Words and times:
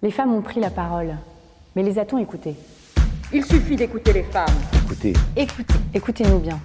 Les 0.00 0.12
femmes 0.12 0.32
ont 0.32 0.42
pris 0.42 0.60
la 0.60 0.70
parole, 0.70 1.16
mais 1.74 1.82
les 1.82 1.98
a-t-on 1.98 2.18
écoutées? 2.18 2.54
Il 3.32 3.44
suffit 3.44 3.74
d'écouter 3.74 4.12
les 4.12 4.22
femmes. 4.22 4.46
Écoutez, 4.84 5.12
Écoutez, 5.36 5.74
écoutez-nous 5.92 6.38
bien. 6.38 6.60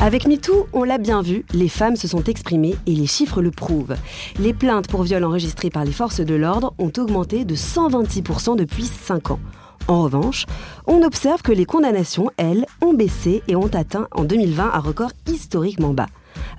Avec 0.00 0.26
MeToo, 0.26 0.66
on 0.72 0.82
l'a 0.82 0.96
bien 0.96 1.20
vu, 1.20 1.44
les 1.52 1.68
femmes 1.68 1.96
se 1.96 2.08
sont 2.08 2.24
exprimées 2.24 2.74
et 2.86 2.92
les 2.92 3.06
chiffres 3.06 3.42
le 3.42 3.50
prouvent. 3.50 3.96
Les 4.38 4.54
plaintes 4.54 4.88
pour 4.88 5.02
viol 5.02 5.24
enregistrées 5.24 5.68
par 5.68 5.84
les 5.84 5.92
forces 5.92 6.20
de 6.20 6.34
l'ordre 6.34 6.72
ont 6.78 6.90
augmenté 6.96 7.44
de 7.44 7.54
126% 7.54 8.56
depuis 8.56 8.86
5 8.86 9.32
ans. 9.32 9.40
En 9.86 10.02
revanche, 10.04 10.46
on 10.86 11.02
observe 11.02 11.42
que 11.42 11.52
les 11.52 11.66
condamnations, 11.66 12.30
elles, 12.38 12.64
ont 12.80 12.94
baissé 12.94 13.42
et 13.46 13.56
ont 13.56 13.74
atteint 13.74 14.08
en 14.10 14.24
2020 14.24 14.70
un 14.72 14.80
record 14.80 15.12
historiquement 15.28 15.92
bas. 15.92 16.08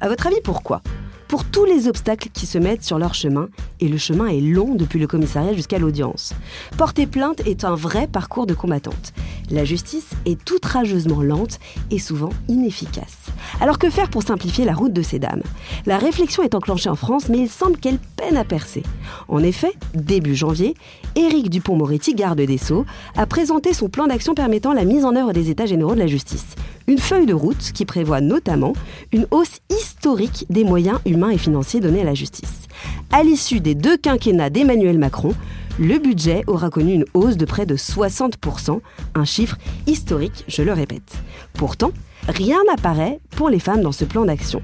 À 0.01 0.07
votre 0.07 0.27
avis, 0.27 0.41
pourquoi? 0.43 0.83
Pour 1.27 1.43
tous 1.45 1.65
les 1.65 1.87
obstacles 1.87 2.29
qui 2.33 2.45
se 2.45 2.57
mettent 2.57 2.83
sur 2.83 2.99
leur 2.99 3.13
chemin, 3.13 3.49
et 3.79 3.87
le 3.87 3.97
chemin 3.97 4.27
est 4.27 4.41
long 4.41 4.75
depuis 4.75 4.99
le 4.99 5.07
commissariat 5.07 5.53
jusqu'à 5.53 5.79
l'audience. 5.79 6.33
Porter 6.77 7.07
plainte 7.07 7.41
est 7.45 7.63
un 7.63 7.75
vrai 7.75 8.07
parcours 8.07 8.45
de 8.45 8.53
combattante. 8.53 9.13
La 9.49 9.65
justice 9.65 10.09
est 10.25 10.49
outrageusement 10.51 11.21
lente 11.21 11.59
et 11.91 11.99
souvent 11.99 12.29
inefficace. 12.47 13.17
Alors 13.61 13.79
que 13.79 13.89
faire 13.89 14.09
pour 14.09 14.23
simplifier 14.23 14.65
la 14.65 14.73
route 14.73 14.93
de 14.93 15.01
ces 15.01 15.19
dames? 15.19 15.43
La 15.85 15.97
réflexion 15.97 16.43
est 16.43 16.55
enclenchée 16.55 16.89
en 16.89 16.95
France, 16.95 17.29
mais 17.29 17.39
il 17.39 17.49
semble 17.49 17.77
qu'elle 17.77 17.99
peine 18.15 18.37
à 18.37 18.43
percer. 18.43 18.83
En 19.27 19.43
effet, 19.43 19.73
début 19.93 20.35
janvier, 20.35 20.75
Éric 21.15 21.49
Dupont-Moretti, 21.49 22.15
garde 22.15 22.41
des 22.41 22.57
Sceaux, 22.57 22.85
a 23.15 23.25
présenté 23.25 23.73
son 23.73 23.89
plan 23.89 24.07
d'action 24.07 24.35
permettant 24.35 24.73
la 24.73 24.85
mise 24.85 25.05
en 25.05 25.15
œuvre 25.15 25.33
des 25.33 25.49
États 25.49 25.65
généraux 25.65 25.95
de 25.95 25.99
la 25.99 26.07
justice. 26.07 26.55
Une 26.87 26.99
feuille 26.99 27.25
de 27.25 27.33
route 27.33 27.71
qui 27.73 27.83
prévoit 27.83 28.21
notamment 28.21 28.73
une 29.11 29.25
hausse 29.31 29.59
historique 29.69 30.45
des 30.49 30.63
moyens 30.63 30.99
humains 31.05 31.31
et 31.31 31.37
financiers 31.37 31.79
donnés 31.79 32.01
à 32.01 32.05
la 32.05 32.13
justice. 32.13 32.67
À 33.11 33.23
l'issue 33.23 33.59
des 33.59 33.73
deux 33.73 33.97
quinquennats 33.97 34.51
d'Emmanuel 34.51 34.99
Macron, 34.99 35.33
le 35.79 35.97
budget 35.97 36.43
aura 36.45 36.69
connu 36.69 36.93
une 36.93 37.05
hausse 37.15 37.37
de 37.37 37.45
près 37.45 37.65
de 37.65 37.75
60%, 37.75 38.79
un 39.15 39.25
chiffre 39.25 39.57
historique, 39.87 40.45
je 40.47 40.61
le 40.61 40.73
répète. 40.73 41.17
Pourtant, 41.53 41.91
rien 42.27 42.59
n'apparaît 42.67 43.19
pour 43.31 43.49
les 43.49 43.59
femmes 43.59 43.81
dans 43.81 43.91
ce 43.91 44.05
plan 44.05 44.25
d'action. 44.25 44.61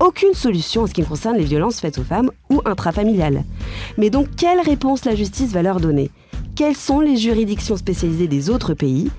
Aucune 0.00 0.34
solution 0.34 0.82
en 0.82 0.86
ce 0.86 0.94
qui 0.94 1.02
concerne 1.02 1.36
les 1.36 1.44
violences 1.44 1.80
faites 1.80 1.98
aux 1.98 2.04
femmes 2.04 2.30
ou 2.50 2.62
intrafamiliales. 2.64 3.44
Mais 3.98 4.10
donc, 4.10 4.28
quelle 4.36 4.60
réponse 4.60 5.04
la 5.04 5.14
justice 5.14 5.52
va 5.52 5.62
leur 5.62 5.80
donner? 5.80 6.10
Quelles 6.56 6.76
sont 6.76 7.00
les 7.00 7.16
juridictions 7.16 7.76
spécialisées 7.76 8.26
des 8.26 8.48
autres 8.48 8.74
pays? 8.74 9.10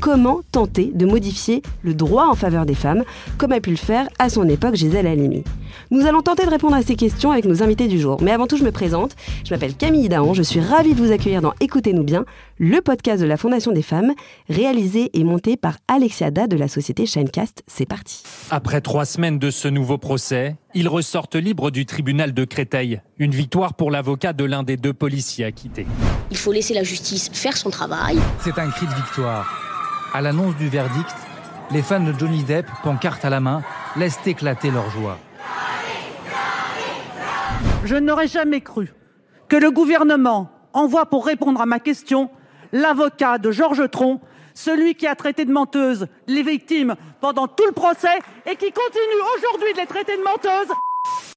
Comment 0.00 0.40
tenter 0.52 0.90
de 0.94 1.06
modifier 1.06 1.62
le 1.82 1.94
droit 1.94 2.26
en 2.26 2.34
faveur 2.34 2.66
des 2.66 2.74
femmes, 2.74 3.04
comme 3.36 3.52
a 3.52 3.60
pu 3.60 3.70
le 3.70 3.76
faire 3.76 4.08
à 4.18 4.28
son 4.28 4.48
époque 4.48 4.74
Gisèle 4.74 5.06
Halimi. 5.06 5.44
Nous 5.90 6.06
allons 6.06 6.22
tenter 6.22 6.44
de 6.44 6.50
répondre 6.50 6.76
à 6.76 6.82
ces 6.82 6.96
questions 6.96 7.30
avec 7.30 7.44
nos 7.44 7.62
invités 7.62 7.88
du 7.88 7.98
jour. 7.98 8.18
Mais 8.22 8.30
avant 8.30 8.46
tout, 8.46 8.56
je 8.56 8.64
me 8.64 8.72
présente. 8.72 9.16
Je 9.44 9.54
m'appelle 9.54 9.74
Camille 9.74 10.08
Daon. 10.08 10.34
Je 10.34 10.42
suis 10.42 10.60
ravie 10.60 10.94
de 10.94 11.02
vous 11.02 11.12
accueillir 11.12 11.40
dans 11.40 11.54
Écoutez-nous 11.60 12.02
bien, 12.02 12.24
le 12.58 12.80
podcast 12.80 13.22
de 13.22 13.26
la 13.26 13.36
Fondation 13.36 13.72
des 13.72 13.82
femmes, 13.82 14.12
réalisé 14.48 15.10
et 15.14 15.24
monté 15.24 15.56
par 15.56 15.76
Alexia 15.88 16.30
Da 16.30 16.46
de 16.46 16.56
la 16.56 16.68
société 16.68 17.06
Shinecast. 17.06 17.62
C'est 17.66 17.86
parti. 17.86 18.22
Après 18.50 18.80
trois 18.80 19.04
semaines 19.04 19.38
de 19.38 19.50
ce 19.50 19.68
nouveau 19.68 19.98
procès, 19.98 20.56
ils 20.74 20.88
ressortent 20.88 21.36
libres 21.36 21.70
du 21.70 21.86
tribunal 21.86 22.34
de 22.34 22.44
Créteil. 22.44 23.00
Une 23.18 23.32
victoire 23.32 23.74
pour 23.74 23.90
l'avocat 23.90 24.32
de 24.32 24.44
l'un 24.44 24.62
des 24.62 24.76
deux 24.76 24.92
policiers 24.92 25.44
acquittés. 25.44 25.86
Il 26.30 26.36
faut 26.36 26.52
laisser 26.52 26.74
la 26.74 26.82
justice 26.82 27.30
faire 27.32 27.56
son 27.56 27.70
travail. 27.70 28.18
C'est 28.40 28.58
un 28.58 28.68
cri 28.70 28.86
de 28.86 28.94
victoire. 28.94 29.67
À 30.14 30.22
l'annonce 30.22 30.56
du 30.56 30.68
verdict, 30.68 31.14
les 31.70 31.82
fans 31.82 32.00
de 32.00 32.18
Johnny 32.18 32.42
Depp, 32.42 32.66
pancarte 32.82 33.26
à 33.26 33.30
la 33.30 33.40
main, 33.40 33.62
laissent 33.94 34.26
éclater 34.26 34.70
leur 34.70 34.88
joie. 34.90 35.18
Je 37.84 37.96
n'aurais 37.96 38.26
jamais 38.26 38.62
cru 38.62 38.92
que 39.48 39.56
le 39.56 39.70
gouvernement 39.70 40.50
envoie 40.72 41.06
pour 41.06 41.26
répondre 41.26 41.60
à 41.60 41.66
ma 41.66 41.78
question 41.78 42.30
l'avocat 42.72 43.36
de 43.36 43.50
Georges 43.50 43.90
Tron, 43.90 44.20
celui 44.54 44.94
qui 44.94 45.06
a 45.06 45.14
traité 45.14 45.44
de 45.44 45.52
menteuse 45.52 46.06
les 46.26 46.42
victimes 46.42 46.96
pendant 47.20 47.46
tout 47.46 47.66
le 47.66 47.72
procès 47.72 48.18
et 48.46 48.56
qui 48.56 48.72
continue 48.72 49.22
aujourd'hui 49.36 49.72
de 49.74 49.78
les 49.78 49.86
traiter 49.86 50.16
de 50.16 50.22
menteuses. 50.22 50.74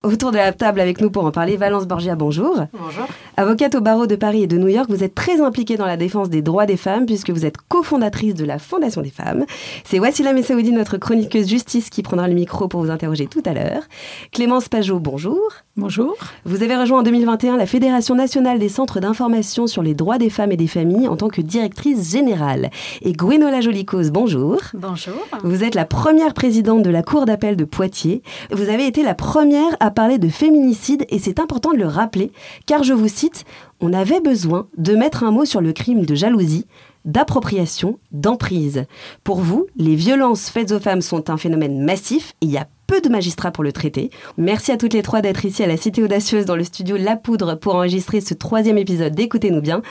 Autour 0.03 0.31
de 0.31 0.38
la 0.38 0.51
table 0.51 0.79
avec 0.79 1.00
nous 1.00 1.12
pour 1.12 1.25
en 1.25 1.31
parler, 1.31 1.57
Valence 1.57 1.85
Borgia, 1.85 2.16
bonjour. 2.16 2.66
Bonjour. 2.73 3.06
Avocate 3.38 3.75
au 3.75 3.81
barreau 3.81 4.07
de 4.07 4.16
Paris 4.16 4.41
et 4.41 4.47
de 4.47 4.57
New 4.57 4.67
York, 4.67 4.89
vous 4.89 5.03
êtes 5.03 5.13
très 5.13 5.41
impliquée 5.41 5.78
dans 5.78 5.85
la 5.85 5.95
défense 5.95 6.31
des 6.31 6.41
droits 6.41 6.66
des 6.66 6.75
femmes 6.75 7.06
puisque 7.06 7.29
vous 7.29 7.45
êtes 7.45 7.57
cofondatrice 7.69 8.34
de 8.34 8.44
la 8.44 8.57
Fondation 8.57 9.03
des 9.03 9.11
femmes. 9.11 9.45
C'est 9.84 10.00
Wassila 10.00 10.34
Messaoudi, 10.34 10.72
notre 10.72 10.97
chroniqueuse 10.97 11.47
justice, 11.47 11.91
qui 11.91 12.01
prendra 12.01 12.28
le 12.28 12.34
micro 12.34 12.67
pour 12.67 12.81
vous 12.81 12.90
interroger 12.90 13.28
tout 13.28 13.44
à 13.45 13.53
l'heure. 13.53 13.84
Clémence 14.31 14.69
Pajot, 14.69 15.00
bonjour. 15.00 15.40
Bonjour. 15.77 16.17
Vous 16.43 16.63
avez 16.63 16.75
rejoint 16.75 16.99
en 16.99 17.03
2021 17.03 17.55
la 17.55 17.65
Fédération 17.65 18.13
nationale 18.13 18.59
des 18.59 18.67
centres 18.67 18.99
d'information 18.99 19.67
sur 19.67 19.81
les 19.81 19.93
droits 19.93 20.17
des 20.17 20.29
femmes 20.29 20.51
et 20.51 20.57
des 20.57 20.67
familles 20.67 21.07
en 21.07 21.15
tant 21.15 21.29
que 21.29 21.39
directrice 21.39 22.11
générale. 22.11 22.71
Et 23.01 23.13
Gwenola 23.13 23.61
Jolicos, 23.61 24.11
bonjour. 24.11 24.57
Bonjour. 24.73 25.13
Vous 25.43 25.63
êtes 25.63 25.75
la 25.75 25.85
première 25.85 26.33
présidente 26.33 26.83
de 26.83 26.89
la 26.89 27.03
Cour 27.03 27.25
d'appel 27.25 27.55
de 27.55 27.63
Poitiers. 27.63 28.21
Vous 28.51 28.67
avez 28.67 28.85
été 28.85 29.01
la 29.01 29.15
première 29.15 29.77
à 29.79 29.91
parler 29.91 30.17
de 30.17 30.27
féminicide 30.27 31.05
et 31.07 31.19
c'est 31.19 31.39
important 31.39 31.71
de 31.71 31.77
le 31.77 31.87
rappeler 31.87 32.33
car 32.65 32.83
je 32.83 32.91
vous 32.91 33.07
cite, 33.07 33.45
on 33.79 33.93
avait 33.93 34.19
besoin 34.19 34.67
de 34.77 34.93
mettre 34.95 35.23
un 35.23 35.31
mot 35.31 35.45
sur 35.45 35.61
le 35.61 35.71
crime 35.71 36.05
de 36.05 36.15
jalousie 36.15 36.65
d'appropriation, 37.05 37.97
d'emprise. 38.11 38.85
Pour 39.23 39.39
vous, 39.39 39.67
les 39.75 39.95
violences 39.95 40.49
faites 40.49 40.71
aux 40.71 40.79
femmes 40.79 41.01
sont 41.01 41.29
un 41.29 41.37
phénomène 41.37 41.83
massif 41.83 42.33
et 42.41 42.45
il 42.45 42.51
y 42.51 42.57
a 42.57 42.67
peu 42.91 43.00
de 43.00 43.07
magistrats 43.07 43.52
pour 43.52 43.63
le 43.63 43.72
traiter. 43.72 44.09
Merci 44.38 44.74
à 44.74 44.78
toutes 44.78 44.91
les 44.91 45.02
trois 45.02 45.22
d'être 45.22 45.46
ici 45.46 45.63
à 45.63 45.68
la 45.68 45.78
Cité 45.78 46.03
Audacieuse 46.03 46.44
dans 46.44 46.57
le 46.57 46.66
studio 46.66 46.97
La 46.97 47.16
Poudre 47.16 47.56
pour 47.56 47.75
enregistrer 47.75 48.19
ce 48.19 48.34
troisième 48.34 48.78
épisode 48.78 49.16
d'Écoutez-nous 49.16 49.62
bien. 49.62 49.81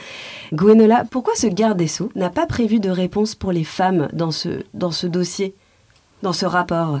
Gwenola, 0.53 1.05
pourquoi 1.09 1.33
ce 1.35 1.47
garde 1.47 1.79
des 1.79 1.87
Sceaux 1.87 2.11
n'a 2.13 2.29
pas 2.29 2.45
prévu 2.45 2.79
de 2.79 2.91
réponse 2.91 3.33
pour 3.33 3.51
les 3.53 3.63
femmes 3.63 4.07
dans 4.13 4.29
ce, 4.29 4.49
dans 4.75 4.91
ce 4.91 5.07
dossier, 5.07 5.55
dans 6.21 6.31
ce 6.31 6.45
rapport? 6.45 6.99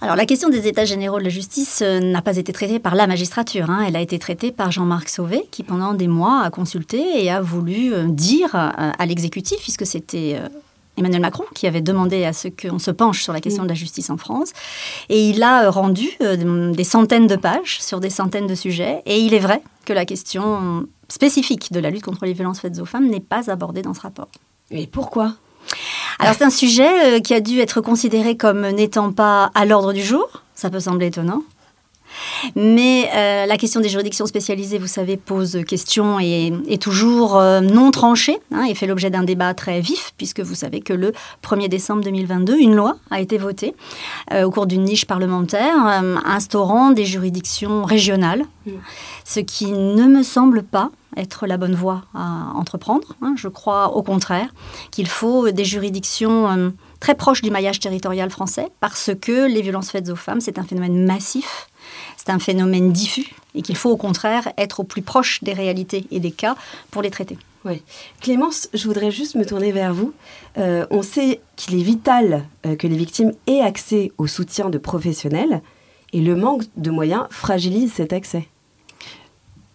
Alors 0.00 0.16
la 0.16 0.24
question 0.24 0.48
des 0.48 0.66
états 0.66 0.86
généraux 0.86 1.18
de 1.18 1.24
la 1.24 1.28
justice 1.28 1.82
euh, 1.82 2.00
n'a 2.00 2.22
pas 2.22 2.38
été 2.38 2.54
traitée 2.54 2.78
par 2.78 2.94
la 2.94 3.06
magistrature. 3.06 3.68
hein. 3.68 3.84
Elle 3.86 3.96
a 3.96 4.00
été 4.00 4.18
traitée 4.18 4.52
par 4.52 4.72
Jean-Marc 4.72 5.10
Sauvé, 5.10 5.42
qui 5.50 5.64
pendant 5.64 5.92
des 5.92 6.08
mois 6.08 6.40
a 6.40 6.48
consulté 6.48 7.22
et 7.22 7.30
a 7.30 7.42
voulu 7.42 7.92
euh, 7.92 8.04
dire 8.08 8.54
euh, 8.54 8.90
à 8.98 9.04
l'exécutif, 9.04 9.58
puisque 9.60 9.84
c'était 9.84 10.40
Emmanuel 10.96 11.20
Macron 11.20 11.44
qui 11.54 11.66
avait 11.66 11.80
demandé 11.80 12.24
à 12.24 12.32
ce 12.32 12.48
qu'on 12.48 12.78
se 12.78 12.90
penche 12.90 13.22
sur 13.22 13.32
la 13.32 13.40
question 13.40 13.62
de 13.62 13.68
la 13.68 13.74
justice 13.74 14.10
en 14.10 14.16
France. 14.16 14.52
Et 15.08 15.28
il 15.30 15.42
a 15.42 15.64
euh, 15.64 15.70
rendu 15.70 16.08
euh, 16.22 16.72
des 16.72 16.84
centaines 16.84 17.26
de 17.26 17.36
pages 17.36 17.80
sur 17.80 18.00
des 18.00 18.10
centaines 18.10 18.46
de 18.46 18.54
sujets. 18.54 19.02
Et 19.06 19.20
il 19.20 19.34
est 19.34 19.38
vrai 19.38 19.62
que 19.84 19.92
la 19.92 20.04
question 20.04 20.86
spécifique 21.08 21.72
de 21.72 21.80
la 21.80 21.90
lutte 21.90 22.04
contre 22.04 22.24
les 22.24 22.32
violences 22.32 22.60
faites 22.60 22.78
aux 22.78 22.84
femmes 22.84 23.08
n'est 23.08 23.20
pas 23.20 23.50
abordée 23.50 23.82
dans 23.82 23.94
ce 23.94 24.00
rapport. 24.00 24.28
Et 24.70 24.86
pourquoi? 24.86 25.34
Alors 26.18 26.34
c'est 26.34 26.44
un 26.44 26.50
sujet 26.50 27.16
euh, 27.16 27.20
qui 27.20 27.34
a 27.34 27.40
dû 27.40 27.60
être 27.60 27.80
considéré 27.80 28.36
comme 28.36 28.68
n'étant 28.68 29.12
pas 29.12 29.50
à 29.54 29.64
l'ordre 29.64 29.92
du 29.92 30.02
jour. 30.02 30.42
Ça 30.54 30.70
peut 30.70 30.80
sembler 30.80 31.06
étonnant. 31.06 31.42
Mais 32.56 33.10
euh, 33.14 33.46
la 33.46 33.56
question 33.56 33.80
des 33.80 33.88
juridictions 33.88 34.26
spécialisées, 34.26 34.78
vous 34.78 34.86
savez, 34.86 35.16
pose 35.16 35.58
question 35.66 36.18
et 36.20 36.52
est 36.68 36.80
toujours 36.80 37.36
euh, 37.36 37.60
non 37.60 37.90
tranchée 37.90 38.38
hein, 38.52 38.64
et 38.64 38.74
fait 38.74 38.86
l'objet 38.86 39.10
d'un 39.10 39.22
débat 39.22 39.54
très 39.54 39.80
vif, 39.80 40.12
puisque 40.16 40.40
vous 40.40 40.54
savez 40.54 40.80
que 40.80 40.92
le 40.92 41.12
1er 41.42 41.68
décembre 41.68 42.02
2022, 42.02 42.58
une 42.58 42.74
loi 42.74 42.96
a 43.10 43.20
été 43.20 43.38
votée 43.38 43.74
euh, 44.32 44.44
au 44.44 44.50
cours 44.50 44.66
d'une 44.66 44.84
niche 44.84 45.06
parlementaire 45.06 45.76
instaurant 46.24 46.90
des 46.90 47.04
juridictions 47.04 47.84
régionales, 47.84 48.44
ce 49.24 49.40
qui 49.40 49.72
ne 49.72 50.04
me 50.06 50.22
semble 50.22 50.62
pas 50.62 50.90
être 51.16 51.46
la 51.46 51.56
bonne 51.56 51.74
voie 51.74 52.02
à 52.14 52.52
entreprendre. 52.54 53.14
hein. 53.20 53.34
Je 53.36 53.48
crois 53.48 53.96
au 53.96 54.02
contraire 54.02 54.48
qu'il 54.90 55.08
faut 55.08 55.50
des 55.50 55.64
juridictions 55.64 56.72
très 57.00 57.14
proches 57.14 57.42
du 57.42 57.50
maillage 57.50 57.80
territorial 57.80 58.30
français, 58.30 58.68
parce 58.80 59.10
que 59.20 59.48
les 59.48 59.62
violences 59.62 59.90
faites 59.90 60.08
aux 60.10 60.16
femmes, 60.16 60.40
c'est 60.40 60.58
un 60.58 60.62
phénomène 60.62 61.04
massif, 61.06 61.68
c'est 62.16 62.30
un 62.30 62.38
phénomène 62.38 62.92
diffus, 62.92 63.34
et 63.54 63.62
qu'il 63.62 63.76
faut 63.76 63.90
au 63.90 63.96
contraire 63.96 64.52
être 64.56 64.80
au 64.80 64.84
plus 64.84 65.02
proche 65.02 65.42
des 65.42 65.52
réalités 65.52 66.06
et 66.10 66.20
des 66.20 66.30
cas 66.32 66.56
pour 66.90 67.02
les 67.02 67.10
traiter. 67.10 67.38
Oui. 67.64 67.82
Clémence, 68.20 68.68
je 68.72 68.86
voudrais 68.86 69.10
juste 69.10 69.34
me 69.34 69.44
tourner 69.44 69.70
vers 69.70 69.92
vous. 69.92 70.14
Euh, 70.56 70.86
on 70.90 71.02
sait 71.02 71.40
qu'il 71.56 71.78
est 71.78 71.82
vital 71.82 72.44
euh, 72.64 72.74
que 72.74 72.86
les 72.86 72.96
victimes 72.96 73.32
aient 73.46 73.60
accès 73.60 74.12
au 74.16 74.26
soutien 74.26 74.70
de 74.70 74.78
professionnels 74.78 75.60
et 76.12 76.20
le 76.20 76.36
manque 76.36 76.62
de 76.76 76.90
moyens 76.90 77.26
fragilise 77.30 77.92
cet 77.92 78.12
accès. 78.12 78.48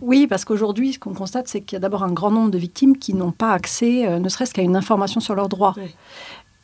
Oui, 0.01 0.27
parce 0.27 0.45
qu'aujourd'hui, 0.45 0.93
ce 0.93 0.99
qu'on 0.99 1.13
constate, 1.13 1.47
c'est 1.47 1.61
qu'il 1.61 1.75
y 1.75 1.77
a 1.77 1.79
d'abord 1.79 2.03
un 2.03 2.11
grand 2.11 2.31
nombre 2.31 2.51
de 2.51 2.57
victimes 2.57 2.97
qui 2.97 3.13
n'ont 3.13 3.31
pas 3.31 3.53
accès, 3.53 4.07
euh, 4.07 4.19
ne 4.19 4.29
serait-ce 4.29 4.53
qu'à 4.53 4.61
une 4.61 4.75
information 4.75 5.19
sur 5.21 5.35
leurs 5.35 5.47
droits. 5.47 5.75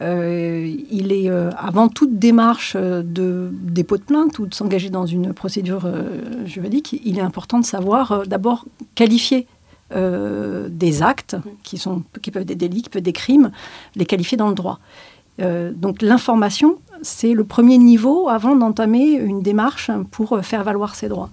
Euh, 0.02 0.76
il 0.90 1.12
est, 1.12 1.30
euh, 1.30 1.52
avant 1.58 1.88
toute 1.88 2.18
démarche 2.18 2.74
euh, 2.76 3.04
de 3.04 3.52
dépôt 3.54 3.98
de 3.98 4.04
plainte 4.04 4.40
ou 4.40 4.48
de 4.48 4.54
s'engager 4.54 4.90
dans 4.90 5.06
une 5.06 5.34
procédure 5.34 5.86
euh, 5.86 6.46
juridique, 6.46 7.00
il 7.06 7.20
est 7.20 7.22
important 7.22 7.60
de 7.60 7.66
savoir 7.66 8.26
d'abord 8.28 8.66
qualifier 8.96 9.48
des 9.94 11.04
actes 11.04 11.36
qui, 11.64 11.78
sont, 11.78 12.04
qui 12.22 12.32
peuvent 12.32 12.44
être 12.44 12.48
des 12.48 12.56
délits, 12.56 12.82
qui 12.82 12.90
peuvent 12.90 13.00
être 13.02 13.04
des 13.04 13.12
crimes, 13.12 13.52
les 13.98 14.06
qualifier 14.06 14.38
dans 14.38 14.48
le 14.48 14.56
droit. 14.56 14.80
Donc 15.38 16.02
l'information, 16.02 16.78
c'est 17.02 17.34
le 17.34 17.44
premier 17.44 17.78
niveau 17.78 18.30
avant 18.30 18.56
d'entamer 18.56 19.16
une 19.16 19.42
démarche 19.42 19.92
pour 20.10 20.40
faire 20.46 20.64
valoir 20.64 20.96
ses 20.96 21.10
droits. 21.10 21.30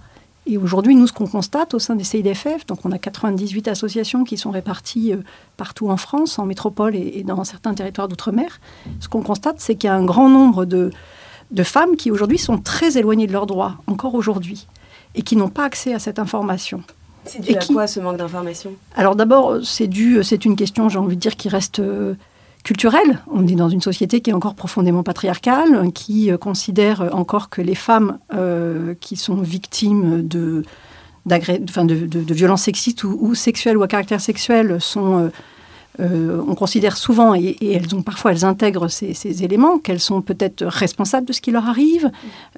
Et 0.51 0.57
aujourd'hui, 0.57 0.95
nous, 0.95 1.05
ce 1.05 1.13
qu'on 1.13 1.27
constate 1.27 1.75
au 1.75 1.79
sein 1.79 1.95
des 1.95 2.03
CIDFF, 2.03 2.65
donc 2.65 2.83
on 2.83 2.91
a 2.91 2.97
98 2.97 3.67
associations 3.67 4.23
qui 4.23 4.35
sont 4.35 4.49
réparties 4.49 5.13
partout 5.57 5.89
en 5.89 5.97
France, 5.97 6.39
en 6.39 6.45
métropole 6.47 6.95
et, 6.95 7.23
dans 7.23 7.43
certains 7.43 7.75
territoires 7.75 8.07
d'outre-mer, 8.07 8.59
ce 8.99 9.07
qu'on 9.07 9.21
constate, 9.21 9.57
c'est 9.59 9.75
qu'il 9.75 9.89
y 9.89 9.91
a 9.91 9.95
un 9.95 10.03
grand 10.03 10.27
nombre 10.27 10.65
de, 10.65 10.89
de 11.51 11.63
femmes 11.63 11.95
qui 11.95 12.09
aujourd'hui 12.09 12.39
sont 12.39 12.57
très 12.57 12.97
éloignées 12.97 13.27
de 13.27 13.31
leurs 13.31 13.45
droits, 13.45 13.75
encore 13.85 14.15
aujourd'hui, 14.15 14.65
et 15.13 15.21
qui 15.21 15.35
n'ont 15.35 15.49
pas 15.49 15.65
accès 15.65 15.93
à 15.93 15.99
cette 15.99 16.17
information. 16.17 16.81
C'est 17.25 17.41
dû 17.41 17.55
à 17.55 17.59
quoi 17.59 17.85
ce 17.85 17.99
manque 17.99 18.17
d'information? 18.17 18.71
Alors 18.95 19.15
d'abord, 19.15 19.59
c'est 19.63 19.87
dû, 19.87 20.23
c'est 20.23 20.45
une 20.45 20.55
question, 20.55 20.89
j'ai 20.89 20.97
envie 20.97 21.15
de 21.15 21.21
dire, 21.21 21.35
qui 21.35 21.49
reste 21.49 21.79
culturelle. 22.63 23.19
On 23.31 23.47
est 23.47 23.55
dans 23.55 23.69
une 23.69 23.81
société 23.81 24.21
qui 24.21 24.29
est 24.29 24.33
encore 24.33 24.55
profondément 24.55 25.03
patriarcale, 25.03 25.91
qui 25.93 26.31
euh, 26.31 26.37
considère 26.37 27.09
encore 27.13 27.49
que 27.49 27.61
les 27.61 27.75
femmes 27.75 28.19
euh, 28.33 28.93
qui 28.99 29.15
sont 29.15 29.41
victimes 29.41 30.27
de, 30.27 30.63
violences 31.25 32.63
sexistes 32.63 33.03
ou, 33.03 33.35
sexuelles 33.35 33.77
ou 33.77 33.83
à 33.83 33.87
caractère 33.87 34.21
sexuel 34.21 34.79
sont... 34.79 35.31
Euh, 35.99 36.41
on 36.47 36.55
considère 36.55 36.95
souvent, 36.95 37.35
et, 37.35 37.57
elles 37.61 37.93
ont 37.93 38.03
parfois, 38.03 38.31
elles 38.31 38.45
intègrent 38.45 38.87
ces, 38.87 39.43
éléments, 39.43 39.79
qu'elles 39.79 39.99
sont 39.99 40.21
peut-être 40.21 40.63
responsables 40.65 41.27
de 41.27 41.33
ce 41.33 41.41
qui 41.41 41.51
leur 41.51 41.67
arrive. 41.67 42.09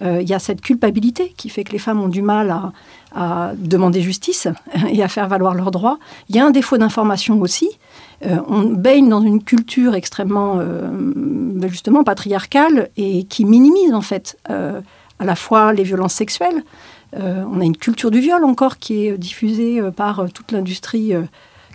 Il 0.02 0.30
y 0.30 0.34
a 0.34 0.38
cette 0.38 0.62
culpabilité 0.62 1.34
qui 1.36 1.50
fait 1.50 1.64
que 1.64 1.72
les 1.72 1.80
femmes 1.80 2.00
ont 2.02 2.08
du 2.08 2.22
mal 2.22 2.52
à, 2.52 2.72
à 3.14 3.52
demander 3.58 4.02
justice 4.02 4.48
et 4.90 5.04
à 5.04 5.08
faire 5.08 5.28
valoir 5.28 5.54
leurs 5.54 5.72
droits. 5.72 6.00
Il 6.30 6.36
y 6.36 6.40
a 6.40 6.46
un 6.46 6.52
défaut 6.52 6.78
d'information 6.78 7.40
aussi. 7.42 7.70
Euh, 8.26 8.38
on 8.48 8.64
baigne 8.64 9.10
dans 9.10 9.22
une 9.22 9.44
culture 9.44 9.96
extrêmement, 9.96 10.58
euh, 10.60 10.90
ben 10.92 11.70
justement, 11.70 12.04
patriarcale 12.04 12.90
et 12.98 13.24
qui 13.24 13.46
minimise, 13.46 13.94
en 13.94 14.02
fait, 14.02 14.38
euh, 14.50 14.80
à 15.20 15.26
la 15.26 15.36
fois 15.36 15.74
les 15.74 15.84
violences 15.84 16.14
sexuelles. 16.14 16.64
on 17.14 17.60
a 17.60 17.66
une 17.66 17.76
culture 17.76 18.10
du 18.10 18.22
viol 18.22 18.44
encore 18.46 18.78
qui 18.78 19.06
est 19.06 19.18
diffusée 19.18 19.82
par 19.96 20.28
toute 20.34 20.54
l'industrie 20.54 21.14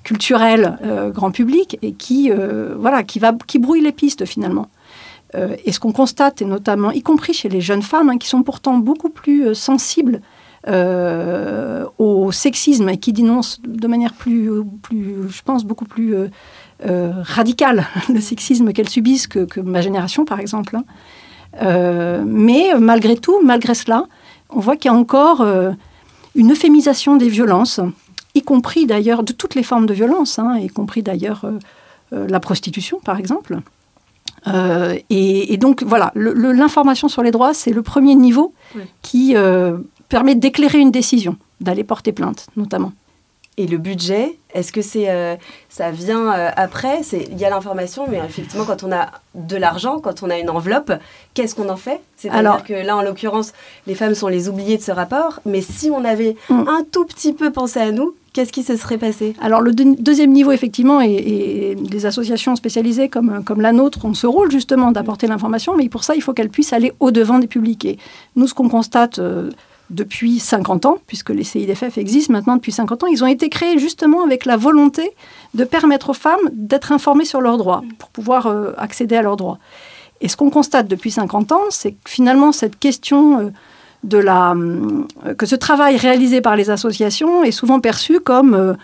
culturelle 0.02 0.78
grand 1.14 1.30
public 1.30 1.78
et 1.82 1.92
qui, 1.92 2.30
voilà, 2.78 3.02
qui, 3.02 3.58
brouille 3.58 3.82
les 3.82 3.92
pistes 3.92 4.24
finalement. 4.24 4.68
et 5.34 5.72
ce 5.72 5.78
qu'on 5.78 5.92
constate, 5.92 6.40
et 6.40 6.46
notamment, 6.46 6.90
y 6.90 7.02
compris 7.02 7.34
chez 7.34 7.50
les 7.50 7.60
jeunes 7.60 7.82
femmes, 7.82 8.08
hein, 8.08 8.16
qui 8.16 8.28
sont 8.28 8.42
pourtant 8.42 8.78
beaucoup 8.78 9.10
plus 9.10 9.54
sensibles 9.54 10.22
au 11.98 12.32
sexisme 12.32 12.88
et 12.88 12.98
qui 12.98 13.12
dénonce 13.12 13.60
de 13.66 13.86
manière 13.86 14.12
plus, 14.12 14.50
plus 14.82 15.28
je 15.28 15.42
pense, 15.42 15.64
beaucoup 15.64 15.84
plus 15.84 16.14
euh, 16.14 16.28
euh, 16.86 17.12
radicale 17.22 17.86
le 18.08 18.20
sexisme 18.20 18.72
qu'elles 18.72 18.88
subissent 18.88 19.26
que, 19.26 19.60
ma 19.60 19.80
génération, 19.80 20.24
par 20.24 20.40
exemple. 20.40 20.76
Hein. 20.76 22.24
mais 22.26 22.72
malgré 22.78 23.16
tout, 23.16 23.40
malgré 23.42 23.74
cela, 23.74 24.04
on 24.50 24.60
voit 24.60 24.76
qu'il 24.76 24.90
y 24.90 24.94
a 24.94 24.96
encore 24.96 25.44
une 26.34 26.52
euphémisation 26.52 27.16
des 27.16 27.28
violences, 27.28 27.80
y 28.34 28.42
compris 28.42 28.86
d'ailleurs 28.86 29.22
de 29.22 29.32
toutes 29.32 29.54
les 29.54 29.62
formes 29.62 29.86
de 29.86 29.94
violence, 29.94 30.38
hein, 30.38 30.58
y 30.58 30.68
compris 30.68 31.02
d'ailleurs 31.02 31.46
la 32.12 32.40
prostitution, 32.40 33.00
par 33.02 33.18
exemple. 33.18 33.58
et, 35.10 35.56
donc 35.56 35.82
voilà, 35.82 36.12
l'information 36.14 37.08
sur 37.08 37.22
les 37.22 37.30
droits, 37.30 37.54
c'est 37.54 37.72
le 37.72 37.82
premier 37.82 38.14
niveau 38.14 38.52
qui 39.00 39.34
permet 40.08 40.34
d'éclairer 40.34 40.78
une 40.78 40.90
décision, 40.90 41.36
d'aller 41.60 41.84
porter 41.84 42.12
plainte 42.12 42.46
notamment. 42.56 42.92
Et 43.58 43.66
le 43.66 43.78
budget, 43.78 44.38
est-ce 44.52 44.70
que 44.70 44.82
c'est 44.82 45.08
euh, 45.08 45.34
ça 45.70 45.90
vient 45.90 46.30
euh, 46.30 46.50
après? 46.56 47.00
Il 47.12 47.38
y 47.38 47.44
a 47.46 47.50
l'information, 47.50 48.04
mais 48.06 48.18
effectivement, 48.18 48.66
quand 48.66 48.82
on 48.82 48.92
a 48.92 49.06
de 49.34 49.56
l'argent, 49.56 49.98
quand 49.98 50.22
on 50.22 50.28
a 50.28 50.38
une 50.38 50.50
enveloppe, 50.50 50.92
qu'est-ce 51.32 51.54
qu'on 51.54 51.70
en 51.70 51.76
fait? 51.76 52.00
C'est-à-dire 52.18 52.64
que 52.64 52.74
là, 52.74 52.98
en 52.98 53.02
l'occurrence, 53.02 53.54
les 53.86 53.94
femmes 53.94 54.14
sont 54.14 54.28
les 54.28 54.50
oubliées 54.50 54.76
de 54.76 54.82
ce 54.82 54.92
rapport, 54.92 55.40
mais 55.46 55.62
si 55.62 55.90
on 55.90 56.04
avait 56.04 56.36
mm. 56.50 56.68
un 56.68 56.84
tout 56.92 57.06
petit 57.06 57.32
peu 57.32 57.50
pensé 57.50 57.80
à 57.80 57.92
nous, 57.92 58.14
qu'est-ce 58.34 58.52
qui 58.52 58.62
se 58.62 58.76
serait 58.76 58.98
passé? 58.98 59.34
Alors 59.40 59.62
le 59.62 59.72
deuxième 59.72 60.32
niveau, 60.32 60.52
effectivement, 60.52 61.00
et, 61.00 61.78
des 61.80 62.04
associations 62.04 62.56
spécialisées 62.56 63.08
comme, 63.08 63.42
comme 63.42 63.62
la 63.62 63.72
nôtre 63.72 64.04
ont 64.04 64.12
ce 64.12 64.26
rôle 64.26 64.50
justement 64.50 64.92
d'apporter 64.92 65.28
l'information, 65.28 65.74
mais 65.74 65.88
pour 65.88 66.04
ça, 66.04 66.14
il 66.14 66.20
faut 66.20 66.34
qu'elles 66.34 66.50
puissent 66.50 66.74
aller 66.74 66.92
au-devant 67.00 67.38
des 67.38 67.46
publics. 67.46 67.98
nous, 68.36 68.46
ce 68.46 68.52
qu'on 68.52 68.68
constate... 68.68 69.18
Euh, 69.18 69.50
depuis 69.90 70.40
50 70.40 70.86
ans, 70.86 70.98
puisque 71.06 71.30
les 71.30 71.44
CIDFF 71.44 71.98
existent 71.98 72.32
maintenant 72.32 72.56
depuis 72.56 72.72
50 72.72 73.04
ans, 73.04 73.06
ils 73.06 73.22
ont 73.22 73.28
été 73.28 73.48
créés 73.48 73.78
justement 73.78 74.24
avec 74.24 74.44
la 74.44 74.56
volonté 74.56 75.12
de 75.54 75.64
permettre 75.64 76.10
aux 76.10 76.14
femmes 76.14 76.50
d'être 76.52 76.92
informées 76.92 77.24
sur 77.24 77.40
leurs 77.40 77.56
droits, 77.56 77.82
pour 77.98 78.08
pouvoir 78.10 78.46
euh, 78.46 78.72
accéder 78.78 79.16
à 79.16 79.22
leurs 79.22 79.36
droits. 79.36 79.58
Et 80.20 80.28
ce 80.28 80.36
qu'on 80.36 80.50
constate 80.50 80.88
depuis 80.88 81.10
50 81.10 81.52
ans, 81.52 81.64
c'est 81.70 81.92
que 81.92 82.10
finalement, 82.10 82.50
cette 82.50 82.78
question 82.78 83.38
euh, 83.38 83.50
de 84.02 84.18
la, 84.18 84.54
euh, 84.54 85.34
que 85.34 85.46
ce 85.46 85.54
travail 85.54 85.96
réalisé 85.96 86.40
par 86.40 86.56
les 86.56 86.70
associations 86.70 87.44
est 87.44 87.52
souvent 87.52 87.80
perçu 87.80 88.20
comme, 88.20 88.76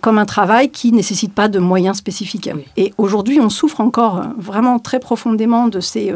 comme 0.00 0.18
un 0.18 0.24
travail 0.24 0.70
qui 0.70 0.90
ne 0.90 0.96
nécessite 0.96 1.34
pas 1.34 1.48
de 1.48 1.58
moyens 1.58 1.98
spécifiques. 1.98 2.50
Et 2.76 2.94
aujourd'hui, 2.98 3.40
on 3.40 3.50
souffre 3.50 3.80
encore 3.80 4.22
vraiment 4.38 4.78
très 4.78 4.98
profondément 4.98 5.68
de 5.68 5.80
ces, 5.80 6.12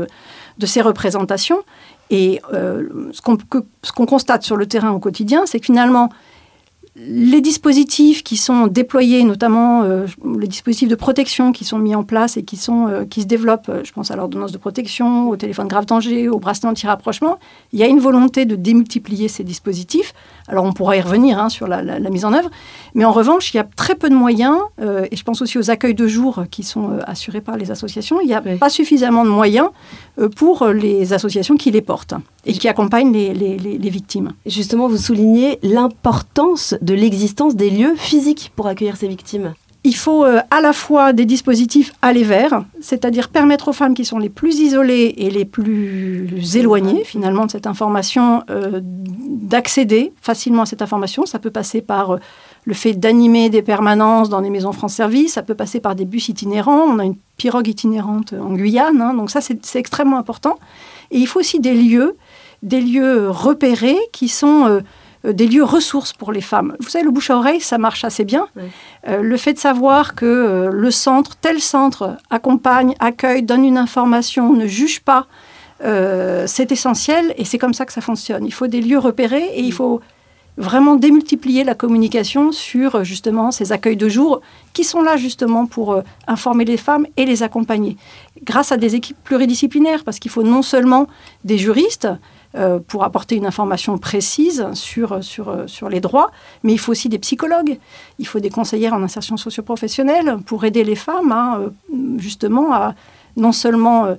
de 0.58 0.66
ces 0.66 0.80
représentations. 0.80 1.58
Et 2.10 2.40
euh, 2.52 3.10
ce 3.12 3.22
qu'on 3.92 4.06
constate 4.06 4.42
sur 4.42 4.56
le 4.56 4.66
terrain 4.66 4.90
au 4.90 4.98
quotidien, 4.98 5.46
c'est 5.46 5.60
que 5.60 5.66
finalement, 5.66 6.10
les 6.96 7.40
dispositifs 7.40 8.24
qui 8.24 8.36
sont 8.36 8.66
déployés, 8.66 9.22
notamment 9.22 9.84
euh, 9.84 10.06
les 10.38 10.48
dispositifs 10.48 10.88
de 10.88 10.96
protection 10.96 11.52
qui 11.52 11.64
sont 11.64 11.78
mis 11.78 11.94
en 11.94 12.02
place 12.02 12.36
et 12.36 12.42
qui, 12.42 12.60
euh, 12.68 13.04
se 13.08 13.24
développent, 13.24 13.70
je 13.84 13.92
pense 13.92 14.10
à 14.10 14.16
l'ordonnance 14.16 14.50
de 14.50 14.58
protection, 14.58 15.28
au 15.30 15.36
téléphone 15.36 15.68
grave 15.68 15.86
danger, 15.86 16.28
au 16.28 16.40
bracelet 16.40 16.68
anti-rapprochement, 16.68 17.38
il 17.72 17.78
y 17.78 17.84
a 17.84 17.86
une 17.86 18.00
volonté 18.00 18.44
de 18.44 18.56
démultiplier 18.56 19.28
ces 19.28 19.44
dispositifs. 19.44 20.12
Alors 20.50 20.64
on 20.64 20.72
pourra 20.72 20.96
y 20.96 21.00
revenir 21.00 21.38
hein, 21.38 21.48
sur 21.48 21.68
la, 21.68 21.82
mise 22.10 22.24
en 22.24 22.32
œuvre, 22.32 22.50
mais 22.94 23.04
en 23.04 23.12
revanche, 23.12 23.54
il 23.54 23.56
y 23.56 23.60
a 23.60 23.64
très 23.76 23.94
peu 23.94 24.10
de 24.10 24.14
moyens, 24.14 24.56
et 24.82 25.14
je 25.14 25.22
pense 25.22 25.40
aussi 25.42 25.58
aux 25.58 25.70
accueils 25.70 25.94
de 25.94 26.08
jour 26.08 26.44
qui 26.50 26.64
sont 26.64 26.98
assurés 27.06 27.40
par 27.40 27.56
les 27.56 27.70
associations, 27.70 28.20
il 28.20 28.26
n'y 28.26 28.34
a 28.34 28.42
pas 28.58 28.68
suffisamment 28.68 29.24
de 29.24 29.30
moyens 29.30 29.68
pour 30.36 30.66
les 30.66 31.12
associations 31.12 31.56
qui 31.56 31.70
les 31.70 31.82
portent 31.82 32.14
et 32.44 32.52
qui 32.52 32.68
accompagnent 32.68 33.12
les, 33.12 33.32
les, 33.32 33.56
les 33.56 33.90
victimes. 33.90 34.32
Justement, 34.44 34.88
vous 34.88 34.96
soulignez 34.96 35.60
l'importance 35.62 36.74
de 36.82 36.94
l'existence 36.94 37.54
des 37.54 37.70
lieux 37.70 37.94
physiques 37.96 38.52
pour 38.56 38.66
accueillir 38.66 38.96
ces 38.96 39.06
victimes 39.06 39.54
il 39.82 39.96
faut 39.96 40.24
euh, 40.24 40.40
à 40.50 40.60
la 40.60 40.74
fois 40.74 41.12
des 41.14 41.24
dispositifs 41.24 41.92
aller 42.02 42.22
vers, 42.22 42.64
c'est-à-dire 42.80 43.30
permettre 43.30 43.68
aux 43.68 43.72
femmes 43.72 43.94
qui 43.94 44.04
sont 44.04 44.18
les 44.18 44.28
plus 44.28 44.58
isolées 44.58 45.14
et 45.16 45.30
les 45.30 45.46
plus 45.46 46.56
éloignées 46.56 47.02
finalement 47.04 47.46
de 47.46 47.50
cette 47.50 47.66
information 47.66 48.42
euh, 48.50 48.80
d'accéder 48.82 50.12
facilement 50.20 50.62
à 50.62 50.66
cette 50.66 50.82
information. 50.82 51.24
Ça 51.24 51.38
peut 51.38 51.50
passer 51.50 51.80
par 51.80 52.10
euh, 52.10 52.18
le 52.64 52.74
fait 52.74 52.92
d'animer 52.92 53.48
des 53.48 53.62
permanences 53.62 54.28
dans 54.28 54.42
des 54.42 54.50
maisons 54.50 54.72
France 54.72 54.94
Service, 54.94 55.32
ça 55.32 55.42
peut 55.42 55.54
passer 55.54 55.80
par 55.80 55.94
des 55.94 56.04
bus 56.04 56.28
itinérants. 56.28 56.82
On 56.82 56.98
a 56.98 57.04
une 57.06 57.16
pirogue 57.38 57.68
itinérante 57.68 58.34
en 58.34 58.52
Guyane, 58.52 59.00
hein. 59.00 59.14
donc 59.14 59.30
ça 59.30 59.40
c'est 59.40 59.78
extrêmement 59.78 60.18
important. 60.18 60.58
Et 61.10 61.16
il 61.16 61.26
faut 61.26 61.40
aussi 61.40 61.58
des 61.58 61.72
lieux, 61.72 62.18
des 62.62 62.82
lieux 62.82 63.30
repérés 63.30 63.98
qui 64.12 64.28
sont 64.28 64.82
des 65.24 65.46
lieux 65.46 65.64
ressources 65.64 66.12
pour 66.12 66.32
les 66.32 66.40
femmes. 66.40 66.76
Vous 66.80 66.88
savez, 66.88 67.04
le 67.04 67.10
bouche 67.10 67.30
à 67.30 67.36
oreille, 67.36 67.60
ça 67.60 67.78
marche 67.78 68.04
assez 68.04 68.24
bien. 68.24 68.46
Euh, 69.08 69.22
le 69.22 69.36
fait 69.36 69.52
de 69.52 69.58
savoir 69.58 70.14
que 70.14 70.24
euh, 70.24 70.70
le 70.70 70.90
centre, 70.90 71.36
tel 71.36 71.60
centre, 71.60 72.16
accompagne, 72.30 72.94
accueille, 73.00 73.42
donne 73.42 73.64
une 73.64 73.78
information, 73.78 74.52
ne 74.52 74.66
juge 74.66 75.00
pas, 75.00 75.26
c'est 76.46 76.72
essentiel 76.72 77.32
et 77.38 77.46
c'est 77.46 77.56
comme 77.56 77.72
ça 77.72 77.86
que 77.86 77.92
ça 77.94 78.02
fonctionne. 78.02 78.44
Il 78.44 78.52
faut 78.52 78.66
des 78.66 78.82
lieux 78.82 78.98
repérés 78.98 79.48
et 79.54 79.62
il 79.62 79.72
faut 79.72 80.02
vraiment 80.58 80.96
démultiplier 80.96 81.64
la 81.64 81.74
communication 81.74 82.52
sur 82.52 83.02
justement 83.02 83.50
ces 83.50 83.72
accueils 83.72 83.96
de 83.96 84.06
jour 84.06 84.42
qui 84.74 84.84
sont 84.84 85.00
là 85.00 85.16
justement 85.16 85.64
pour 85.64 86.02
informer 86.26 86.66
les 86.66 86.76
femmes 86.76 87.06
et 87.16 87.24
les 87.24 87.42
accompagner 87.42 87.96
grâce 88.42 88.72
à 88.72 88.76
des 88.76 88.94
équipes 88.94 89.16
pluridisciplinaires 89.24 90.04
parce 90.04 90.18
qu'il 90.18 90.30
faut 90.30 90.42
non 90.42 90.60
seulement 90.60 91.06
des 91.44 91.56
juristes, 91.56 92.08
euh, 92.56 92.80
pour 92.84 93.04
apporter 93.04 93.36
une 93.36 93.46
information 93.46 93.96
précise 93.96 94.66
sur, 94.74 95.22
sur, 95.22 95.54
sur 95.68 95.88
les 95.88 96.00
droits, 96.00 96.32
mais 96.64 96.72
il 96.72 96.78
faut 96.78 96.90
aussi 96.90 97.08
des 97.08 97.20
psychologues, 97.20 97.78
il 98.18 98.26
faut 98.26 98.40
des 98.40 98.50
conseillères 98.50 98.92
en 98.92 99.04
insertion 99.04 99.36
socioprofessionnelle 99.36 100.38
pour 100.46 100.64
aider 100.64 100.82
les 100.82 100.96
femmes 100.96 101.30
à, 101.30 101.58
euh, 101.58 101.68
justement 102.18 102.72
à 102.72 102.96
non 103.36 103.52
seulement 103.52 104.06
euh, 104.06 104.14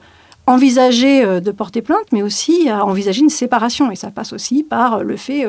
envisager 0.48 1.42
de 1.42 1.52
porter 1.52 1.82
plainte, 1.82 2.06
mais 2.14 2.24
aussi 2.24 2.70
à 2.70 2.86
envisager 2.86 3.20
une 3.20 3.30
séparation. 3.30 3.92
Et 3.92 3.98
ça 3.98 4.12
passe 4.12 4.32
aussi 4.32 4.64
par 4.64 5.04
le 5.04 5.18
fait 5.18 5.46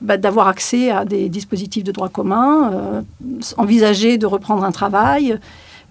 bah, 0.00 0.16
d'avoir 0.16 0.48
accès 0.48 0.90
à 0.90 1.04
des 1.04 1.28
dispositifs 1.28 1.84
de 1.84 1.92
droit 1.92 2.08
commun, 2.08 3.04
envisager 3.58 4.16
de 4.16 4.26
reprendre 4.26 4.64
un 4.64 4.72
travail, 4.72 5.38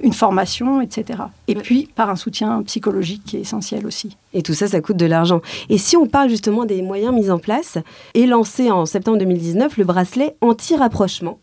une 0.03 0.13
formation, 0.13 0.81
etc. 0.81 1.19
Et 1.47 1.55
puis 1.55 1.89
par 1.95 2.09
un 2.09 2.15
soutien 2.15 2.61
psychologique 2.63 3.23
qui 3.25 3.37
est 3.37 3.41
essentiel 3.41 3.85
aussi. 3.85 4.17
Et 4.33 4.41
tout 4.41 4.53
ça, 4.53 4.67
ça 4.67 4.81
coûte 4.81 4.97
de 4.97 5.05
l'argent. 5.05 5.41
Et 5.69 5.77
si 5.77 5.97
on 5.97 6.07
parle 6.07 6.29
justement 6.29 6.65
des 6.65 6.81
moyens 6.81 7.13
mis 7.13 7.29
en 7.29 7.39
place, 7.39 7.77
et 8.13 8.25
lancé 8.25 8.71
en 8.71 8.85
septembre 8.85 9.17
2019 9.19 9.77
le 9.77 9.83
bracelet 9.83 10.35
anti-rapprochement. 10.41 11.39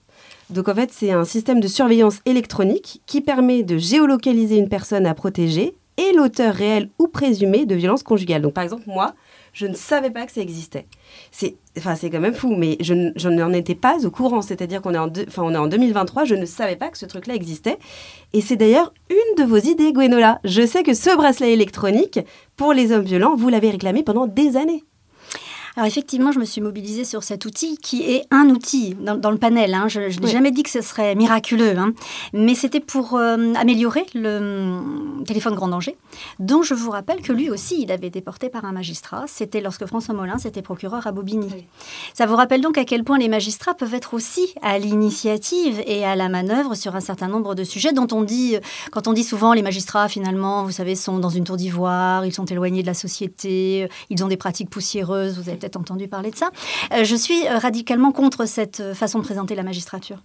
Donc 0.50 0.68
en 0.68 0.74
fait, 0.74 0.90
c'est 0.92 1.12
un 1.12 1.24
système 1.24 1.60
de 1.60 1.68
surveillance 1.68 2.20
électronique 2.24 3.02
qui 3.06 3.20
permet 3.20 3.62
de 3.62 3.76
géolocaliser 3.76 4.56
une 4.56 4.68
personne 4.68 5.06
à 5.06 5.14
protéger 5.14 5.74
et 5.98 6.12
l'auteur 6.14 6.54
réel 6.54 6.88
ou 6.98 7.08
présumé 7.08 7.66
de 7.66 7.74
violence 7.74 8.02
conjugale. 8.02 8.42
Donc 8.42 8.54
par 8.54 8.64
exemple, 8.64 8.84
moi, 8.86 9.14
je 9.58 9.66
ne 9.66 9.74
savais 9.74 10.10
pas 10.10 10.24
que 10.24 10.30
ça 10.30 10.40
existait. 10.40 10.86
C'est 11.32 11.56
enfin, 11.76 11.96
quand 12.00 12.20
même 12.20 12.34
fou, 12.34 12.54
mais 12.54 12.76
je, 12.78 12.94
n'en 13.28 13.52
étais 13.52 13.74
pas 13.74 13.96
au 14.04 14.10
courant. 14.10 14.40
C'est-à-dire 14.40 14.80
qu'on 14.80 14.94
est, 14.94 14.98
en 14.98 15.10
enfin, 15.26 15.42
on 15.42 15.52
est 15.52 15.56
en 15.56 15.66
2023, 15.66 16.24
je 16.24 16.36
ne 16.36 16.46
savais 16.46 16.76
pas 16.76 16.90
que 16.90 16.96
ce 16.96 17.06
truc-là 17.06 17.34
existait. 17.34 17.76
Et 18.32 18.40
c'est 18.40 18.54
d'ailleurs 18.54 18.94
une 19.10 19.42
de 19.42 19.48
vos 19.48 19.56
idées, 19.56 19.92
Gwenola. 19.92 20.38
Je 20.44 20.64
sais 20.64 20.84
que 20.84 20.94
ce 20.94 21.16
bracelet 21.16 21.52
électronique, 21.52 22.20
pour 22.56 22.72
les 22.72 22.92
hommes 22.92 23.02
violents, 23.02 23.34
vous 23.34 23.48
l'avez 23.48 23.70
réclamé 23.70 24.04
pendant 24.04 24.28
des 24.28 24.56
années. 24.56 24.84
Alors 25.78 25.87
effectivement, 25.87 26.32
je 26.32 26.40
me 26.40 26.44
suis 26.44 26.61
mobilisée 26.61 27.04
sur 27.04 27.23
cet 27.23 27.44
outil 27.44 27.76
qui 27.76 28.02
est 28.02 28.25
un 28.32 28.49
outil 28.50 28.97
dans, 28.97 29.30
le 29.30 29.38
panel. 29.38 29.75
Hein. 29.75 29.87
Je, 29.87 30.00
n'ai 30.00 30.26
jamais 30.26 30.50
dit 30.50 30.64
que 30.64 30.70
ce 30.70 30.80
serait 30.80 31.14
miraculeux, 31.14 31.78
hein. 31.78 31.92
mais 32.32 32.56
c'était 32.56 32.80
pour 32.80 33.14
euh, 33.14 33.54
améliorer 33.54 34.04
le 34.12 34.38
hum, 34.38 35.23
téléphone 35.25 35.54
grand 35.54 35.68
danger, 35.68 35.97
dont 36.40 36.64
je 36.64 36.75
vous 36.75 36.90
rappelle 36.90 37.23
que 37.23 37.32
lui 37.32 37.49
aussi, 37.49 37.80
il 37.80 37.92
avait 37.92 38.08
été 38.08 38.20
porté 38.20 38.49
par 38.49 38.64
un 38.64 38.73
magistrat. 38.73 39.26
C'était 39.28 39.61
lorsque 39.61 39.87
François 39.87 40.14
Molins 40.14 40.38
était 40.38 40.62
procureur 40.62 41.06
à 41.06 41.12
Bobigny. 41.12 41.49
Ça 42.12 42.26
vous 42.26 42.35
rappelle 42.35 42.61
donc 42.61 42.76
à 42.76 42.85
quel 42.85 43.04
point 43.04 43.18
les 43.18 43.28
magistrats 43.28 43.75
peuvent 43.75 43.94
être 43.94 44.14
aussi 44.14 44.52
à 44.62 44.80
l'initiative 44.80 45.80
et 45.87 46.04
à 46.04 46.16
la 46.16 46.28
manœuvre 46.28 46.75
sur 46.75 46.97
un 46.97 47.00
certain 47.00 47.28
nombre 47.28 47.54
de 47.54 47.62
sujets 47.62 47.92
dont 47.92 48.08
on 48.11 48.25
dit, 48.25 48.56
quand 48.90 49.06
on 49.06 49.12
dit 49.12 49.23
souvent 49.23 49.52
les 49.52 49.62
magistrats 49.62 50.08
finalement, 50.08 50.64
vous 50.64 50.73
savez, 50.73 50.97
sont 50.97 51.20
dans 51.20 51.28
une 51.28 51.44
tour 51.44 51.56
d'ivoire, 51.56 52.26
ils 52.26 52.35
sont 52.35 52.47
éloignés 52.47 52.82
de 52.82 52.88
la 52.88 52.94
société, 52.94 53.88
ils 54.11 54.25
ont 54.25 54.28
des 54.28 54.37
pratiques 54.37 54.70
poussiéreuses. 54.70 55.38
Vous 55.38 55.49
avez 55.49 55.56
peut-être 55.56 55.67
entendu 55.76 56.08
parler 56.08 56.30
de 56.30 56.37
ça. 56.37 56.50
Euh, 56.92 57.04
je 57.04 57.16
suis 57.16 57.46
euh, 57.46 57.58
radicalement 57.58 58.12
contre 58.12 58.46
cette 58.46 58.80
euh, 58.80 58.94
façon 58.94 59.18
de 59.18 59.25
présenter 59.25 59.54
la 59.54 59.62
magistrature. 59.62 60.18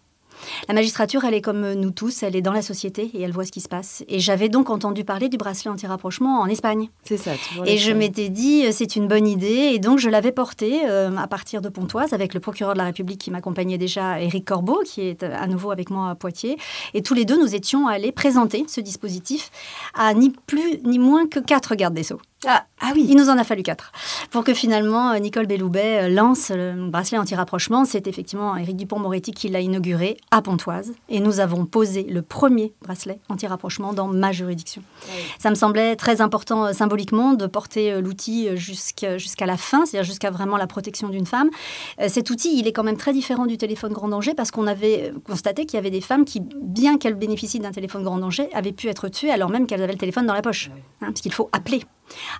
La 0.67 0.73
magistrature, 0.73 1.23
elle 1.23 1.33
est 1.33 1.41
comme 1.41 1.73
nous 1.73 1.91
tous, 1.91 2.23
elle 2.23 2.35
est 2.35 2.41
dans 2.41 2.51
la 2.51 2.61
société 2.61 3.09
et 3.13 3.21
elle 3.21 3.31
voit 3.31 3.45
ce 3.45 3.51
qui 3.51 3.61
se 3.61 3.67
passe. 3.67 4.03
Et 4.07 4.19
j'avais 4.19 4.49
donc 4.49 4.69
entendu 4.69 5.03
parler 5.03 5.29
du 5.29 5.37
bracelet 5.37 5.71
anti-rapprochement 5.71 6.39
en 6.39 6.47
Espagne. 6.47 6.89
C'est 7.03 7.17
ça. 7.17 7.31
Et 7.65 7.77
je 7.77 7.91
m'étais 7.91 8.29
dit, 8.29 8.65
c'est 8.71 8.95
une 8.95 9.07
bonne 9.07 9.27
idée. 9.27 9.71
Et 9.73 9.79
donc, 9.79 9.99
je 9.99 10.09
l'avais 10.09 10.31
porté 10.31 10.81
euh, 10.85 11.15
à 11.17 11.27
partir 11.27 11.61
de 11.61 11.69
Pontoise 11.69 12.13
avec 12.13 12.33
le 12.33 12.39
procureur 12.39 12.73
de 12.73 12.79
la 12.79 12.85
République 12.85 13.19
qui 13.19 13.31
m'accompagnait 13.31 13.77
déjà, 13.77 14.21
Éric 14.21 14.45
Corbeau, 14.45 14.81
qui 14.85 15.01
est 15.01 15.23
à 15.23 15.47
nouveau 15.47 15.71
avec 15.71 15.89
moi 15.89 16.09
à 16.09 16.15
Poitiers. 16.15 16.57
Et 16.93 17.01
tous 17.01 17.13
les 17.13 17.25
deux, 17.25 17.39
nous 17.39 17.55
étions 17.55 17.87
allés 17.87 18.11
présenter 18.11 18.65
ce 18.67 18.81
dispositif 18.81 19.51
à 19.93 20.13
ni 20.13 20.29
plus 20.29 20.79
ni 20.83 20.99
moins 20.99 21.27
que 21.27 21.39
quatre 21.39 21.75
gardes 21.75 21.93
des 21.93 22.03
Sceaux. 22.03 22.19
Ah, 22.45 22.65
ah, 22.81 22.91
oui, 22.93 23.05
il 23.07 23.15
nous 23.15 23.29
en 23.29 23.37
a 23.37 23.43
fallu 23.43 23.63
quatre. 23.63 23.91
Pour 24.29 24.43
que 24.43 24.53
finalement, 24.53 25.17
Nicole 25.17 25.47
Belloubet 25.47 26.09
lance 26.09 26.49
le 26.49 26.89
bracelet 26.89 27.17
anti-rapprochement. 27.17 27.85
C'est 27.85 28.07
effectivement 28.07 28.57
Éric 28.57 28.75
Dupont-Moretti 28.75 29.31
qui 29.31 29.47
l'a 29.47 29.61
inauguré 29.61 30.17
à 30.31 30.41
Pontoise 30.41 30.93
et 31.07 31.19
nous 31.19 31.39
avons 31.39 31.65
posé 31.65 32.03
le 32.03 32.21
premier 32.21 32.73
bracelet 32.81 33.19
anti-rapprochement 33.29 33.93
dans 33.93 34.07
ma 34.07 34.31
juridiction. 34.31 34.81
Ça 35.39 35.49
me 35.49 35.55
semblait 35.55 35.95
très 35.95 36.21
important 36.21 36.65
euh, 36.65 36.73
symboliquement 36.73 37.33
de 37.33 37.47
porter 37.47 37.91
euh, 37.91 38.01
l'outil 38.01 38.49
euh, 38.49 38.55
jusqu'à 38.55 39.45
la 39.45 39.57
fin, 39.57 39.85
c'est-à-dire 39.85 40.05
jusqu'à 40.05 40.31
vraiment 40.31 40.57
la 40.57 40.67
protection 40.67 41.09
d'une 41.09 41.25
femme. 41.25 41.49
cet 42.07 42.29
outil, 42.29 42.57
il 42.59 42.67
est 42.67 42.73
quand 42.73 42.83
même 42.83 42.97
très 42.97 43.13
différent 43.13 43.45
du 43.45 43.57
téléphone 43.57 43.93
grand 43.93 44.07
danger 44.07 44.33
parce 44.33 44.51
qu'on 44.51 44.67
avait 44.67 45.13
constaté 45.25 45.65
qu'il 45.65 45.77
y 45.77 45.79
avait 45.79 45.89
des 45.89 46.01
femmes 46.01 46.25
qui, 46.25 46.41
bien 46.41 46.97
qu'elles 46.97 47.15
bénéficient 47.15 47.59
d'un 47.59 47.71
téléphone 47.71 48.03
grand 48.03 48.17
danger, 48.17 48.49
avaient 48.53 48.71
pu 48.71 48.87
être 48.87 49.07
tuées 49.07 49.31
alors 49.31 49.49
même 49.49 49.67
qu'elles 49.67 49.81
avaient 49.81 49.93
le 49.93 49.97
téléphone 49.97 50.25
dans 50.25 50.33
la 50.33 50.41
poche, 50.41 50.69
hein, 51.01 51.07
parce 51.07 51.21
qu'il 51.21 51.33
faut 51.33 51.49
appeler 51.51 51.83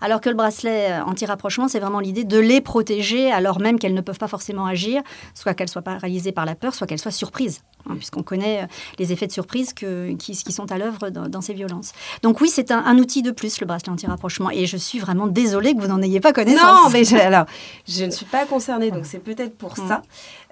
alors 0.01 0.21
que 0.21 0.29
le 0.29 0.35
bracelet 0.35 0.91
euh, 0.91 1.03
anti-rapprochement, 1.03 1.67
c'est 1.67 1.79
vraiment 1.79 1.99
l'idée 1.99 2.23
de 2.23 2.39
les 2.39 2.61
protéger 2.61 3.31
alors 3.31 3.59
même 3.59 3.79
qu'elles 3.79 3.93
ne 3.93 4.01
peuvent 4.01 4.17
pas 4.17 4.27
forcément 4.27 4.65
agir, 4.65 5.01
soit 5.33 5.53
qu'elles 5.53 5.69
soient 5.69 5.81
paralysées 5.81 6.31
par 6.31 6.45
la 6.45 6.55
peur, 6.55 6.73
soit 6.73 6.87
qu'elles 6.87 6.99
soient 6.99 7.11
surprises, 7.11 7.61
hein, 7.89 7.95
puisqu'on 7.95 8.23
connaît 8.23 8.63
euh, 8.63 8.67
les 8.99 9.11
effets 9.11 9.27
de 9.27 9.31
surprise 9.31 9.73
qui, 9.73 10.51
sont 10.53 10.71
à 10.71 10.77
l'œuvre 10.77 11.09
dans, 11.09 11.41
ces 11.41 11.53
violences. 11.53 11.93
Donc 12.21 12.41
oui, 12.41 12.49
c'est 12.49 12.71
un, 12.71 12.97
outil 12.97 13.21
de 13.23 13.31
plus, 13.31 13.59
le 13.59 13.65
bracelet 13.65 13.91
anti-rapprochement, 13.91 14.51
et 14.51 14.65
je 14.65 14.77
suis 14.77 14.99
vraiment 14.99 15.27
désolée 15.27 15.73
que 15.73 15.81
vous 15.81 15.87
n'en 15.87 16.01
ayez 16.01 16.19
pas 16.19 16.31
connaissance. 16.31 16.83
Non, 16.83 16.89
mais 16.91 17.03
je, 17.03 17.15
alors, 17.17 17.45
je 17.87 18.05
ne 18.05 18.11
suis 18.11 18.25
pas 18.25 18.45
concernée, 18.45 18.91
donc 18.91 19.05
c'est 19.05 19.19
peut-être 19.19 19.57
pour 19.57 19.77
ça. 19.77 20.03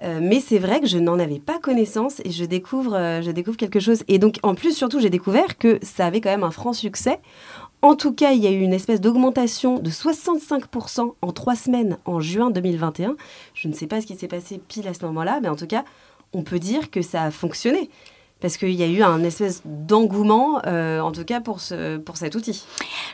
Euh, 0.01 0.19
mais 0.21 0.39
c'est 0.39 0.57
vrai 0.57 0.81
que 0.81 0.87
je 0.87 0.97
n'en 0.97 1.19
avais 1.19 1.39
pas 1.39 1.59
connaissance 1.59 2.19
et 2.25 2.31
je 2.31 2.45
découvre, 2.45 3.21
je 3.21 3.29
découvre 3.31 3.57
quelque 3.57 3.79
chose. 3.79 4.03
Et 4.07 4.17
donc, 4.17 4.37
en 4.41 4.55
plus, 4.55 4.75
surtout, 4.75 4.99
j'ai 4.99 5.11
découvert 5.11 5.57
que 5.57 5.79
ça 5.83 6.07
avait 6.07 6.21
quand 6.21 6.31
même 6.31 6.43
un 6.43 6.51
franc 6.51 6.73
succès 6.73 7.19
en 7.81 7.95
tout 7.95 8.13
cas, 8.13 8.31
il 8.31 8.43
y 8.43 8.47
a 8.47 8.51
eu 8.51 8.61
une 8.61 8.73
espèce 8.73 9.01
d'augmentation 9.01 9.79
de 9.79 9.89
65% 9.89 11.15
en 11.21 11.31
trois 11.31 11.55
semaines 11.55 11.97
en 12.05 12.19
juin 12.19 12.51
2021. 12.51 13.15
Je 13.53 13.67
ne 13.67 13.73
sais 13.73 13.87
pas 13.87 14.01
ce 14.01 14.05
qui 14.05 14.15
s'est 14.15 14.27
passé 14.27 14.61
pile 14.67 14.87
à 14.87 14.93
ce 14.93 15.03
moment-là, 15.05 15.39
mais 15.41 15.49
en 15.49 15.55
tout 15.55 15.67
cas, 15.67 15.83
on 16.33 16.43
peut 16.43 16.59
dire 16.59 16.91
que 16.91 17.01
ça 17.01 17.23
a 17.23 17.31
fonctionné 17.31 17.89
parce 18.41 18.57
qu'il 18.57 18.73
y 18.73 18.83
a 18.83 18.87
eu 18.87 19.03
un 19.03 19.23
espèce 19.23 19.61
d'engouement, 19.65 20.61
euh, 20.65 20.99
en 20.99 21.11
tout 21.11 21.23
cas 21.23 21.39
pour, 21.39 21.61
ce, 21.61 21.97
pour 21.97 22.17
cet 22.17 22.35
outil. 22.35 22.65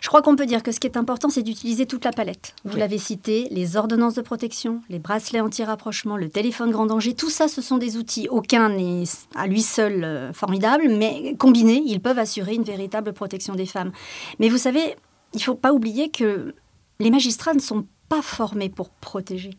Je 0.02 0.08
crois 0.08 0.22
qu'on 0.22 0.36
peut 0.36 0.46
dire 0.46 0.64
que 0.64 0.72
ce 0.72 0.80
qui 0.80 0.88
est 0.88 0.98
important, 0.98 1.30
c'est 1.30 1.44
d'utiliser 1.44 1.86
toute 1.86 2.06
la 2.06 2.12
palette. 2.12 2.56
Vous 2.64 2.78
l'avez 2.78 2.98
cité, 2.98 3.48
les 3.52 3.76
ordonnances 3.76 4.16
de 4.16 4.22
protection, 4.22 4.82
les 4.90 5.00
bracelets 5.00 5.42
anti-rapprochement, 5.42 6.18
le 6.18 6.30
téléphone 6.30 6.72
grand 6.72 6.86
danger, 6.86 7.14
tout 7.14 7.30
ça, 7.30 7.48
ce 7.48 7.62
sont 7.62 7.78
des 7.78 7.98
outils. 7.98 8.28
Aucun 8.30 8.70
n'est 8.70 9.04
à 9.36 9.48
lui 9.48 9.62
seul 9.62 10.04
euh, 10.04 10.34
formidable, 10.34 10.90
mais 10.90 11.36
combinés, 11.38 11.84
ils 11.86 12.00
peuvent 12.00 12.20
assurer 12.20 12.56
une 12.56 12.64
véritable 12.64 13.12
protection 13.14 13.54
des 13.54 13.66
femmes. 13.66 13.92
Mais 14.40 14.50
vous 14.50 14.58
savez, 14.58 14.96
il 15.34 15.38
ne 15.38 15.44
faut 15.44 15.56
pas 15.56 15.74
oublier 15.74 16.10
que 16.10 16.56
les 17.00 17.12
magistrats 17.12 17.54
ne 17.54 17.60
sont 17.60 17.86
pas 18.08 18.22
formés 18.22 18.70
pour 18.70 18.90
protéger. 18.90 19.52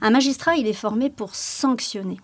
Un 0.00 0.10
magistrat, 0.10 0.56
il 0.56 0.66
est 0.66 0.72
formé 0.72 1.10
pour 1.10 1.34
sanctionner. 1.34 2.18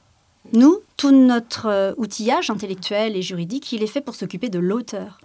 Nous, 0.52 0.80
tout 0.96 1.10
notre 1.10 1.66
euh, 1.66 1.92
outillage 1.96 2.50
intellectuel 2.50 3.16
et 3.16 3.22
juridique, 3.22 3.72
il 3.72 3.82
est 3.82 3.88
fait 3.88 4.00
pour 4.00 4.14
s'occuper 4.14 4.48
de 4.48 4.58
l'auteur. 4.58 5.20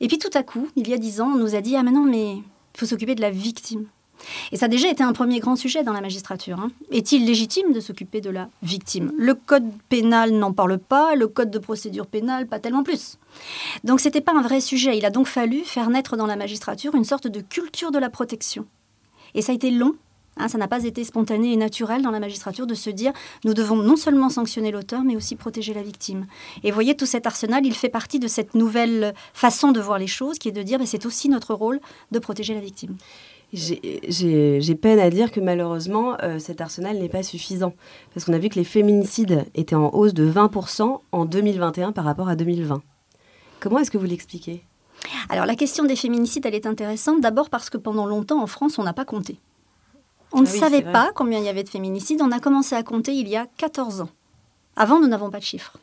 Et 0.00 0.08
puis 0.08 0.18
tout 0.18 0.30
à 0.34 0.42
coup, 0.42 0.68
il 0.76 0.88
y 0.88 0.94
a 0.94 0.98
dix 0.98 1.20
ans, 1.20 1.32
on 1.34 1.38
nous 1.38 1.54
a 1.54 1.60
dit 1.60 1.76
Ah, 1.76 1.82
mais 1.82 1.92
mais 1.92 2.36
il 2.36 2.42
faut 2.78 2.86
s'occuper 2.86 3.14
de 3.14 3.20
la 3.20 3.30
victime. 3.30 3.86
Et 4.50 4.56
ça 4.56 4.66
a 4.66 4.68
déjà 4.68 4.88
été 4.90 5.02
un 5.02 5.12
premier 5.12 5.40
grand 5.40 5.56
sujet 5.56 5.84
dans 5.84 5.92
la 5.92 6.00
magistrature. 6.00 6.58
Hein. 6.58 6.70
Est-il 6.90 7.26
légitime 7.26 7.72
de 7.72 7.80
s'occuper 7.80 8.20
de 8.20 8.30
la 8.30 8.48
victime? 8.62 9.12
Le 9.18 9.34
code 9.34 9.70
pénal 9.88 10.32
n'en 10.32 10.52
parle 10.52 10.78
pas, 10.78 11.14
le 11.14 11.28
code 11.28 11.50
de 11.50 11.58
procédure 11.58 12.06
pénale 12.06 12.46
pas 12.46 12.58
tellement 12.58 12.82
plus. 12.82 13.18
Donc 13.84 14.00
ce 14.00 14.08
n'était 14.08 14.20
pas 14.20 14.32
un 14.32 14.42
vrai 14.42 14.60
sujet. 14.60 14.96
Il 14.96 15.04
a 15.04 15.10
donc 15.10 15.26
fallu 15.26 15.60
faire 15.64 15.90
naître 15.90 16.16
dans 16.16 16.26
la 16.26 16.36
magistrature 16.36 16.94
une 16.94 17.04
sorte 17.04 17.26
de 17.26 17.40
culture 17.40 17.90
de 17.90 17.98
la 17.98 18.10
protection. 18.10 18.66
Et 19.34 19.42
ça 19.42 19.52
a 19.52 19.54
été 19.54 19.70
long 19.70 19.94
Hein, 20.38 20.48
ça 20.48 20.58
n'a 20.58 20.68
pas 20.68 20.84
été 20.84 21.02
spontané 21.04 21.52
et 21.52 21.56
naturel 21.56 22.02
dans 22.02 22.10
la 22.10 22.20
magistrature 22.20 22.66
de 22.66 22.74
se 22.74 22.90
dire 22.90 23.12
nous 23.44 23.54
devons 23.54 23.76
non 23.76 23.96
seulement 23.96 24.28
sanctionner 24.28 24.70
l'auteur, 24.70 25.02
mais 25.02 25.16
aussi 25.16 25.36
protéger 25.36 25.72
la 25.72 25.82
victime. 25.82 26.26
Et 26.62 26.70
vous 26.70 26.74
voyez, 26.74 26.94
tout 26.94 27.06
cet 27.06 27.26
arsenal, 27.26 27.64
il 27.64 27.74
fait 27.74 27.88
partie 27.88 28.18
de 28.18 28.28
cette 28.28 28.54
nouvelle 28.54 29.14
façon 29.32 29.72
de 29.72 29.80
voir 29.80 29.98
les 29.98 30.06
choses, 30.06 30.38
qui 30.38 30.48
est 30.48 30.52
de 30.52 30.62
dire 30.62 30.78
ben, 30.78 30.86
c'est 30.86 31.06
aussi 31.06 31.28
notre 31.28 31.54
rôle 31.54 31.80
de 32.10 32.18
protéger 32.18 32.54
la 32.54 32.60
victime. 32.60 32.96
J'ai 33.52 34.74
peine 34.74 34.98
à 34.98 35.08
dire 35.08 35.30
que 35.30 35.40
malheureusement, 35.40 36.16
euh, 36.22 36.38
cet 36.38 36.60
arsenal 36.60 36.98
n'est 36.98 37.08
pas 37.08 37.22
suffisant. 37.22 37.72
Parce 38.12 38.26
qu'on 38.26 38.32
a 38.32 38.38
vu 38.38 38.48
que 38.48 38.56
les 38.56 38.64
féminicides 38.64 39.46
étaient 39.54 39.76
en 39.76 39.94
hausse 39.94 40.14
de 40.14 40.30
20% 40.30 41.00
en 41.12 41.24
2021 41.24 41.92
par 41.92 42.04
rapport 42.04 42.28
à 42.28 42.36
2020. 42.36 42.82
Comment 43.60 43.78
est-ce 43.78 43.90
que 43.90 43.98
vous 43.98 44.04
l'expliquez? 44.04 44.64
Alors 45.28 45.46
la 45.46 45.54
question 45.54 45.84
des 45.84 45.96
féminicides, 45.96 46.44
elle 46.46 46.54
est 46.54 46.66
intéressante 46.66 47.20
d'abord 47.20 47.48
parce 47.48 47.70
que 47.70 47.78
pendant 47.78 48.06
longtemps 48.06 48.42
en 48.42 48.46
France, 48.46 48.78
on 48.78 48.82
n'a 48.82 48.92
pas 48.92 49.04
compté. 49.04 49.38
On 50.32 50.42
ne 50.42 50.46
ah 50.46 50.50
savait 50.50 50.82
pas 50.82 51.10
combien 51.14 51.38
il 51.38 51.44
y 51.44 51.48
avait 51.48 51.62
de 51.62 51.68
féminicides. 51.68 52.20
On 52.22 52.32
a 52.32 52.40
commencé 52.40 52.74
à 52.74 52.82
compter 52.82 53.12
il 53.12 53.28
y 53.28 53.36
a 53.36 53.46
14 53.56 54.02
ans. 54.02 54.08
Avant, 54.76 55.00
nous 55.00 55.08
n'avons 55.08 55.30
pas 55.30 55.38
de 55.38 55.44
chiffres. 55.44 55.78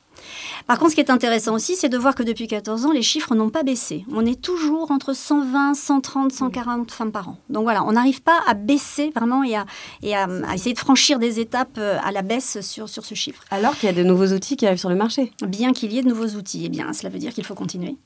Par 0.67 0.77
contre, 0.77 0.91
ce 0.91 0.95
qui 0.95 1.01
est 1.01 1.09
intéressant 1.09 1.53
aussi, 1.53 1.75
c'est 1.75 1.89
de 1.89 1.97
voir 1.97 2.15
que 2.15 2.23
depuis 2.23 2.47
14 2.47 2.85
ans, 2.85 2.91
les 2.91 3.01
chiffres 3.01 3.35
n'ont 3.35 3.49
pas 3.49 3.63
baissé. 3.63 4.05
On 4.11 4.25
est 4.25 4.39
toujours 4.39 4.91
entre 4.91 5.13
120, 5.13 5.73
130, 5.73 6.31
140 6.31 6.91
femmes 6.91 7.11
par 7.11 7.29
an. 7.29 7.37
Donc 7.49 7.63
voilà, 7.63 7.83
on 7.83 7.93
n'arrive 7.93 8.21
pas 8.21 8.39
à 8.47 8.53
baisser 8.53 9.11
vraiment 9.15 9.43
et, 9.43 9.55
à, 9.55 9.65
essayer 10.53 10.73
de 10.73 10.79
franchir 10.79 11.19
des 11.19 11.39
étapes 11.39 11.77
euh, 11.77 11.97
à 12.03 12.11
la 12.11 12.21
baisse 12.21 12.61
sur, 12.61 12.87
sur 12.87 13.05
ce 13.05 13.15
chiffre. 13.15 13.43
Alors 13.51 13.75
qu'il 13.75 13.87
y 13.87 13.91
a 13.91 13.95
de 13.95 14.03
nouveaux 14.03 14.27
outils 14.27 14.55
qui 14.55 14.65
arrivent 14.65 14.79
sur 14.79 14.89
le 14.89 14.95
marché. 14.95 15.31
Bien 15.45 15.73
qu'il 15.73 15.91
y 15.91 15.99
ait 15.99 16.03
de 16.03 16.09
nouveaux 16.09 16.37
outils, 16.37 16.63
eh 16.65 16.69
bien, 16.69 16.93
cela 16.93 17.09
veut 17.09 17.19
dire 17.19 17.33
qu'il 17.33 17.45
faut 17.45 17.55
continuer. 17.55 17.97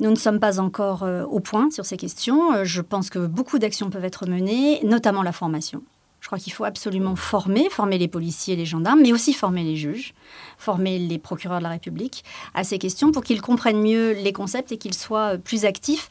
Nous 0.00 0.10
ne 0.10 0.16
sommes 0.16 0.40
pas 0.40 0.60
encore 0.60 1.02
euh, 1.02 1.24
au 1.24 1.40
point 1.40 1.70
sur 1.70 1.84
ces 1.84 1.96
questions. 1.96 2.52
Euh, 2.52 2.64
je 2.64 2.80
pense 2.80 3.10
que 3.10 3.18
beaucoup 3.18 3.58
d'actions 3.58 3.90
peuvent 3.90 4.04
être 4.04 4.26
menées, 4.26 4.80
notamment 4.84 5.22
la 5.22 5.32
formation. 5.32 5.82
Je 6.20 6.26
crois 6.26 6.38
qu'il 6.38 6.52
faut 6.52 6.64
absolument 6.64 7.16
former, 7.16 7.70
former 7.70 7.98
les 7.98 8.08
policiers 8.08 8.54
et 8.54 8.56
les 8.56 8.66
gendarmes, 8.66 9.00
mais 9.00 9.12
aussi 9.12 9.32
former 9.32 9.64
les 9.64 9.76
juges, 9.76 10.14
former 10.58 10.98
les 10.98 11.18
procureurs 11.18 11.58
de 11.58 11.64
la 11.64 11.70
République 11.70 12.24
à 12.54 12.62
ces 12.62 12.78
questions 12.78 13.10
pour 13.10 13.24
qu'ils 13.24 13.40
comprennent 13.40 13.80
mieux 13.80 14.12
les 14.12 14.32
concepts 14.32 14.70
et 14.72 14.76
qu'ils 14.76 14.94
soient 14.94 15.34
euh, 15.34 15.38
plus 15.38 15.64
actifs. 15.64 16.10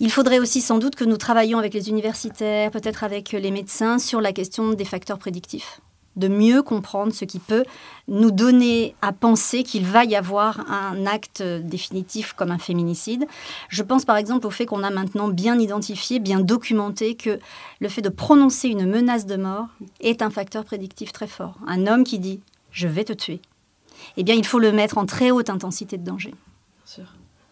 Il 0.00 0.10
faudrait 0.10 0.40
aussi 0.40 0.60
sans 0.60 0.78
doute 0.78 0.96
que 0.96 1.04
nous 1.04 1.18
travaillions 1.18 1.58
avec 1.58 1.72
les 1.72 1.88
universitaires, 1.88 2.70
peut-être 2.72 3.04
avec 3.04 3.30
les 3.30 3.50
médecins, 3.52 4.00
sur 4.00 4.20
la 4.20 4.32
question 4.32 4.72
des 4.72 4.84
facteurs 4.84 5.18
prédictifs 5.18 5.80
de 6.16 6.28
mieux 6.28 6.62
comprendre 6.62 7.12
ce 7.12 7.24
qui 7.24 7.38
peut 7.38 7.64
nous 8.08 8.30
donner 8.30 8.94
à 9.02 9.12
penser 9.12 9.62
qu'il 9.62 9.84
va 9.84 10.04
y 10.04 10.14
avoir 10.14 10.70
un 10.70 11.06
acte 11.06 11.42
définitif 11.42 12.32
comme 12.34 12.50
un 12.50 12.58
féminicide. 12.58 13.26
Je 13.68 13.82
pense 13.82 14.04
par 14.04 14.16
exemple 14.16 14.46
au 14.46 14.50
fait 14.50 14.66
qu'on 14.66 14.82
a 14.82 14.90
maintenant 14.90 15.28
bien 15.28 15.58
identifié, 15.58 16.20
bien 16.20 16.40
documenté 16.40 17.14
que 17.14 17.38
le 17.80 17.88
fait 17.88 18.02
de 18.02 18.08
prononcer 18.08 18.68
une 18.68 18.86
menace 18.86 19.26
de 19.26 19.36
mort 19.36 19.68
est 20.00 20.22
un 20.22 20.30
facteur 20.30 20.64
prédictif 20.64 21.12
très 21.12 21.26
fort. 21.26 21.54
Un 21.66 21.86
homme 21.86 22.04
qui 22.04 22.18
dit⁇ 22.18 22.36
je 22.70 22.88
vais 22.88 23.04
te 23.04 23.12
tuer⁇ 23.12 23.34
eh 24.16 24.22
bien 24.22 24.34
il 24.34 24.46
faut 24.46 24.58
le 24.58 24.72
mettre 24.72 24.98
en 24.98 25.06
très 25.06 25.30
haute 25.30 25.50
intensité 25.50 25.98
de 25.98 26.04
danger. 26.04 26.34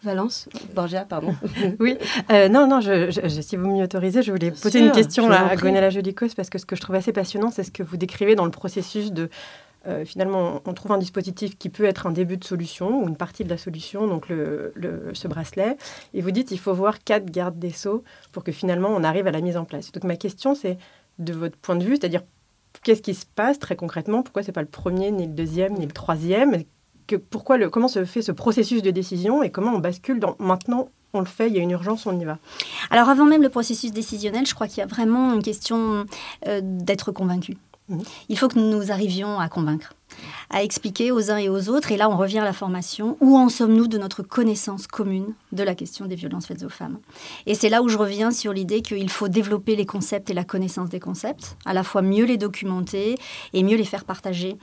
Valence, 0.03 0.49
Borgia, 0.75 1.05
pardon. 1.05 1.33
oui, 1.79 1.97
euh, 2.31 2.49
non, 2.49 2.67
non, 2.67 2.81
je, 2.81 3.09
si 3.41 3.55
vous 3.55 3.67
m'y 3.67 3.81
autorisez, 3.81 4.21
je 4.21 4.31
voulais 4.31 4.51
poser 4.51 4.79
une 4.79 4.91
question 4.91 5.29
à 5.31 5.55
Gonella 5.55 5.89
Jolikos 5.89 6.35
parce 6.35 6.49
que 6.49 6.57
ce 6.57 6.65
que 6.65 6.75
je 6.75 6.81
trouve 6.81 6.95
assez 6.95 7.13
passionnant, 7.13 7.51
c'est 7.51 7.63
ce 7.63 7.71
que 7.71 7.83
vous 7.83 7.97
décrivez 7.97 8.35
dans 8.35 8.45
le 8.45 8.51
processus 8.51 9.11
de. 9.11 9.29
Euh, 9.85 10.05
finalement, 10.05 10.61
on 10.65 10.73
trouve 10.73 10.93
un 10.93 10.97
dispositif 10.97 11.57
qui 11.57 11.69
peut 11.69 11.83
être 11.83 12.07
un 12.07 12.11
début 12.11 12.37
de 12.37 12.43
solution 12.45 13.03
ou 13.03 13.07
une 13.07 13.17
partie 13.17 13.43
de 13.43 13.49
la 13.49 13.57
solution, 13.57 14.07
donc 14.07 14.29
le, 14.29 14.73
ce 15.13 15.27
bracelet. 15.27 15.77
Et 16.13 16.21
vous 16.21 16.31
dites 16.31 16.51
il 16.51 16.59
faut 16.59 16.73
voir 16.73 17.03
quatre 17.03 17.25
gardes 17.25 17.59
des 17.59 17.71
sceaux 17.71 18.03
pour 18.31 18.43
que 18.43 18.51
finalement 18.51 18.89
on 18.89 19.03
arrive 19.03 19.27
à 19.27 19.31
la 19.31 19.41
mise 19.41 19.57
en 19.57 19.65
place. 19.65 19.91
Donc 19.91 20.05
ma 20.05 20.15
question, 20.15 20.55
c'est 20.55 20.77
de 21.19 21.33
votre 21.33 21.57
point 21.57 21.75
de 21.75 21.83
vue, 21.83 21.97
c'est-à-dire 21.97 22.21
qu'est-ce 22.83 23.01
qui 23.01 23.13
se 23.13 23.25
passe 23.25 23.59
très 23.59 23.75
concrètement? 23.75 24.23
Pourquoi 24.23 24.43
c'est 24.43 24.51
pas 24.51 24.61
le 24.61 24.67
premier, 24.67 25.11
ni 25.11 25.27
le 25.27 25.33
deuxième, 25.33 25.73
ni 25.73 25.85
le 25.85 25.91
troisième? 25.91 26.63
Que, 27.07 27.15
pourquoi 27.15 27.57
le, 27.57 27.69
Comment 27.69 27.87
se 27.87 28.05
fait 28.05 28.21
ce 28.21 28.31
processus 28.31 28.81
de 28.81 28.91
décision 28.91 29.43
et 29.43 29.49
comment 29.49 29.73
on 29.73 29.79
bascule 29.79 30.19
dans 30.19 30.35
maintenant 30.39 30.89
on 31.15 31.19
le 31.19 31.25
fait, 31.27 31.47
il 31.47 31.55
y 31.55 31.59
a 31.59 31.61
une 31.61 31.69
urgence, 31.69 32.07
on 32.07 32.19
y 32.19 32.25
va. 32.25 32.39
Alors 32.89 33.07
avant 33.07 33.25
même 33.25 33.43
le 33.43 33.49
processus 33.49 33.91
décisionnel, 33.91 34.47
je 34.47 34.55
crois 34.55 34.67
qu'il 34.67 34.79
y 34.79 34.81
a 34.81 34.87
vraiment 34.87 35.33
une 35.33 35.43
question 35.43 36.05
euh, 36.47 36.59
d'être 36.63 37.11
convaincu. 37.11 37.55
Mmh. 37.89 37.99
Il 38.29 38.37
faut 38.39 38.47
que 38.47 38.57
nous 38.57 38.91
arrivions 38.91 39.39
à 39.39 39.47
convaincre 39.47 39.93
à 40.49 40.63
expliquer 40.63 41.11
aux 41.11 41.31
uns 41.31 41.37
et 41.37 41.49
aux 41.49 41.69
autres. 41.69 41.91
Et 41.91 41.97
là, 41.97 42.09
on 42.09 42.17
revient 42.17 42.39
à 42.39 42.43
la 42.43 42.53
formation. 42.53 43.17
Où 43.21 43.37
en 43.37 43.49
sommes-nous 43.49 43.87
de 43.87 43.97
notre 43.97 44.23
connaissance 44.23 44.87
commune 44.87 45.33
de 45.51 45.63
la 45.63 45.75
question 45.75 46.05
des 46.05 46.15
violences 46.15 46.47
faites 46.47 46.63
aux 46.63 46.69
femmes? 46.69 46.99
Et 47.45 47.55
c'est 47.55 47.69
là 47.69 47.81
où 47.81 47.89
je 47.89 47.97
reviens 47.97 48.31
sur 48.31 48.53
l'idée 48.53 48.81
qu'il 48.81 49.09
faut 49.09 49.27
développer 49.27 49.75
les 49.75 49.85
concepts 49.85 50.29
et 50.29 50.33
la 50.33 50.43
connaissance 50.43 50.89
des 50.89 50.99
concepts, 50.99 51.57
à 51.65 51.73
la 51.73 51.83
fois 51.83 52.01
mieux 52.01 52.25
les 52.25 52.37
documenter 52.37 53.17
et 53.53 53.63
mieux 53.63 53.77
les 53.77 53.85
faire 53.85 54.05
partager. 54.05 54.57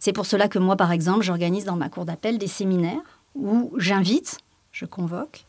C'est 0.00 0.12
pour 0.12 0.26
cela 0.26 0.48
que 0.48 0.58
moi, 0.58 0.76
par 0.76 0.92
exemple, 0.92 1.24
j'organise 1.24 1.64
dans 1.64 1.76
ma 1.76 1.88
cour 1.88 2.04
d'appel 2.04 2.38
des 2.38 2.48
séminaires 2.48 3.20
où 3.34 3.72
j'invite 3.78 4.38
je 4.74 4.86
convoque 4.86 5.44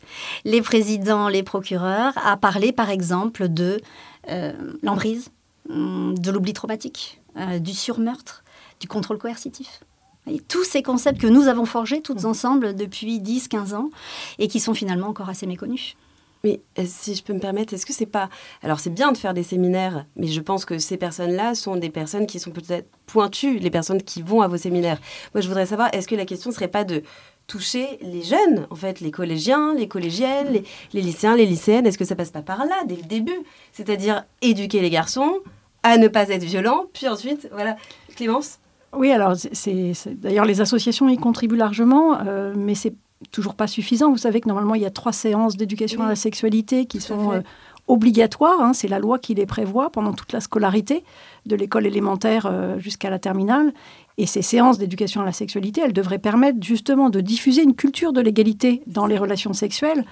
les 0.46 0.62
présidents, 0.62 1.28
les 1.30 1.42
procureurs 1.42 2.14
à 2.24 2.38
parler 2.38 2.72
par 2.72 2.92
exemple 2.92 3.50
de 3.50 3.82
euh, 4.30 4.54
l'emprise, 4.84 5.30
hum, 5.68 6.18
de 6.18 6.32
l'oubli 6.32 6.54
traumatique, 6.54 7.22
euh, 7.38 7.58
du 7.58 7.74
surmeurtre, 7.74 8.45
du 8.86 8.88
contrôle 8.88 9.18
coercitif. 9.18 9.82
Et 10.30 10.40
tous 10.40 10.64
ces 10.64 10.84
concepts 10.84 11.20
que 11.20 11.26
nous 11.26 11.48
avons 11.48 11.66
forgés 11.66 12.02
toutes 12.02 12.22
mm. 12.22 12.28
ensemble 12.28 12.76
depuis 12.76 13.20
10-15 13.20 13.74
ans 13.74 13.90
et 14.38 14.48
qui 14.48 14.60
sont 14.60 14.76
finalement 14.76 15.08
encore 15.08 15.28
assez 15.28 15.48
méconnus. 15.48 15.96
Mais 16.44 16.62
euh, 16.78 16.84
si 16.86 17.16
je 17.16 17.24
peux 17.24 17.34
me 17.34 17.40
permettre, 17.40 17.74
est-ce 17.74 17.88
que 17.88 17.94
c'est 17.94 18.06
pas. 18.06 18.30
Alors, 18.62 18.80
c'est 18.80 18.92
bien 18.92 19.12
de 19.12 19.18
faire 19.18 19.34
des 19.34 19.42
séminaires, 19.42 20.06
mais 20.16 20.28
je 20.28 20.40
pense 20.40 20.66
que 20.66 20.78
ces 20.78 20.98
personnes-là 20.98 21.56
sont 21.56 21.78
des 21.78 21.90
personnes 21.90 22.28
qui 22.28 22.40
sont 22.40 22.52
peut-être 22.52 22.88
pointues, 23.08 23.58
les 23.58 23.72
personnes 23.72 24.04
qui 24.04 24.22
vont 24.22 24.42
à 24.42 24.48
vos 24.48 24.58
séminaires. 24.58 25.00
Moi, 25.34 25.42
je 25.42 25.48
voudrais 25.48 25.66
savoir, 25.66 25.90
est-ce 25.92 26.08
que 26.08 26.14
la 26.14 26.26
question 26.26 26.52
ne 26.52 26.56
serait 26.56 26.68
pas 26.68 26.84
de 26.84 27.02
toucher 27.48 27.98
les 28.04 28.22
jeunes, 28.22 28.68
en 28.70 28.76
fait, 28.76 29.00
les 29.00 29.10
collégiens, 29.10 29.74
les 29.74 29.88
collégiennes, 29.88 30.52
les, 30.52 30.64
les 30.94 31.02
lycéens, 31.02 31.36
les 31.36 31.48
lycéennes? 31.48 31.88
Est-ce 31.88 31.98
que 31.98 32.06
ça 32.06 32.16
passe 32.16 32.30
pas 32.30 32.44
par 32.44 32.60
là, 32.60 32.84
dès 32.86 32.98
le 32.98 33.08
début? 33.08 33.42
C'est-à-dire 33.72 34.24
éduquer 34.44 34.82
les 34.82 34.92
garçons 34.92 35.40
à 35.82 35.98
ne 35.98 36.08
pas 36.08 36.30
être 36.30 36.44
violents, 36.44 36.86
puis 36.94 37.08
ensuite, 37.08 37.50
voilà. 37.52 37.76
Clémence? 38.16 38.60
Oui, 38.98 39.12
alors 39.12 39.36
c'est 39.36 39.94
d'ailleurs 40.08 40.46
les 40.46 40.62
associations 40.62 41.10
y 41.10 41.18
contribuent 41.18 41.56
largement, 41.56 42.20
euh, 42.26 42.54
mais 42.56 42.76
c'est 42.76 42.94
toujours 43.32 43.56
pas 43.56 43.68
suffisant. 43.68 44.12
Vous 44.12 44.18
savez 44.18 44.42
que 44.42 44.48
normalement 44.48 44.76
il 44.76 44.82
y 44.82 44.86
a 44.86 44.92
trois 44.92 45.12
séances 45.12 45.58
d'éducation 45.58 46.04
à 46.04 46.10
la 46.10 46.16
sexualité 46.16 46.86
qui 46.86 47.02
sont 47.02 47.32
euh, 47.32 47.42
obligatoires. 47.88 48.62
Hein. 48.62 48.74
c'est 48.74 48.88
la 48.88 49.00
loi 49.00 49.20
qui 49.20 49.34
les 49.34 49.46
prévoit 49.46 49.90
pendant 49.90 50.14
toute 50.14 50.34
la 50.34 50.40
scolarité, 50.40 51.04
de 51.46 51.56
l'école 51.56 51.86
élémentaire 51.86 52.48
euh, 52.50 52.80
jusqu'à 52.80 53.10
la 53.10 53.20
terminale. 53.20 53.74
Et 54.18 54.26
ces 54.26 54.42
séances 54.42 54.78
d'éducation 54.78 55.22
à 55.22 55.26
la 55.26 55.34
sexualité, 55.34 55.82
elles 55.82 55.94
devraient 55.94 56.20
permettre 56.20 56.60
justement 56.62 57.10
de 57.10 57.20
diffuser 57.20 57.64
une 57.64 57.76
culture 57.76 58.14
de 58.14 58.22
l'égalité 58.22 58.82
dans 58.88 59.08
les 59.08 59.18
relations 59.18 59.54
sexuelles, 59.54 60.06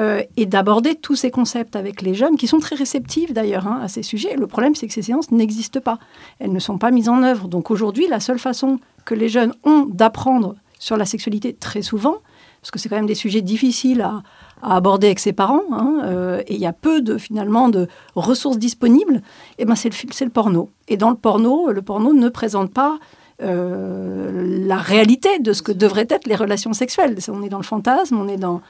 euh, 0.00 0.22
et 0.36 0.46
d'aborder 0.46 0.94
tous 0.94 1.16
ces 1.16 1.30
concepts 1.30 1.74
avec 1.74 2.02
les 2.02 2.14
jeunes, 2.14 2.36
qui 2.36 2.46
sont 2.46 2.60
très 2.60 2.76
réceptifs 2.76 3.32
d'ailleurs 3.32 3.66
hein, 3.66 3.80
à 3.82 3.88
ces 3.88 4.04
sujets. 4.04 4.36
Le 4.36 4.46
problème, 4.46 4.76
c'est 4.76 4.86
que 4.86 4.92
ces 4.92 5.02
séances 5.02 5.32
n'existent 5.32 5.80
pas. 5.80 5.98
Elles 6.38 6.52
ne 6.52 6.58
sont 6.60 6.78
pas 6.78 6.92
mises 6.92 7.08
en 7.08 7.22
œuvre. 7.24 7.48
Donc 7.48 7.72
aujourd'hui, 7.72 8.06
la 8.08 8.20
seule 8.20 8.38
façon 8.38 8.78
que 9.04 9.14
les 9.14 9.28
jeunes 9.28 9.54
ont 9.64 9.86
d'apprendre 9.86 10.54
sur 10.78 10.96
la 10.96 11.04
sexualité 11.04 11.52
très 11.52 11.82
souvent, 11.82 12.18
parce 12.60 12.70
que 12.70 12.78
c'est 12.78 12.88
quand 12.88 12.96
même 12.96 13.06
des 13.06 13.14
sujets 13.14 13.42
difficiles 13.42 14.02
à, 14.02 14.22
aborder 14.62 15.08
avec 15.08 15.18
ses 15.20 15.32
parents, 15.32 15.62
hein, 15.70 16.00
euh, 16.04 16.42
et 16.46 16.54
il 16.54 16.60
y 16.60 16.66
a 16.66 16.72
peu 16.72 17.00
de 17.00 17.16
finalement 17.16 17.68
de 17.68 17.88
ressources 18.14 18.58
disponibles, 18.58 19.16
et 19.58 19.62
eh 19.62 19.64
ben 19.64 19.76
c'est 19.76 19.90
le, 19.90 20.30
porno. 20.30 20.70
Et 20.88 20.96
dans 20.96 21.10
le 21.10 21.16
porno, 21.16 21.70
le 21.70 21.82
porno 21.82 22.12
ne 22.12 22.28
présente 22.28 22.72
pas 22.72 22.98
euh, 23.40 24.66
la 24.66 24.78
réalité 24.78 25.38
de 25.38 25.52
ce 25.52 25.62
que 25.62 25.70
devraient 25.70 26.08
être 26.10 26.26
les 26.26 26.34
relations 26.34 26.72
sexuelles. 26.72 27.16
On 27.28 27.42
est 27.44 27.48
dans 27.48 27.58
le 27.58 27.64
fantasme, 27.64 28.18
on 28.18 28.28
est 28.28 28.36
dans 28.36 28.60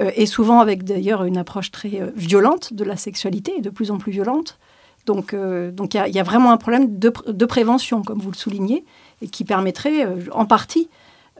et 0.00 0.26
souvent 0.26 0.60
avec 0.60 0.84
d'ailleurs 0.84 1.24
une 1.24 1.36
approche 1.36 1.70
très 1.70 2.00
euh, 2.00 2.10
violente 2.16 2.72
de 2.72 2.84
la 2.84 2.96
sexualité, 2.96 3.60
de 3.60 3.70
plus 3.70 3.90
en 3.90 3.98
plus 3.98 4.12
violente. 4.12 4.58
Donc, 5.06 5.34
euh, 5.34 5.70
donc 5.70 5.94
il 5.94 6.14
y, 6.14 6.18
a 6.18 6.22
vraiment 6.22 6.50
un 6.50 6.56
problème 6.56 6.98
de, 6.98 7.12
de, 7.26 7.46
prévention, 7.46 8.02
comme 8.02 8.18
vous 8.18 8.30
le 8.30 8.36
soulignez, 8.36 8.84
et 9.20 9.28
qui 9.28 9.44
permettrait 9.44 10.06
en 10.32 10.46
partie 10.46 10.88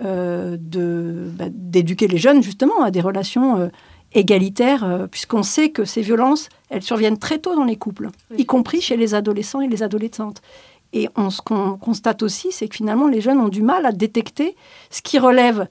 euh, 0.04 0.58
d'éduquer 0.60 2.06
les 2.06 2.18
jeunes 2.18 2.42
justement 2.42 2.82
à 2.82 2.90
des 2.90 3.00
relations 3.00 3.70
égalitaires, 4.12 5.08
puisqu'on 5.10 5.42
sait 5.42 5.70
que 5.70 5.86
ces 5.86 6.02
violences, 6.02 6.50
elles 6.68 6.82
surviennent 6.82 7.18
très 7.18 7.38
tôt 7.38 7.56
dans 7.56 7.64
les 7.64 7.76
couples, 7.76 8.10
y 8.36 8.44
compris 8.44 8.82
chez 8.82 8.98
les 8.98 9.14
adolescents 9.14 9.62
et 9.62 9.68
les 9.68 9.82
adolescentes. 9.82 10.42
Et 10.92 11.08
on, 11.16 11.30
ce 11.30 11.40
qu'on 11.40 11.78
constate 11.78 12.22
aussi, 12.22 12.52
c'est 12.52 12.68
que 12.68 12.76
finalement, 12.76 13.08
les 13.08 13.22
jeunes 13.22 13.38
ont 13.38 13.48
du 13.48 13.62
mal 13.62 13.86
à 13.86 13.92
détecter 13.92 14.56
ce 14.90 15.00
qui 15.00 15.18
relève 15.18 15.66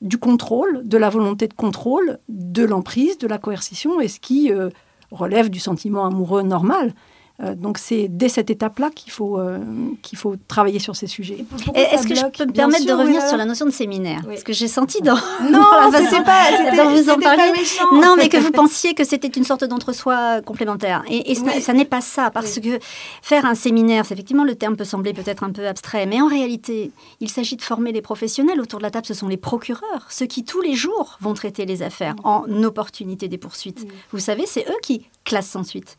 du 0.00 0.18
contrôle, 0.18 0.82
de 0.84 0.96
la 0.96 1.10
volonté 1.10 1.46
de 1.46 1.54
contrôle, 1.54 2.18
de 2.28 2.64
l'emprise, 2.64 3.18
de 3.18 3.26
la 3.26 3.38
coercition, 3.38 4.00
et 4.00 4.08
ce 4.08 4.20
qui 4.20 4.52
euh, 4.52 4.70
relève 5.10 5.50
du 5.50 5.60
sentiment 5.60 6.06
amoureux 6.06 6.42
normal. 6.42 6.94
Euh, 7.42 7.54
donc 7.54 7.78
c'est 7.78 8.08
dès 8.08 8.28
cette 8.28 8.50
étape-là 8.50 8.90
qu'il 8.94 9.12
faut, 9.12 9.38
euh, 9.38 9.58
qu'il 10.02 10.18
faut 10.18 10.34
travailler 10.48 10.78
sur 10.78 10.94
ces 10.94 11.06
sujets. 11.06 11.44
Est-ce 11.74 12.06
que 12.06 12.14
je 12.14 12.26
peux 12.26 12.46
me 12.46 12.52
permettre 12.52 12.84
de 12.84 12.92
revenir 12.92 13.26
sur 13.26 13.36
la 13.36 13.46
notion 13.46 13.66
de 13.66 13.70
séminaire 13.70 14.20
Parce 14.26 14.42
que 14.42 14.52
j'ai 14.52 14.68
senti 14.68 15.00
dans, 15.00 15.16
non, 15.50 15.64
c'est 15.92 16.22
pas, 16.22 16.50
vous 16.90 17.08
en 17.08 17.18
parliez, 17.18 17.52
non, 17.92 18.14
mais 18.16 18.28
que 18.28 18.36
vous 18.36 18.50
pensiez 18.50 18.94
que 18.94 19.04
c'était 19.04 19.28
une 19.28 19.44
sorte 19.44 19.64
d'entre-soi 19.64 20.42
complémentaire. 20.42 21.02
Et, 21.08 21.34
ça, 21.60 21.72
n'est 21.72 21.84
pas 21.84 22.00
ça, 22.00 22.30
parce 22.30 22.58
que 22.60 22.78
faire 23.22 23.46
un 23.46 23.54
séminaire, 23.54 24.02
effectivement, 24.10 24.44
le 24.44 24.54
terme 24.54 24.76
peut 24.76 24.84
sembler 24.84 25.12
peut-être 25.12 25.44
un 25.44 25.50
peu 25.50 25.66
abstrait, 25.66 26.06
mais 26.06 26.20
en 26.20 26.26
réalité, 26.26 26.90
il 27.20 27.30
s'agit 27.30 27.56
de 27.56 27.62
former 27.62 27.92
les 27.92 28.02
professionnels. 28.02 28.60
Autour 28.60 28.78
de 28.80 28.84
la 28.84 28.90
table, 28.90 29.06
ce 29.06 29.14
sont 29.14 29.28
les 29.28 29.36
procureurs, 29.36 30.06
ceux 30.10 30.26
qui 30.26 30.44
tous 30.44 30.60
les 30.60 30.74
jours 30.74 31.16
vont 31.20 31.34
traiter 31.34 31.64
les 31.64 31.82
affaires 31.82 32.14
en 32.24 32.44
opportunité 32.62 33.28
des 33.28 33.38
poursuites. 33.38 33.86
Vous 34.12 34.18
savez, 34.18 34.44
c'est 34.46 34.66
eux 34.68 34.78
qui 34.82 35.06
classent 35.30 35.48
sans 35.48 35.62
suite. 35.62 35.96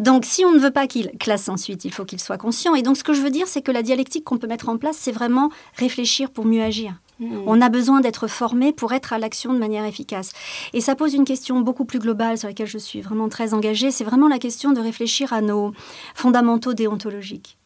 Donc, 0.00 0.24
si 0.24 0.44
on 0.44 0.50
ne 0.50 0.58
veut 0.58 0.72
pas 0.72 0.88
qu'il 0.88 1.12
classe 1.18 1.48
ensuite, 1.48 1.84
il 1.84 1.92
faut 1.92 2.04
qu'il 2.04 2.20
soit 2.20 2.38
conscient. 2.38 2.74
Et 2.74 2.82
donc, 2.82 2.96
ce 2.96 3.04
que 3.04 3.14
je 3.14 3.22
veux 3.22 3.30
dire, 3.30 3.46
c'est 3.46 3.62
que 3.62 3.70
la 3.70 3.82
dialectique 3.82 4.24
qu'on 4.24 4.36
peut 4.36 4.48
mettre 4.48 4.68
en 4.68 4.78
place, 4.78 4.96
c'est 4.98 5.12
vraiment 5.12 5.50
réfléchir 5.76 6.30
pour 6.30 6.44
mieux 6.44 6.60
agir. 6.62 6.94
Mmh. 7.20 7.44
On 7.46 7.60
a 7.60 7.68
besoin 7.68 8.00
d'être 8.00 8.26
formé 8.26 8.72
pour 8.72 8.92
être 8.92 9.12
à 9.12 9.18
l'action 9.18 9.52
de 9.54 9.58
manière 9.60 9.84
efficace. 9.84 10.32
Et 10.72 10.80
ça 10.80 10.96
pose 10.96 11.14
une 11.14 11.24
question 11.24 11.60
beaucoup 11.60 11.84
plus 11.84 12.00
globale 12.00 12.36
sur 12.36 12.48
laquelle 12.48 12.66
je 12.66 12.78
suis 12.78 13.00
vraiment 13.00 13.28
très 13.28 13.54
engagée. 13.54 13.92
C'est 13.92 14.02
vraiment 14.02 14.26
la 14.26 14.40
question 14.40 14.72
de 14.72 14.80
réfléchir 14.80 15.32
à 15.32 15.40
nos 15.40 15.72
fondamentaux 16.16 16.74
déontologiques. 16.74 17.56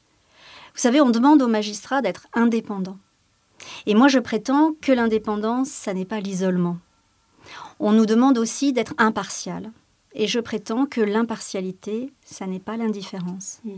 Vous 0.75 0.83
savez, 0.83 1.01
on 1.01 1.09
demande 1.09 1.41
aux 1.41 1.49
magistrats 1.49 2.03
d'être 2.03 2.27
indépendants. 2.35 2.99
Et 3.87 3.95
moi, 3.95 4.09
je 4.09 4.19
prétends 4.19 4.75
que 4.83 4.93
l'indépendance, 4.93 5.69
ça 5.69 5.95
n'est 5.95 6.05
pas 6.05 6.21
l'isolement. 6.21 6.77
On 7.81 7.93
nous 7.93 8.07
demande 8.07 8.37
aussi 8.37 8.75
d'être 8.75 8.93
impartial. 8.99 9.73
Et 10.15 10.27
je 10.27 10.41
prétends 10.41 10.87
que 10.87 11.01
l'impartialité, 11.01 12.13
ça 12.25 12.47
n'est 12.47 12.59
pas 12.59 12.77
l'indifférence. 12.77 13.59
Mm. 13.65 13.71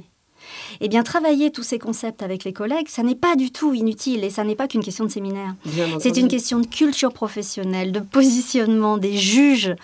Eh 0.80 0.88
bien, 0.88 1.02
travailler 1.02 1.50
tous 1.50 1.62
ces 1.62 1.78
concepts 1.78 2.22
avec 2.22 2.44
les 2.44 2.52
collègues, 2.52 2.88
ça 2.88 3.02
n'est 3.02 3.14
pas 3.14 3.36
du 3.36 3.50
tout 3.50 3.74
inutile 3.74 4.24
et 4.24 4.30
ça 4.30 4.44
n'est 4.44 4.54
pas 4.54 4.68
qu'une 4.68 4.82
question 4.82 5.04
de 5.04 5.10
séminaire. 5.10 5.54
C'est 5.98 6.16
une 6.16 6.28
question 6.28 6.60
de 6.60 6.66
culture 6.66 7.12
professionnelle, 7.12 7.92
de 7.92 8.00
positionnement 8.00 8.96
des 8.96 9.16
juges 9.16 9.74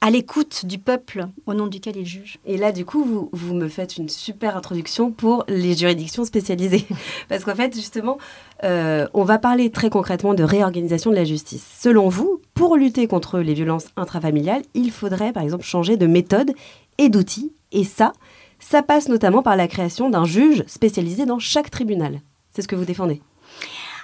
à 0.00 0.10
l'écoute 0.10 0.64
du 0.64 0.78
peuple 0.78 1.26
au 1.46 1.54
nom 1.54 1.66
duquel 1.66 1.96
ils 1.96 2.06
jugent. 2.06 2.38
Et 2.46 2.56
là, 2.56 2.70
du 2.70 2.84
coup, 2.84 3.04
vous, 3.04 3.28
vous 3.32 3.54
me 3.54 3.68
faites 3.68 3.96
une 3.96 4.08
super 4.08 4.56
introduction 4.56 5.10
pour 5.10 5.44
les 5.48 5.74
juridictions 5.76 6.24
spécialisées. 6.24 6.86
Parce 7.28 7.44
qu'en 7.44 7.54
fait, 7.54 7.74
justement, 7.74 8.18
euh, 8.64 9.08
on 9.12 9.24
va 9.24 9.38
parler 9.38 9.70
très 9.70 9.90
concrètement 9.90 10.34
de 10.34 10.44
réorganisation 10.44 11.10
de 11.10 11.16
la 11.16 11.24
justice. 11.24 11.66
Selon 11.80 12.08
vous, 12.08 12.40
pour 12.54 12.76
lutter 12.76 13.08
contre 13.08 13.40
les 13.40 13.54
violences 13.54 13.88
intrafamiliales, 13.96 14.62
il 14.74 14.92
faudrait, 14.92 15.32
par 15.32 15.42
exemple, 15.42 15.64
changer 15.64 15.96
de 15.96 16.06
méthode 16.06 16.52
et 16.98 17.08
d'outils. 17.08 17.52
Et 17.72 17.84
ça, 17.84 18.12
ça 18.60 18.82
passe 18.82 19.08
notamment 19.08 19.42
par 19.42 19.56
la 19.56 19.68
création 19.68 20.10
d'un 20.10 20.24
juge 20.24 20.64
spécialisé 20.66 21.26
dans 21.26 21.38
chaque 21.38 21.70
tribunal. 21.70 22.20
C'est 22.52 22.62
ce 22.62 22.68
que 22.68 22.76
vous 22.76 22.84
défendez? 22.84 23.20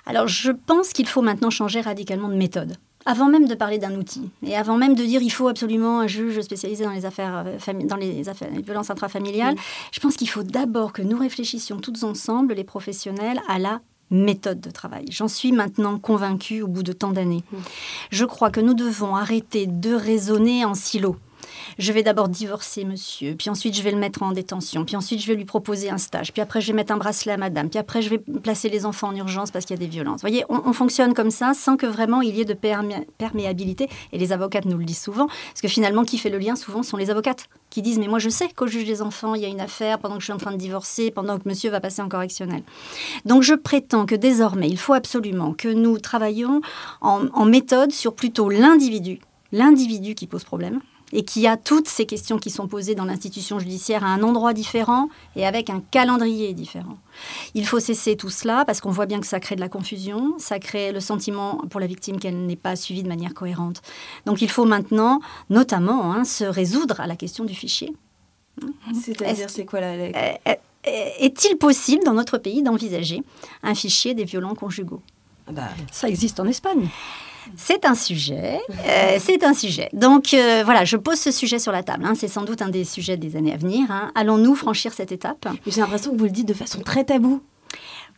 Alors, 0.07 0.29
je 0.29 0.51
pense 0.51 0.93
qu'il 0.93 1.07
faut 1.07 1.23
maintenant 1.23 1.51
changer 1.51 1.81
radicalement 1.81 2.29
de 2.29 2.35
méthode 2.35 2.77
avant 3.07 3.29
même 3.29 3.47
de 3.47 3.55
parler 3.55 3.79
d'un 3.79 3.95
outil 3.97 4.31
et 4.47 4.57
avant 4.57 4.77
même 4.77 4.95
de 4.95 5.05
dire 5.05 5.23
il 5.23 5.31
faut 5.31 5.49
absolument 5.49 6.01
un 6.01 6.07
juge 6.07 6.41
spécialisé 6.41 6.85
dans 6.85 6.93
les 6.93 7.07
affaires, 7.07 7.45
euh, 7.47 7.73
dans 7.85 7.97
les, 7.97 8.29
affaires, 8.29 8.51
violences 8.51 8.91
intrafamiliales, 8.91 9.57
je 9.93 10.01
pense 10.01 10.17
qu'il 10.17 10.29
faut 10.29 10.43
d'abord 10.43 10.93
que 10.93 11.03
nous 11.03 11.19
réfléchissions 11.19 11.79
toutes 11.79 12.03
ensemble, 12.05 12.55
les 12.55 12.65
professionnels, 12.65 13.41
à 13.49 13.59
la 13.59 13.81
méthode 14.11 14.61
de 14.61 14.71
travail. 14.71 15.07
J'en 15.11 15.29
suis 15.29 15.53
maintenant 15.53 15.99
convaincue 15.99 16.63
au 16.63 16.69
bout 16.69 16.83
de 16.83 16.93
tant 16.93 17.11
d'années. 17.11 17.43
Je 18.11 18.25
crois 18.25 18.51
que 18.51 18.61
nous 18.61 18.75
devons 18.75 19.17
arrêter 19.17 19.67
de 19.67 19.95
raisonner 19.95 20.65
en 20.65 20.75
silo 20.75 21.17
je 21.79 21.93
vais 21.93 22.03
d'abord 22.03 22.29
divorcer 22.29 22.85
monsieur, 22.85 23.35
puis 23.35 23.51
ensuite 23.51 23.77
je 23.77 23.83
vais 23.83 23.91
le 23.91 23.99
mettre 23.99 24.23
en 24.23 24.33
détention, 24.33 24.85
puis 24.85 24.97
ensuite 24.97 25.21
je 25.21 25.27
vais 25.27 25.35
lui 25.35 25.45
proposer 25.45 25.91
un 25.91 25.99
stage, 25.99 26.33
puis 26.33 26.43
après 26.43 26.61
je 26.61 26.69
vais 26.69 26.73
mettre 26.73 26.93
un 26.93 26.97
bracelet 26.97 27.33
à 27.33 27.37
madame, 27.37 27.69
puis 27.69 27.79
après 27.79 28.03
je 28.03 28.11
vais 28.11 28.19
placer 28.19 28.69
les 28.69 28.87
enfants 28.87 29.09
en 29.09 29.17
urgence 29.17 29.51
parce 29.51 29.65
qu'il 29.65 29.77
y 29.77 29.79
a 29.79 29.85
des 29.85 29.91
violences. 29.91 30.23
Vous 30.23 30.29
voyez, 30.29 30.45
on, 30.49 30.73
fonctionne 30.73 31.15
comme 31.15 31.31
ça 31.31 31.55
sans 31.55 31.77
que 31.77 31.87
vraiment 31.87 32.21
il 32.21 32.35
y 32.35 32.41
ait 32.41 32.45
de 32.45 32.55
perméabilité. 32.55 33.89
Et 34.13 34.19
les 34.19 34.33
avocates 34.33 34.65
nous 34.65 34.79
le 34.79 34.85
disent 34.85 35.01
souvent, 35.01 35.27
parce 35.27 35.61
que 35.63 35.69
finalement, 35.69 36.05
qui 36.05 36.19
fait 36.19 36.31
le 36.31 36.39
lien 36.39 36.57
souvent 36.57 36.83
sont 36.83 36.97
les 36.97 37.11
avocates 37.11 37.49
qui 37.71 37.83
disent 37.83 37.99
Mais 37.99 38.09
moi 38.09 38.19
je 38.19 38.29
sais 38.29 38.49
qu'au 38.49 38.67
juge 38.67 38.87
des 38.87 39.03
enfants, 39.03 39.35
il 39.35 39.43
y 39.43 39.45
a 39.45 39.49
une 39.49 39.61
affaire 39.61 39.99
pendant 39.99 40.15
que 40.15 40.21
je 40.21 40.27
suis 40.27 40.33
en 40.33 40.39
train 40.39 40.53
de 40.53 40.57
divorcer, 40.57 41.11
pendant 41.11 41.39
que 41.39 41.49
monsieur 41.49 41.71
va 41.71 41.81
passer 41.81 42.03
en 42.03 42.09
correctionnel. 42.09 42.63
Donc 43.25 43.43
je 43.43 43.55
prétends 43.55 44.07
que 44.07 44.15
désormais, 44.15 44.69
il 44.69 44.79
faut 44.79 44.95
absolument 44.95 45.53
que 45.55 45.69
nous 45.69 45.99
travaillions 45.99 46.61
en 47.01 47.45
méthode 47.45 47.93
sur 47.93 48.15
plutôt 48.15 48.49
l'individu, 48.49 49.21
l'individu 49.53 50.15
qui 50.15 50.27
pose 50.27 50.45
problème, 50.45 50.81
et 51.15 51.25
qui 51.25 51.47
a 51.47 51.57
toutes 51.57 51.89
ces 51.89 52.05
questions 52.05 52.39
qui 52.39 52.51
sont 52.51 52.67
posées 52.69 52.95
dans 52.95 53.05
l'institution 53.05 53.59
judiciaire 53.59 54.05
à 54.05 54.09
un 54.09 54.23
endroit 54.23 54.53
différent 54.53 55.09
et 55.37 55.47
avec 55.47 55.71
un 55.71 55.81
calendrier 55.91 56.53
différent. 56.53 56.99
Il 57.55 57.67
faut 57.67 57.81
cesser 57.81 58.17
tout 58.17 58.31
cela 58.31 58.65
parce 58.67 58.81
qu'on 58.81 58.91
voit 58.91 59.07
bien 59.07 59.21
que 59.21 59.27
ça 59.27 59.41
crée 59.41 59.55
de 59.55 59.61
la 59.61 59.69
confusion, 59.69 60.35
ça 60.39 60.59
crée 60.59 60.93
le 60.93 61.01
sentiment 61.01 61.63
pour 61.71 61.81
la 61.81 61.87
victime 61.87 62.19
qu'elle 62.19 62.45
n'est 62.45 62.57
pas 62.57 62.75
suivie 62.75 63.05
de 63.05 63.09
manière 63.09 63.33
cohérente. 63.33 63.81
Donc 64.27 64.43
il 64.43 64.51
faut 64.51 64.65
maintenant, 64.65 65.21
notamment, 65.51 66.13
hein, 66.13 66.25
se 66.25 66.45
résoudre 66.45 67.01
à 67.01 67.07
la 67.07 67.15
question 67.17 67.45
du 67.45 67.55
fichier. 67.55 67.95
C'est-à-dire, 68.93 69.49
c'est 69.49 69.65
quoi 69.65 69.81
la... 69.81 69.93
Euh, 69.93 70.11
euh, 70.47 70.55
est-il 71.19 71.57
possible 71.57 72.05
dans 72.05 72.13
notre 72.13 72.39
pays 72.39 72.63
d'envisager 72.63 73.23
un 73.63 73.75
fichier 73.75 74.15
des 74.15 74.25
violents 74.25 74.55
conjugaux? 74.55 75.01
Ah 75.47 75.53
bah, 75.53 75.69
Ça 75.93 76.09
existe 76.09 76.41
en 76.41 76.47
Espagne. 76.47 76.89
C'est 77.57 77.85
un 77.85 77.95
sujet. 77.95 78.61
Euh, 78.87 79.17
c'est 79.19 79.45
un 79.45 79.55
sujet. 79.55 79.89
Donc 79.93 80.35
euh, 80.35 80.63
voilà, 80.65 80.85
je 80.85 80.97
pose 80.97 81.19
ce 81.19 81.31
sujet 81.31 81.59
sur 81.59 81.73
la 81.73 81.83
table. 81.83 82.05
Hein. 82.07 82.15
C'est 82.15 82.29
sans 82.29 82.43
doute 82.43 82.63
un 82.63 82.69
des 82.69 82.85
sujets 82.85 83.17
des 83.17 83.37
années 83.37 83.53
à 83.53 83.57
venir. 83.57 83.91
Hein. 83.91 84.11
Allons-nous 84.15 84.55
franchir 84.55 84.93
cette 84.93 85.13
étape? 85.13 85.47
J'ai 85.67 85.81
l'impression 85.81 86.13
que 86.13 86.17
vous 86.17 86.25
le 86.25 86.31
dites 86.31 86.49
de 86.49 86.55
façon 86.55 86.81
très 86.81 87.05
taboue. 87.05 87.41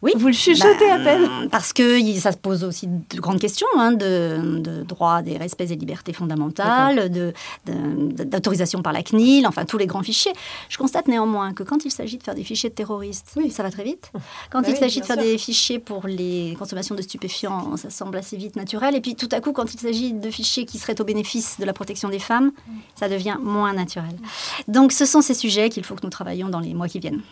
Oui. 0.07 0.13
Vous 0.17 0.29
le 0.29 0.33
chuchotez 0.33 0.89
à 0.89 0.99
peine. 0.99 1.23
Bah, 1.23 1.49
parce 1.51 1.73
que 1.73 2.01
ça 2.19 2.31
se 2.31 2.37
pose 2.37 2.63
aussi 2.63 2.87
de 2.87 3.21
grandes 3.21 3.41
questions 3.41 3.67
hein, 3.77 3.91
de, 3.91 4.61
de, 4.61 4.83
droit 4.85 5.21
des 5.23 5.37
respects 5.37 5.63
et 5.63 5.77
libertés 5.77 6.13
fondamentales, 6.13 7.11
d'autorisation 7.67 8.83
par 8.83 8.93
la 8.93 9.03
CNIL, 9.03 9.47
enfin 9.49 9.65
tous 9.65 9.79
les 9.79 9.87
grands 9.87 10.05
fichiers. 10.05 10.33
Je 10.69 10.79
constate 10.79 11.09
néanmoins 11.09 11.53
que 11.53 11.65
quand 11.65 11.85
il 11.85 11.91
s'agit 11.91 12.19
de 12.19 12.23
faire 12.23 12.37
des 12.37 12.45
fichiers 12.45 12.71
de 12.71 12.75
terroristes, 12.75 13.33
oui. 13.37 13.51
ça 13.51 13.65
va 13.65 13.71
très 13.71 13.83
vite. 13.83 14.13
Quand 14.51 14.63
bah 14.63 14.69
il 14.71 14.77
s'agit 14.77 15.01
de 15.01 15.07
faire 15.07 15.17
des 15.17 15.39
fichiers 15.39 15.81
pour 15.81 16.07
les 16.07 16.55
consommations 16.57 16.95
de 16.95 17.03
stupéfiants, 17.03 17.77
ça 17.77 17.91
semble 17.91 18.17
assez 18.17 18.37
vite 18.37 18.55
naturel. 18.55 18.95
Et 18.95 19.01
puis 19.01 19.17
tout 19.17 19.29
à 19.33 19.41
coup, 19.41 19.53
quand 19.53 19.75
il 19.75 19.81
s'agit 19.81 20.13
de 20.13 20.31
fichiers 20.31 20.67
qui 20.67 20.79
seraient 20.79 21.01
au 21.01 21.05
bénéfice 21.05 21.59
de 21.59 21.65
la 21.65 21.73
protection 21.73 22.09
des 22.09 22.21
femmes, 22.21 22.53
ça 22.95 23.09
devient 23.09 23.39
moins 23.43 23.73
naturel. 23.73 24.17
Donc 24.69 24.93
ce 24.93 25.05
sont 25.05 25.21
ces 25.21 25.35
sujets 25.35 25.69
qu'il 25.69 25.83
faut 25.83 25.97
que 25.97 26.05
nous 26.05 26.11
travaillions 26.11 26.49
dans 26.49 26.61
les 26.61 26.75
mois 26.75 26.89
qui 26.89 27.01
viennent. 27.01 27.23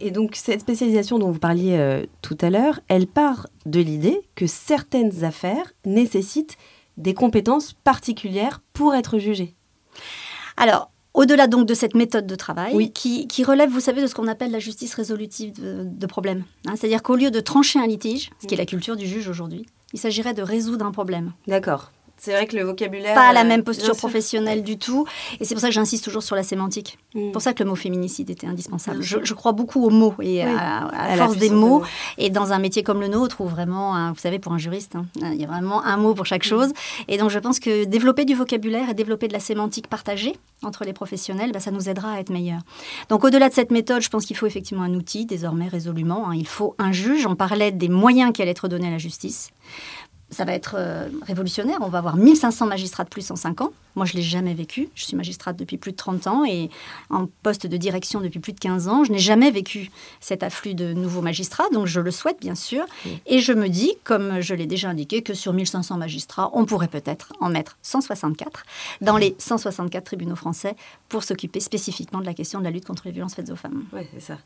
Et 0.00 0.10
donc 0.10 0.36
cette 0.36 0.60
spécialisation 0.60 1.18
dont 1.18 1.30
vous 1.30 1.38
parliez 1.38 1.76
euh, 1.76 2.04
tout 2.20 2.38
à 2.40 2.50
l'heure, 2.50 2.80
elle 2.88 3.06
part 3.06 3.48
de 3.66 3.80
l'idée 3.80 4.20
que 4.34 4.46
certaines 4.46 5.24
affaires 5.24 5.72
nécessitent 5.84 6.56
des 6.96 7.14
compétences 7.14 7.72
particulières 7.72 8.60
pour 8.72 8.94
être 8.94 9.18
jugées. 9.18 9.54
Alors, 10.56 10.90
au-delà 11.14 11.46
donc 11.46 11.66
de 11.66 11.74
cette 11.74 11.94
méthode 11.94 12.26
de 12.26 12.34
travail, 12.34 12.92
qui, 12.92 13.44
relève, 13.44 13.70
vous 13.70 13.80
savez, 13.80 14.02
de 14.02 14.06
ce 14.06 14.14
qu'on 14.14 14.28
appelle 14.28 14.50
la 14.50 14.58
justice 14.58 14.94
résolutive 14.94 15.52
de, 15.54 16.06
problèmes. 16.06 16.44
Hein. 16.66 16.74
C'est-à-dire 16.76 17.02
qu'au 17.02 17.16
lieu 17.16 17.30
de 17.30 17.40
trancher 17.40 17.78
un 17.78 17.86
litige, 17.86 18.30
ce 18.40 18.46
qui 18.46 18.54
est 18.54 18.58
la 18.58 18.66
culture 18.66 18.96
du 18.96 19.06
juge 19.06 19.28
aujourd'hui, 19.28 19.66
il 19.92 19.98
s'agirait 19.98 20.34
de 20.34 20.42
résoudre 20.42 20.86
un 20.86 20.92
problème. 20.92 21.32
D'accord. 21.46 21.90
C'est 22.24 22.30
vrai 22.30 22.46
que 22.46 22.54
le 22.54 22.62
vocabulaire. 22.62 23.16
Pas 23.16 23.32
la 23.32 23.40
euh, 23.40 23.44
même 23.44 23.64
posture 23.64 23.96
professionnelle 23.96 24.62
du 24.62 24.78
tout. 24.78 25.06
Et 25.40 25.44
c'est 25.44 25.56
pour 25.56 25.60
ça 25.60 25.66
que 25.66 25.74
j'insiste 25.74 26.04
toujours 26.04 26.22
sur 26.22 26.36
la 26.36 26.44
sémantique. 26.44 26.96
C'est 27.12 27.18
mm. 27.18 27.32
pour 27.32 27.42
ça 27.42 27.52
que 27.52 27.64
le 27.64 27.68
mot 27.68 27.74
féminicide 27.74 28.30
était 28.30 28.46
indispensable. 28.46 29.02
Je, 29.02 29.34
crois 29.34 29.50
beaucoup 29.50 29.84
aux 29.84 29.90
mots 29.90 30.14
et 30.20 30.44
à, 30.44 30.88
la 30.92 31.16
force 31.16 31.36
des 31.36 31.50
mots. 31.50 31.82
Et 32.18 32.30
dans 32.30 32.52
un 32.52 32.60
métier 32.60 32.84
comme 32.84 33.00
le 33.00 33.08
nôtre, 33.08 33.40
où 33.40 33.48
vraiment, 33.48 34.12
vous 34.12 34.20
savez, 34.20 34.38
pour 34.38 34.52
un 34.52 34.58
juriste, 34.58 34.94
hein, 34.94 35.06
il 35.20 35.40
y 35.40 35.42
a 35.42 35.48
vraiment 35.48 35.82
un 35.82 35.96
mot 35.96 36.14
pour 36.14 36.24
chaque 36.24 36.46
mm. 36.46 36.48
chose. 36.48 36.72
Et 37.08 37.18
donc 37.18 37.30
je 37.30 37.40
pense 37.40 37.58
que 37.58 37.86
développer 37.86 38.24
du 38.24 38.34
vocabulaire 38.34 38.88
et 38.88 38.94
développer 38.94 39.26
de 39.26 39.32
la 39.32 39.40
sémantique 39.40 39.88
partagée 39.88 40.36
entre 40.62 40.84
les 40.84 40.92
professionnels, 40.92 41.50
bah, 41.50 41.58
ça 41.58 41.72
nous 41.72 41.88
aidera 41.88 42.12
à 42.12 42.20
être 42.20 42.30
meilleurs. 42.30 42.62
Donc 43.08 43.24
au-delà 43.24 43.48
de 43.48 43.54
cette 43.54 43.72
méthode, 43.72 44.00
je 44.00 44.10
pense 44.10 44.26
qu'il 44.26 44.36
faut 44.36 44.46
effectivement 44.46 44.84
un 44.84 44.94
outil, 44.94 45.26
désormais 45.26 45.66
résolument. 45.66 46.28
Hein. 46.28 46.36
Il 46.36 46.46
faut 46.46 46.76
un 46.78 46.92
juge. 46.92 47.26
On 47.26 47.34
parlait 47.34 47.72
des 47.72 47.88
moyens 47.88 48.32
qui 48.32 48.42
allaient 48.42 48.52
être 48.52 48.68
donnés 48.68 48.86
à 48.86 48.92
la 48.92 48.98
justice 48.98 49.50
ça 50.32 50.44
va 50.44 50.54
être 50.54 50.74
euh, 50.78 51.08
révolutionnaire. 51.22 51.78
On 51.82 51.88
va 51.88 51.98
avoir 51.98 52.16
1500 52.16 52.66
magistrats 52.66 53.04
de 53.04 53.08
plus 53.08 53.30
en 53.30 53.36
5 53.36 53.60
ans. 53.60 53.72
Moi, 53.94 54.06
je 54.06 54.14
ne 54.14 54.18
l'ai 54.18 54.22
jamais 54.22 54.54
vécu. 54.54 54.88
Je 54.94 55.04
suis 55.04 55.16
magistrate 55.16 55.56
depuis 55.56 55.76
plus 55.76 55.92
de 55.92 55.96
30 55.96 56.26
ans 56.26 56.44
et 56.46 56.70
en 57.10 57.28
poste 57.42 57.66
de 57.66 57.76
direction 57.76 58.22
depuis 58.22 58.40
plus 58.40 58.54
de 58.54 58.58
15 58.58 58.88
ans. 58.88 59.04
Je 59.04 59.12
n'ai 59.12 59.18
jamais 59.18 59.50
vécu 59.50 59.90
cet 60.20 60.42
afflux 60.42 60.74
de 60.74 60.94
nouveaux 60.94 61.20
magistrats, 61.20 61.68
donc 61.72 61.86
je 61.86 62.00
le 62.00 62.10
souhaite 62.10 62.40
bien 62.40 62.54
sûr. 62.54 62.86
Et 63.26 63.40
je 63.40 63.52
me 63.52 63.68
dis, 63.68 63.94
comme 64.04 64.40
je 64.40 64.54
l'ai 64.54 64.66
déjà 64.66 64.88
indiqué, 64.88 65.22
que 65.22 65.34
sur 65.34 65.52
1500 65.52 65.98
magistrats, 65.98 66.50
on 66.54 66.64
pourrait 66.64 66.88
peut-être 66.88 67.34
en 67.40 67.50
mettre 67.50 67.76
164 67.82 68.64
dans 69.02 69.18
les 69.18 69.36
164 69.38 70.04
tribunaux 70.04 70.36
français 70.36 70.74
pour 71.10 71.22
s'occuper 71.22 71.60
spécifiquement 71.60 72.20
de 72.20 72.26
la 72.26 72.34
question 72.34 72.60
de 72.60 72.64
la 72.64 72.70
lutte 72.70 72.86
contre 72.86 73.02
les 73.04 73.12
violences 73.12 73.34
faites 73.34 73.50
aux 73.50 73.56
femmes. 73.56 73.84
Oui, 73.92 74.06
c'est 74.14 74.20
ça. 74.20 74.38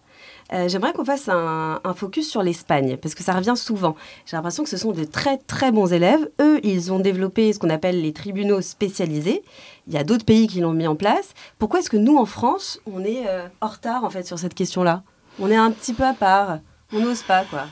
Euh, 0.52 0.68
j'aimerais 0.68 0.92
qu'on 0.92 1.04
fasse 1.04 1.28
un, 1.28 1.80
un, 1.84 1.94
focus 1.94 2.28
sur 2.28 2.42
l'Espagne, 2.42 2.96
parce 2.96 3.14
que 3.14 3.22
ça 3.22 3.32
revient 3.32 3.54
souvent. 3.56 3.94
J'ai 4.26 4.36
l'impression 4.36 4.64
que 4.64 4.70
ce 4.70 4.76
sont 4.76 4.92
de 4.92 5.04
très 5.04 5.38
très 5.38 5.70
bons 5.76 5.92
élèves. 5.92 6.28
Eux, 6.40 6.58
ils 6.64 6.92
ont 6.92 6.98
développé 6.98 7.52
ce 7.52 7.58
qu'on 7.58 7.70
appelle 7.70 8.00
les 8.00 8.12
tribunaux 8.12 8.60
spécialisés. 8.62 9.42
Il 9.86 9.92
y 9.94 9.98
a 9.98 10.04
d'autres 10.04 10.24
pays 10.24 10.48
qui 10.48 10.60
l'ont 10.60 10.72
mis 10.72 10.86
en 10.86 10.96
place. 10.96 11.34
Pourquoi 11.58 11.80
est-ce 11.80 11.90
que 11.90 11.96
nous, 11.96 12.16
en 12.16 12.24
France, 12.24 12.80
on 12.86 13.04
est 13.04 13.28
euh, 13.28 13.46
en 13.60 13.68
retard 13.68 14.02
en 14.04 14.10
fait 14.10 14.26
sur 14.26 14.38
cette 14.38 14.54
question-là? 14.54 15.02
On 15.38 15.50
est 15.50 15.56
un 15.56 15.70
petit 15.70 15.92
peu 15.92 16.04
à 16.04 16.14
part. 16.14 16.58
On 16.92 17.00
n'ose 17.00 17.22
pas, 17.22 17.44
quoi. 17.44 17.66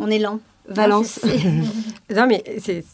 On 0.00 0.10
est 0.10 0.18
lent. 0.18 0.40
Valence. 0.68 1.20
non, 2.14 2.26
mais 2.28 2.42
c'est 2.58 2.84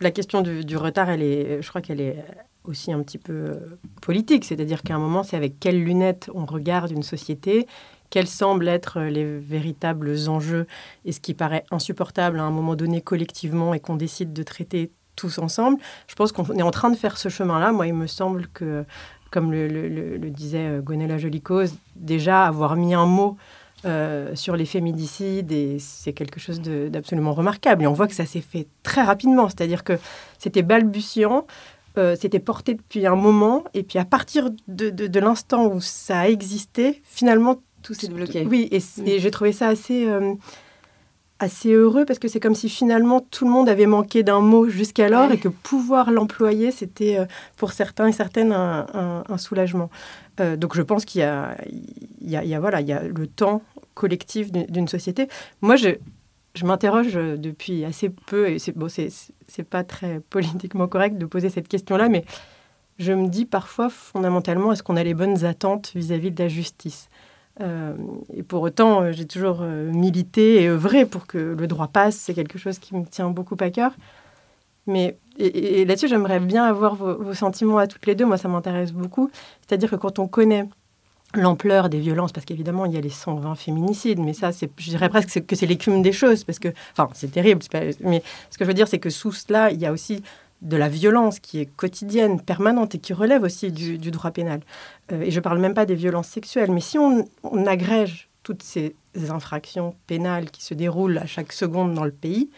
la 0.00 0.10
question 0.12 0.40
du, 0.40 0.76
retard. 0.76 1.10
Elle 1.10 1.22
est, 1.22 1.60
je 1.60 1.68
crois 1.68 1.80
qu'elle 1.80 2.00
est 2.00 2.24
aussi 2.64 2.92
un 2.92 3.02
petit 3.02 3.18
peu 3.18 3.32
euh, 3.32 3.78
politique. 4.00 4.44
C'est-à-dire 4.44 4.82
qu'à 4.82 4.94
un 4.94 4.98
moment, 4.98 5.24
c'est 5.24 5.36
avec 5.36 5.58
quelles 5.58 5.82
lunettes 5.82 6.30
on 6.32 6.46
regarde 6.46 6.92
une 6.92 7.02
société, 7.02 7.66
quels 8.14 8.28
semblent 8.28 8.68
être 8.68 9.00
les 9.00 9.24
véritables 9.24 10.14
enjeux 10.28 10.68
et 11.04 11.10
ce 11.10 11.18
qui 11.18 11.34
paraît 11.34 11.64
insupportable 11.72 12.38
à 12.38 12.44
un 12.44 12.52
moment 12.52 12.76
donné 12.76 13.00
collectivement 13.00 13.74
et 13.74 13.80
qu'on 13.80 13.96
décide 13.96 14.32
de 14.32 14.44
traiter 14.44 14.92
tous 15.16 15.40
ensemble. 15.40 15.78
Je 16.06 16.14
pense 16.14 16.30
qu'on 16.30 16.44
est 16.44 16.62
en 16.62 16.70
train 16.70 16.90
de 16.90 16.96
faire 16.96 17.18
ce 17.18 17.28
chemin-là. 17.28 17.72
Moi, 17.72 17.88
il 17.88 17.94
me 17.94 18.06
semble 18.06 18.46
que, 18.46 18.84
comme 19.32 19.50
le, 19.50 20.30
disait 20.30 20.68
euh, 20.68 20.80
Gonella 20.80 21.18
Jolicose, 21.18 21.74
déjà 21.96 22.44
avoir 22.44 22.76
mis 22.76 22.94
un 22.94 23.06
mot 23.06 23.36
euh, 23.84 24.36
sur 24.36 24.54
les 24.54 24.64
féminicides, 24.64 25.50
et 25.50 25.80
c'est 25.80 26.12
quelque 26.12 26.38
chose 26.38 26.60
d'absolument 26.60 27.32
remarquable. 27.32 27.82
Et 27.82 27.88
on 27.88 27.94
voit 27.94 28.06
que 28.06 28.14
ça 28.14 28.26
s'est 28.26 28.40
fait 28.40 28.68
très 28.84 29.02
rapidement, 29.02 29.48
c'est-à-dire 29.48 29.82
que 29.82 29.98
c'était 30.38 30.62
balbutiant, 30.62 31.48
euh, 31.98 32.14
c'était 32.14 32.38
porté 32.38 32.74
depuis 32.74 33.08
un 33.08 33.16
moment, 33.16 33.64
et 33.74 33.82
puis 33.82 33.98
à 33.98 34.04
partir 34.04 34.50
de, 34.68 34.90
de, 34.90 35.18
l'instant 35.18 35.66
où 35.66 35.80
ça 35.80 36.20
a 36.20 36.28
existé, 36.28 37.02
finalement... 37.02 37.56
Tout 37.84 37.94
s'est 37.94 38.08
débloqué. 38.08 38.44
Oui, 38.44 38.68
et, 38.72 38.82
et 39.06 39.20
j'ai 39.20 39.30
trouvé 39.30 39.52
ça 39.52 39.68
assez 39.68 40.08
assez 41.38 41.72
heureux 41.72 42.04
parce 42.04 42.18
que 42.18 42.28
c'est 42.28 42.40
comme 42.40 42.54
si 42.54 42.68
finalement 42.68 43.20
tout 43.20 43.44
le 43.44 43.50
monde 43.50 43.68
avait 43.68 43.86
manqué 43.86 44.22
d'un 44.22 44.40
mot 44.40 44.68
jusqu'alors 44.68 45.32
et 45.32 45.38
que 45.38 45.48
pouvoir 45.48 46.10
l'employer, 46.10 46.70
c'était 46.70 47.18
euh, 47.18 47.26
pour 47.56 47.72
certains 47.72 48.08
et 48.08 48.12
certaines 48.12 48.52
un, 48.52 49.38
soulagement. 49.38 49.90
Euh, 50.40 50.56
donc 50.56 50.76
je 50.76 50.82
pense 50.82 51.04
qu'il 51.04 51.20
y 51.20 51.24
a, 51.24 51.56
il 51.66 52.30
y, 52.30 52.54
a, 52.54 52.60
voilà, 52.60 52.80
il 52.80 52.86
y 52.86 52.92
a 52.92 53.02
le 53.02 53.26
temps 53.26 53.62
collectif 53.94 54.52
d'une 54.52 54.88
société. 54.88 55.28
Moi, 55.60 55.76
je, 55.76 55.90
je 56.54 56.64
m'interroge 56.64 57.14
depuis 57.14 57.84
assez 57.84 58.08
peu, 58.08 58.48
et 58.48 58.58
c'est 58.58 58.76
bon, 58.76 58.88
c'est 58.88 59.68
pas 59.68 59.84
très 59.84 60.20
politiquement 60.30 60.88
correct 60.88 61.18
de 61.18 61.26
poser 61.26 61.50
cette 61.50 61.68
question-là, 61.68 62.08
mais 62.08 62.24
je 62.98 63.12
me 63.12 63.28
dis 63.28 63.44
parfois 63.44 63.90
fondamentalement, 63.90 64.72
est-ce 64.72 64.84
qu'on 64.84 64.96
a 64.96 65.02
les 65.02 65.14
bonnes 65.14 65.44
attentes 65.44 65.92
vis-à-vis 65.94 66.30
-vis 66.30 66.34
de 66.34 66.42
la 66.44 66.48
justice? 66.48 67.08
Euh, 67.60 67.94
et 68.34 68.42
pour 68.42 68.62
autant, 68.62 69.02
euh, 69.02 69.12
j'ai 69.12 69.26
toujours 69.26 69.58
euh, 69.60 69.90
milité 69.92 70.62
et 70.62 70.68
œuvré 70.68 71.06
pour 71.06 71.26
que 71.26 71.38
le 71.38 71.66
droit 71.66 71.88
passe. 71.88 72.16
C'est 72.16 72.34
quelque 72.34 72.58
chose 72.58 72.78
qui 72.78 72.94
me 72.94 73.04
tient 73.04 73.30
beaucoup 73.30 73.56
à 73.60 73.70
cœur. 73.70 73.92
Mais 74.86 75.16
et, 75.38 75.84
là-dessus, 75.84 76.08
j'aimerais 76.08 76.40
bien 76.40 76.64
avoir 76.64 76.94
vos, 76.94 77.34
sentiments 77.34 77.78
à 77.78 77.86
toutes 77.86 78.06
les 78.06 78.14
deux. 78.14 78.26
Moi, 78.26 78.38
ça 78.38 78.48
m'intéresse 78.48 78.92
beaucoup. 78.92 79.30
C'est-à-dire 79.66 79.90
que 79.90 79.96
quand 79.96 80.18
on 80.18 80.28
connaît 80.28 80.68
l'ampleur 81.32 81.88
des 81.88 81.98
violences, 81.98 82.32
parce 82.32 82.44
qu'évidemment, 82.44 82.86
il 82.86 82.92
y 82.92 82.96
a 82.96 83.00
les 83.00 83.08
120 83.08 83.54
féminicides, 83.56 84.20
mais 84.20 84.34
ça, 84.34 84.50
je 84.52 84.90
dirais 84.90 85.08
presque 85.08 85.46
que 85.46 85.56
c'est 85.56 85.66
l'écume 85.66 86.02
des 86.02 86.12
choses, 86.12 86.44
parce 86.44 86.60
que, 86.60 86.68
enfin, 86.92 87.08
c'est 87.14 87.32
terrible, 87.32 87.60
mais 88.00 88.22
ce 88.50 88.58
que 88.58 88.64
je 88.64 88.68
veux 88.68 88.74
dire, 88.74 88.86
c'est 88.86 89.00
que 89.00 89.10
sous 89.10 89.32
cela, 89.32 89.72
il 89.72 89.80
y 89.80 89.86
a 89.86 89.90
aussi 89.90 90.22
de 90.62 90.76
la 90.76 90.88
violence 90.88 91.40
qui 91.40 91.60
est 91.60 91.66
quotidienne, 91.66 92.40
permanente 92.40 92.94
et 92.94 92.98
qui 92.98 93.12
relève 93.12 93.42
aussi 93.42 93.70
du, 93.70 93.98
droit 94.10 94.30
pénal. 94.30 94.60
Euh, 95.12 95.20
et 95.20 95.30
je 95.30 95.36
ne 95.36 95.42
parle 95.42 95.58
même 95.58 95.74
pas 95.74 95.86
des 95.86 95.94
violences 95.94 96.28
sexuelles, 96.28 96.70
mais 96.70 96.80
si 96.80 96.98
on, 96.98 97.26
agrège 97.66 98.28
toutes 98.42 98.62
ces 98.62 98.94
infractions 99.30 99.94
pénales 100.06 100.50
qui 100.50 100.62
se 100.62 100.74
déroulent 100.74 101.18
à 101.18 101.26
chaque 101.26 101.52
seconde 101.52 101.94
dans 101.94 102.04
le 102.04 102.10
pays, 102.12 102.50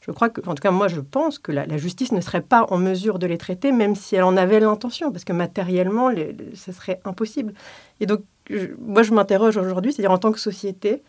je 0.00 0.10
crois 0.10 0.30
que, 0.30 0.40
en 0.48 0.54
tout 0.54 0.62
cas, 0.62 0.70
moi, 0.70 0.88
je 0.88 1.00
pense 1.00 1.38
que 1.38 1.52
la, 1.52 1.76
justice 1.76 2.12
ne 2.12 2.20
serait 2.20 2.40
pas 2.40 2.66
en 2.70 2.78
mesure 2.78 3.18
de 3.18 3.26
les 3.26 3.36
traiter, 3.36 3.70
même 3.70 3.94
si 3.94 4.16
elle 4.16 4.24
en 4.24 4.36
avait 4.36 4.60
l'intention, 4.60 5.12
parce 5.12 5.24
que 5.24 5.32
matériellement, 5.32 6.10
ce 6.54 6.72
serait 6.72 7.00
impossible. 7.04 7.52
Et 8.00 8.06
donc, 8.06 8.22
moi, 8.80 9.02
je 9.02 9.12
m'interroge 9.12 9.56
aujourd'hui, 9.58 9.92
c'est-à-dire 9.92 10.10
en 10.10 10.18
tant 10.18 10.32
que 10.32 10.40
société, 10.40 11.02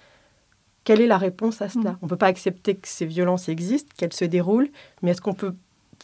quelle 0.84 1.02
est 1.02 1.08
la 1.08 1.18
réponse 1.18 1.62
à 1.62 1.70
cela? 1.70 1.92
Mm. 1.92 1.98
On 2.02 2.06
ne 2.06 2.10
peut 2.10 2.18
pas 2.18 2.28
accepter 2.28 2.76
que 2.76 2.88
ces 2.88 3.06
violences 3.06 3.50
existent, 3.50 3.92
qu'elles 3.98 4.14
se 4.14 4.26
déroulent, 4.26 4.70
mais 5.02 5.12
est-ce 5.12 5.22
qu'on 5.22 5.34
peut 5.34 5.56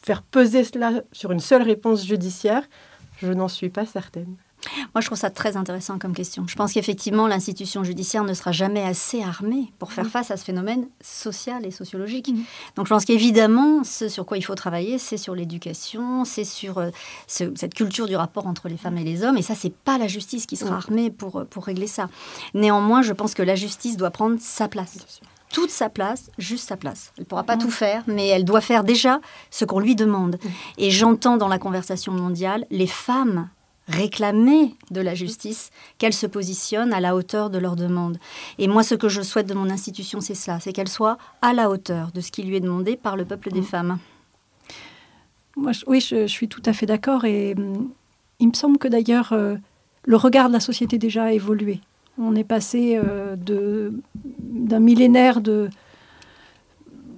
faire 0.04 0.22
peser 0.22 0.64
cela 0.64 1.02
sur 1.12 1.32
une 1.32 1.40
seule 1.40 1.64
réponse 1.64 2.06
judiciaire 2.06 2.64
Je 3.22 3.32
n'en 3.32 3.48
suis 3.48 3.70
pas 3.70 3.86
certaine. 3.86 4.36
Moi, 4.94 5.02
je 5.02 5.06
trouve 5.06 5.18
ça 5.18 5.30
très 5.30 5.56
intéressant 5.56 6.00
comme 6.00 6.14
question. 6.14 6.46
Je 6.48 6.56
pense 6.56 6.74
qu'effectivement, 6.74 7.28
l'institution 7.28 7.84
judiciaire 7.84 8.24
ne 8.24 8.34
sera 8.34 8.52
jamais 8.52 8.84
assez 8.84 9.22
armée 9.22 9.72
pour 9.80 9.94
faire 9.94 10.08
face 10.08 10.32
à 10.32 10.38
ce 10.38 10.44
phénomène 10.44 10.88
social 11.02 11.66
et 11.66 11.72
sociologique. 11.72 12.34
Donc, 12.76 12.88
je 12.88 12.90
pense 12.90 13.06
qu'évidemment, 13.06 13.84
ce 13.84 14.10
sur 14.10 14.26
quoi 14.26 14.38
il 14.38 14.42
faut 14.42 14.56
travailler, 14.56 14.98
c'est 14.98 15.18
sur 15.18 15.36
l'éducation, 15.36 16.26
c'est 16.26 16.44
sur 16.44 16.80
euh, 16.80 16.90
cette 17.28 17.74
culture 17.74 18.08
du 18.08 18.16
rapport 18.16 18.48
entre 18.48 18.68
les 18.68 18.78
femmes 18.78 18.98
et 18.98 19.04
les 19.04 19.24
hommes. 19.24 19.38
Et 19.38 19.44
ça, 19.44 19.56
c'est 19.56 19.74
pas 19.74 19.98
la 19.98 20.08
justice 20.08 20.46
qui 20.46 20.56
sera 20.56 20.76
armée 20.76 21.12
pour, 21.12 21.38
euh, 21.38 21.46
pour 21.46 21.66
régler 21.66 21.88
ça. 21.88 22.10
Néanmoins, 22.54 23.02
je 23.02 23.14
pense 23.14 23.34
que 23.34 23.44
la 23.44 23.56
justice 23.56 23.96
doit 23.98 24.12
prendre 24.12 24.38
sa 24.40 24.68
place 24.68 25.22
toute 25.58 25.72
sa 25.72 25.90
place, 25.90 26.30
juste 26.38 26.68
sa 26.68 26.78
place. 26.78 27.12
Elle 27.18 27.24
ne 27.24 27.26
pourra 27.26 27.42
pas 27.42 27.58
tout 27.58 27.72
faire, 27.72 28.04
mais 28.06 28.28
elle 28.28 28.46
doit 28.46 28.62
faire 28.62 28.84
déjà 28.84 29.20
ce 29.50 29.66
qu'on 29.66 29.80
lui 29.80 29.96
demande. 29.96 30.36
Mm. 30.36 30.48
Et 30.78 30.92
j'entends 30.92 31.36
dans 31.36 31.48
la 31.48 31.58
conversation 31.58 32.12
mondiale 32.12 32.64
les 32.70 32.86
femmes 32.86 33.50
réclamer 33.88 34.76
de 34.92 35.02
la 35.02 35.16
justice, 35.16 35.72
qu'elle 35.98 36.14
se 36.14 36.28
positionne 36.28 36.94
à 36.94 37.00
la 37.00 37.16
hauteur 37.16 37.50
de 37.50 37.58
leurs 37.58 37.76
demandes. 37.76 38.20
Et 38.60 38.68
moi, 38.68 38.84
ce 38.84 38.94
que 38.94 39.10
je 39.10 39.24
souhaite 39.24 39.48
de 39.48 39.56
mon 39.56 39.72
institution, 39.72 40.22
c'est 40.22 40.36
cela, 40.36 40.60
c'est 40.60 40.74
qu'elle 40.74 40.90
soit 40.90 41.18
à 41.42 41.54
la 41.54 41.72
hauteur 41.72 42.12
de 42.14 42.22
ce 42.22 42.30
qui 42.30 42.44
lui 42.44 42.58
est 42.58 42.60
demandé 42.60 42.96
par 42.96 43.16
le 43.18 43.26
peuple 43.26 43.50
des 43.50 43.62
mm. 43.62 43.66
femmes. 43.66 43.98
Moi, 45.56 45.72
oui, 45.88 46.02
je, 46.02 46.28
suis 46.28 46.50
tout 46.50 46.62
à 46.68 46.74
fait 46.74 46.86
d'accord. 46.86 47.26
Et 47.26 47.56
mm, 47.56 47.90
il 48.42 48.50
me 48.50 48.54
semble 48.54 48.78
que 48.78 48.88
d'ailleurs, 48.88 49.34
euh, 49.34 49.56
le 50.06 50.18
regard 50.18 50.50
de 50.50 50.54
la 50.54 50.60
société 50.60 51.00
déjà 51.00 51.24
a 51.24 51.32
évolué. 51.32 51.82
On 52.18 52.36
est 52.36 52.44
passé 52.44 53.00
euh, 53.02 53.36
d'un 53.36 54.80
millénaire 54.80 55.42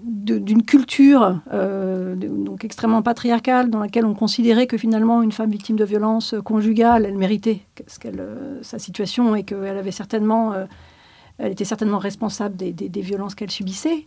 d'une 0.10 0.64
culture 0.64 1.40
euh, 1.52 2.16
donc 2.16 2.64
extrêmement 2.64 3.02
patriarcale 3.02 3.70
dans 3.70 3.80
laquelle 3.80 4.06
on 4.06 4.14
considérait 4.14 4.68
que 4.68 4.78
finalement 4.78 5.22
une 5.22 5.32
femme 5.32 5.52
victime 5.52 5.76
de 5.76 5.86
violence 5.86 6.36
conjugale, 6.44 7.06
elle 7.06 7.18
méritait 7.18 7.62
euh, 8.06 8.60
sa 8.62 8.80
situation 8.80 9.36
et 9.36 9.44
qu'elle 9.44 9.78
avait 9.78 9.92
certainement, 9.92 10.54
euh, 10.54 10.66
elle 11.38 11.52
était 11.52 11.66
certainement 11.66 12.00
responsable 12.00 12.56
des, 12.56 12.72
des, 12.72 13.02
violences 13.02 13.36
qu'elle 13.36 13.52
subissait. 13.52 14.06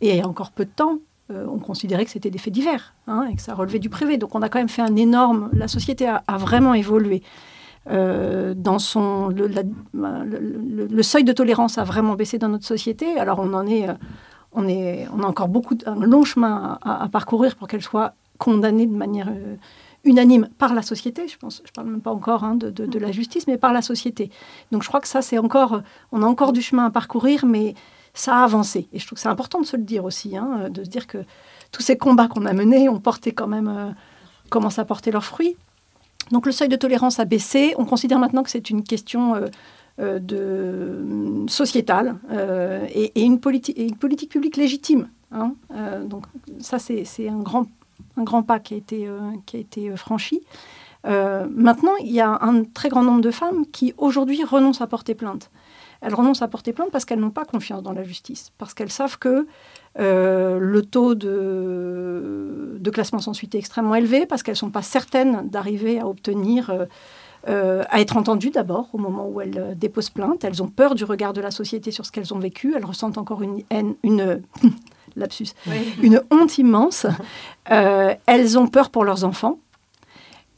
et 0.00 0.10
il 0.10 0.16
y 0.16 0.20
a 0.20 0.28
encore 0.28 0.50
peu 0.50 0.64
de 0.64 0.70
temps, 0.70 0.98
on 1.30 1.58
considérait 1.58 2.04
que 2.04 2.10
c'était 2.10 2.30
des 2.30 2.38
faits 2.38 2.52
divers 2.52 2.94
hein, 3.06 3.26
et 3.30 3.36
que 3.36 3.40
ça 3.40 3.54
relevait 3.54 3.78
du 3.78 3.88
privé. 3.88 4.18
Donc 4.18 4.34
on 4.34 4.42
a 4.42 4.48
quand 4.48 4.58
même 4.58 4.68
fait 4.68 4.82
un 4.82 4.96
énorme. 4.96 5.48
La 5.54 5.66
société 5.66 6.06
a, 6.06 6.22
vraiment 6.36 6.74
évolué. 6.74 7.22
Dans 7.86 8.78
son 8.78 9.28
le, 9.28 11.02
seuil 11.02 11.24
de 11.24 11.32
tolérance 11.32 11.78
a 11.78 11.84
vraiment 11.84 12.14
baissé 12.14 12.38
dans 12.38 12.48
notre 12.48 12.66
société. 12.66 13.18
Alors 13.18 13.40
on 13.40 13.52
en 13.54 13.66
est 13.66 13.88
on, 14.52 14.68
est, 14.68 15.06
on 15.12 15.22
a 15.22 15.26
encore 15.26 15.48
beaucoup, 15.48 15.76
un 15.86 15.94
long 15.94 16.24
chemin 16.24 16.78
à, 16.82 17.08
parcourir 17.08 17.56
pour 17.56 17.68
qu'elle 17.68 17.82
soit 17.82 18.14
condamnée 18.38 18.86
de 18.86 18.94
manière 18.94 19.28
euh, 19.28 19.56
unanime 20.04 20.48
par 20.58 20.74
la 20.74 20.82
société. 20.82 21.28
Je 21.28 21.36
pense, 21.38 21.62
je 21.64 21.72
parle 21.72 21.88
même 21.88 22.00
pas 22.00 22.12
encore 22.12 22.44
hein, 22.44 22.56
de, 22.56 22.98
la 22.98 23.12
justice, 23.12 23.46
mais 23.46 23.56
par 23.56 23.72
la 23.72 23.82
société. 23.82 24.30
Donc 24.70 24.82
je 24.82 24.88
crois 24.88 25.00
que 25.00 25.08
ça, 25.08 25.22
c'est 25.22 25.38
encore, 25.38 25.82
on 26.10 26.22
a 26.22 26.26
encore 26.26 26.52
du 26.52 26.62
chemin 26.62 26.86
à 26.86 26.90
parcourir, 26.90 27.46
mais 27.46 27.74
ça 28.14 28.36
a 28.36 28.44
avancé. 28.44 28.88
Et 28.92 28.98
je 28.98 29.06
trouve 29.06 29.16
que 29.16 29.22
c'est 29.22 29.28
important 29.28 29.60
de 29.60 29.66
se 29.66 29.76
le 29.76 29.84
dire 29.84 30.04
aussi, 30.04 30.36
hein, 30.36 30.68
de 30.70 30.84
se 30.84 30.88
dire 30.88 31.06
que 31.06 31.18
tous 31.70 31.82
ces 31.82 31.96
combats 31.96 32.28
qu'on 32.28 32.44
a 32.46 32.52
menés 32.52 32.88
ont 32.88 33.00
porté 33.00 33.32
quand 33.32 33.46
même, 33.46 33.68
euh, 33.68 33.90
commencent 34.50 34.78
à 34.78 34.84
porter 34.84 35.10
leurs 35.10 35.24
fruits. 35.24 35.56
Donc 36.32 36.46
le 36.46 36.52
seuil 36.52 36.68
de 36.68 36.76
tolérance 36.76 37.20
a 37.20 37.24
baissé. 37.24 37.74
On 37.78 37.84
considère 37.84 38.18
maintenant 38.18 38.42
que 38.42 38.50
c'est 38.50 38.70
une 38.70 38.82
question 38.82 39.36
euh, 39.36 39.46
euh, 40.00 40.18
de, 40.18 41.44
sociétale 41.48 42.16
euh, 42.30 42.86
et, 42.94 43.22
une 43.22 43.40
politique 43.40 44.30
publique 44.30 44.56
légitime. 44.56 45.10
Hein. 45.30 45.54
Euh, 45.74 46.02
donc 46.02 46.24
ça, 46.60 46.78
c'est 46.78 47.28
un 47.28 47.40
grand, 47.40 48.42
pas 48.42 48.58
qui 48.58 48.72
a 48.72 48.76
été 49.58 49.96
franchi. 49.96 50.40
maintenant, 51.04 51.92
il 52.00 52.10
y 52.10 52.22
a 52.22 52.38
un 52.40 52.64
très 52.64 52.88
grand 52.88 53.02
nombre 53.02 53.20
de 53.20 53.30
femmes 53.30 53.66
qui 53.70 53.92
aujourd'hui 53.98 54.42
renoncent 54.44 54.80
à 54.80 54.86
porter 54.86 55.14
plainte. 55.14 55.50
Elles 56.00 56.14
renoncent 56.14 56.42
à 56.42 56.48
porter 56.48 56.72
plainte 56.72 56.90
parce 56.90 57.04
qu'elles 57.04 57.20
n'ont 57.20 57.30
pas 57.30 57.44
confiance 57.44 57.82
dans 57.82 57.92
la 57.92 58.02
justice, 58.02 58.50
parce 58.56 58.72
qu'elles 58.72 58.90
savent 58.90 59.18
que 59.18 59.46
le 59.98 60.80
taux 60.80 61.14
de, 61.14 62.78
de, 62.78 62.90
classement 62.90 63.20
sans 63.20 63.34
suite 63.34 63.54
est 63.54 63.58
extrêmement 63.58 63.94
élevé, 63.94 64.26
parce 64.26 64.42
qu'elles 64.42 64.52
ne 64.52 64.58
sont 64.58 64.70
pas 64.70 64.82
certaines 64.82 65.48
d'arriver 65.48 66.00
à 66.00 66.06
obtenir 66.06 66.72
euh, 67.48 67.82
à 67.90 68.00
être 68.00 68.16
entendues 68.16 68.50
d'abord 68.50 68.86
au 68.92 68.98
moment 68.98 69.28
où 69.28 69.40
elles 69.40 69.58
euh, 69.58 69.74
déposent 69.74 70.10
plainte. 70.10 70.44
Elles 70.44 70.62
ont 70.62 70.68
peur 70.68 70.94
du 70.94 71.02
regard 71.02 71.32
de 71.32 71.40
la 71.40 71.50
société 71.50 71.90
sur 71.90 72.06
ce 72.06 72.12
qu'elles 72.12 72.32
ont 72.32 72.38
vécu. 72.38 72.74
Elles 72.76 72.84
ressentent 72.84 73.18
encore 73.18 73.42
une 73.42 73.64
haine, 73.68 73.96
une 74.04 74.42
lapsus, 75.16 75.48
une 76.00 76.22
honte 76.30 76.58
immense. 76.58 77.04
Euh, 77.72 78.14
elles 78.26 78.58
ont 78.60 78.68
peur 78.68 78.90
pour 78.90 79.04
leurs 79.04 79.24
enfants. 79.24 79.58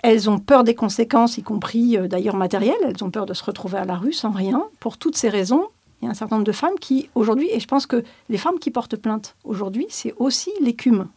Elles 0.03 0.29
ont 0.29 0.39
peur 0.39 0.63
des 0.63 0.75
conséquences, 0.75 1.39
y 1.39 1.43
compris 1.43 1.97
d'ailleurs 2.07 2.37
matérielles. 2.37 2.77
Elles 2.85 3.03
ont 3.03 3.11
peur 3.11 3.25
de 3.25 3.33
se 3.33 3.43
retrouver 3.43 3.79
à 3.79 3.87
la 3.87 3.97
rue 3.97 4.13
sans 4.13 4.33
rien. 4.33 4.65
Pour 4.79 4.99
toutes 4.99 5.17
ces 5.17 5.31
raisons, 5.31 5.69
il 6.05 6.07
y 6.07 6.09
a 6.09 6.11
un 6.11 6.15
certain 6.15 6.37
nombre 6.37 6.47
de 6.47 6.53
femmes 6.53 6.79
qui, 6.79 7.09
aujourd'hui, 7.15 7.49
et 7.51 7.61
je 7.61 7.67
pense 7.67 7.87
que 7.87 8.05
les 8.29 8.37
femmes 8.37 8.59
qui 8.59 8.71
portent 8.71 8.97
plainte 8.97 9.37
aujourd'hui, 9.43 9.87
c'est 9.89 10.13
aussi 10.19 10.51
l'écume 10.61 11.09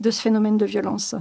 de 0.00 0.10
ce 0.10 0.20
phénomène 0.20 0.56
de 0.56 0.66
violence. 0.66 1.14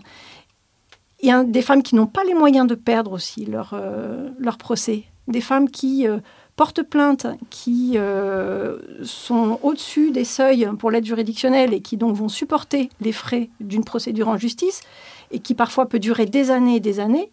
Il 1.22 1.30
y 1.30 1.32
a 1.32 1.44
des 1.44 1.62
femmes 1.62 1.84
qui 1.84 1.94
n'ont 1.94 2.08
pas 2.08 2.24
les 2.24 2.34
moyens 2.34 2.66
de 2.66 2.74
perdre 2.74 3.12
aussi 3.12 3.46
leur, 3.46 3.74
euh, 3.74 4.30
leur 4.40 4.58
procès. 4.58 5.04
Des 5.28 5.42
femmes 5.42 5.70
qui 5.70 6.08
euh, 6.08 6.18
portent 6.56 6.82
plainte, 6.82 7.28
qui 7.52 7.94
euh, 7.98 8.80
sont 9.04 9.60
au-dessus 9.62 10.10
des 10.10 10.24
seuils 10.26 10.68
pour 10.80 10.90
l'aide 10.90 11.06
juridictionnelle 11.06 11.76
et 11.76 11.82
qui 11.82 11.98
donc 11.98 12.16
vont 12.16 12.30
supporter 12.30 12.90
les 13.00 13.12
frais 13.12 13.52
d'une 13.60 13.84
procédure 13.84 14.28
en 14.28 14.38
justice 14.38 14.82
et 15.30 15.38
qui 15.38 15.54
parfois 15.54 15.88
peut 15.88 16.00
durer 16.00 16.26
des 16.26 16.50
années 16.50 16.78
et 16.78 16.80
des 16.80 17.00
années. 17.00 17.30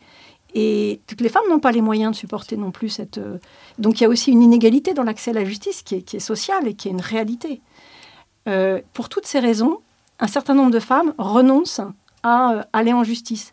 Et 0.54 1.00
toutes 1.06 1.20
les 1.20 1.28
femmes 1.28 1.48
n'ont 1.48 1.60
pas 1.60 1.72
les 1.72 1.82
moyens 1.82 2.12
de 2.12 2.16
supporter 2.16 2.56
non 2.56 2.70
plus 2.70 2.88
cette... 2.88 3.20
Donc 3.78 4.00
il 4.00 4.04
y 4.04 4.06
a 4.06 4.08
aussi 4.08 4.30
une 4.30 4.42
inégalité 4.42 4.94
dans 4.94 5.02
l'accès 5.02 5.30
à 5.30 5.34
la 5.34 5.44
justice 5.44 5.82
qui 5.82 5.96
est, 5.96 6.18
sociale 6.18 6.66
et 6.66 6.74
qui 6.74 6.88
est 6.88 6.90
une 6.90 7.00
réalité. 7.00 7.60
pour 8.94 9.08
toutes 9.08 9.26
ces 9.26 9.40
raisons, 9.40 9.80
un 10.20 10.26
certain 10.26 10.54
nombre 10.54 10.70
de 10.70 10.80
femmes 10.80 11.12
renoncent 11.18 11.82
à 12.22 12.66
aller 12.72 12.92
en 12.92 13.04
justice 13.04 13.52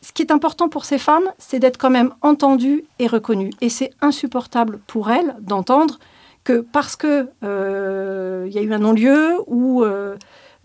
ce 0.00 0.12
qui 0.12 0.22
est 0.22 0.32
important 0.32 0.68
pour 0.68 0.84
ces 0.84 0.98
femmes, 0.98 1.30
c'est 1.38 1.58
d'être 1.58 1.76
quand 1.76 1.90
même 1.90 2.14
entendues 2.22 2.84
et 2.98 3.06
reconnues. 3.06 3.50
Et 3.60 3.68
c'est 3.68 3.90
insupportable 4.00 4.78
pour 4.86 5.10
elles 5.10 5.34
d'entendre 5.40 5.98
que 6.44 6.60
parce 6.60 6.96
qu'il 6.96 7.28
euh, 7.44 8.48
y 8.50 8.58
a 8.58 8.62
eu 8.62 8.72
un 8.72 8.78
non-lieu 8.78 9.36
ou, 9.46 9.84
euh, 9.84 10.16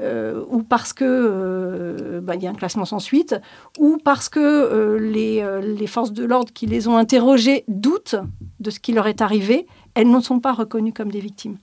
euh, 0.04 0.44
ou 0.50 0.64
parce 0.64 0.94
qu'il 0.94 2.22
bah, 2.22 2.36
y 2.36 2.46
a 2.46 2.50
un 2.50 2.56
classement 2.56 2.86
sans 2.86 3.00
suite, 3.00 3.36
ou 3.80 3.98
parce 4.04 4.30
que 4.30 4.98
les, 5.00 5.46
les, 5.62 5.88
forces 5.88 6.12
de 6.12 6.24
l'ordre 6.26 6.54
qui 6.54 6.66
les 6.66 6.88
ont 6.88 6.98
interrogées 6.98 7.64
doutent 7.68 8.16
de 8.60 8.70
ce 8.70 8.80
qui 8.80 8.94
leur 8.94 9.08
est 9.08 9.22
arrivé, 9.22 9.66
elles 9.96 10.10
ne 10.10 10.20
sont 10.20 10.40
pas 10.40 10.54
reconnues 10.54 10.94
comme 10.94 11.12
des 11.12 11.20
victimes. 11.20 11.58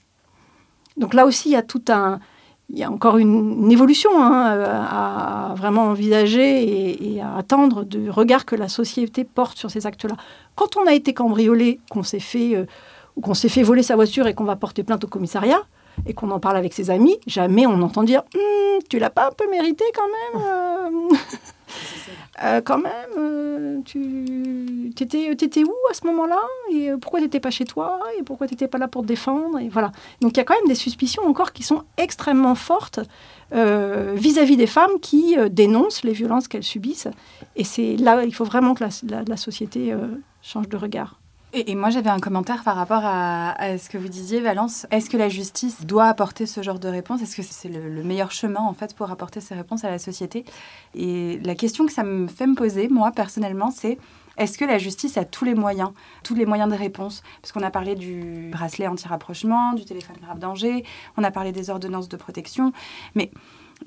Donc 0.96 1.14
là 1.14 1.26
aussi, 1.26 1.48
il 1.48 2.78
y 2.78 2.82
a 2.82 2.90
encore 2.90 3.18
une, 3.18 3.70
évolution 3.70 4.10
hein, 4.22 4.44
à, 4.44 5.54
vraiment 5.56 5.84
envisager 5.84 7.14
et, 7.14 7.20
à 7.20 7.36
attendre 7.36 7.84
du 7.84 8.10
regard 8.10 8.44
que 8.44 8.56
la 8.56 8.68
société 8.68 9.24
porte 9.24 9.58
sur 9.58 9.70
ces 9.70 9.86
actes-là. 9.86 10.16
Quand 10.54 10.76
on 10.76 10.86
a 10.86 10.92
été 10.92 11.14
cambriolé, 11.14 11.80
qu'on 11.90 12.02
s'est 12.02 12.20
fait 12.20 12.54
euh, 12.54 12.66
ou 13.16 13.22
qu'on 13.22 13.34
s'est 13.34 13.48
fait 13.48 13.62
voler 13.62 13.82
sa 13.82 13.96
voiture 13.96 14.26
et 14.26 14.34
qu'on 14.34 14.44
va 14.44 14.56
porter 14.56 14.82
plainte 14.82 15.04
au 15.04 15.08
commissariat 15.08 15.62
et 16.06 16.14
qu'on 16.14 16.30
en 16.30 16.40
parle 16.40 16.56
avec 16.56 16.72
ses 16.72 16.90
amis, 16.90 17.18
jamais 17.26 17.66
on 17.66 17.80
entend 17.82 18.02
dire 18.02 18.22
hum, 18.34 18.60
tu 18.88 18.98
l'as 18.98 19.10
pas 19.10 19.28
un 19.28 19.32
peu 19.32 19.48
mérité 19.50 19.84
quand 19.94 20.34
même. 20.34 20.42
Euh. 20.42 21.16
Euh, 22.42 22.60
quand 22.62 22.78
même, 22.78 22.92
euh, 23.18 23.80
tu 23.84 24.90
étais, 24.98 25.30
étais 25.30 25.62
où 25.62 25.74
à 25.90 25.94
ce 25.94 26.06
moment-là 26.06 26.40
Et 26.72 26.90
pourquoi 27.00 27.20
tu 27.20 27.26
n'étais 27.26 27.38
pas 27.38 27.50
chez 27.50 27.64
toi 27.64 28.00
Et 28.18 28.22
pourquoi 28.22 28.48
tu 28.48 28.54
n'étais 28.54 28.66
pas 28.66 28.78
là 28.78 28.88
pour 28.88 29.02
te 29.02 29.06
défendre 29.06 29.58
Et 29.58 29.68
voilà. 29.68 29.92
Donc 30.20 30.32
il 30.32 30.36
y 30.38 30.40
a 30.40 30.44
quand 30.44 30.54
même 30.54 30.66
des 30.66 30.74
suspicions 30.74 31.22
encore 31.26 31.52
qui 31.52 31.62
sont 31.62 31.84
extrêmement 31.96 32.54
fortes 32.54 33.00
vis-à-vis 33.52 34.56
des 34.56 34.66
femmes 34.66 34.98
qui 35.02 35.36
dénoncent 35.50 36.02
les 36.02 36.12
violences 36.12 36.48
qu'elles 36.48 36.64
subissent. 36.64 37.08
Et 37.56 37.64
c'est 37.64 37.96
là, 37.96 38.24
il 38.24 38.34
faut 38.34 38.44
vraiment 38.44 38.74
que 38.74 38.84
la, 38.84 39.22
la, 39.26 39.36
société 39.36 39.94
change 40.40 40.68
de 40.68 40.76
regard. 40.76 41.19
Et, 41.52 41.74
moi, 41.74 41.90
j'avais 41.90 42.10
un 42.10 42.20
commentaire 42.20 42.62
par 42.62 42.76
rapport 42.76 43.02
à, 43.02 43.76
ce 43.76 43.88
que 43.88 43.98
vous 43.98 44.08
disiez, 44.08 44.40
Valence. 44.40 44.86
Est-ce 44.92 45.10
que 45.10 45.16
la 45.16 45.28
justice 45.28 45.84
doit 45.84 46.06
apporter 46.06 46.46
ce 46.46 46.62
genre 46.62 46.78
de 46.78 46.88
réponse? 46.88 47.22
Est-ce 47.22 47.34
que 47.34 47.42
c'est 47.42 47.68
le, 47.68 48.04
meilleur 48.04 48.30
chemin, 48.30 48.60
en 48.60 48.72
fait, 48.72 48.94
pour 48.94 49.10
apporter 49.10 49.40
ces 49.40 49.56
réponses 49.56 49.84
à 49.84 49.90
la 49.90 49.98
société? 49.98 50.44
Et 50.94 51.40
la 51.44 51.56
question 51.56 51.86
que 51.86 51.92
ça 51.92 52.04
me 52.04 52.28
fait 52.28 52.46
me 52.46 52.54
poser, 52.54 52.88
moi, 52.88 53.10
personnellement, 53.10 53.72
c'est 53.72 53.98
est-ce 54.36 54.58
que 54.58 54.64
la 54.64 54.78
justice 54.78 55.18
a 55.18 55.24
tous 55.24 55.44
les 55.44 55.54
moyens, 55.54 55.90
tous 56.22 56.36
les 56.36 56.46
moyens 56.46 56.70
de 56.70 56.76
réponse? 56.76 57.24
Parce 57.42 57.50
qu'on 57.50 57.62
a 57.62 57.70
parlé 57.70 57.96
du 57.96 58.48
bracelet 58.52 58.86
anti-rapprochement, 58.86 59.72
du 59.72 59.84
téléphone 59.84 60.16
grave 60.22 60.38
danger, 60.38 60.84
on 61.16 61.24
a 61.24 61.32
parlé 61.32 61.50
des 61.50 61.68
ordonnances 61.68 62.08
de 62.08 62.16
protection. 62.16 62.72
Mais 63.16 63.32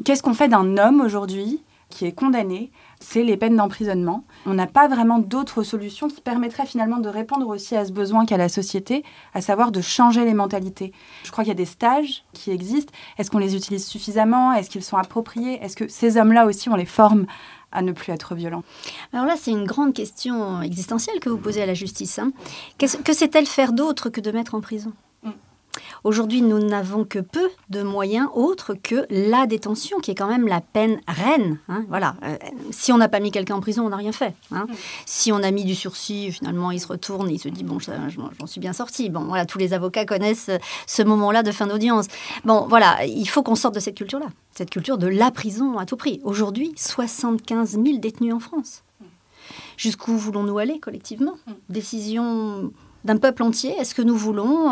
qu'est-ce 0.04 0.22
qu'on 0.22 0.34
fait 0.34 0.50
d'un 0.50 0.78
homme 0.78 1.00
aujourd'hui 1.00 1.64
qui 1.94 2.06
est 2.06 2.12
condamné, 2.12 2.72
c'est 3.04 3.24
les 3.24 3.38
peines 3.38 3.58
d'emprisonnement. 3.58 4.24
On 4.46 4.54
n'a 4.54 4.66
pas 4.66 4.88
vraiment 4.88 5.20
d'autres 5.20 5.64
solutions 5.64 6.08
qui 6.08 6.22
permettraient 6.22 6.66
finalement 6.66 6.98
de 6.98 7.10
répondre 7.10 7.48
aussi 7.48 7.76
à 7.76 7.86
ce 7.86 7.92
besoin 7.92 8.26
qu'a 8.26 8.38
la 8.38 8.50
société, 8.50 9.04
à 9.34 9.42
savoir 9.42 9.72
de 9.72 9.82
changer 9.82 10.26
les 10.26 10.34
mentalités. 10.34 10.94
Je 11.24 11.32
crois 11.32 11.44
qu'il 11.44 11.52
y 11.52 11.56
a 11.56 11.56
des 11.56 11.66
stages 11.66 12.24
qui 12.34 12.52
existent. 12.52 12.94
Est-ce 13.18 13.30
qu'on 13.30 13.40
les 13.40 13.56
utilise 13.56 13.86
suffisamment? 13.86 14.54
Est-ce 14.54 14.70
qu'ils 14.70 14.84
sont 14.84 14.98
appropriés? 14.98 15.60
Est-ce 15.62 15.76
que 15.76 15.88
ces 15.88 16.18
hommes-là 16.18 16.46
aussi, 16.46 16.70
on 16.70 16.76
les 16.76 16.86
forme 16.86 17.26
à 17.72 17.82
ne 17.82 17.92
plus 17.92 18.14
être 18.14 18.36
violents? 18.36 18.64
Alors 19.12 19.26
là, 19.26 19.36
c'est 19.38 19.52
une 19.52 19.66
grande 19.66 19.94
question 19.94 20.62
existentielle 20.62 21.20
que 21.20 21.30
vous 21.30 21.38
posez 21.38 21.62
à 21.62 21.66
la 21.66 21.74
justice. 21.74 22.20
Hein. 22.20 22.32
Que 22.78 23.14
sait-elle 23.14 23.46
faire 23.46 23.74
d'autre 23.74 24.10
que 24.10 24.22
de 24.22 24.32
mettre 24.32 24.56
en 24.56 24.62
prison? 24.62 24.94
Aujourd'hui, 26.04 26.42
nous 26.42 26.60
n'avons 26.60 27.06
que 27.06 27.20
peu 27.20 27.50
de 27.70 27.82
moyens 27.82 28.28
autres 28.34 28.74
que 28.74 29.06
la 29.10 29.48
détention, 29.48 30.00
qui 30.00 30.12
est 30.12 30.16
quand 30.16 30.28
même 30.28 30.48
la 30.48 30.62
peine 30.62 31.00
reine. 31.08 31.60
Hein. 31.70 31.86
voilà. 31.88 32.16
Euh, 32.24 32.36
si 32.72 32.92
on 32.92 32.98
n'a 32.98 33.08
pas 33.08 33.20
mis 33.20 33.32
quelqu'un 33.32 33.56
en 33.56 33.62
prison, 33.62 33.86
on 33.86 33.90
n'a 33.90 33.98
rien 33.98 34.12
fait. 34.12 34.34
Hein. 34.52 34.68
Si 35.06 35.32
on 35.32 35.42
a 35.44 35.52
mis 35.52 35.64
du 35.64 35.76
sursis, 35.76 36.32
finalement, 36.32 36.72
il 36.72 36.80
se 36.80 36.88
retourne 36.88 37.30
et 37.30 37.34
il 37.34 37.40
se 37.40 37.50
dit 37.50 37.64
bon, 37.64 37.78
j'en 37.80 38.48
suis 38.48 38.60
bien 38.60 38.74
sorti. 38.74 39.10
Bon, 39.10 39.22
voilà, 39.22 39.46
tous 39.46 39.58
les 39.58 39.74
avocats 39.74 40.06
connaissent 40.06 40.52
ce 40.88 41.04
moment-là 41.04 41.44
de 41.44 41.52
fin 41.52 41.68
d'audience. 41.68 42.08
Bon, 42.44 42.66
voilà, 42.68 43.06
il 43.06 43.28
faut 43.28 43.44
qu'on 43.44 43.56
sorte 43.56 43.76
de 43.76 43.80
cette 43.80 43.96
culture-là, 43.96 44.28
cette 44.52 44.70
culture 44.70 44.98
de 44.98 45.08
la 45.08 45.32
prison 45.32 45.78
à 45.78 45.86
tout 45.86 45.98
prix. 45.98 46.20
Aujourd'hui, 46.24 46.74
75 46.76 47.80
000 47.84 47.98
détenus 47.98 48.34
en 48.34 48.40
France. 48.40 48.84
Jusqu'où 49.78 50.16
voulons-nous 50.18 50.58
aller 50.58 50.80
collectivement? 50.80 51.34
Décision 51.70 52.72
d'un 53.04 53.18
peuple 53.18 53.44
entier 53.44 53.72
Est-ce 53.80 53.96
que 53.96 54.02
nous 54.02 54.16
voulons 54.16 54.70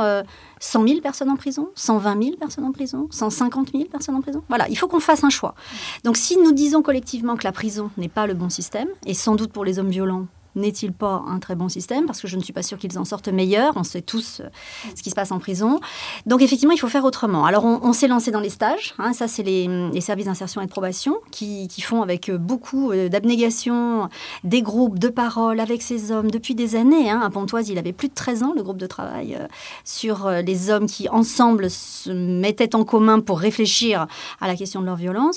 100 0.60 0.84
euh, 0.84 0.88
000 0.88 1.02
personnes 1.02 1.30
en 1.30 1.36
prison 1.36 1.70
120 1.76 2.24
000 2.24 2.36
personnes 2.38 2.66
en 2.66 2.72
prison 2.72 3.08
150 3.10 3.72
000 3.74 3.86
personnes 3.86 4.16
en 4.16 4.22
prison? 4.22 4.44
Voilà, 4.50 4.68
il 4.70 4.78
faut 4.78 4.88
qu'on 4.88 5.00
fasse 5.00 5.24
un 5.24 5.30
choix. 5.30 5.56
Donc 6.04 6.18
si 6.18 6.38
nous 6.38 6.52
disons 6.52 6.82
collectivement 6.82 7.36
que 7.36 7.44
la 7.44 7.52
prison 7.52 7.92
n'est 7.98 8.10
pas 8.10 8.28
le 8.28 8.34
bon 8.34 8.50
système, 8.50 8.88
et 9.06 9.14
sans 9.14 9.36
doute 9.36 9.52
pour 9.52 9.66
les 9.66 9.80
hommes 9.80 9.90
violents, 9.90 10.28
n'est-il 10.56 10.94
pas 10.94 11.24
un 11.28 11.40
très 11.40 11.56
bon 11.56 11.70
système 11.70 12.06
Parce 12.06 12.22
que 12.22 12.28
je 12.28 12.38
ne 12.38 12.42
suis 12.42 12.54
pas 12.54 12.64
sûre 12.64 12.78
qu'ils 12.78 12.98
en 12.98 13.06
sortent 13.06 13.30
meilleurs. 13.30 13.74
On 13.76 13.84
sait 13.84 14.02
tous 14.02 14.42
euh, 14.42 14.50
ce 14.96 15.02
qui 15.02 15.10
se 15.10 15.16
passe 15.16 15.32
en 15.32 15.40
prison. 15.40 15.80
Donc 16.26 16.42
effectivement, 16.42 16.74
il 16.74 16.80
faut 16.80 16.88
faire 16.88 17.06
autrement. 17.06 17.46
Alors 17.46 17.66
on, 17.66 17.94
s'est 17.94 18.08
lancé 18.08 18.32
dans 18.32 18.40
les 18.40 18.50
stages. 18.50 18.94
Hein. 19.00 19.14
ça, 19.14 19.28
c'est 19.28 19.44
les, 19.44 20.02
services 20.02 20.26
d'insertion 20.26 20.62
et 20.62 20.66
de 20.66 20.72
probation 20.72 21.18
qui, 21.30 21.70
font 21.82 22.02
avec 22.02 22.30
euh, 22.30 22.38
beaucoup 22.38 22.92
euh, 22.92 23.10
d'abnégation 23.10 24.10
des 24.44 24.62
groupes 24.62 25.00
de 25.00 25.10
parole 25.10 25.60
avec 25.60 25.82
ces 25.82 26.12
hommes 26.12 26.30
depuis 26.30 26.56
des 26.56 26.76
années. 26.76 27.10
Hein. 27.10 27.22
À 27.24 27.30
Pontoise, 27.30 27.70
il 27.70 27.78
avait 27.78 27.94
plus 27.94 28.08
de 28.08 28.14
13 28.14 28.44
ans, 28.44 28.54
le 28.56 28.64
groupe 28.64 28.78
de 28.78 28.88
travail 28.88 29.38
sur 29.84 30.30
les 30.30 30.70
hommes 30.70 30.86
qui, 30.86 31.10
ensemble, 31.10 31.70
se 31.70 32.12
mettaient 32.12 32.76
en 32.76 32.84
commun 32.84 33.20
pour 33.20 33.40
réfléchir 33.40 34.08
à 34.40 34.48
la 34.48 34.56
question 34.56 34.82
de 34.82 34.86
leur 34.86 34.96
violence. 34.96 35.36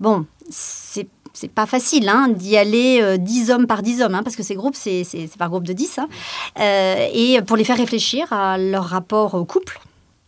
Bon, 0.00 0.26
c'est 0.48 1.06
c'est 1.32 1.48
pas 1.50 1.66
facile 1.66 2.08
hein, 2.08 2.28
d'y 2.28 2.56
aller 2.56 3.18
10 3.18 3.50
euh, 3.50 3.54
hommes 3.54 3.66
par 3.66 3.82
10 3.82 4.02
hommes, 4.02 4.14
hein, 4.14 4.22
parce 4.22 4.36
que 4.36 4.42
ces 4.42 4.54
groupes, 4.54 4.74
c'est 4.74 5.06
par 5.38 5.48
groupe 5.48 5.64
de 5.64 5.72
10. 5.72 5.98
Hein. 5.98 6.08
Euh, 6.58 7.08
et 7.12 7.40
pour 7.42 7.56
les 7.56 7.64
faire 7.64 7.76
réfléchir 7.76 8.32
à 8.32 8.58
leur 8.58 8.84
rapport 8.84 9.34
au 9.34 9.44
couple, 9.44 9.80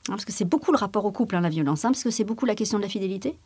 parce 0.07 0.25
que 0.25 0.33
c'est 0.33 0.45
beaucoup 0.45 0.73
le 0.73 0.79
rapport 0.79 1.05
au 1.05 1.11
couple, 1.11 1.37
la 1.39 1.49
violence, 1.49 1.83
parce 1.83 2.05
que 2.05 2.11
c'est 2.11 2.25
beaucoup 2.25 2.47
la 2.47 2.55
question 2.55 2.79
de 2.79 2.83
la 2.83 2.89
fidélité, 2.89 3.37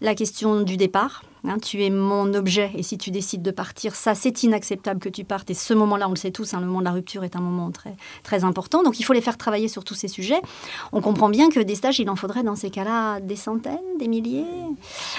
la 0.00 0.14
question 0.14 0.62
du 0.62 0.76
départ. 0.76 1.22
Hein, 1.44 1.58
tu 1.58 1.82
es 1.82 1.90
mon 1.90 2.34
objet 2.34 2.70
et 2.74 2.82
si 2.82 2.98
tu 2.98 3.10
décides 3.10 3.42
de 3.42 3.50
partir, 3.50 3.94
ça 3.94 4.14
c'est 4.14 4.42
inacceptable 4.42 5.00
que 5.00 5.08
tu 5.08 5.24
partes. 5.24 5.50
Et 5.50 5.54
ce 5.54 5.72
moment-là, 5.72 6.06
on 6.06 6.10
le 6.10 6.16
sait 6.16 6.30
tous, 6.30 6.52
hein, 6.52 6.60
le 6.60 6.66
moment 6.66 6.80
de 6.80 6.84
la 6.84 6.92
rupture 6.92 7.24
est 7.24 7.34
un 7.34 7.40
moment 7.40 7.70
très, 7.70 7.96
très 8.22 8.44
important. 8.44 8.82
Donc 8.82 9.00
il 9.00 9.04
faut 9.04 9.14
les 9.14 9.20
faire 9.20 9.38
travailler 9.38 9.68
sur 9.68 9.84
tous 9.84 9.94
ces 9.94 10.08
sujets. 10.08 10.40
On 10.92 11.00
comprend 11.00 11.30
bien 11.30 11.48
que 11.48 11.60
des 11.60 11.74
stages, 11.74 11.98
il 11.98 12.10
en 12.10 12.16
faudrait 12.16 12.42
dans 12.42 12.56
ces 12.56 12.70
cas-là 12.70 13.20
des 13.20 13.36
centaines, 13.36 13.78
des 13.98 14.08
milliers. 14.08 14.44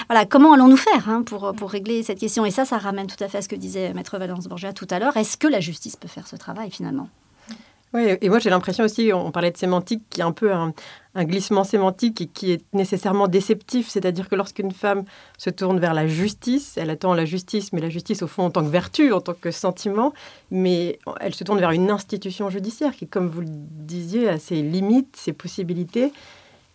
Voilà, 0.08 0.24
comment 0.24 0.52
allons-nous 0.52 0.76
faire 0.76 1.08
hein, 1.08 1.22
pour, 1.22 1.52
pour 1.54 1.70
régler 1.70 2.02
cette 2.02 2.18
question? 2.18 2.44
Et 2.46 2.50
ça, 2.50 2.64
ça 2.64 2.78
ramène 2.78 3.08
tout 3.08 3.22
à 3.22 3.28
fait 3.28 3.38
à 3.38 3.42
ce 3.42 3.48
que 3.48 3.56
disait 3.56 3.92
Maître 3.92 4.18
Valence 4.18 4.46
Borgia 4.46 4.72
tout 4.72 4.88
à 4.90 4.98
l'heure. 4.98 5.16
Est-ce 5.16 5.36
que 5.36 5.48
la 5.48 5.60
justice 5.60 5.96
peut 5.96 6.08
faire 6.08 6.28
ce 6.28 6.36
travail 6.36 6.70
finalement? 6.70 7.08
Et 7.94 8.28
moi 8.30 8.38
j'ai 8.38 8.48
l'impression 8.48 8.84
aussi, 8.84 9.10
on 9.12 9.30
parlait 9.30 9.50
de 9.50 9.56
sémantique, 9.56 10.02
qui 10.08 10.20
est 10.20 10.24
un 10.24 10.32
peu 10.32 10.52
un, 10.52 10.72
glissement 11.14 11.62
sémantique 11.62 12.22
et 12.22 12.26
qui 12.26 12.52
est 12.52 12.64
nécessairement 12.72 13.28
déceptif. 13.28 13.88
C'est-à-dire 13.88 14.30
que 14.30 14.34
lorsqu'une 14.34 14.72
femme 14.72 15.04
se 15.36 15.50
tourne 15.50 15.78
vers 15.78 15.92
la 15.92 16.06
justice, 16.06 16.78
elle 16.78 16.88
attend 16.88 17.12
la 17.12 17.26
justice, 17.26 17.74
mais 17.74 17.82
la 17.82 17.90
justice 17.90 18.22
au 18.22 18.26
fond 18.26 18.44
en 18.44 18.50
tant 18.50 18.62
que 18.62 18.70
vertu, 18.70 19.12
en 19.12 19.20
tant 19.20 19.34
que 19.34 19.50
sentiment, 19.50 20.14
mais 20.50 20.98
elle 21.20 21.34
se 21.34 21.44
tourne 21.44 21.58
vers 21.58 21.72
une 21.72 21.90
institution 21.90 22.48
judiciaire 22.48 22.96
qui, 22.96 23.06
comme 23.06 23.28
vous 23.28 23.42
le 23.42 23.48
disiez, 23.50 24.30
a 24.30 24.38
ses 24.38 24.62
limites, 24.62 25.16
ses 25.16 25.34
possibilités. 25.34 26.12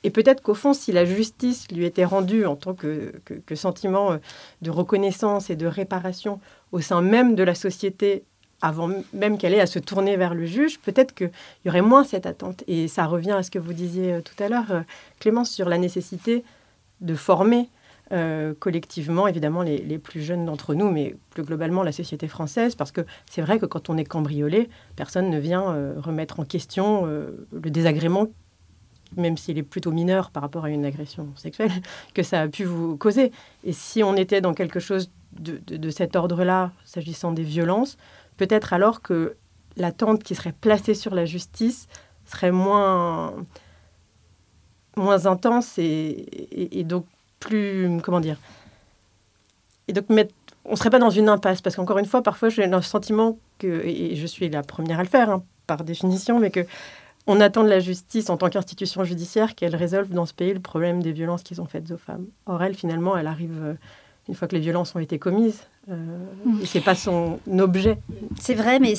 Et 0.03 0.11
peut-être 0.11 0.43
qu'au 0.43 0.53
fond, 0.53 0.73
si 0.73 0.91
la 0.91 1.05
justice 1.05 1.67
lui 1.71 1.85
était 1.85 2.05
rendue 2.05 2.45
en 2.45 2.55
tant 2.55 2.75
que, 2.75 3.13
que, 3.25 3.55
sentiment 3.55 4.17
de 4.61 4.69
reconnaissance 4.69 5.49
et 5.49 5.55
de 5.55 5.65
réparation 5.65 6.39
au 6.71 6.79
sein 6.79 7.01
même 7.01 7.33
de 7.33 7.41
la 7.41 7.55
société 7.55 8.23
avant 8.61 8.89
même 9.13 9.37
qu'elle 9.37 9.53
ait 9.53 9.61
à 9.61 9.67
se 9.67 9.79
tourner 9.79 10.17
vers 10.17 10.33
le 10.33 10.45
juge, 10.45 10.79
peut-être 10.79 11.13
qu'il 11.13 11.31
y 11.65 11.69
aurait 11.69 11.81
moins 11.81 12.03
cette 12.03 12.25
attente. 12.25 12.63
Et 12.67 12.87
ça 12.87 13.05
revient 13.05 13.31
à 13.31 13.43
ce 13.43 13.51
que 13.51 13.59
vous 13.59 13.73
disiez 13.73 14.13
euh, 14.13 14.21
tout 14.21 14.41
à 14.43 14.49
l'heure, 14.49 14.71
euh, 14.71 14.81
Clémence, 15.19 15.51
sur 15.51 15.69
la 15.69 15.77
nécessité 15.77 16.43
de 17.01 17.13
former 17.15 17.69
euh, 18.11 18.53
collectivement, 18.57 19.27
évidemment, 19.27 19.61
les, 19.61 19.99
plus 19.99 20.21
jeunes 20.21 20.45
d'entre 20.45 20.73
nous, 20.73 20.89
mais 20.89 21.15
plus 21.31 21.43
globalement 21.43 21.83
la 21.83 21.91
société 21.91 22.27
française, 22.27 22.73
parce 22.73 22.91
que 22.91 23.01
c'est 23.29 23.41
vrai 23.41 23.59
que 23.59 23.65
quand 23.65 23.89
on 23.89 23.97
est 23.97 24.05
cambriolé, 24.05 24.69
personne 24.95 25.29
ne 25.29 25.37
vient 25.37 25.93
remettre 25.97 26.39
en 26.39 26.45
question 26.45 27.05
le 27.05 27.69
désagrément, 27.69 28.27
même 29.17 29.35
s'il 29.35 29.57
est 29.57 29.63
plutôt 29.63 29.91
mineur 29.91 30.31
par 30.31 30.41
rapport 30.41 30.63
à 30.63 30.69
une 30.69 30.85
agression 30.85 31.27
sexuelle, 31.35 31.71
que 32.13 32.23
ça 32.23 32.43
a 32.43 32.47
pu 32.47 32.63
vous 32.63 32.95
causer. 32.95 33.33
Et 33.65 33.73
si 33.73 34.01
on 34.03 34.15
était 34.15 34.39
dans 34.39 34.53
quelque 34.53 34.79
chose 34.79 35.11
de 35.37 35.89
cet 35.89 36.15
ordre-là, 36.15 36.71
s'agissant 36.85 37.33
des 37.33 37.43
violences, 37.43 37.97
peut-être 38.37 38.73
alors 38.73 39.01
que 39.01 39.35
l'attente 39.75 40.23
qui 40.23 40.35
serait 40.35 40.53
placée 40.53 40.93
sur 40.93 41.13
la 41.13 41.25
justice 41.25 41.87
serait 42.25 42.51
moins, 42.51 43.33
moins 44.95 45.25
intense 45.25 45.77
et, 45.77 46.83
donc 46.85 47.05
plus, 47.39 47.89
comment 48.03 48.19
dire, 48.19 48.37
et 49.87 49.93
donc 49.93 50.05
on 50.09 50.71
ne 50.71 50.75
serait 50.75 50.89
pas 50.89 50.99
dans 50.99 51.09
une 51.09 51.29
impasse, 51.29 51.61
parce 51.61 51.75
qu'encore 51.75 51.97
une 51.99 52.05
fois, 52.05 52.21
parfois 52.21 52.49
j'ai 52.49 52.67
le 52.67 52.81
sentiment 52.81 53.37
que, 53.57 53.85
et 53.85 54.15
je 54.15 54.27
suis 54.27 54.49
la 54.49 54.63
première 54.63 54.99
à 54.99 55.03
le 55.03 55.09
faire, 55.09 55.29
hein, 55.29 55.43
par 55.65 55.83
définition, 55.83 56.39
mais 56.39 56.51
que 56.51 56.65
on 57.27 57.41
attend 57.41 57.63
de 57.63 57.69
la 57.69 57.79
justice 57.79 58.29
en 58.29 58.37
tant 58.37 58.49
qu'institution 58.49 59.03
judiciaire 59.03 59.53
qu'elle 59.53 59.75
résolve 59.75 60.09
dans 60.13 60.25
ce 60.25 60.33
pays 60.33 60.53
le 60.53 60.61
problème 60.61 61.03
des 61.03 61.11
violences 61.11 61.43
qu'ils 61.43 61.61
ont 61.61 61.65
faites 61.65 61.91
aux 61.91 61.97
femmes. 61.97 62.25
Or, 62.45 62.63
elle, 62.63 62.73
finalement, 62.73 63.17
elle 63.17 63.27
arrive 63.27 63.61
euh, 63.61 63.73
une 64.29 64.35
fois 64.35 64.47
que 64.47 64.55
les 64.55 64.61
violences 64.61 64.95
ont 64.95 64.99
été 64.99 65.19
commises. 65.19 65.61
Euh, 65.89 65.95
mm. 66.45 66.59
C'est 66.65 66.81
pas 66.81 66.95
son 66.95 67.39
objet. 67.59 67.97
C'est 68.39 68.55
vrai, 68.55 68.79
mais 68.79 68.93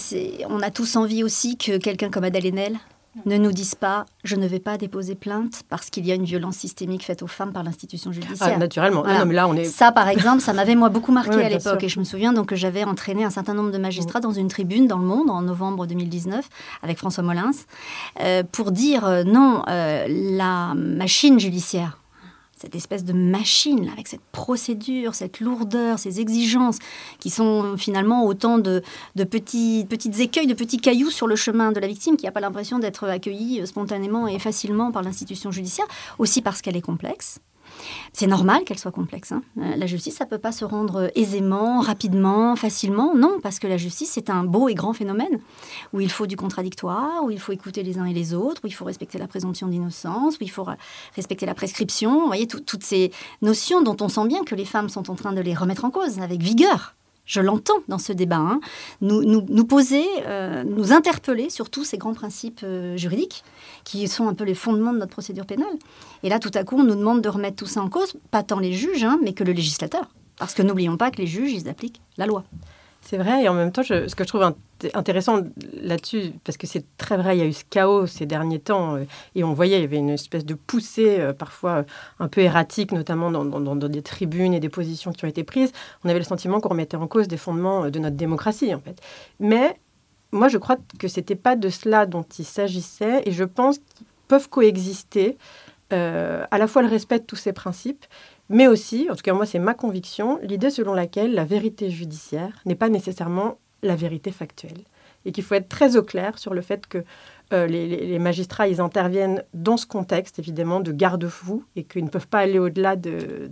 on 0.48 0.60
a 0.60 0.70
tous 0.70 0.96
envie 0.96 1.22
aussi 1.22 1.56
que 1.56 1.76
quelqu'un 1.76 2.10
comme 2.10 2.24
Adèle 2.24 2.46
Haenel 2.46 2.78
ne 3.26 3.36
nous 3.36 3.52
dise 3.52 3.74
pas 3.74 4.06
je 4.22 4.36
ne 4.36 4.46
vais 4.46 4.60
pas 4.60 4.76
déposer 4.76 5.14
plainte 5.14 5.62
parce 5.68 5.90
qu'il 5.90 6.06
y 6.06 6.12
a 6.12 6.14
une 6.14 6.24
violence 6.24 6.56
systémique 6.56 7.04
faite 7.04 7.22
aux 7.22 7.26
femmes 7.26 7.52
par 7.52 7.62
l'institution 7.62 8.12
judiciaire. 8.12 8.52
Ah, 8.54 8.58
naturellement. 8.58 9.04
Non, 9.04 9.26
mais 9.26 9.34
là, 9.34 9.48
on 9.48 9.54
est... 9.54 9.64
Ça, 9.64 9.90
par 9.92 10.08
exemple, 10.08 10.40
ça 10.40 10.52
m'avait 10.52 10.76
moi 10.76 10.88
beaucoup 10.88 11.12
marqué 11.12 11.42
à 11.42 11.48
l'époque. 11.48 11.82
Et 11.82 11.88
je 11.88 11.98
me 11.98 12.04
souviens 12.04 12.32
donc 12.32 12.46
que 12.46 12.56
j'avais 12.56 12.84
entraîné 12.84 13.24
un 13.24 13.30
certain 13.30 13.54
nombre 13.54 13.70
de 13.70 13.78
magistrats 13.78 14.20
dans 14.20 14.32
une 14.32 14.48
tribune 14.48 14.86
dans 14.86 14.98
Le 14.98 15.04
Monde 15.04 15.30
en 15.30 15.42
novembre 15.42 15.86
2019 15.86 16.48
avec 16.82 16.98
François 16.98 17.24
Molins 17.24 17.50
euh, 18.20 18.42
pour 18.50 18.70
dire 18.70 19.04
euh, 19.04 19.24
non, 19.24 19.62
la 19.66 20.74
machine 20.74 21.40
judiciaire 21.40 21.97
cette 22.60 22.74
espèce 22.74 23.04
de 23.04 23.12
machine, 23.12 23.88
avec 23.92 24.08
cette 24.08 24.24
procédure, 24.32 25.14
cette 25.14 25.40
lourdeur, 25.40 25.98
ces 25.98 26.20
exigences, 26.20 26.78
qui 27.20 27.30
sont 27.30 27.76
finalement 27.76 28.26
autant 28.26 28.58
de, 28.58 28.82
petits, 29.14 29.86
petites 29.88 30.18
écueils, 30.18 30.48
de 30.48 30.54
petits 30.54 30.78
cailloux 30.78 31.10
sur 31.10 31.28
le 31.28 31.36
chemin 31.36 31.70
de 31.70 31.78
la 31.78 31.86
victime, 31.86 32.16
qui 32.16 32.26
n'a 32.26 32.32
pas 32.32 32.40
l'impression 32.40 32.78
d'être 32.78 33.04
accueillie 33.04 33.64
spontanément 33.66 34.26
et 34.26 34.38
facilement 34.38 34.90
par 34.90 35.02
l'institution 35.02 35.52
judiciaire, 35.52 35.86
aussi 36.18 36.42
parce 36.42 36.60
qu'elle 36.60 36.76
est 36.76 36.82
complexe, 36.82 37.38
c'est 38.12 38.26
normal 38.26 38.64
qu'elle 38.64 38.78
soit 38.78 38.92
complexe. 38.92 39.32
Hein. 39.32 39.42
Euh, 39.58 39.76
la 39.76 39.86
justice, 39.86 40.16
ça 40.16 40.24
ne 40.24 40.30
peut 40.30 40.38
pas 40.38 40.52
se 40.52 40.64
rendre 40.64 41.10
aisément, 41.14 41.80
rapidement, 41.80 42.56
facilement. 42.56 43.14
Non, 43.14 43.38
parce 43.42 43.58
que 43.58 43.66
la 43.66 43.76
justice, 43.76 44.10
c'est 44.12 44.30
un 44.30 44.44
beau 44.44 44.68
et 44.68 44.74
grand 44.74 44.92
phénomène 44.92 45.38
où 45.92 46.00
il 46.00 46.10
faut 46.10 46.26
du 46.26 46.36
contradictoire, 46.36 47.24
où 47.24 47.30
il 47.30 47.40
faut 47.40 47.52
écouter 47.52 47.82
les 47.82 47.98
uns 47.98 48.05
et 48.05 48.14
les 48.14 48.34
autres, 48.34 48.62
où 48.64 48.66
il 48.66 48.74
faut 48.74 48.84
respecter 48.84 49.18
la 49.18 49.26
présomption 49.26 49.68
d'innocence, 49.68 50.36
où 50.36 50.42
il 50.42 50.50
faut 50.50 50.66
respecter 51.14 51.46
la 51.46 51.55
prescription. 51.55 52.20
Vous 52.20 52.26
voyez, 52.26 52.46
toutes 52.46 52.84
ces 52.84 53.12
notions 53.42 53.82
dont 53.82 53.96
on 54.00 54.09
sent 54.09 54.26
bien 54.26 54.44
que 54.44 54.55
les 54.55 54.64
femmes 54.64 54.88
sont 54.88 55.11
en 55.11 55.14
train 55.14 55.32
de 55.32 55.40
les 55.40 55.55
remettre 55.55 55.84
en 55.84 55.90
cause 55.90 56.18
avec 56.20 56.42
vigueur 56.42 56.94
je 57.28 57.40
l'entends 57.40 57.78
dans 57.86 57.98
ce 57.98 58.12
débat, 58.12 58.38
hein, 58.38 58.61
nous, 59.00 59.22
nous, 59.22 59.64
poser, 59.64 60.05
euh, 60.26 60.64
nous 60.64 60.92
interpeller 60.92 61.50
sur 61.50 61.70
tous 61.70 61.84
ces 61.84 61.98
grands 61.98 62.14
principes 62.14 62.62
euh, 62.64 62.96
juridiques 62.96 63.44
qui 63.89 64.07
sont 64.07 64.28
un 64.28 64.34
peu 64.34 64.45
les 64.45 64.55
fondements 64.55 64.93
de 64.93 64.99
notre 64.99 65.12
procédure 65.12 65.47
pénale. 65.47 65.78
Et 66.22 66.28
là, 66.28 66.39
tout 66.39 66.51
à 66.53 66.62
coup, 66.62 66.76
on 66.78 66.84
nous 66.84 66.95
demande 66.95 67.22
de 67.22 67.28
remettre 67.30 67.57
tout 67.57 67.66
ça 67.66 67.80
en 67.80 67.89
cause, 67.89 68.16
pas 68.30 68.43
tant 68.43 68.59
les 68.59 68.74
juges, 68.74 69.03
hein, 69.03 69.18
mais 69.22 69.32
que 69.32 69.45
le 69.45 69.53
législateur. 69.53 70.11
Parce 70.39 70.53
que 70.53 70.62
n'oublions 70.62 70.99
pas 70.99 71.11
que 71.11 71.16
les 71.16 71.26
juges, 71.26 71.53
ils 71.53 71.70
appliquent 71.70 72.03
la 72.18 72.26
loi. 72.26 72.45
C'est 73.01 73.16
vrai, 73.16 73.45
et 73.45 73.49
en 73.49 73.55
même 73.55 73.72
temps, 73.72 73.82
ce 73.82 74.14
que 74.14 74.24
je 74.24 74.28
trouve 74.28 74.53
intéressant 74.93 75.41
là-dessus, 75.80 76.32
parce 76.45 76.59
que 76.59 76.66
c'est 76.66 76.84
très 76.99 77.16
vrai, 77.16 77.39
il 77.39 77.41
y 77.41 77.43
a 77.43 77.47
eu 77.47 77.53
ce 77.55 77.64
chaos 77.70 78.07
ces 78.07 78.26
derniers 78.26 78.59
temps, 78.59 78.97
euh, 78.97 79.05
et 79.34 79.43
on 79.43 79.55
voyait, 79.55 79.78
il 79.78 79.80
y 79.80 79.84
avait 79.84 79.97
une 79.97 80.11
espèce 80.11 80.45
de 80.45 80.53
poussée, 80.53 81.18
euh, 81.20 81.32
parfois 81.32 81.70
euh, 81.70 81.82
un 82.18 82.28
peu 82.28 82.43
erratique, 82.43 82.93
notamment 82.93 83.30
dans, 83.30 83.45
dans, 83.47 83.76
des 83.76 84.03
tribunes 84.03 84.53
et 84.53 84.61
des 84.61 84.68
positions 84.68 85.12
qui 85.12 85.24
ont 85.24 85.28
été 85.28 85.45
prises. 85.45 85.72
On 86.05 86.11
avait 86.11 86.18
le 86.18 86.26
sentiment 86.26 86.61
qu'on 86.61 86.68
remettait 86.70 86.99
en 86.99 87.07
cause 87.07 87.26
des 87.26 87.39
fondements 87.39 87.89
de 87.89 87.99
notre 87.99 88.16
démocratie, 88.16 88.74
en 88.74 88.80
fait. 88.80 89.01
Mais 89.41 89.78
moi, 90.33 90.49
je 90.49 90.59
crois 90.59 90.76
que 90.99 91.09
ce 91.09 91.20
n'était 91.20 91.37
pas 91.37 91.57
de 91.57 91.68
cela 91.68 92.07
dont 92.07 92.24
il 92.39 92.45
s'agissait, 92.45 93.22
et 93.24 93.33
je 93.33 93.45
pense 93.45 93.79
qu'ils 93.79 94.07
peuvent 94.29 94.49
coexister 94.49 95.39
à 95.91 96.59
la 96.59 96.66
fois 96.66 96.83
le 96.83 96.89
respect 96.89 97.20
de 97.20 97.24
tous 97.24 97.37
ces 97.37 97.55
principes, 97.55 98.05
mais 98.51 98.66
aussi, 98.66 99.09
en 99.11 99.14
tout 99.14 99.22
cas 99.22 99.33
moi 99.33 99.47
c'est 99.47 99.59
ma 99.59 99.74
conviction, 99.74 100.39
l'idée 100.43 100.70
selon 100.70 100.95
laquelle 100.95 101.35
la 101.35 101.45
vérité 101.45 101.91
judiciaire 101.91 102.61
n'est 102.66 102.74
pas 102.74 102.89
nécessairement 102.89 103.59
la 103.83 103.97
vérité 103.97 104.31
factuelle. 104.31 104.85
Et 105.24 105.32
qu'il 105.32 105.44
faut 105.44 105.54
être 105.54 105.68
très 105.68 105.96
au 105.96 106.02
clair 106.02 106.38
sur 106.38 106.54
le 106.54 106.60
fait 106.60 106.86
que 106.86 107.04
euh, 107.54 107.66
les, 107.66 108.18
magistrats, 108.18 108.68
ils 108.68 108.80
interviennent 108.80 109.42
dans 109.54 109.78
ce 109.78 109.86
contexte, 109.86 110.38
évidemment, 110.38 110.80
de 110.80 110.92
garde-fou, 110.92 111.64
et 111.76 111.84
qu'ils 111.84 112.04
ne 112.04 112.10
peuvent 112.10 112.28
pas 112.28 112.40
aller 112.40 112.58
au-delà 112.58 112.94
de, 112.94 113.48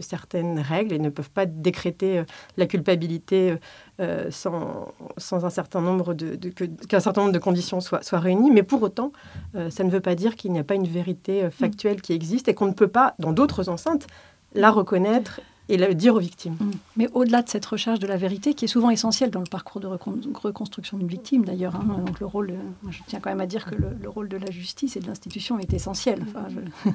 certaines 0.00 0.60
règles 0.60 0.94
et 0.94 0.98
ne 0.98 1.08
peuvent 1.08 1.30
pas 1.30 1.46
décréter 1.46 2.18
euh, 2.18 2.24
la 2.56 2.66
culpabilité 2.66 3.56
euh, 4.00 4.30
sans, 4.30 4.94
sans, 5.16 5.44
un 5.44 5.50
certain 5.50 5.80
nombre 5.80 6.14
de, 6.14 6.36
qu'un 6.88 7.00
certain 7.00 7.22
nombre 7.22 7.32
de 7.32 7.38
conditions 7.40 7.80
soient, 7.80 8.02
soient 8.02 8.20
réunies. 8.20 8.52
Mais 8.52 8.62
pour 8.62 8.82
autant, 8.82 9.12
ça 9.68 9.84
ne 9.84 9.90
veut 9.90 10.00
pas 10.00 10.14
dire 10.14 10.36
qu'il 10.36 10.52
n'y 10.52 10.58
a 10.58 10.64
pas 10.64 10.74
une 10.74 10.86
vérité 10.86 11.50
factuelle 11.50 12.00
qui 12.00 12.12
existe 12.12 12.48
et 12.48 12.54
qu'on 12.54 12.66
ne 12.66 12.72
peut 12.72 12.88
pas, 12.88 13.14
dans 13.18 13.32
d'autres 13.32 13.68
enceintes, 13.68 14.06
la 14.54 14.70
reconnaître 14.70 15.40
et 15.70 15.76
le 15.76 15.94
dire 15.94 16.14
aux 16.14 16.20
victimes. 16.20 16.56
Mm. 16.60 16.70
Mais 16.96 17.08
au-delà 17.14 17.42
de 17.42 17.48
cette 17.48 17.64
recherche 17.64 17.98
de 18.00 18.06
la 18.06 18.16
vérité, 18.16 18.54
qui 18.54 18.64
est 18.66 18.68
souvent 18.68 18.90
essentielle 18.90 19.30
dans 19.30 19.40
le 19.40 19.46
parcours 19.46 19.80
de 19.80 19.86
reconstruction 19.86 20.98
d'une 20.98 21.08
victime 21.08 21.44
d'ailleurs, 21.44 21.76
hein, 21.76 22.02
donc 22.04 22.20
le 22.20 22.26
rôle, 22.26 22.54
je 22.90 22.98
tiens 23.06 23.20
quand 23.20 23.30
même 23.30 23.40
à 23.40 23.46
dire 23.46 23.64
que 23.64 23.74
le, 23.74 24.08
rôle 24.08 24.28
de 24.28 24.36
la 24.36 24.50
justice 24.50 24.96
et 24.96 25.00
de 25.00 25.06
l'institution 25.06 25.58
est 25.58 25.72
essentiel. 25.72 26.24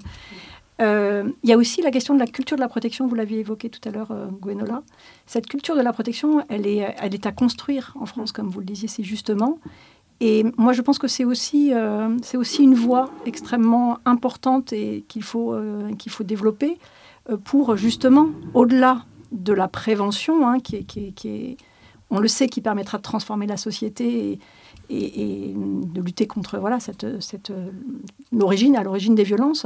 Euh, 0.81 1.31
il 1.41 1.49
y 1.49 1.53
a 1.53 1.57
aussi 1.57 1.81
la 1.81 1.89
question 1.89 2.13
de 2.15 2.19
la 2.19 2.27
culture 2.27 2.57
de 2.57 2.61
la 2.61 2.67
protection, 2.67 3.07
vous 3.07 3.15
l'aviez 3.15 3.39
évoqué 3.39 3.69
tout 3.69 3.79
à 3.87 3.91
l'heure, 3.91 4.11
euh, 4.11 4.27
Gwenola. 4.27 4.83
Cette 5.25 5.47
culture 5.47 5.73
de 5.77 5.79
la 5.81 5.93
protection, 5.93 6.43
elle 6.49 6.67
est, 6.67 6.93
elle 6.99 7.13
est 7.13 7.25
à 7.25 7.31
construire 7.31 7.93
en 7.97 8.05
France, 8.05 8.33
comme 8.33 8.49
vous 8.49 8.59
le 8.59 8.65
disiez 8.65 8.89
si 8.89 9.05
justement. 9.05 9.57
Et 10.19 10.43
moi, 10.57 10.73
je 10.73 10.81
pense 10.81 10.99
que 10.99 11.07
c'est 11.07 11.23
aussi, 11.23 11.73
euh, 11.73 12.17
c'est 12.23 12.35
aussi 12.35 12.61
une 12.61 12.75
voie 12.75 13.09
extrêmement 13.25 13.99
importante 14.03 14.73
et 14.73 15.05
qu'il 15.07 15.23
faut, 15.23 15.57
qu'il 15.97 16.11
faut 16.11 16.25
développer. 16.25 16.77
Euh, 17.29 17.37
pour 17.37 17.75
justement, 17.75 18.29
au-delà 18.53 19.03
de 19.31 19.53
la 19.53 19.67
prévention, 19.67 20.47
hein, 20.47 20.59
qui, 20.59 20.75
est, 20.75 21.57
on 22.09 22.19
le 22.19 22.27
sait, 22.27 22.47
qui 22.47 22.61
permettra 22.61 22.97
de 22.97 23.03
transformer 23.03 23.47
la 23.47 23.57
société 23.57 24.39
et, 24.89 25.53
de 25.55 26.01
lutter 26.01 26.27
contre 26.27 26.59
voilà, 26.59 26.79
cette, 26.79 27.21
cette, 27.21 27.51
l'origine, 28.31 28.75
à 28.75 28.83
l'origine 28.83 29.15
des 29.15 29.23
violences, 29.23 29.65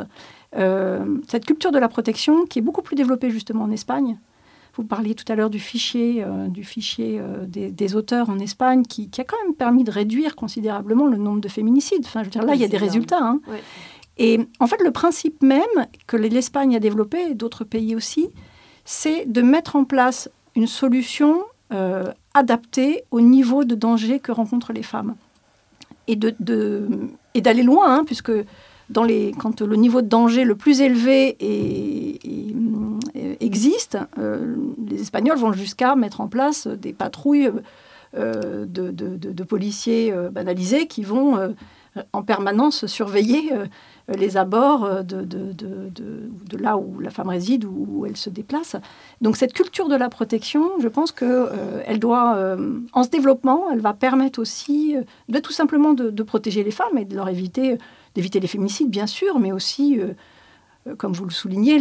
euh, 0.56 1.18
cette 1.28 1.46
culture 1.46 1.72
de 1.72 1.80
la 1.80 1.90
protection 1.90 2.46
qui 2.46 2.60
est 2.60 2.62
beaucoup 2.62 2.82
plus 2.82 2.96
développée 2.96 3.30
justement 3.30 3.66
en 3.66 3.72
Espagne. 3.72 4.18
Vous 4.76 4.86
parliez 4.86 5.14
tout 5.14 5.30
à 5.30 5.36
l'heure 5.36 5.50
du 5.50 5.60
fichier, 5.60 6.24
euh, 6.24 6.48
du 6.48 6.64
fichier 6.64 7.22
des, 7.46 7.96
auteurs 7.96 8.30
en 8.30 8.40
Espagne, 8.40 8.84
qui, 8.84 9.10
a 9.18 9.24
quand 9.26 9.38
même 9.44 9.54
permis 9.54 9.84
de 9.84 9.92
réduire 9.92 10.38
considérablement 10.38 11.08
le 11.08 11.18
nombre 11.18 11.42
de 11.42 11.50
féminicides. 11.50 12.06
Enfin, 12.06 12.22
je 12.22 12.26
veux 12.26 12.32
dire, 12.32 12.44
là, 12.44 12.56
il 12.56 12.62
y 12.62 12.66
a 12.66 12.70
des 12.70 12.78
résultats. 12.78 13.22
Hein. 13.22 13.42
Et 14.20 14.42
en 14.60 14.68
fait, 14.68 14.82
le 14.84 14.92
principe 14.92 15.42
même 15.42 15.88
que 16.06 16.18
l'Espagne 16.18 16.76
a 16.76 16.80
développé, 16.80 17.32
et 17.32 17.34
d'autres 17.34 17.64
pays 17.64 17.96
aussi, 17.96 18.30
c'est 18.84 19.26
de 19.26 19.42
mettre 19.42 19.78
en 19.78 19.86
place 19.86 20.30
une 20.56 20.68
solution 20.68 21.44
euh, 21.72 22.12
adaptée 22.34 23.04
au 23.12 23.22
niveau 23.22 23.64
de 23.64 23.76
danger 23.76 24.20
que 24.20 24.32
rencontrent 24.32 24.74
les 24.74 24.84
femmes. 24.84 25.16
Et, 26.08 26.16
d'aller 26.16 27.64
loin, 27.64 28.00
hein, 28.00 28.04
puisque 28.06 28.32
quand 28.94 29.62
le 29.62 29.76
niveau 29.76 30.02
de 30.02 30.08
danger 30.08 30.44
le 30.44 30.56
plus 30.56 30.82
élevé 30.82 31.38
existe, 33.40 33.98
euh, 34.18 34.56
les 34.88 35.02
Espagnols 35.02 35.38
vont 35.38 35.54
jusqu'à 35.54 35.96
mettre 35.96 36.20
en 36.20 36.28
place 36.28 36.68
des 36.68 36.92
patrouilles 36.92 37.52
euh, 38.18 38.66
de, 38.66 39.44
policiers 39.44 40.12
banalisés 40.32 40.88
qui 40.88 41.04
vont 41.04 41.56
en 42.12 42.24
permanence 42.24 42.88
surveiller 42.88 43.52
les 44.18 44.38
abords 44.38 44.84
euh, 44.86 45.04
de, 45.04 46.58
là 46.58 46.78
où 46.78 47.00
la 47.00 47.10
femme 47.10 47.30
réside, 47.30 47.66
où 47.66 48.06
elle 48.06 48.18
se 48.18 48.30
déplace. 48.30 48.76
Donc 49.22 49.38
cette 49.38 49.54
culture 49.54 49.88
de 49.88 49.96
la 49.96 50.10
protection, 50.10 50.72
je 50.80 50.88
pense 50.88 51.12
qu'elle 51.12 51.30
euh, 51.30 51.84
elle 51.86 52.00
doit, 52.00 52.38
en 52.94 53.04
se 53.04 53.10
développement, 53.10 53.72
elle 53.72 53.82
va 53.82 53.94
permettre 53.94 54.40
aussi 54.40 54.96
de 55.30 55.40
tout 55.40 55.54
simplement 55.54 55.94
de, 55.94 56.24
protéger 56.24 56.64
les 56.64 56.72
femmes 56.72 56.98
et 56.98 57.06
de 57.06 57.16
leur 57.16 57.30
éviter, 57.30 57.78
d'éviter 58.14 58.40
les 58.40 58.48
féminicides, 58.48 58.90
bien 58.90 59.08
sûr, 59.08 59.40
mais 59.40 59.52
aussi 59.52 60.00
comme 60.98 61.14
vous 61.14 61.26
le 61.26 61.32
soulignez, 61.32 61.78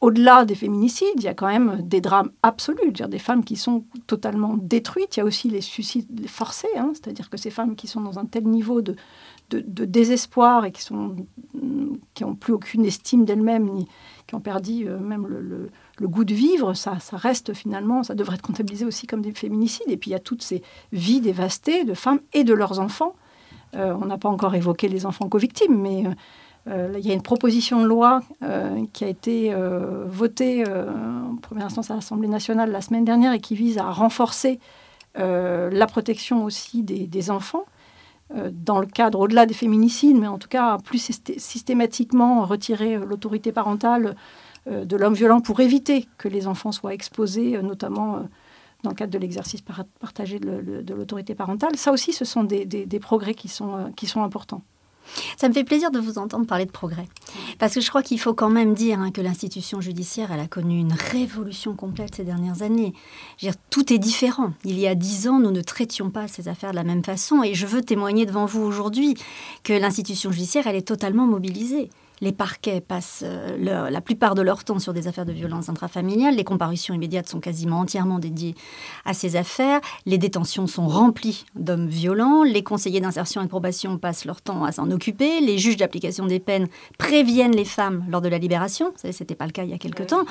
au-delà 0.00 0.44
des 0.44 0.54
féminicides, 0.54 1.08
il 1.16 1.22
y 1.22 1.28
a 1.28 1.34
quand 1.34 1.46
même 1.46 1.80
des 1.82 2.00
drames 2.00 2.30
absolus, 2.42 2.92
dire 2.92 3.08
des 3.08 3.18
femmes 3.18 3.44
qui 3.44 3.56
sont 3.56 3.84
totalement 4.06 4.56
détruites. 4.56 5.16
Il 5.16 5.20
y 5.20 5.22
a 5.22 5.24
aussi 5.24 5.48
les 5.48 5.60
suicides 5.60 6.28
forcés, 6.28 6.68
hein, 6.76 6.92
c'est-à-dire 6.94 7.30
que 7.30 7.36
ces 7.36 7.50
femmes 7.50 7.76
qui 7.76 7.86
sont 7.86 8.00
dans 8.00 8.18
un 8.18 8.26
tel 8.26 8.44
niveau 8.44 8.82
de, 8.82 8.96
de, 9.50 9.84
désespoir 9.84 10.64
et 10.64 10.72
qui 10.72 10.82
sont 10.82 11.16
qui 12.14 12.24
ont 12.24 12.34
plus 12.34 12.52
aucune 12.52 12.84
estime 12.84 13.24
d'elles-mêmes 13.24 13.68
ni 13.68 13.86
qui 14.30 14.36
ont 14.36 14.40
perdu 14.40 14.86
euh, 14.86 14.96
même 14.98 15.26
le, 15.26 15.70
goût 16.06 16.24
de 16.24 16.32
vivre, 16.32 16.72
ça, 16.72 16.96
reste 17.12 17.52
finalement, 17.52 18.04
ça 18.04 18.14
devrait 18.14 18.36
être 18.36 18.42
comptabilisé 18.42 18.84
aussi 18.86 19.06
comme 19.06 19.22
des 19.22 19.32
féminicides. 19.32 19.88
Et 19.88 19.96
puis 19.96 20.10
il 20.10 20.12
y 20.12 20.16
a 20.16 20.20
toutes 20.20 20.42
ces 20.42 20.62
vies 20.92 21.20
dévastées 21.20 21.84
de 21.84 21.94
femmes 21.94 22.20
et 22.32 22.44
de 22.44 22.54
leurs 22.54 22.78
enfants. 22.78 23.16
Euh, 23.74 23.94
on 24.00 24.06
n'a 24.06 24.18
pas 24.18 24.28
encore 24.28 24.54
évoqué 24.54 24.88
les 24.88 25.04
enfants 25.04 25.28
co-victimes, 25.28 25.76
mais 25.76 26.04
euh, 26.68 26.94
il 26.96 27.06
y 27.06 27.10
a 27.10 27.14
une 27.14 27.22
proposition 27.22 27.82
de 27.82 27.86
loi 27.86 28.22
qui 28.92 29.04
a 29.04 29.08
été 29.08 29.52
votée 30.06 30.64
en 30.66 31.36
première 31.36 31.66
instance 31.66 31.90
à 31.90 31.96
l'Assemblée 31.96 32.28
nationale 32.28 32.70
la 32.70 32.80
semaine 32.80 33.04
dernière 33.04 33.32
et 33.32 33.40
qui 33.40 33.56
vise 33.56 33.78
à 33.78 33.90
renforcer 33.90 34.60
la 35.16 35.86
protection 35.86 36.44
aussi 36.44 36.82
des 36.82 37.30
enfants. 37.30 37.64
Euh, 38.36 38.50
dans 38.52 38.78
le 38.78 38.86
cadre, 38.86 39.18
au-delà 39.18 39.44
des 39.44 39.54
féminicides, 39.54 40.16
mais 40.16 40.28
en 40.28 40.38
tout 40.38 40.48
cas 40.48 40.78
plus 40.78 41.10
systématiquement 41.36 42.44
retirer 42.44 42.94
euh, 42.94 43.04
l'autorité 43.04 43.50
parentale 43.50 44.14
euh, 44.68 44.84
de 44.84 44.96
l'homme 44.96 45.14
violent 45.14 45.40
pour 45.40 45.58
éviter 45.58 46.06
que 46.16 46.28
les 46.28 46.46
enfants 46.46 46.70
soient 46.70 46.94
exposés, 46.94 47.60
notamment 47.60 48.22
dans 48.84 48.90
le 48.90 48.96
cadre 48.96 49.12
de 49.12 49.18
l'exercice 49.18 49.62
partagé 49.62 50.38
de 50.38 50.94
l'autorité 50.94 51.34
parentale. 51.34 51.76
Ça 51.76 51.92
aussi, 51.92 52.12
ce 52.12 52.24
sont 52.24 52.44
des, 52.44 53.00
progrès 53.00 53.34
qui 53.34 53.48
sont, 53.48 53.92
qui 53.96 54.06
sont 54.06 54.22
importants. 54.22 54.62
Ça 55.36 55.48
me 55.48 55.54
fait 55.54 55.64
plaisir 55.64 55.90
de 55.90 55.98
vous 55.98 56.18
entendre 56.18 56.46
parler 56.46 56.66
de 56.66 56.70
progrès. 56.70 57.08
Parce 57.58 57.74
que 57.74 57.80
je 57.80 57.88
crois 57.88 58.02
qu'il 58.02 58.20
faut 58.20 58.34
quand 58.34 58.50
même 58.50 58.74
dire 58.74 59.00
hein, 59.00 59.10
que 59.10 59.20
l'institution 59.20 59.80
judiciaire, 59.80 60.32
elle 60.32 60.40
a 60.40 60.46
connu 60.46 60.78
une 60.78 60.92
révolution 60.92 61.74
complète 61.74 62.16
ces 62.16 62.24
dernières 62.24 62.62
années. 62.62 62.94
dire, 63.38 63.54
tout 63.70 63.92
est 63.92 63.98
différent. 63.98 64.52
Il 64.64 64.78
y 64.78 64.86
a 64.86 64.94
dix 64.94 65.28
ans, 65.28 65.38
nous 65.38 65.50
ne 65.50 65.62
traitions 65.62 66.10
pas 66.10 66.28
ces 66.28 66.48
affaires 66.48 66.70
de 66.70 66.76
la 66.76 66.84
même 66.84 67.04
façon. 67.04 67.42
Et 67.42 67.54
je 67.54 67.66
veux 67.66 67.82
témoigner 67.82 68.26
devant 68.26 68.46
vous 68.46 68.62
aujourd'hui 68.62 69.14
que 69.62 69.72
l'institution 69.72 70.30
judiciaire, 70.30 70.66
elle 70.66 70.76
est 70.76 70.86
totalement 70.86 71.26
mobilisée. 71.26 71.90
Les 72.20 72.32
parquets 72.32 72.80
passent 72.80 73.24
euh, 73.24 73.90
la 73.90 74.00
plupart 74.02 74.34
de 74.34 74.42
leur 74.42 74.62
temps 74.62 74.78
sur 74.78 74.92
des 74.92 75.08
affaires 75.08 75.24
de 75.24 75.32
violence 75.32 75.70
intrafamiliale. 75.70 76.34
Les 76.36 76.44
comparutions 76.44 76.92
immédiates 76.92 77.28
sont 77.28 77.40
quasiment 77.40 77.80
entièrement 77.80 78.18
dédiées 78.18 78.54
à 79.06 79.14
ces 79.14 79.36
affaires. 79.36 79.80
Les 80.04 80.18
détentions 80.18 80.66
sont 80.66 80.86
remplies 80.86 81.46
d'hommes 81.54 81.88
violents. 81.88 82.42
Les 82.42 82.62
conseillers 82.62 83.00
d'insertion 83.00 83.40
et 83.40 83.44
de 83.44 83.48
probation 83.48 83.96
passent 83.96 84.26
leur 84.26 84.42
temps 84.42 84.64
à 84.64 84.72
s'en 84.72 84.90
occuper. 84.90 85.40
Les 85.40 85.56
juges 85.56 85.78
d'application 85.78 86.26
des 86.26 86.40
peines 86.40 86.68
préviennent 86.98 87.56
les 87.56 87.64
femmes 87.64 88.04
lors 88.10 88.20
de 88.20 88.28
la 88.28 88.36
libération. 88.36 88.92
Ce 89.00 89.08
n'était 89.08 89.34
pas 89.34 89.46
le 89.46 89.52
cas 89.52 89.64
il 89.64 89.70
y 89.70 89.74
a 89.74 89.78
quelque 89.78 90.02
temps. 90.02 90.24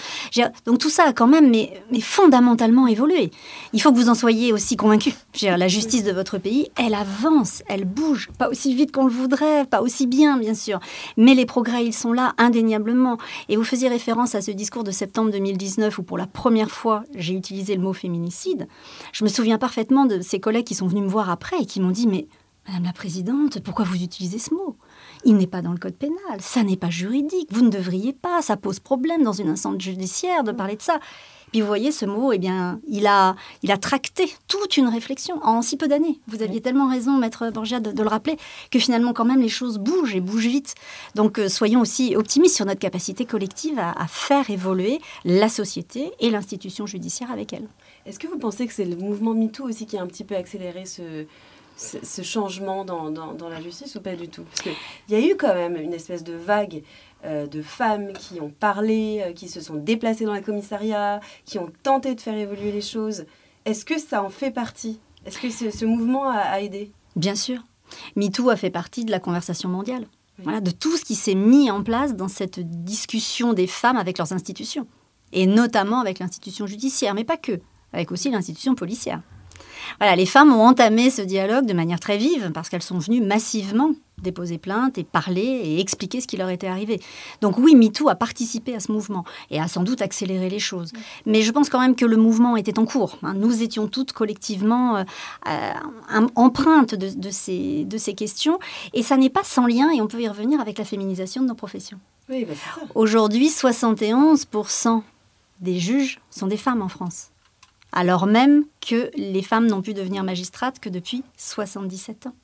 Donc 0.65 0.77
tout 0.77 0.89
ça 0.89 1.05
a 1.07 1.13
quand 1.13 1.27
même 1.27 1.49
mais, 1.49 1.81
mais, 1.91 2.01
fondamentalement 2.01 2.85
évolué. 2.85 3.31
Il 3.73 3.81
faut 3.81 3.91
que 3.91 3.97
vous 3.97 4.09
en 4.09 4.15
soyez 4.15 4.53
aussi 4.53 4.75
convaincus. 4.75 5.15
La 5.41 5.67
justice 5.67 6.03
de 6.03 6.11
votre 6.11 6.37
pays, 6.37 6.69
elle 6.75 6.93
avance, 6.93 7.63
elle 7.67 7.85
bouge. 7.85 8.29
Pas 8.37 8.49
aussi 8.49 8.75
vite 8.75 8.91
qu'on 8.91 9.05
le 9.05 9.11
voudrait, 9.11 9.65
pas 9.65 9.81
aussi 9.81 10.05
bien 10.05 10.37
bien 10.37 10.53
sûr. 10.53 10.79
Mais 11.17 11.33
les 11.33 11.45
progrès 11.45 11.78
ils 11.81 11.93
sont 11.93 12.13
là 12.13 12.33
indéniablement. 12.37 13.17
Et 13.47 13.57
vous 13.57 13.63
faisiez 13.63 13.89
référence 13.89 14.35
à 14.35 14.41
ce 14.41 14.51
discours 14.51 14.83
de 14.83 14.91
septembre 14.91 15.31
2019 15.31 15.97
où 15.99 16.03
pour 16.03 16.17
la 16.17 16.27
première 16.27 16.71
fois 16.71 17.03
j'ai 17.15 17.33
utilisé 17.33 17.75
le 17.75 17.81
mot 17.81 17.93
féminicide. 17.93 18.67
Je 19.11 19.23
me 19.23 19.29
souviens 19.29 19.57
parfaitement 19.57 20.05
de 20.05 20.21
ces 20.21 20.39
collègues 20.39 20.65
qui 20.65 20.75
sont 20.75 20.87
venus 20.87 21.03
me 21.03 21.09
voir 21.09 21.29
après 21.29 21.57
et 21.61 21.65
qui 21.65 21.81
m'ont 21.81 21.91
dit 21.91 22.07
mais 22.07 22.27
Madame 22.67 22.83
la 22.83 22.93
Présidente, 22.93 23.59
pourquoi 23.61 23.83
vous 23.83 24.03
utilisez 24.03 24.37
ce 24.37 24.53
mot? 24.53 24.75
Il 25.25 25.37
n'est 25.37 25.47
pas 25.47 25.63
dans 25.63 25.71
le 25.71 25.79
code 25.79 25.95
pénal, 25.95 26.39
ça 26.39 26.61
n'est 26.61 26.77
pas 26.77 26.91
juridique, 26.91 27.51
vous 27.51 27.63
ne 27.63 27.69
devriez 27.69 28.13
pas, 28.13 28.43
ça 28.43 28.57
pose 28.57 28.79
problème 28.79 29.23
dans 29.23 29.33
une 29.33 29.49
instance 29.49 29.81
judiciaire 29.81 30.43
de 30.43 30.51
parler 30.51 30.75
de 30.75 30.81
ça. 30.81 30.99
Puis 31.51 31.61
vous 31.61 31.67
voyez, 31.67 31.91
ce 31.91 32.05
mot, 32.05 32.31
eh 32.31 32.37
bien, 32.37 32.79
il 32.87 33.07
a, 33.07 33.35
il 33.63 33.71
a 33.71 33.77
tracté 33.77 34.31
toute 34.47 34.77
une 34.77 34.87
réflexion 34.87 35.39
en 35.43 35.61
si 35.61 35.77
peu 35.77 35.87
d'années. 35.87 36.19
Vous 36.27 36.43
aviez 36.43 36.61
tellement 36.61 36.89
raison, 36.89 37.17
Maître 37.17 37.49
Borgia, 37.51 37.79
de, 37.79 38.01
le 38.01 38.07
rappeler, 38.07 38.37
que 38.71 38.79
finalement, 38.79 39.13
quand 39.13 39.25
même, 39.25 39.41
les 39.41 39.49
choses 39.49 39.79
bougent 39.79 40.15
et 40.15 40.21
bougent 40.21 40.47
vite. 40.47 40.75
Donc, 41.15 41.39
euh, 41.39 41.49
soyons 41.49 41.81
aussi 41.81 42.15
optimistes 42.15 42.55
sur 42.55 42.65
notre 42.65 42.79
capacité 42.79 43.25
collective 43.25 43.79
à, 43.79 44.07
faire 44.07 44.49
évoluer 44.49 44.99
la 45.25 45.49
société 45.49 46.11
et 46.19 46.29
l'institution 46.29 46.85
judiciaire 46.85 47.31
avec 47.31 47.53
elle. 47.53 47.67
Est-ce 48.05 48.19
que 48.19 48.27
vous 48.27 48.37
pensez 48.37 48.67
que 48.67 48.73
c'est 48.73 48.85
le 48.85 48.95
mouvement 48.95 49.33
MeToo 49.33 49.67
aussi 49.67 49.85
qui 49.85 49.97
a 49.97 50.01
un 50.01 50.07
petit 50.07 50.23
peu 50.23 50.35
accéléré 50.35 50.85
ce, 50.85 51.25
ce, 51.75 52.21
changement 52.21 52.85
dans, 52.85 53.11
dans, 53.11 53.49
la 53.49 53.61
justice 53.61 53.95
ou 53.95 54.01
pas 54.01 54.15
du 54.15 54.29
tout? 54.29 54.43
Parce 54.43 54.61
qu'il 54.61 54.73
y 55.09 55.15
a 55.15 55.25
eu 55.25 55.35
quand 55.35 55.53
même 55.53 55.75
une 55.75 55.93
espèce 55.93 56.23
de 56.23 56.33
vague 56.33 56.83
euh, 57.25 57.47
de 57.47 57.61
femmes 57.61 58.13
qui 58.13 58.39
ont 58.39 58.49
parlé, 58.49 59.21
euh, 59.25 59.33
qui 59.33 59.49
se 59.49 59.59
sont 59.59 59.75
déplacées 59.75 60.25
dans 60.25 60.33
les 60.33 60.41
commissariats, 60.41 61.19
qui 61.45 61.59
ont 61.59 61.71
tenté 61.83 62.15
de 62.15 62.21
faire 62.21 62.37
évoluer 62.37 62.71
les 62.71 62.81
choses. 62.81 63.25
Est-ce 63.65 63.83
que 63.83 63.99
ça 63.99 64.23
en 64.23 64.29
fait 64.29 64.51
partie? 64.51 64.99
Est-ce 65.25 65.37
que 65.37 65.49
ce, 65.49 65.85
mouvement 65.85 66.29
a, 66.29 66.61
aidé? 66.61 66.91
Bien 67.15 67.35
sûr. 67.35 67.61
MeToo 68.15 68.49
a 68.49 68.55
fait 68.55 68.69
partie 68.69 69.03
de 69.03 69.11
la 69.11 69.19
conversation 69.19 69.67
mondiale. 69.67 70.07
Voilà, 70.41 70.61
de 70.61 70.71
tout 70.71 70.95
ce 70.95 71.03
qui 71.03 71.15
s'est 71.15 71.35
mis 71.35 71.69
en 71.69 71.83
place 71.83 72.15
dans 72.15 72.29
cette 72.29 72.59
discussion 72.61 73.51
des 73.51 73.67
femmes 73.67 73.97
avec 73.97 74.17
leurs 74.17 74.31
institutions. 74.31 74.87
Et 75.33 75.45
notamment 75.45 75.99
avec 75.99 76.19
l'institution 76.19 76.67
judiciaire, 76.67 77.13
mais 77.13 77.25
pas 77.25 77.35
que, 77.35 77.59
avec 77.91 78.13
aussi 78.13 78.31
l'institution 78.31 78.75
policière. 78.75 79.21
Voilà, 79.99 80.15
les 80.15 80.25
femmes 80.25 80.53
ont 80.53 80.65
entamé 80.65 81.09
ce 81.09 81.21
dialogue 81.21 81.65
de 81.65 81.73
manière 81.73 81.99
très 81.99 82.17
vive 82.17 82.51
parce 82.53 82.69
qu'elles 82.69 82.81
sont 82.81 82.99
venues 82.99 83.21
massivement 83.21 83.91
déposer 84.21 84.57
plainte 84.57 84.97
et 84.97 85.03
parler 85.03 85.41
et 85.41 85.79
expliquer 85.79 86.21
ce 86.21 86.27
qui 86.27 86.37
leur 86.37 86.49
était 86.49 86.67
arrivé. 86.67 86.99
Donc 87.41 87.57
oui, 87.57 87.75
MeToo 87.75 88.09
a 88.09 88.15
participé 88.15 88.75
à 88.75 88.79
ce 88.79 88.91
mouvement 88.91 89.23
et 89.49 89.59
a 89.59 89.67
sans 89.67 89.83
doute 89.83 90.01
accéléré 90.01 90.49
les 90.49 90.59
choses. 90.59 90.91
Mais 91.25 91.41
je 91.41 91.51
pense 91.51 91.69
quand 91.69 91.79
même 91.79 91.95
que 91.95 92.05
le 92.05 92.17
mouvement 92.17 92.57
était 92.57 92.79
en 92.79 92.85
cours. 92.85 93.17
Hein. 93.23 93.33
Nous 93.35 93.61
étions 93.61 93.87
toutes 93.87 94.13
collectivement 94.13 94.97
euh, 94.97 95.03
euh, 95.47 96.27
empreintes 96.35 96.95
de, 96.95 97.29
ces, 97.29 97.85
de 97.85 97.97
ces 97.97 98.13
questions 98.13 98.59
et 98.93 99.03
ça 99.03 99.17
n'est 99.17 99.29
pas 99.29 99.43
sans 99.43 99.67
lien, 99.67 99.89
et 99.91 100.01
on 100.01 100.07
peut 100.07 100.21
y 100.21 100.27
revenir, 100.27 100.59
avec 100.59 100.77
la 100.77 100.85
féminisation 100.85 101.41
de 101.41 101.47
nos 101.47 101.55
professions. 101.55 101.99
Oui, 102.29 102.45
bah, 102.45 102.53
Aujourd'hui, 102.95 103.49
71% 103.49 105.01
des 105.61 105.79
juges 105.79 106.19
sont 106.29 106.47
des 106.47 106.57
femmes 106.57 106.81
en 106.81 106.89
France 106.89 107.29
alors 107.91 108.25
même 108.25 108.65
que 108.81 109.09
les 109.15 109.41
femmes 109.41 109.67
n'ont 109.67 109.81
pu 109.81 109.93
devenir 109.93 110.23
magistrates 110.23 110.79
que 110.79 110.89
depuis 110.89 111.23
77 111.37 112.27
ans. 112.27 112.35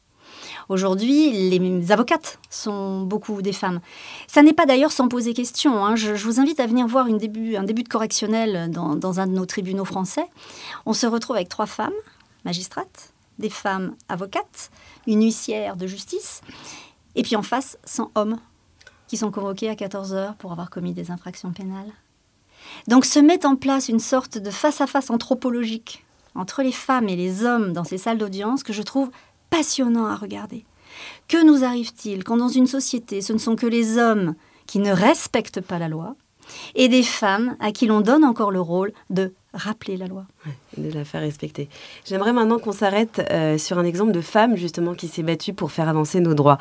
Aujourd'hui, 0.70 1.32
les 1.50 1.92
avocates 1.92 2.40
sont 2.50 3.02
beaucoup 3.02 3.42
des 3.42 3.54
femmes. 3.54 3.80
Ça 4.28 4.42
n'est 4.42 4.54
pas 4.54 4.66
d'ailleurs 4.66 4.92
sans 4.92 5.08
poser 5.08 5.34
question. 5.34 5.86
Hein. 5.86 5.96
Je, 5.96 6.14
vous 6.14 6.40
invite 6.40 6.60
à 6.60 6.68
venir 6.68 6.88
voir 6.88 7.06
un 7.06 7.14
début 7.16 7.84
de 7.84 7.88
correctionnel 7.88 8.72
dans, 8.72 8.96
dans 8.96 9.20
un 9.20 9.28
de 9.28 9.34
nos 9.34 9.46
tribunaux 9.46 9.86
français. 9.86 10.26
On 10.86 10.94
se 10.94 11.06
retrouve 11.06 11.36
avec 11.36 11.50
trois 11.50 11.68
femmes 11.68 11.94
magistrates, 12.44 13.14
des 13.40 13.50
femmes 13.50 13.96
avocates, 14.10 14.72
une 15.08 15.24
huissière 15.24 15.76
de 15.76 15.88
justice, 15.88 16.42
et 17.16 17.24
puis 17.24 17.36
en 17.36 17.42
face, 17.42 17.78
100 17.86 18.12
hommes 18.16 18.38
qui 19.08 19.18
sont 19.18 19.32
convoqués 19.32 19.70
à 19.70 19.76
14 19.76 20.14
heures 20.14 20.36
pour 20.36 20.52
avoir 20.52 20.70
commis 20.70 20.94
des 20.94 21.12
infractions 21.12 21.52
pénales. 21.52 21.92
Donc 22.88 23.06
se 23.06 23.20
met 23.20 23.46
en 23.46 23.56
place 23.56 23.90
une 23.90 24.00
sorte 24.00 24.38
de 24.38 24.52
face-à-face 24.52 25.10
anthropologique 25.10 26.06
entre 26.36 26.64
les 26.64 26.72
femmes 26.72 27.10
et 27.10 27.16
les 27.16 27.44
hommes 27.46 27.74
dans 27.74 27.84
ces 27.84 27.98
salles 27.98 28.18
d'audience 28.18 28.64
que 28.64 28.74
je 28.74 28.82
trouve 28.82 29.10
passionnant 29.50 30.06
à 30.06 30.16
regarder. 30.16 30.66
Que 31.28 31.44
nous 31.44 31.64
arrive-t-il 31.64 32.24
quand 32.24 32.38
dans 32.38 32.50
une 32.50 32.68
société 32.68 33.22
ce 33.22 33.34
ne 33.34 33.38
sont 33.38 33.56
que 33.56 33.68
les 33.68 33.98
hommes 33.98 34.36
qui 34.68 34.80
ne 34.80 34.92
respectent 34.92 35.62
pas 35.62 35.80
la 35.80 35.88
loi 35.88 36.16
et 36.76 36.90
des 36.90 37.04
femmes 37.04 37.56
à 37.60 37.72
qui 37.72 37.88
l'on 37.88 38.02
donne 38.02 38.24
encore 38.24 38.52
le 38.52 38.62
rôle 38.62 38.94
de 39.10 39.34
rappeler 39.56 39.98
la 39.98 40.08
loi. 40.08 40.26
de 40.78 40.92
la 40.92 41.06
faire 41.06 41.22
respecter. 41.22 41.70
J'aimerais 42.06 42.34
maintenant 42.34 42.60
qu'on 42.60 42.72
s'arrête 42.72 43.26
euh, 43.32 43.58
sur 43.58 43.80
un 43.80 43.86
exemple 43.86 44.12
de 44.12 44.22
femme 44.22 44.56
justement 44.56 44.94
qui 44.94 45.08
s'est 45.08 45.24
battue 45.24 45.54
pour 45.54 45.72
faire 45.72 45.88
avancer 45.88 46.20
nos 46.20 46.34
droits. 46.34 46.58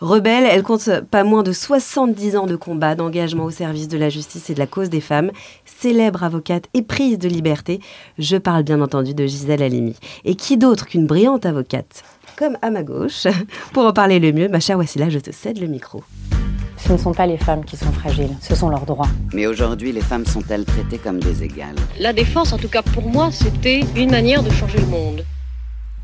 Rebelle, 0.00 0.44
elle 0.44 0.62
compte 0.62 0.88
pas 1.10 1.24
moins 1.24 1.42
de 1.42 1.52
70 1.52 2.36
ans 2.36 2.46
de 2.46 2.56
combat, 2.56 2.94
d'engagement 2.94 3.44
au 3.44 3.50
service 3.50 3.88
de 3.88 3.98
la 3.98 4.08
justice 4.08 4.50
et 4.50 4.54
de 4.54 4.58
la 4.58 4.66
cause 4.66 4.88
des 4.88 5.00
femmes. 5.00 5.30
Célèbre 5.64 6.22
avocate 6.22 6.66
et 6.74 6.82
prise 6.82 7.18
de 7.18 7.28
liberté, 7.28 7.80
je 8.18 8.36
parle 8.36 8.62
bien 8.62 8.80
entendu 8.80 9.14
de 9.14 9.26
Gisèle 9.26 9.62
Halimi. 9.62 9.96
Et 10.24 10.36
qui 10.36 10.56
d'autre 10.56 10.86
qu'une 10.86 11.06
brillante 11.06 11.46
avocate 11.46 12.04
Comme 12.36 12.58
à 12.60 12.70
ma 12.70 12.82
gauche, 12.82 13.26
pour 13.72 13.86
en 13.86 13.94
parler 13.94 14.18
le 14.18 14.30
mieux, 14.30 14.48
ma 14.48 14.60
chère 14.60 14.76
Wassila, 14.76 15.08
je 15.08 15.18
te 15.18 15.30
cède 15.30 15.58
le 15.58 15.66
micro. 15.66 16.04
Ce 16.76 16.92
ne 16.92 16.98
sont 16.98 17.14
pas 17.14 17.26
les 17.26 17.38
femmes 17.38 17.64
qui 17.64 17.78
sont 17.78 17.90
fragiles, 17.92 18.36
ce 18.42 18.54
sont 18.54 18.68
leurs 18.68 18.84
droits. 18.84 19.08
Mais 19.32 19.46
aujourd'hui, 19.46 19.90
les 19.90 20.02
femmes 20.02 20.26
sont-elles 20.26 20.66
traitées 20.66 20.98
comme 20.98 21.18
des 21.18 21.42
égales? 21.42 21.76
La 21.98 22.12
défense, 22.12 22.52
en 22.52 22.58
tout 22.58 22.68
cas 22.68 22.82
pour 22.82 23.08
moi, 23.08 23.30
c'était 23.32 23.80
une 23.96 24.10
manière 24.10 24.42
de 24.42 24.50
changer 24.50 24.78
le 24.78 24.86
monde. 24.86 25.24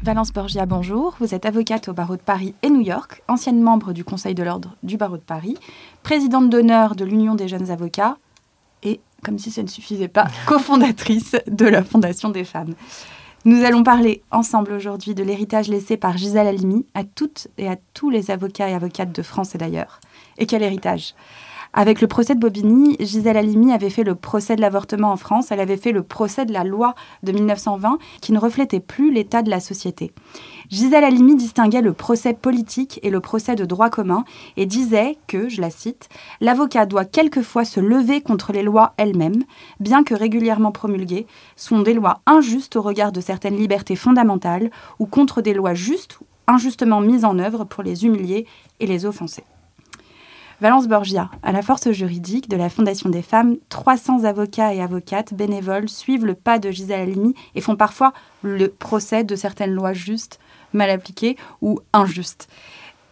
Valence 0.02 0.32
Borgia, 0.32 0.64
bonjour. 0.64 1.14
Vous 1.20 1.34
êtes 1.34 1.44
avocate 1.44 1.88
au 1.88 1.92
barreau 1.92 2.16
de 2.16 2.22
Paris 2.22 2.54
et 2.62 2.70
New 2.70 2.80
York, 2.80 3.22
ancienne 3.28 3.60
membre 3.60 3.92
du 3.92 4.02
Conseil 4.02 4.34
de 4.34 4.42
l'ordre 4.42 4.74
du 4.82 4.96
barreau 4.96 5.18
de 5.18 5.22
Paris, 5.22 5.58
présidente 6.02 6.48
d'honneur 6.48 6.96
de 6.96 7.04
l'Union 7.04 7.34
des 7.34 7.46
jeunes 7.46 7.70
avocats 7.70 8.16
et, 8.82 9.00
comme 9.22 9.38
si 9.38 9.50
ça 9.50 9.62
ne 9.62 9.68
suffisait 9.68 10.08
pas, 10.08 10.28
cofondatrice 10.46 11.36
de 11.46 11.66
la 11.66 11.84
Fondation 11.84 12.30
des 12.30 12.44
femmes. 12.44 12.74
Nous 13.44 13.64
allons 13.64 13.82
parler 13.82 14.22
ensemble 14.30 14.72
aujourd'hui 14.72 15.16
de 15.16 15.24
l'héritage 15.24 15.66
laissé 15.66 15.96
par 15.96 16.16
Gisèle 16.16 16.46
Halimi 16.46 16.86
à 16.94 17.02
toutes 17.02 17.48
et 17.58 17.66
à 17.66 17.74
tous 17.92 18.08
les 18.08 18.30
avocats 18.30 18.68
et 18.68 18.74
avocates 18.74 19.10
de 19.10 19.22
France 19.22 19.56
et 19.56 19.58
d'ailleurs. 19.58 19.98
Et 20.38 20.46
quel 20.46 20.62
héritage 20.62 21.14
avec 21.74 22.02
le 22.02 22.06
procès 22.06 22.34
de 22.34 22.38
Bobigny, 22.38 22.98
Gisèle 23.00 23.38
Halimi 23.38 23.72
avait 23.72 23.88
fait 23.88 24.04
le 24.04 24.14
procès 24.14 24.56
de 24.56 24.60
l'avortement 24.60 25.10
en 25.10 25.16
France, 25.16 25.50
elle 25.50 25.60
avait 25.60 25.78
fait 25.78 25.92
le 25.92 26.02
procès 26.02 26.44
de 26.44 26.52
la 26.52 26.64
loi 26.64 26.94
de 27.22 27.32
1920 27.32 27.96
qui 28.20 28.32
ne 28.32 28.38
reflétait 28.38 28.78
plus 28.78 29.10
l'état 29.10 29.40
de 29.40 29.48
la 29.48 29.58
société. 29.58 30.12
Gisèle 30.72 31.04
Halimi 31.04 31.36
distinguait 31.36 31.82
le 31.82 31.92
procès 31.92 32.32
politique 32.32 32.98
et 33.02 33.10
le 33.10 33.20
procès 33.20 33.56
de 33.56 33.66
droit 33.66 33.90
commun 33.90 34.24
et 34.56 34.64
disait 34.64 35.18
que, 35.26 35.50
je 35.50 35.60
la 35.60 35.68
cite, 35.68 36.08
l'avocat 36.40 36.86
doit 36.86 37.04
quelquefois 37.04 37.66
se 37.66 37.78
lever 37.78 38.22
contre 38.22 38.54
les 38.54 38.62
lois 38.62 38.94
elles-mêmes, 38.96 39.42
bien 39.80 40.02
que 40.02 40.14
régulièrement 40.14 40.72
promulguées, 40.72 41.26
sont 41.56 41.82
des 41.82 41.92
lois 41.92 42.22
injustes 42.24 42.76
au 42.76 42.80
regard 42.80 43.12
de 43.12 43.20
certaines 43.20 43.58
libertés 43.58 43.96
fondamentales 43.96 44.70
ou 44.98 45.04
contre 45.04 45.42
des 45.42 45.52
lois 45.52 45.74
justes 45.74 46.18
ou 46.22 46.24
injustement 46.46 47.02
mises 47.02 47.26
en 47.26 47.38
œuvre 47.38 47.64
pour 47.64 47.82
les 47.82 48.06
humilier 48.06 48.46
et 48.80 48.86
les 48.86 49.04
offenser. 49.04 49.44
Valence 50.62 50.86
Borgia, 50.86 51.28
à 51.42 51.50
la 51.52 51.60
force 51.60 51.90
juridique 51.90 52.48
de 52.48 52.56
la 52.56 52.70
Fondation 52.70 53.10
des 53.10 53.20
femmes, 53.20 53.56
300 53.68 54.24
avocats 54.24 54.72
et 54.72 54.80
avocates 54.80 55.34
bénévoles 55.34 55.88
suivent 55.88 56.24
le 56.24 56.34
pas 56.34 56.58
de 56.58 56.70
Gisèle 56.70 57.00
Halimi 57.00 57.34
et 57.56 57.60
font 57.60 57.74
parfois 57.76 58.12
le 58.42 58.68
procès 58.68 59.24
de 59.24 59.34
certaines 59.34 59.74
lois 59.74 59.92
justes, 59.92 60.38
mal 60.72 60.90
appliquées 60.90 61.36
ou 61.60 61.80
injustes, 61.92 62.48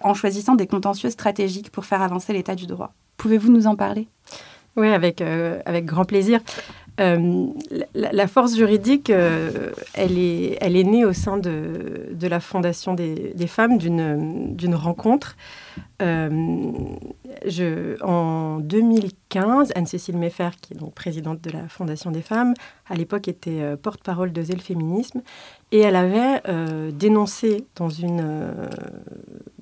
en 0.01 0.15
choisissant 0.15 0.55
des 0.55 0.67
contentieux 0.67 1.11
stratégiques 1.11 1.71
pour 1.71 1.85
faire 1.85 2.03
avancer 2.03 2.33
l'état 2.33 2.55
du 2.55 2.67
droit. 2.67 2.93
Pouvez-vous 3.17 3.53
nous 3.53 3.67
en 3.67 3.77
parler? 3.77 4.09
Oui, 4.77 4.89
avec, 4.89 5.21
euh, 5.21 5.61
avec 5.67 5.85
grand 5.85 6.05
plaisir. 6.05 6.41
Euh, 7.01 7.47
la, 7.95 8.27
force 8.27 8.57
juridique, 8.57 9.11
euh, 9.11 9.71
elle, 9.95 10.19
est, 10.19 10.85
née 10.85 11.05
au 11.05 11.13
sein 11.13 11.39
de, 11.39 12.09
la 12.21 12.41
Fondation 12.41 12.95
des, 12.95 13.47
femmes 13.47 13.79
d'une 13.79 14.75
rencontre 14.75 15.37
en 16.01 18.59
2015, 18.61 19.73
Anne-Cécile 19.75 20.19
Meffer, 20.19 20.51
qui 20.61 20.75
est 20.75 20.77
donc 20.77 20.95
présidente 20.95 21.41
de 21.41 21.51
la 21.51 21.69
Fondation 21.69 22.11
des 22.11 22.23
femmes, 22.23 22.55
à 22.89 22.95
l'époque 22.95 23.29
était 23.29 23.77
porte-parole 23.77 24.33
de 24.33 24.43
Zèle 24.43 24.61
Féminisme, 24.61 25.23
et 25.73 25.81
elle 25.81 25.97
avait 25.97 26.41
euh, 26.49 26.91
dénoncé 26.91 27.65
dans 27.77 27.89
une, 27.89 28.53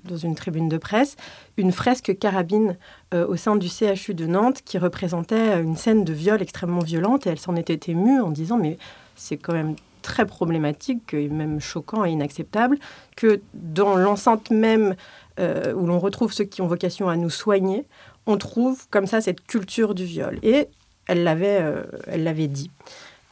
dans 0.04 0.16
une 0.16 0.34
tribune 0.34 0.68
de 0.68 0.78
presse 0.78 1.16
une 1.56 1.72
fresque 1.72 2.16
carabine 2.18 2.76
au 3.12 3.36
sein 3.36 3.56
du 3.56 3.68
CHU 3.68 4.14
de 4.14 4.26
Nantes 4.26 4.62
qui 4.64 4.78
représentait 4.78 5.60
une 5.60 5.76
scène 5.76 6.04
de 6.04 6.12
viol 6.12 6.40
extrêmement 6.40 6.80
violente, 6.80 7.26
et 7.26 7.30
elle 7.30 7.38
s'en 7.38 7.56
était 7.56 7.90
émue 7.90 8.20
en 8.20 8.30
disant 8.30 8.58
mais 8.58 8.78
c'est 9.16 9.36
quand 9.36 9.54
même 9.54 9.74
très 10.02 10.24
problématique 10.24 11.12
et 11.14 11.28
même 11.28 11.60
choquant 11.60 12.04
et 12.04 12.10
inacceptable 12.10 12.78
que 13.16 13.40
dans 13.54 13.96
l'enceinte 13.96 14.50
même 14.50 14.94
euh, 15.38 15.72
où 15.74 15.86
l'on 15.86 15.98
retrouve 15.98 16.32
ceux 16.32 16.44
qui 16.44 16.62
ont 16.62 16.66
vocation 16.66 17.08
à 17.08 17.16
nous 17.16 17.30
soigner, 17.30 17.84
on 18.26 18.38
trouve 18.38 18.88
comme 18.88 19.06
ça 19.06 19.20
cette 19.20 19.42
culture 19.46 19.94
du 19.94 20.04
viol. 20.04 20.38
Et 20.42 20.66
elle 21.06 21.22
l'avait, 21.22 21.58
euh, 21.60 21.84
elle 22.06 22.24
l'avait 22.24 22.48
dit. 22.48 22.70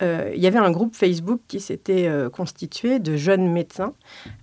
Euh, 0.02 0.30
il 0.34 0.42
y 0.42 0.46
avait 0.46 0.58
un 0.58 0.70
groupe 0.70 0.94
Facebook 0.94 1.40
qui 1.48 1.60
s'était 1.60 2.10
constitué 2.32 2.98
de 2.98 3.16
jeunes 3.16 3.50
médecins 3.50 3.94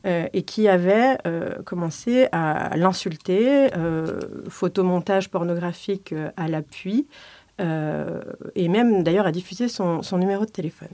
et 0.05 0.43
qui 0.43 0.67
avait 0.67 1.17
commencé 1.65 2.27
à 2.31 2.75
l'insulter, 2.75 3.69
photomontage 4.49 5.29
pornographique 5.29 6.13
à 6.37 6.47
l'appui, 6.47 7.07
et 7.59 8.67
même 8.67 9.03
d'ailleurs 9.03 9.27
à 9.27 9.31
diffuser 9.31 9.67
son 9.67 10.17
numéro 10.17 10.45
de 10.45 10.51
téléphone. 10.51 10.89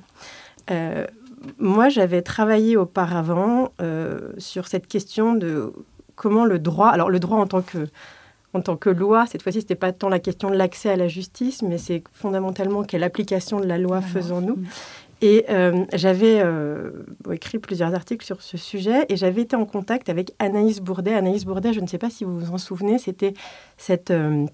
Moi, 1.58 1.90
j'avais 1.90 2.22
travaillé 2.22 2.76
auparavant 2.76 3.72
sur 4.38 4.68
cette 4.68 4.88
question 4.88 5.34
de 5.34 5.72
comment 6.16 6.44
le 6.44 6.60
droit, 6.60 6.90
alors 6.90 7.10
le 7.10 7.20
droit 7.20 7.38
en 7.38 7.48
tant 7.48 7.62
que 7.62 7.88
en 8.54 8.62
tant 8.62 8.76
que 8.76 8.90
loi, 8.90 9.26
cette 9.28 9.44
fois-ci, 9.44 9.60
ce 9.60 9.66
n'était 9.66 9.76
pas 9.76 9.92
tant 9.92 10.10
la 10.10 10.20
question 10.20 10.50
de 10.50 10.56
l'accès 10.56 10.90
à 10.90 10.96
la 10.96 11.08
justice, 11.08 11.62
mais 11.62 11.78
c'est 11.78 12.04
fondamentalement 12.12 12.84
quelle 12.84 13.04
application 13.04 13.60
de 13.60 13.66
la 13.66 13.78
loi 13.78 14.02
faisons-nous. 14.02 14.56
Mm. 14.56 14.66
Et 15.22 15.46
euh, 15.50 15.86
j'avais 15.94 16.40
euh, 16.42 16.92
écrit 17.32 17.60
plusieurs 17.60 17.94
articles 17.94 18.26
sur 18.26 18.42
ce 18.42 18.58
sujet 18.58 19.06
et 19.10 19.18
j'avais 19.18 19.42
été 19.42 19.56
en 19.56 19.66
contact 19.66 20.08
avec 20.08 20.32
Anaïs 20.40 20.80
Bourdet. 20.80 21.14
Anaïs 21.14 21.44
Bourdet, 21.44 21.74
je 21.74 21.82
ne 21.82 21.88
sais 21.88 21.98
pas 21.98 22.10
si 22.10 22.24
vous 22.24 22.40
vous 22.40 22.52
en 22.52 22.58
souvenez, 22.58 23.00
c'était 23.00 23.34
cette 23.78 24.12
euh, 24.12 24.46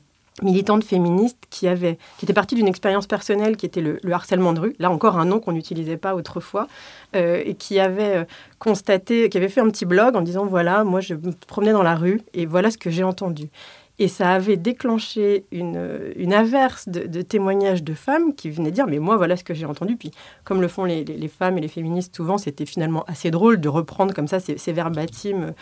militante 0.42 0.84
féministe 0.84 1.38
qui, 1.52 1.68
avait, 1.68 2.00
qui 2.18 2.26
était 2.26 2.34
partie 2.34 2.56
d'une 2.56 2.68
expérience 2.68 3.06
personnelle 3.06 3.58
qui 3.58 3.68
était 3.68 3.82
le, 3.82 4.00
harcèlement 4.12 4.54
de 4.54 4.60
rue, 4.60 4.76
là 4.80 4.90
encore 4.90 5.20
un 5.20 5.26
nom 5.26 5.40
qu'on 5.40 5.52
n'utilisait 5.52 5.98
pas 5.98 6.16
autrefois, 6.16 6.68
et 7.14 7.56
qui 7.58 7.80
avait 7.80 8.28
constaté, 8.60 9.30
qui 9.30 9.38
avait 9.38 9.48
fait 9.48 9.62
un 9.62 9.70
petit 9.70 9.86
blog 9.86 10.18
en 10.18 10.22
disant 10.22 10.46
voilà, 10.46 10.84
moi 10.84 11.00
je 11.00 11.14
me 11.14 11.32
promenais 11.48 11.72
dans 11.72 11.84
la 11.84 11.96
rue 11.96 12.22
et 12.34 12.46
voilà 12.46 12.70
ce 12.70 12.78
que 12.78 12.90
j'ai 12.90 13.04
entendu. 13.04 13.50
Et 13.98 14.08
ça 14.08 14.32
avait 14.32 14.58
déclenché 14.58 15.46
une, 15.52 16.14
une 16.16 16.34
averse 16.34 16.90
de, 16.90 17.22
témoignages 17.22 17.84
de 17.84 17.94
femmes 17.94 18.36
qui 18.36 18.50
venaient 18.50 18.72
dire 18.72 18.88
Mais 18.88 19.00
moi, 19.00 19.16
voilà 19.16 19.38
ce 19.38 19.44
que 19.44 19.54
j'ai 19.54 19.66
entendu. 19.66 19.96
Puis, 19.96 20.12
comme 20.44 20.62
le 20.62 20.68
font 20.68 20.84
les, 20.84 21.04
les, 21.04 21.28
femmes 21.28 21.58
et 21.58 21.62
les 21.62 21.68
féministes 21.68 22.16
souvent, 22.16 22.38
c'était 22.38 22.66
finalement 22.66 23.04
assez 23.08 23.32
drôle 23.32 23.60
de 23.62 23.70
reprendre 23.70 24.14
comme 24.14 24.28
ça 24.28 24.40
ces, 24.40 24.58
ces 24.58 24.74
de, 24.74 25.54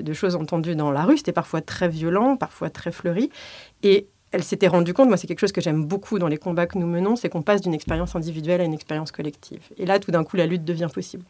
de, 0.00 0.12
choses 0.12 0.36
entendues 0.36 0.74
dans 0.74 0.90
la 0.90 1.04
rue. 1.04 1.18
C'était 1.18 1.32
parfois 1.32 1.60
très 1.60 1.88
violent, 1.88 2.36
parfois 2.36 2.70
très 2.70 2.92
fleuri. 2.92 3.30
Et 3.82 4.06
elle 4.32 4.42
s'était 4.42 4.66
rendue 4.66 4.94
compte, 4.94 5.08
moi 5.08 5.16
c'est 5.18 5.26
quelque 5.26 5.40
chose 5.40 5.52
que 5.52 5.60
j'aime 5.60 5.84
beaucoup 5.84 6.18
dans 6.18 6.26
les 6.26 6.38
combats 6.38 6.66
que 6.66 6.78
nous 6.78 6.86
menons, 6.86 7.16
c'est 7.16 7.28
qu'on 7.28 7.42
passe 7.42 7.60
d'une 7.60 7.74
expérience 7.74 8.16
individuelle 8.16 8.62
à 8.62 8.64
une 8.64 8.72
expérience 8.72 9.12
collective. 9.12 9.60
Et 9.76 9.84
là, 9.84 9.98
tout 9.98 10.10
d'un 10.10 10.24
coup, 10.24 10.36
la 10.36 10.46
lutte 10.46 10.64
devient 10.64 10.88
possible. 10.92 11.24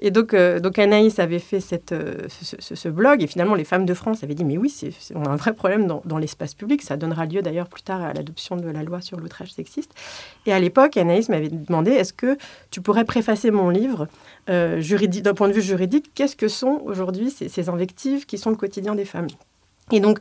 Et 0.00 0.10
donc, 0.10 0.32
euh, 0.32 0.58
donc 0.58 0.78
Anaïs 0.78 1.18
avait 1.18 1.38
fait 1.38 1.60
euh, 1.92 2.14
ce, 2.28 2.88
blog, 2.88 3.22
et 3.22 3.26
finalement, 3.26 3.54
les 3.54 3.64
femmes 3.64 3.84
de 3.84 3.94
France 3.94 4.24
avaient 4.24 4.34
dit, 4.34 4.44
mais 4.44 4.56
oui, 4.56 4.70
c'est, 4.70 4.92
on 5.14 5.24
a 5.24 5.28
un 5.28 5.36
vrai 5.36 5.52
problème 5.52 5.86
dans, 5.86 6.18
l'espace 6.18 6.54
public. 6.54 6.82
Ça 6.82 6.96
donnera 6.96 7.26
lieu 7.26 7.42
d'ailleurs 7.42 7.68
plus 7.68 7.82
tard 7.82 8.00
à 8.00 8.14
l'adoption 8.14 8.56
de 8.56 8.68
la 8.68 8.82
loi 8.82 9.02
sur 9.02 9.20
l'outrage 9.20 9.52
sexiste. 9.52 9.92
Et 10.46 10.52
à 10.52 10.58
l'époque, 10.58 10.96
Anaïs 10.96 11.28
m'avait 11.28 11.50
demandé, 11.50 11.90
est-ce 11.90 12.14
que 12.14 12.38
tu 12.70 12.80
pourrais 12.80 13.04
préfacer 13.04 13.50
mon 13.50 13.68
livre 13.68 14.08
euh, 14.48 14.80
juridique, 14.80 15.22
d'un 15.24 15.34
point 15.34 15.48
de 15.48 15.52
vue 15.52 15.62
juridique, 15.62 16.10
qu'est-ce 16.14 16.36
que 16.36 16.48
sont 16.48 16.80
aujourd'hui 16.86 17.30
ces, 17.30 17.50
ces 17.50 17.68
invectives 17.68 18.24
qui 18.24 18.38
sont 18.38 18.48
le 18.48 18.56
quotidien 18.56 18.94
des 18.94 19.04
femmes? 19.04 19.28
Et 19.92 20.00
donc, 20.00 20.18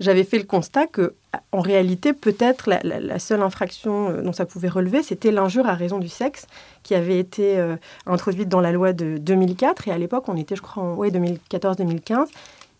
j'avais 0.00 0.24
fait 0.24 0.38
le 0.38 0.44
constat 0.44 0.86
que, 0.86 1.14
en 1.52 1.60
réalité, 1.60 2.12
peut-être 2.12 2.68
la, 2.68 3.18
seule 3.18 3.42
infraction 3.42 4.10
euh, 4.10 4.22
dont 4.22 4.32
ça 4.32 4.46
pouvait 4.46 4.68
relever, 4.68 5.02
c'était 5.02 5.30
l'injure 5.30 5.66
à 5.66 5.74
raison 5.74 5.98
du 5.98 6.08
sexe, 6.08 6.46
qui 6.82 6.94
avait 6.94 7.18
été 7.18 7.58
euh, 7.58 7.76
introduite 8.06 8.48
dans 8.48 8.60
la 8.60 8.72
loi 8.72 8.92
de 8.92 9.18
2004. 9.18 9.88
Et 9.88 9.92
à 9.92 9.98
l'époque, 9.98 10.28
on 10.28 10.36
était, 10.36 10.56
je 10.56 10.62
crois, 10.62 10.82
en 10.82 10.94
ouais, 10.94 11.10
2014-2015. 11.10 12.26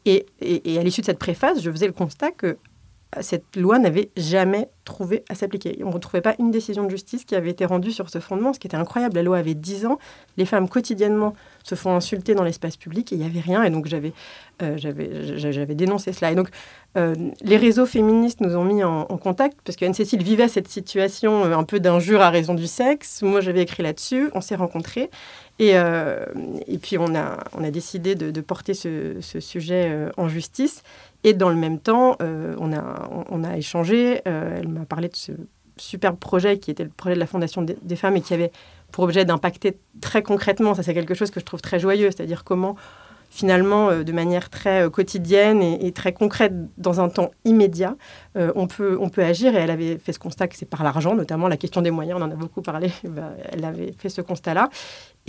Et, 0.05 0.27
et, 0.41 0.79
à 0.79 0.83
l'issue 0.83 1.01
de 1.03 1.07
cette 1.07 1.19
préface, 1.19 1.61
je 1.61 1.71
faisais 1.71 1.87
le 1.87 1.93
constat 1.93 2.31
que 2.31 2.57
cette 3.21 3.57
loi 3.57 3.79
n'avait 3.79 4.11
jamais 4.17 4.69
trouvé 4.85 5.25
à 5.29 5.35
s'appliquer. 5.35 5.79
On 5.83 5.89
ne 5.89 5.95
retrouvait 5.95 6.21
pas 6.21 6.35
une 6.39 6.51
décision 6.51 6.85
de 6.85 6.91
justice 6.91 7.25
qui 7.25 7.35
avait 7.35 7.51
été 7.51 7.65
rendue 7.65 7.93
sur 7.93 8.11
ce 8.11 8.19
fondement, 8.19 8.53
ce 8.53 8.59
qui 8.59 8.67
était 8.67 8.77
incroyable. 8.77 9.17
La 9.17 9.23
loi 9.23 9.39
avait 9.39 9.55
10 9.55 9.87
ans, 9.87 9.99
les 10.37 10.45
femmes 10.45 10.69
quotidiennement 10.69 11.35
se 11.63 11.75
font 11.75 11.95
insulter 11.95 12.35
dans 12.35 12.45
l'espace 12.45 12.77
public 12.77 13.13
et 13.13 13.17
il 13.17 13.21
n'y 13.21 13.27
avait 13.27 13.41
rien. 13.41 13.63
Et 13.63 13.71
donc 13.71 13.87
j'avais, 13.87 14.13
euh, 14.63 14.77
j'avais, 14.77 15.75
dénoncé 15.75 16.13
cela. 16.13 16.33
Et 16.33 16.35
donc 16.35 16.49
euh, 16.97 17.15
les 17.43 17.57
réseaux 17.57 17.87
féministes 17.87 18.41
nous 18.41 18.57
ont 18.57 18.65
mis 18.65 18.83
en, 18.83 19.05
contact 19.19 19.59
parce 19.65 19.77
qu'Anne-Cécile 19.77 20.23
vivait 20.23 20.49
cette 20.49 20.69
situation 20.69 21.45
euh, 21.45 21.57
un 21.57 21.65
peu 21.65 21.81
d'injure 21.81 22.23
à 22.23 22.31
raison 22.31 22.55
du 22.55 22.67
sexe. 22.67 23.23
Moi 23.23 23.41
j'avais 23.41 23.63
écrit 23.63 23.83
là-dessus, 23.83 24.31
on 24.35 24.41
s'est 24.41 24.57
rencontrés. 24.57 25.11
Et, 25.61 25.71
et, 25.71 26.79
puis 26.79 26.99
on 26.99 27.17
a, 27.17 27.39
on 27.53 27.65
a 27.65 27.73
décidé 27.73 28.15
de, 28.15 28.41
porter 28.41 28.75
ce, 28.75 29.17
sujet 29.41 30.07
en 30.17 30.29
justice. 30.29 30.85
Et 31.25 31.35
dans 31.35 31.49
le 31.49 31.57
même 31.57 31.81
temps, 31.81 32.17
on, 32.21 32.73
a, 32.73 33.11
on, 33.29 33.43
a 33.43 33.57
échangé. 33.57 34.21
Elle 34.25 34.69
m'a 34.69 34.85
parlé 34.85 35.09
de 35.09 35.17
ce 35.17 35.33
superbe 35.81 36.17
projet 36.17 36.59
qui 36.59 36.71
était 36.71 36.85
le 36.85 36.91
projet 36.91 37.15
de 37.15 37.21
la 37.21 37.27
Fondation 37.27 37.63
des, 37.63 37.97
femmes 37.97 38.17
et 38.17 38.21
qui 38.21 38.35
avait 38.35 38.53
pour 38.93 39.05
objet 39.05 39.25
d'impacter 39.25 39.79
très 40.01 40.23
concrètement. 40.23 40.75
Ça, 40.75 40.83
c'est 40.83 40.95
quelque 40.95 41.15
chose 41.15 41.31
que 41.31 41.41
je 41.41 41.45
trouve 41.45 41.61
très 41.61 41.79
joyeux, 41.79 42.11
c'est-à-dire 42.11 42.45
comment 42.45 42.77
finalement, 43.31 43.91
euh, 43.91 44.05
de 44.05 44.13
manière 44.13 44.49
très 44.49 44.89
quotidienne 44.91 45.63
et, 45.63 45.93
très 45.93 46.15
concrète, 46.15 46.55
dans 46.79 46.99
un 47.01 47.11
temps 47.11 47.31
immédiat, 47.45 47.95
on, 48.55 48.67
peut, 48.69 48.97
on 49.01 49.09
peut 49.11 49.23
agir. 49.23 49.55
Et 49.55 49.59
elle 49.59 49.71
avait 49.71 49.99
fait 49.99 50.13
ce 50.13 50.19
constat 50.19 50.49
que 50.49 50.57
c'est 50.57 50.65
par 50.65 50.83
l'argent, 50.85 51.15
notamment 51.15 51.49
la 51.49 51.57
question 51.57 51.83
des 51.83 51.91
moyens, 51.91 52.19
on 52.21 52.25
en 52.25 52.31
a 52.31 52.35
beaucoup 52.35 52.63
parlé, 52.63 52.91
bah, 53.05 53.33
elle 53.53 53.65
avait 53.65 53.93
fait 53.99 54.09
ce 54.09 54.23
constat-là. 54.23 54.71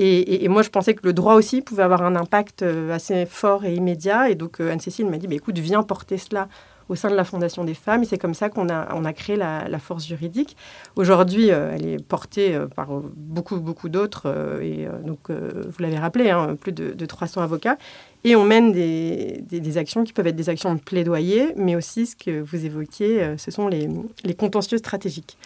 Et, 0.02 0.48
moi, 0.48 0.62
je 0.62 0.70
pensais 0.70 0.94
que 0.94 1.06
le 1.06 1.12
droit 1.12 1.34
aussi 1.34 1.62
pouvait 1.62 1.84
avoir 1.84 2.04
un 2.04 2.16
impact 2.16 2.62
euh, 2.62 2.94
assez 2.94 3.26
fort 3.26 3.66
et 3.66 3.76
immédiat. 3.76 4.30
Et 4.30 4.36
donc, 4.36 4.62
euh, 4.62 4.72
Anne-Cécile 4.72 5.08
m'a 5.08 5.18
dit, 5.18 5.28
bah, 5.28 5.36
écoute, 5.36 5.58
viens 5.60 5.84
porter 5.84 6.18
cela 6.18 6.48
au 6.90 6.96
sein 6.96 7.10
de 7.10 7.16
la 7.16 7.24
Fondation 7.24 7.64
des 7.64 7.74
femmes. 7.74 8.04
Et 8.04 8.06
c'est 8.06 8.18
comme 8.18 8.34
ça 8.34 8.50
qu'on 8.50 8.70
a, 8.70 8.94
on 8.96 9.06
a 9.06 9.14
créé 9.14 9.36
la, 9.36 9.80
force 9.80 10.06
juridique. 10.06 10.58
Aujourd'hui, 10.96 11.52
euh, 11.52 11.72
elle 11.74 11.86
est 11.88 12.04
portée 12.04 12.60
par 12.76 12.90
beaucoup, 13.16 13.60
beaucoup 13.60 13.88
d'autres. 13.88 14.60
et 14.62 14.88
donc, 15.06 15.30
vous 15.30 15.82
l'avez 15.82 15.98
rappelé, 15.98 16.30
hein, 16.30 16.56
plus 16.60 16.74
de, 16.74 17.06
300 17.06 17.42
avocats. 17.42 17.78
Et 18.26 18.36
on 18.36 18.44
mène 18.44 18.74
des, 18.74 19.42
des, 19.50 19.78
actions 19.78 20.04
qui 20.04 20.12
peuvent 20.12 20.28
être 20.28 20.36
des 20.36 20.50
actions 20.50 20.74
de 20.76 20.80
plaidoyer, 20.80 21.54
mais 21.56 21.76
aussi 21.76 22.06
ce 22.06 22.16
que 22.16 22.42
vous 22.42 22.66
évoquiez, 22.66 23.38
ce 23.38 23.52
sont 23.52 23.68
les, 23.70 23.88
les 24.26 24.34
contentieux 24.34 24.78
stratégiques. 24.78 25.38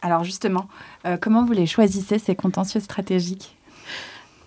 Alors 0.00 0.24
justement, 0.24 0.68
comment 1.20 1.44
vous 1.44 1.52
les 1.52 1.66
choisissez, 1.66 2.18
ces 2.18 2.34
contentieux 2.34 2.80
stratégiques? 2.80 3.58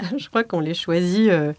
Je 0.18 0.28
crois 0.30 0.44
qu'on 0.44 0.60
les 0.60 0.74
choisit 0.74 1.30
euh, 1.30 1.54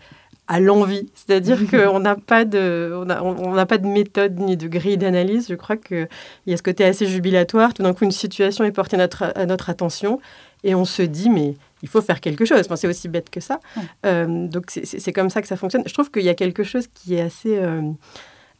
à 0.49 0.61
l'envie. 0.61 1.09
C'est-à-dire 1.15 1.59
qu'on 1.71 2.01
n'a 2.01 2.17
pas, 2.17 2.45
de, 2.45 2.93
on 2.95 3.55
n'a 3.55 3.67
pas 3.67 3.79
de 3.79 3.87
méthode 3.87 4.39
ni 4.39 4.57
de 4.57 4.69
grille 4.69 4.99
d'analyse. 4.99 5.47
Je 5.49 5.55
crois 5.55 5.77
qu'il 5.77 6.09
y 6.47 6.53
a 6.53 6.57
ce 6.57 6.63
côté 6.63 6.85
assez 6.85 7.07
jubilatoire. 7.07 7.75
Tout 7.75 7.83
d'un 7.83 7.95
coup, 7.95 8.05
une 8.05 8.13
situation 8.13 8.65
est 8.65 8.73
portée 8.73 8.97
à 8.97 9.01
notre, 9.01 9.33
à 9.35 9.47
notre 9.47 9.71
attention 9.71 10.21
et 10.65 10.75
on 10.75 10.85
se 10.85 11.03
dit, 11.03 11.31
mais 11.31 11.55
il 11.83 11.89
faut 11.89 12.03
faire 12.03 12.21
quelque 12.21 12.45
chose. 12.45 12.61
Enfin, 12.61 12.77
c'est 12.77 12.87
aussi 12.87 13.09
bête 13.09 13.31
que 13.31 13.41
ça. 13.41 13.61
Euh, 14.07 14.47
donc, 14.47 14.67
c'est 14.71 15.13
comme 15.13 15.31
ça 15.31 15.43
que 15.43 15.49
ça 15.49 15.57
fonctionne. 15.57 15.83
Je 15.87 15.93
trouve 15.93 16.11
qu'il 16.11 16.23
y 16.23 16.29
a 16.29 16.35
quelque 16.35 16.65
chose 16.65 16.87
qui 16.93 17.15
est 17.15 17.23
assez... 17.23 17.59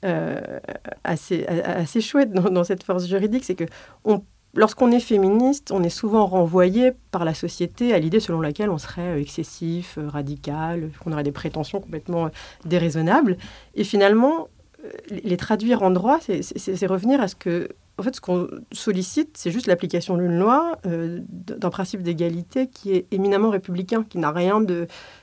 Euh, 0.05 0.41
assez, 1.05 1.47
assez 1.47 2.01
chouette 2.01 2.33
dans, 2.33 2.51
dans, 2.51 2.65
cette 2.65 2.83
force 2.83 3.07
juridique, 3.07 3.45
c'est 3.45 3.55
que 3.55 3.67
on 4.05 4.25
Lorsqu'on 4.55 4.91
est 4.93 5.01
féministe, 5.01 5.73
on 5.73 5.83
est 5.83 5.89
souvent 5.89 6.27
renvoyé 6.27 6.93
par 7.11 7.25
la 7.25 7.33
société 7.33 7.95
à 7.95 7.99
l'idée 7.99 8.21
selon 8.21 8.43
laquelle 8.43 8.69
on 8.69 8.77
serait 8.77 9.17
euh, 9.17 9.21
excessif, 9.21 9.97
euh, 9.97 10.09
radical, 10.09 10.91
qu'on 11.03 11.13
aurait 11.13 11.23
des 11.23 11.33
prétentions 11.33 11.81
complètement 11.81 12.27
euh, 12.27 12.31
déraisonnables. 12.67 13.39
Et 13.75 13.85
finalement, 13.85 14.49
les 15.09 15.37
traduire 15.37 15.83
en 15.83 15.91
droit, 15.91 16.19
c'est 16.21 16.87
revenir 16.87 17.21
à 17.21 17.29
ce 17.29 17.37
que, 17.37 17.69
en 17.99 18.03
fait, 18.03 18.17
ce 18.17 18.21
qu'on 18.21 18.49
sollicite, 18.73 19.37
c'est 19.39 19.53
juste 19.53 19.69
l'application 19.69 20.17
d'une 20.17 20.37
loi, 20.37 20.77
d'un 20.83 21.71
principe 21.71 22.03
d'égalité 22.03 22.67
qui 22.67 22.93
est 22.93 23.07
éminemment 23.13 23.51
républicain, 23.51 24.03
qui 24.03 24.19
n'a 24.19 24.33
rien 24.33 24.61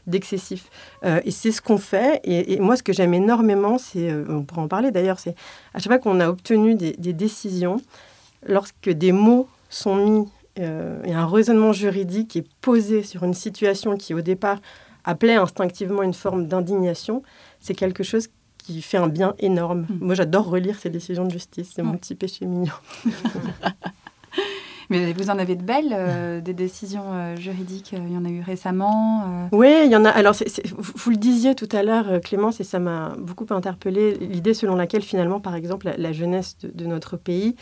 d'excessif. 0.07 0.69
et 1.03 1.31
c'est 1.31 1.51
ce 1.51 1.61
qu'on 1.61 1.77
fait. 1.77 2.21
Et, 2.23 2.57
moi, 2.61 2.77
ce 2.77 2.83
que 2.83 2.93
j'aime 2.93 3.13
énormément, 3.13 3.77
c'est, 3.77 4.13
on 4.29 4.43
pourra 4.43 4.61
en 4.61 4.69
parler 4.69 4.91
d'ailleurs, 4.91 5.19
c'est 5.19 5.35
à 5.73 5.79
chaque 5.79 5.87
fois 5.91 5.99
qu'on 5.99 6.21
a 6.21 6.29
obtenu 6.29 6.75
des 6.75 7.13
décisions, 7.13 7.81
lorsque 8.45 8.89
des 8.89 9.11
mots 9.11 9.47
sont 9.69 9.95
mis 9.95 10.27
euh, 10.59 11.01
et 11.03 11.13
un 11.13 11.25
raisonnement 11.25 11.71
juridique 11.71 12.35
est 12.35 12.47
posé 12.61 13.03
sur 13.03 13.23
une 13.23 13.33
situation 13.33 13.95
qui 13.95 14.13
au 14.13 14.21
départ 14.21 14.59
appelait 15.05 15.35
instinctivement 15.35 16.03
une 16.03 16.13
forme 16.13 16.47
d'indignation, 16.47 17.23
c'est 17.61 17.75
quelque 17.75 18.03
chose 18.03 18.27
qui 18.57 18.81
fait 18.81 18.97
un 18.97 19.07
bien 19.07 19.35
énorme. 19.39 19.87
Hmm. 19.89 19.97
Moi, 20.01 20.15
j'adore 20.15 20.49
relire 20.49 20.77
ces 20.77 20.89
décisions 20.89 21.25
de 21.25 21.31
justice, 21.31 21.71
c'est 21.75 21.81
mon 21.81 21.97
petit 21.97 22.15
péché 22.15 22.45
mignon. 22.45 22.73
Mais 24.89 25.13
vous 25.13 25.29
en 25.29 25.37
avez 25.37 25.55
de 25.55 25.63
belles, 25.63 25.93
euh, 25.93 26.41
des 26.41 26.53
décisions 26.53 27.05
euh, 27.13 27.35
juridiques. 27.35 27.93
Il 27.93 28.11
y 28.11 28.17
en 28.17 28.25
a 28.25 28.29
eu 28.29 28.41
récemment. 28.41 29.47
Oui, 29.51 29.73
il 29.85 29.91
y 29.91 29.95
en 29.95 30.03
a. 30.03 30.09
Alors, 30.09 30.33
vous, 30.77 31.11
le 31.11 31.15
disiez 31.15 31.55
tout 31.55 31.69
à 31.71 31.83
l'heure, 31.83 32.19
Clémence, 32.21 32.59
et 32.59 32.63
ça 32.63 32.79
m'a 32.79 33.15
beaucoup 33.17 33.45
interpellé 33.51 34.15
l'idée 34.15 34.53
selon 34.53 34.75
laquelle, 34.75 35.03
finalement, 35.03 35.39
par 35.39 35.55
exemple, 35.55 35.91
la, 35.95 36.11
jeunesse 36.11 36.57
de, 36.61 36.85
notre 36.85 37.17
pays 37.17 37.55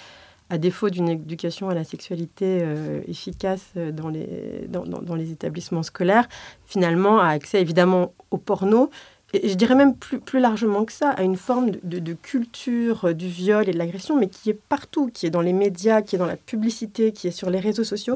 à 0.49 0.57
défaut 0.57 0.89
d'une 0.89 1.09
éducation 1.09 1.69
à 1.69 1.73
la 1.73 1.83
sexualité 1.83 2.59
euh, 2.61 3.01
efficace 3.07 3.65
euh, 3.75 3.91
dans 3.91 4.09
les, 4.09 5.31
établissements 5.31 5.83
scolaires, 5.83 6.27
finalement 6.65 7.19
a 7.19 7.27
accès 7.27 7.61
évidemment 7.61 8.13
au 8.31 8.37
porno, 8.37 8.89
et 9.33 9.49
je 9.49 9.55
dirais 9.55 9.75
même 9.75 9.93
plus, 9.93 10.19
plus 10.19 10.39
largement 10.39 10.85
que 10.85 10.93
ça, 10.93 11.09
à 11.09 11.23
une 11.23 11.35
forme 11.35 11.71
de, 11.83 11.99
de, 11.99 12.13
culture 12.13 13.05
euh, 13.05 13.13
du 13.13 13.27
viol 13.27 13.67
et 13.67 13.73
de 13.73 13.77
l'agression, 13.77 14.17
mais 14.17 14.27
qui 14.27 14.49
est 14.49 14.59
partout, 14.69 15.09
qui 15.13 15.25
est 15.25 15.29
dans 15.29 15.41
les 15.41 15.53
médias, 15.53 16.01
qui 16.01 16.15
est 16.15 16.19
dans 16.19 16.25
la 16.25 16.37
publicité, 16.37 17.11
qui 17.11 17.27
est 17.27 17.31
sur 17.31 17.49
les 17.49 17.59
réseaux 17.59 17.83
sociaux. 17.83 18.15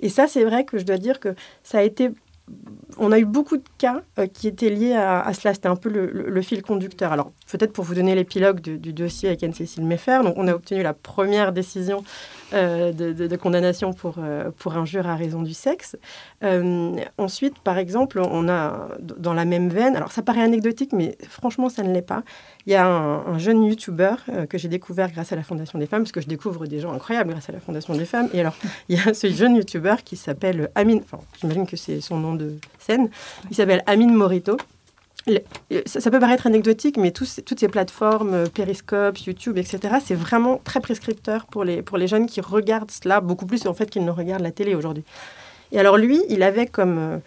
Et 0.00 0.08
ça, 0.08 0.26
c'est 0.26 0.44
vrai 0.44 0.64
que 0.64 0.78
je 0.78 0.84
dois 0.84 0.98
dire 0.98 1.20
que 1.20 1.34
ça 1.62 1.78
a 1.78 1.82
été 1.82 2.10
on 2.98 3.12
a 3.12 3.18
eu 3.18 3.24
beaucoup 3.24 3.56
de 3.56 3.68
cas 3.78 4.02
qui 4.32 4.48
étaient 4.48 4.70
liés 4.70 4.94
à, 4.94 5.32
cela. 5.34 5.54
C'était 5.54 5.68
un 5.68 5.76
peu 5.76 5.88
le, 5.88 6.42
fil 6.42 6.62
conducteur. 6.62 7.12
Alors, 7.12 7.32
peut-être 7.50 7.72
pour 7.72 7.84
vous 7.84 7.94
donner 7.94 8.14
l'épilogue 8.14 8.60
du, 8.60 8.92
dossier 8.92 9.28
avec 9.28 9.42
Anne-Cécile 9.42 9.84
Meffer, 9.84 10.20
donc 10.24 10.34
on 10.36 10.48
a 10.48 10.54
obtenu 10.54 10.82
la 10.82 10.94
première 10.94 11.52
décision 11.52 12.02
de, 12.52 12.92
de, 12.92 13.36
condamnation 13.36 13.92
pour, 13.92 14.16
pour 14.58 14.76
injure 14.76 15.06
à 15.06 15.14
raison 15.14 15.42
du 15.42 15.54
sexe. 15.54 15.96
ensuite, 17.18 17.58
par 17.60 17.78
exemple, 17.78 18.20
on 18.20 18.48
a 18.48 18.88
dans 19.00 19.34
la 19.34 19.44
même 19.44 19.68
veine, 19.68 19.94
alors 19.94 20.10
ça 20.10 20.22
paraît 20.22 20.42
anecdotique, 20.42 20.92
mais 20.92 21.16
franchement, 21.28 21.68
ça 21.68 21.82
ne 21.82 21.92
l'est 21.92 22.02
pas. 22.02 22.22
Il 22.68 22.72
y 22.72 22.74
a 22.74 22.86
un, 22.86 23.38
jeune 23.38 23.64
YouTuber 23.64 24.16
que 24.50 24.58
j'ai 24.58 24.68
découvert 24.68 25.10
grâce 25.10 25.32
à 25.32 25.36
la 25.36 25.42
Fondation 25.42 25.78
des 25.78 25.86
femmes, 25.86 26.02
parce 26.02 26.12
que 26.12 26.20
je 26.20 26.26
découvre 26.26 26.66
des 26.66 26.80
gens 26.80 26.92
incroyables 26.92 27.30
grâce 27.30 27.48
à 27.48 27.52
la 27.52 27.60
Fondation 27.60 27.94
des 27.94 28.04
femmes. 28.04 28.28
Et 28.34 28.40
alors, 28.40 28.54
il 28.90 28.98
y 28.98 29.00
a 29.00 29.14
ce 29.14 29.26
jeune 29.30 29.56
YouTuber 29.56 29.94
qui 30.04 30.16
s'appelle 30.16 30.68
Amine, 30.74 31.00
enfin, 31.02 31.18
j'imagine 31.40 31.66
que 31.66 31.78
c'est 31.78 32.02
son 32.02 32.18
nom 32.18 32.34
de 32.34 32.56
scène, 32.78 33.08
il 33.48 33.56
s'appelle 33.56 33.82
Amine 33.86 34.12
Morito. 34.12 34.58
Ça, 35.86 36.10
peut 36.10 36.20
paraître 36.20 36.46
anecdotique, 36.46 36.98
mais 36.98 37.10
toutes 37.10 37.58
ces 37.58 37.68
plateformes, 37.68 38.34
euh, 38.34 38.46
Periscope, 38.52 39.16
YouTube, 39.16 39.56
etc., 39.56 39.94
c'est 40.04 40.14
vraiment 40.14 40.60
très 40.62 40.80
prescripteur 40.80 41.46
pour 41.46 41.64
les, 41.64 41.80
pour 41.80 41.96
les 41.96 42.06
jeunes 42.06 42.26
qui 42.26 42.42
regardent 42.42 42.90
cela 42.90 43.22
beaucoup 43.22 43.46
plus 43.46 43.66
en 43.66 43.72
fait 43.72 43.88
qu'ils 43.88 44.04
ne 44.04 44.10
regardent 44.10 44.42
la 44.42 44.52
télé 44.52 44.74
aujourd'hui. 44.74 45.04
Et 45.72 45.80
alors 45.80 45.96
lui, 45.96 46.22
il 46.28 46.42
avait 46.42 46.66
comme, 46.66 46.98
euh, 46.98 47.18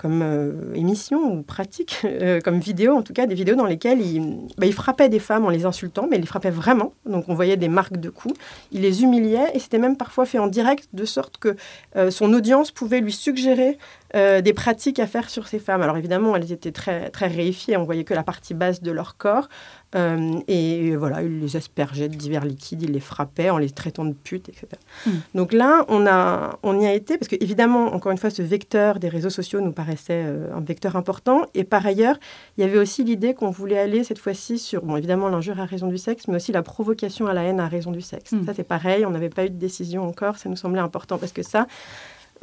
comme 0.00 0.22
euh, 0.22 0.52
émission 0.74 1.32
ou 1.32 1.42
pratique, 1.42 2.00
euh, 2.04 2.40
comme 2.40 2.60
vidéo 2.60 2.94
en 2.94 3.02
tout 3.02 3.12
cas, 3.12 3.26
des 3.26 3.34
vidéos 3.34 3.56
dans 3.56 3.66
lesquelles 3.66 4.00
il, 4.00 4.46
bah, 4.56 4.66
il, 4.66 4.72
frappait 4.72 5.08
des 5.08 5.18
femmes 5.18 5.44
en 5.44 5.50
les 5.50 5.64
insultant, 5.64 6.06
mais 6.08 6.16
il 6.16 6.20
les 6.20 6.26
frappait 6.26 6.50
vraiment. 6.50 6.92
Donc 7.04 7.24
on 7.28 7.34
voyait 7.34 7.56
des 7.56 7.68
marques 7.68 7.96
de 7.96 8.08
coups. 8.08 8.34
Il 8.70 8.82
les 8.82 9.02
humiliait 9.02 9.50
et 9.54 9.58
c'était 9.58 9.78
même 9.78 9.96
parfois 9.96 10.24
fait 10.24 10.38
en 10.38 10.46
direct 10.46 10.88
de 10.92 11.04
sorte 11.04 11.38
que 11.38 11.56
euh, 11.96 12.10
son 12.10 12.32
audience 12.32 12.70
pouvait 12.70 13.00
lui 13.00 13.12
suggérer 13.12 13.78
des 14.14 14.54
pratiques 14.54 15.00
à 15.00 15.06
faire 15.06 15.28
sur 15.28 15.48
ces 15.48 15.58
femmes. 15.58 15.82
Alors 15.82 15.98
évidemment, 15.98 16.34
elles 16.34 16.50
étaient 16.50 16.72
très, 16.72 17.10
très 17.10 17.26
réifiées, 17.26 17.76
on 17.76 17.84
voyait 17.84 18.04
que 18.04 18.14
la 18.14 18.22
partie 18.22 18.54
basse 18.54 18.80
de 18.80 18.90
leur 18.90 19.18
corps. 19.18 19.50
Euh, 19.94 20.40
et 20.48 20.96
voilà, 20.96 21.22
il 21.22 21.40
les 21.40 21.56
aspergeait 21.56 22.08
de 22.08 22.14
divers 22.14 22.44
liquides, 22.44 22.82
il 22.82 22.92
les 22.92 23.00
frappait 23.00 23.48
en 23.48 23.56
les 23.56 23.70
traitant 23.70 24.04
de 24.04 24.12
putes, 24.12 24.48
etc. 24.50 24.66
Hmm. 25.06 25.10
Donc 25.34 25.52
là, 25.52 25.86
on, 25.88 26.06
a, 26.06 26.58
on 26.62 26.78
y 26.78 26.86
a 26.86 26.92
été, 26.92 27.16
parce 27.16 27.28
qu'évidemment, 27.28 27.94
encore 27.94 28.12
une 28.12 28.18
fois, 28.18 28.28
ce 28.28 28.42
vecteur 28.42 28.98
des 28.98 29.08
réseaux 29.08 29.30
sociaux 29.30 29.60
nous 29.60 29.72
paraissait 29.72 30.24
euh, 30.26 30.54
un 30.54 30.60
vecteur 30.60 30.96
important. 30.96 31.46
Et 31.54 31.64
par 31.64 31.86
ailleurs, 31.86 32.18
il 32.56 32.60
y 32.62 32.64
avait 32.64 32.78
aussi 32.78 33.02
l'idée 33.02 33.32
qu'on 33.32 33.50
voulait 33.50 33.78
aller 33.78 34.04
cette 34.04 34.18
fois-ci 34.18 34.58
sur, 34.58 34.82
bon, 34.82 34.96
évidemment, 34.96 35.28
l'injure 35.28 35.58
à 35.58 35.64
raison 35.64 35.88
du 35.88 35.98
sexe, 35.98 36.28
mais 36.28 36.36
aussi 36.36 36.52
la 36.52 36.62
provocation 36.62 37.26
à 37.26 37.32
la 37.32 37.44
haine 37.44 37.60
à 37.60 37.68
raison 37.68 37.90
du 37.90 38.02
sexe. 38.02 38.32
Hmm. 38.32 38.44
Ça, 38.44 38.52
c'est 38.52 38.64
pareil, 38.64 39.06
on 39.06 39.10
n'avait 39.10 39.30
pas 39.30 39.46
eu 39.46 39.50
de 39.50 39.56
décision 39.58 40.06
encore, 40.06 40.36
ça 40.36 40.50
nous 40.50 40.56
semblait 40.56 40.80
important, 40.80 41.16
parce 41.16 41.32
que 41.32 41.42
ça, 41.42 41.66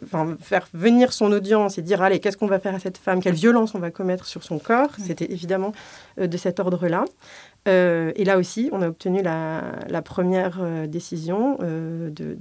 Enfin, 0.03 0.35
faire 0.41 0.67
venir 0.73 1.13
son 1.13 1.31
audience 1.31 1.77
et 1.77 1.81
dire 1.81 2.01
allez 2.01 2.19
qu'est-ce 2.19 2.37
qu'on 2.37 2.47
va 2.47 2.59
faire 2.59 2.75
à 2.75 2.79
cette 2.79 2.97
femme? 2.97 3.21
Quelle 3.21 3.35
violence 3.35 3.75
on 3.75 3.79
va 3.79 3.91
commettre 3.91 4.25
sur 4.25 4.43
son 4.43 4.59
corps? 4.59 4.89
C'était 4.97 5.31
évidemment 5.31 5.71
euh, 6.19 6.27
de 6.27 6.37
cet 6.37 6.59
ordre 6.59 6.87
là 6.87 7.05
euh, 7.67 8.11
et 8.15 8.25
là 8.25 8.37
aussi, 8.37 8.69
on 8.71 8.81
a 8.81 8.87
obtenu 8.87 9.21
la, 9.23 10.01
première 10.03 10.59
euh, 10.61 10.85
décision 10.85 11.57
euh, 11.61 12.09
de, 12.11 12.37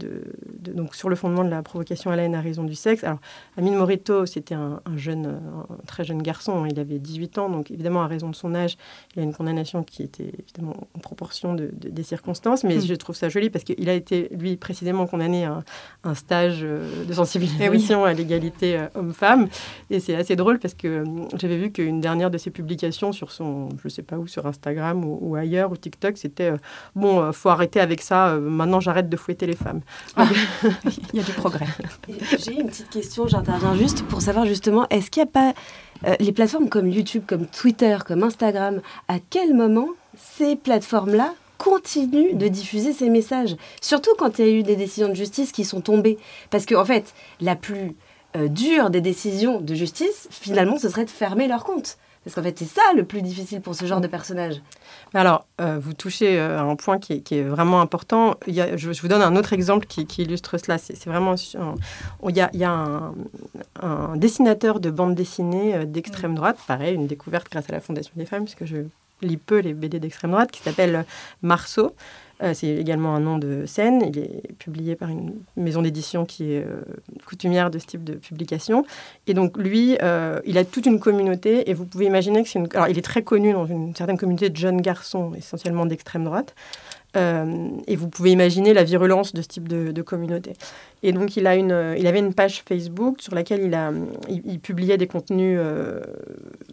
donc 0.60 0.94
sur 0.94 1.08
le 1.08 1.16
fondement 1.16 1.44
de 1.44 1.48
la 1.48 1.62
provocation 1.62 2.10
à 2.10 2.16
la 2.16 2.24
haine 2.24 2.34
à 2.34 2.40
raison 2.40 2.64
du 2.64 2.74
sexe. 2.74 3.04
Alors, 3.04 3.20
Amine 3.56 3.76
Morito, 3.76 4.26
c'était 4.26 4.54
un, 4.54 4.80
jeune, 4.96 5.26
un 5.26 5.86
très 5.86 6.04
jeune 6.04 6.20
garçon, 6.20 6.66
il 6.66 6.78
avait 6.78 6.98
18 6.98 7.38
ans, 7.38 7.48
donc 7.48 7.70
évidemment, 7.70 8.02
à 8.02 8.06
raison 8.06 8.28
de 8.28 8.34
son 8.34 8.54
âge, 8.54 8.76
il 9.14 9.20
a 9.20 9.22
une 9.22 9.32
condamnation 9.32 9.82
qui 9.82 10.02
était 10.02 10.32
évidemment 10.38 10.76
en 10.94 10.98
proportion 10.98 11.54
des 11.54 12.02
circonstances, 12.02 12.64
mais 12.64 12.76
mm. 12.76 12.82
je 12.82 12.94
trouve 12.94 13.16
ça 13.16 13.28
joli 13.28 13.48
parce 13.48 13.64
qu'il 13.64 13.88
a 13.88 13.94
été, 13.94 14.28
lui, 14.32 14.56
précisément 14.56 15.06
condamné 15.06 15.44
à 15.46 15.64
un, 16.04 16.14
stage 16.14 16.60
de 16.60 17.12
sensibilisation 17.12 18.06
eh 18.06 18.10
à 18.10 18.12
l'égalité 18.12 18.86
homme-femme. 18.94 19.48
Et 19.90 20.00
c'est 20.00 20.14
assez 20.14 20.36
drôle 20.36 20.58
parce 20.58 20.74
que 20.74 21.02
j'avais 21.36 21.56
vu 21.56 21.72
qu'une 21.72 22.00
dernière 22.00 22.30
de 22.30 22.38
ses 22.38 22.50
publications 22.50 23.12
sur 23.12 23.32
son, 23.32 23.68
je 23.82 23.88
sais 23.88 24.02
pas 24.02 24.16
où, 24.16 24.26
sur 24.26 24.46
Instagram 24.46 25.04
ou 25.04 25.13
ou, 25.20 25.34
ailleurs, 25.36 25.72
ou 25.72 25.76
TikTok, 25.76 26.16
c'était 26.16 26.52
euh, 26.52 26.56
bon, 26.94 27.20
euh, 27.20 27.32
faut 27.32 27.48
arrêter 27.48 27.80
avec 27.80 28.02
ça, 28.02 28.28
euh, 28.28 28.40
maintenant 28.40 28.80
j'arrête 28.80 29.08
de 29.08 29.16
fouetter 29.16 29.46
les 29.46 29.56
femmes. 29.56 29.80
Ah. 30.16 30.26
Il 31.12 31.18
y 31.18 31.20
a 31.20 31.22
du 31.22 31.32
progrès. 31.32 31.66
J'ai 32.38 32.60
une 32.60 32.68
petite 32.68 32.90
question, 32.90 33.26
j'interviens 33.26 33.74
juste 33.74 34.04
pour 34.04 34.22
savoir 34.22 34.46
justement, 34.46 34.86
est-ce 34.90 35.10
qu'il 35.10 35.22
n'y 35.22 35.28
a 35.28 35.32
pas 35.32 35.54
les 36.20 36.32
plateformes 36.32 36.68
comme 36.68 36.88
YouTube, 36.88 37.22
comme 37.26 37.46
Twitter, 37.46 37.96
comme 38.06 38.22
Instagram, 38.22 38.82
à 39.08 39.14
quel 39.30 39.54
moment 39.54 39.88
ces 40.18 40.54
plateformes-là 40.54 41.32
continuent 41.56 42.36
de 42.36 42.48
diffuser 42.48 42.92
ces 42.92 43.08
messages? 43.08 43.56
Surtout 43.80 44.10
quand 44.18 44.38
il 44.38 44.44
y 44.44 44.48
a 44.48 44.52
eu 44.52 44.62
des 44.62 44.76
décisions 44.76 45.08
de 45.08 45.14
justice 45.14 45.50
qui 45.50 45.64
sont 45.64 45.80
tombées. 45.80 46.18
Parce 46.50 46.66
qu'en 46.66 46.82
en 46.82 46.84
fait, 46.84 47.14
la 47.40 47.56
plus 47.56 47.92
dure 48.34 48.90
des 48.90 49.00
décisions 49.00 49.60
de 49.60 49.74
justice, 49.74 50.28
finalement, 50.30 50.78
ce 50.78 50.90
serait 50.90 51.06
de 51.06 51.10
fermer 51.10 51.48
leur 51.48 51.64
compte. 51.64 51.96
Parce 52.24 52.34
qu'en 52.34 52.42
fait, 52.42 52.58
c'est 52.58 52.64
ça 52.64 52.82
le 52.96 53.04
plus 53.04 53.20
difficile 53.20 53.60
pour 53.60 53.74
ce 53.74 53.84
genre 53.84 54.00
de 54.00 54.06
personnage. 54.06 54.62
Alors, 55.12 55.46
euh, 55.60 55.78
vous 55.78 55.92
touchez 55.92 56.38
euh, 56.40 56.58
à 56.58 56.62
un 56.62 56.74
point 56.74 56.98
qui 56.98 57.22
est, 57.30 57.42
vraiment 57.42 57.80
important. 57.82 58.36
Je, 58.46 59.00
vous 59.00 59.08
donne 59.08 59.20
un 59.20 59.36
autre 59.36 59.52
exemple 59.52 59.86
qui, 59.86 60.06
illustre 60.22 60.56
cela. 60.58 60.78
C'est 60.78 61.04
vraiment... 61.06 61.34
il 61.34 62.36
y 62.36 62.40
a, 62.40 62.50
il 62.54 62.60
y 62.60 62.64
a 62.64 62.70
un, 63.82 64.16
dessinateur 64.16 64.80
de 64.80 64.90
bande 64.90 65.14
dessinée 65.14 65.74
euh, 65.74 65.84
d'extrême 65.84 66.34
droite, 66.34 66.58
pareil, 66.66 66.94
une 66.94 67.06
découverte 67.06 67.48
grâce 67.50 67.68
à 67.68 67.72
la 67.72 67.80
Fondation 67.80 68.12
des 68.16 68.24
femmes, 68.24 68.44
puisque 68.44 68.64
je 68.64 68.78
lis 69.20 69.36
peu 69.36 69.58
les 69.58 69.74
BD 69.74 70.00
d'extrême 70.00 70.30
droite, 70.30 70.50
qui 70.50 70.62
s'appelle 70.62 71.04
Marceau. 71.42 71.94
Euh, 72.42 72.52
c'est 72.54 72.68
également 72.68 73.14
un 73.14 73.20
nom 73.20 73.38
de 73.38 73.64
scène. 73.66 74.02
Il 74.08 74.18
est 74.18 74.52
publié 74.58 74.96
par 74.96 75.08
une 75.08 75.34
maison 75.56 75.82
d'édition 75.82 76.24
qui 76.24 76.52
est 76.52 76.64
euh, 76.64 76.82
coutumière 77.26 77.70
de 77.70 77.78
ce 77.78 77.86
type 77.86 78.04
de 78.04 78.14
publication. 78.14 78.84
Et 79.26 79.34
donc, 79.34 79.56
lui, 79.56 79.96
euh, 80.02 80.40
il 80.44 80.58
a 80.58 80.64
toute 80.64 80.86
une 80.86 80.98
communauté. 80.98 81.70
Et 81.70 81.74
vous 81.74 81.84
pouvez 81.84 82.06
imaginer 82.06 82.42
que 82.42 82.48
c'est 82.48 82.58
une. 82.58 82.68
Alors, 82.74 82.88
il 82.88 82.98
est 82.98 83.02
très 83.02 83.22
connu 83.22 83.52
dans 83.52 83.66
une 83.66 83.94
certaine 83.94 84.18
communauté 84.18 84.50
de 84.50 84.56
jeunes 84.56 84.80
garçons, 84.80 85.32
essentiellement 85.36 85.86
d'extrême 85.86 86.24
droite. 86.24 86.54
et 87.16 87.96
vous 87.96 88.08
pouvez 88.08 88.32
imaginer 88.32 88.74
la 88.74 88.82
virulence 88.82 89.34
de 89.34 89.42
ce 89.42 89.46
type 89.46 89.68
de, 89.68 90.02
communauté. 90.02 90.54
Et 91.04 91.12
donc, 91.12 91.36
il, 91.36 91.46
a 91.46 91.54
une, 91.54 91.94
il 91.96 92.06
avait 92.08 92.18
une 92.18 92.34
page 92.34 92.64
Facebook 92.68 93.22
sur 93.22 93.36
laquelle 93.36 93.62
il, 93.62 93.72
a, 93.74 93.92
il, 94.28 94.58
publiait 94.58 94.98
des 94.98 95.06
contenus, 95.06 95.60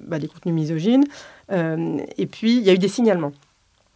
bah, 0.01 0.18
des 0.18 0.28
contenus 0.28 0.55
misogynes. 0.55 1.03
et 1.51 2.26
puis, 2.26 2.57
il 2.57 2.64
y 2.64 2.72
a 2.72 2.74
eu 2.74 2.80
des 2.80 2.88
signalements. 2.88 3.34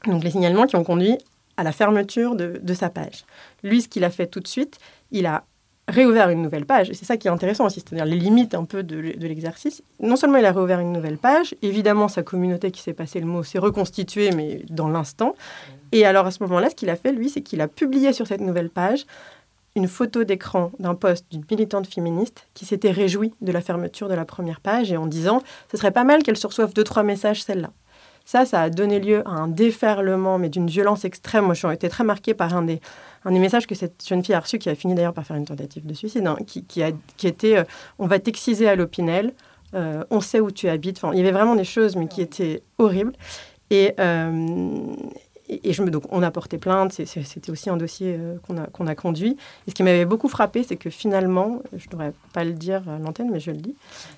Donc, 0.06 0.24
les 0.24 0.30
signalements 0.30 0.68
qui 0.68 0.76
ont 0.76 0.84
conduit 0.84 1.18
à 1.58 1.64
la 1.64 1.72
fermeture 1.72 2.36
de, 2.36 2.74
sa 2.74 2.90
page. 2.90 3.26
Lui, 3.64 3.82
ce 3.82 3.88
qu'il 3.88 4.04
a 4.04 4.10
fait 4.10 4.28
tout 4.28 4.40
de 4.40 4.48
suite, 4.48 4.78
il 5.12 5.26
a 5.26 5.46
réouvert 5.88 6.30
une 6.30 6.42
nouvelle 6.42 6.66
page. 6.66 6.90
Et 6.90 6.94
c'est 6.94 7.06
ça 7.06 7.16
qui 7.18 7.28
est 7.28 7.32
intéressant 7.32 7.66
aussi, 7.66 7.80
c'est-à-dire 7.80 8.06
les 8.06 8.18
limites 8.18 8.56
un 8.56 8.66
peu 8.66 8.84
de, 8.84 8.98
l'exercice. 8.98 9.84
Non 10.00 10.16
seulement 10.16 10.38
il 10.38 10.46
a 10.46 10.52
réouvert 10.52 10.80
une 10.80 10.92
nouvelle 10.92 11.18
page, 11.18 11.56
évidemment 11.62 12.08
sa 12.08 12.24
communauté 12.24 12.72
qui 12.72 12.82
s'est 12.82 12.94
passé 12.94 13.20
le 13.20 13.28
mot 13.28 13.44
s'est 13.44 13.60
reconstituée, 13.60 14.32
mais 14.32 14.64
dans 14.70 14.90
l'instant. 14.90 15.36
Et 15.92 16.06
alors 16.06 16.26
à 16.26 16.32
ce 16.32 16.42
moment-là, 16.44 16.70
ce 16.70 16.76
qu'il 16.76 16.90
a 16.90 16.96
fait, 16.96 17.12
lui, 17.12 17.30
c'est 17.30 17.42
qu'il 17.42 17.62
a 17.62 17.68
publié 17.68 18.14
sur 18.14 18.28
cette 18.28 18.42
nouvelle 18.42 18.70
page 18.70 19.06
une 19.76 19.88
photo 19.88 20.24
d'écran 20.24 20.72
d'un 20.80 20.96
poste 20.96 21.26
d'une 21.32 21.44
militante 21.52 21.88
féministe 21.88 22.48
qui 22.54 22.66
s'était 22.66 22.92
réjouie 22.92 23.34
de 23.42 23.52
la 23.52 23.62
fermeture 23.62 24.08
de 24.08 24.14
la 24.14 24.26
première 24.26 24.62
page 24.62 24.92
et 24.92 24.98
en 24.98 25.06
disant 25.06 25.42
ce 25.70 25.78
serait 25.78 25.92
pas 25.92 26.06
mal 26.06 26.24
qu'elle 26.24 26.38
se 26.38 26.48
reçoive 26.48 26.74
deux 26.74 26.86
trois 26.86 27.04
messages 27.04 27.44
celle-là. 27.44 27.72
Ça, 28.26 28.46
ça 28.46 28.62
a 28.62 28.70
donné 28.70 29.00
lieu 29.00 29.22
à 29.28 29.32
un 29.32 29.48
déferlement, 29.48 30.40
mais 30.40 30.50
d'une 30.50 30.68
violence 30.68 31.06
extrême. 31.06 31.46
Moi, 31.46 31.54
suis 31.54 31.72
été 31.72 31.90
très 31.90 32.04
marquée 32.04 32.34
par 32.34 32.56
un 32.56 32.64
des, 32.64 32.82
un 33.24 33.32
des 33.32 33.40
messages 33.40 33.68
que 33.68 33.76
cette 33.76 34.04
jeune 34.08 34.24
fille 34.24 34.36
a 34.36 34.40
reçu, 34.40 34.58
qui 34.58 34.70
a 34.70 34.76
fini 34.76 34.96
d'ailleurs 34.96 35.14
par 35.14 35.26
faire 35.26 35.38
une 35.38 35.46
tentative 35.46 35.86
de 35.86 35.94
suicide, 35.94 36.26
hein, 36.26 36.38
qui, 36.48 36.64
qui, 36.64 36.82
a, 36.82 36.92
qui 37.18 37.28
était 37.28 37.58
euh, 37.58 37.64
On 38.00 38.08
va 38.08 38.18
t'exciser 38.20 38.68
à 38.68 38.76
l'Opinel, 38.76 39.34
euh, 39.76 40.04
on 40.10 40.22
sait 40.22 40.40
où 40.40 40.50
tu 40.52 40.68
habites. 40.68 40.98
Enfin, 40.98 41.14
il 41.14 41.20
y 41.20 41.22
avait 41.22 41.32
vraiment 41.32 41.56
des 41.56 41.64
choses, 41.64 41.96
mais 41.96 42.08
qui 42.08 42.22
étaient 42.22 42.64
horribles. 42.80 43.14
Et, 43.70 43.94
euh, 44.00 44.88
et, 45.48 45.74
je 45.74 45.84
me, 45.84 45.92
donc, 45.92 46.04
on 46.10 46.24
a 46.24 46.32
porté 46.32 46.58
plainte, 46.58 46.94
c'était 46.94 47.52
aussi 47.52 47.70
un 47.70 47.78
dossier 47.78 48.16
euh, 48.18 48.38
qu'on 48.48 48.58
a, 48.58 48.66
qu'on 48.68 48.88
a 48.88 48.96
conduit. 48.96 49.38
Et 49.68 49.72
ce 49.72 49.76
qui 49.76 49.84
m'avait 49.84 50.06
beaucoup 50.06 50.28
frappé, 50.28 50.64
c'est 50.64 50.76
que 50.76 50.90
finalement, 50.90 51.62
je 51.76 51.86
ne 51.86 51.92
devrais 51.92 52.14
pas 52.34 52.44
le 52.44 52.54
dire 52.54 52.88
à 52.90 52.98
l'antenne, 52.98 53.30
mais 53.32 53.40
je 53.40 53.52
le 53.52 53.58
dis, 53.58 53.76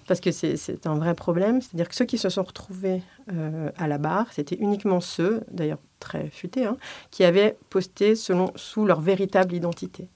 parce 0.08 0.22
que 0.22 0.32
c'est 0.32 0.88
un 0.88 0.96
vrai 0.96 1.16
problème. 1.16 1.62
C'est-à-dire 1.62 1.90
que 1.90 1.96
ceux 1.96 2.06
qui 2.06 2.18
se 2.18 2.30
sont 2.30 2.44
retrouvés 2.44 3.02
euh, 3.34 3.70
à 3.78 3.88
la 3.88 3.98
barre, 3.98 4.28
c'était 4.32 4.56
uniquement 4.56 5.02
ceux, 5.02 5.42
d'ailleurs 5.52 5.80
très 6.00 6.30
futés, 6.30 6.66
hein, 6.66 6.78
qui 7.12 7.24
avaient 7.24 7.58
posté 7.70 8.16
selon, 8.16 8.52
sous 8.56 8.86
leur 8.86 9.02
véritable 9.02 9.54
identité. 9.54 10.08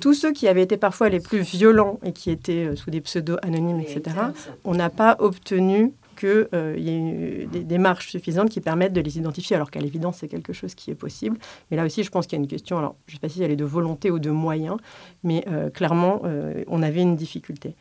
Tous 0.00 0.14
ceux 0.14 0.32
qui 0.32 0.48
avaient 0.48 0.62
été 0.62 0.76
parfois 0.76 1.08
les 1.08 1.20
plus 1.20 1.40
violents 1.40 1.98
et 2.04 2.12
qui 2.12 2.30
étaient 2.30 2.66
euh, 2.66 2.76
sous 2.76 2.90
des 2.90 3.00
pseudos 3.00 3.38
anonymes, 3.42 3.80
etc., 3.80 4.16
on 4.64 4.74
n'a 4.74 4.90
pas 4.90 5.16
obtenu 5.18 5.92
qu'il 6.24 6.48
euh, 6.54 6.76
y 6.78 6.88
ait 6.90 7.46
des 7.46 7.64
démarches 7.64 8.08
suffisantes 8.08 8.48
qui 8.48 8.60
permettent 8.60 8.92
de 8.92 9.00
les 9.00 9.18
identifier, 9.18 9.56
alors 9.56 9.70
qu'à 9.70 9.80
l'évidence, 9.80 10.18
c'est 10.18 10.28
quelque 10.28 10.52
chose 10.52 10.74
qui 10.74 10.90
est 10.90 10.94
possible. 10.94 11.36
Mais 11.70 11.76
là 11.76 11.84
aussi, 11.84 12.02
je 12.02 12.10
pense 12.10 12.26
qu'il 12.26 12.38
y 12.38 12.40
a 12.40 12.42
une 12.42 12.48
question, 12.48 12.78
alors 12.78 12.96
je 13.06 13.12
ne 13.12 13.16
sais 13.16 13.20
pas 13.20 13.28
si 13.28 13.42
elle 13.42 13.50
est 13.50 13.56
de 13.56 13.64
volonté 13.64 14.10
ou 14.10 14.18
de 14.18 14.30
moyens, 14.30 14.76
mais 15.22 15.44
euh, 15.48 15.70
clairement, 15.70 16.22
euh, 16.24 16.64
on 16.66 16.82
avait 16.82 17.02
une 17.02 17.16
difficulté. 17.16 17.74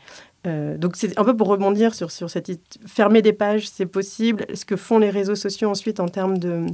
Euh, 0.45 0.77
donc 0.77 0.97
c'est 0.97 1.17
un 1.17 1.23
peu 1.23 1.35
pour 1.35 1.47
rebondir 1.47 1.95
sur, 1.95 2.11
sur 2.11 2.29
cette 2.29 2.51
fermer 2.85 3.21
des 3.21 3.33
pages, 3.33 3.69
c'est 3.69 3.85
possible. 3.85 4.45
Ce 4.53 4.65
que 4.65 4.75
font 4.75 4.99
les 4.99 5.09
réseaux 5.09 5.35
sociaux 5.35 5.69
ensuite 5.69 5.99
en 5.99 6.09
termes 6.09 6.37
de, 6.37 6.65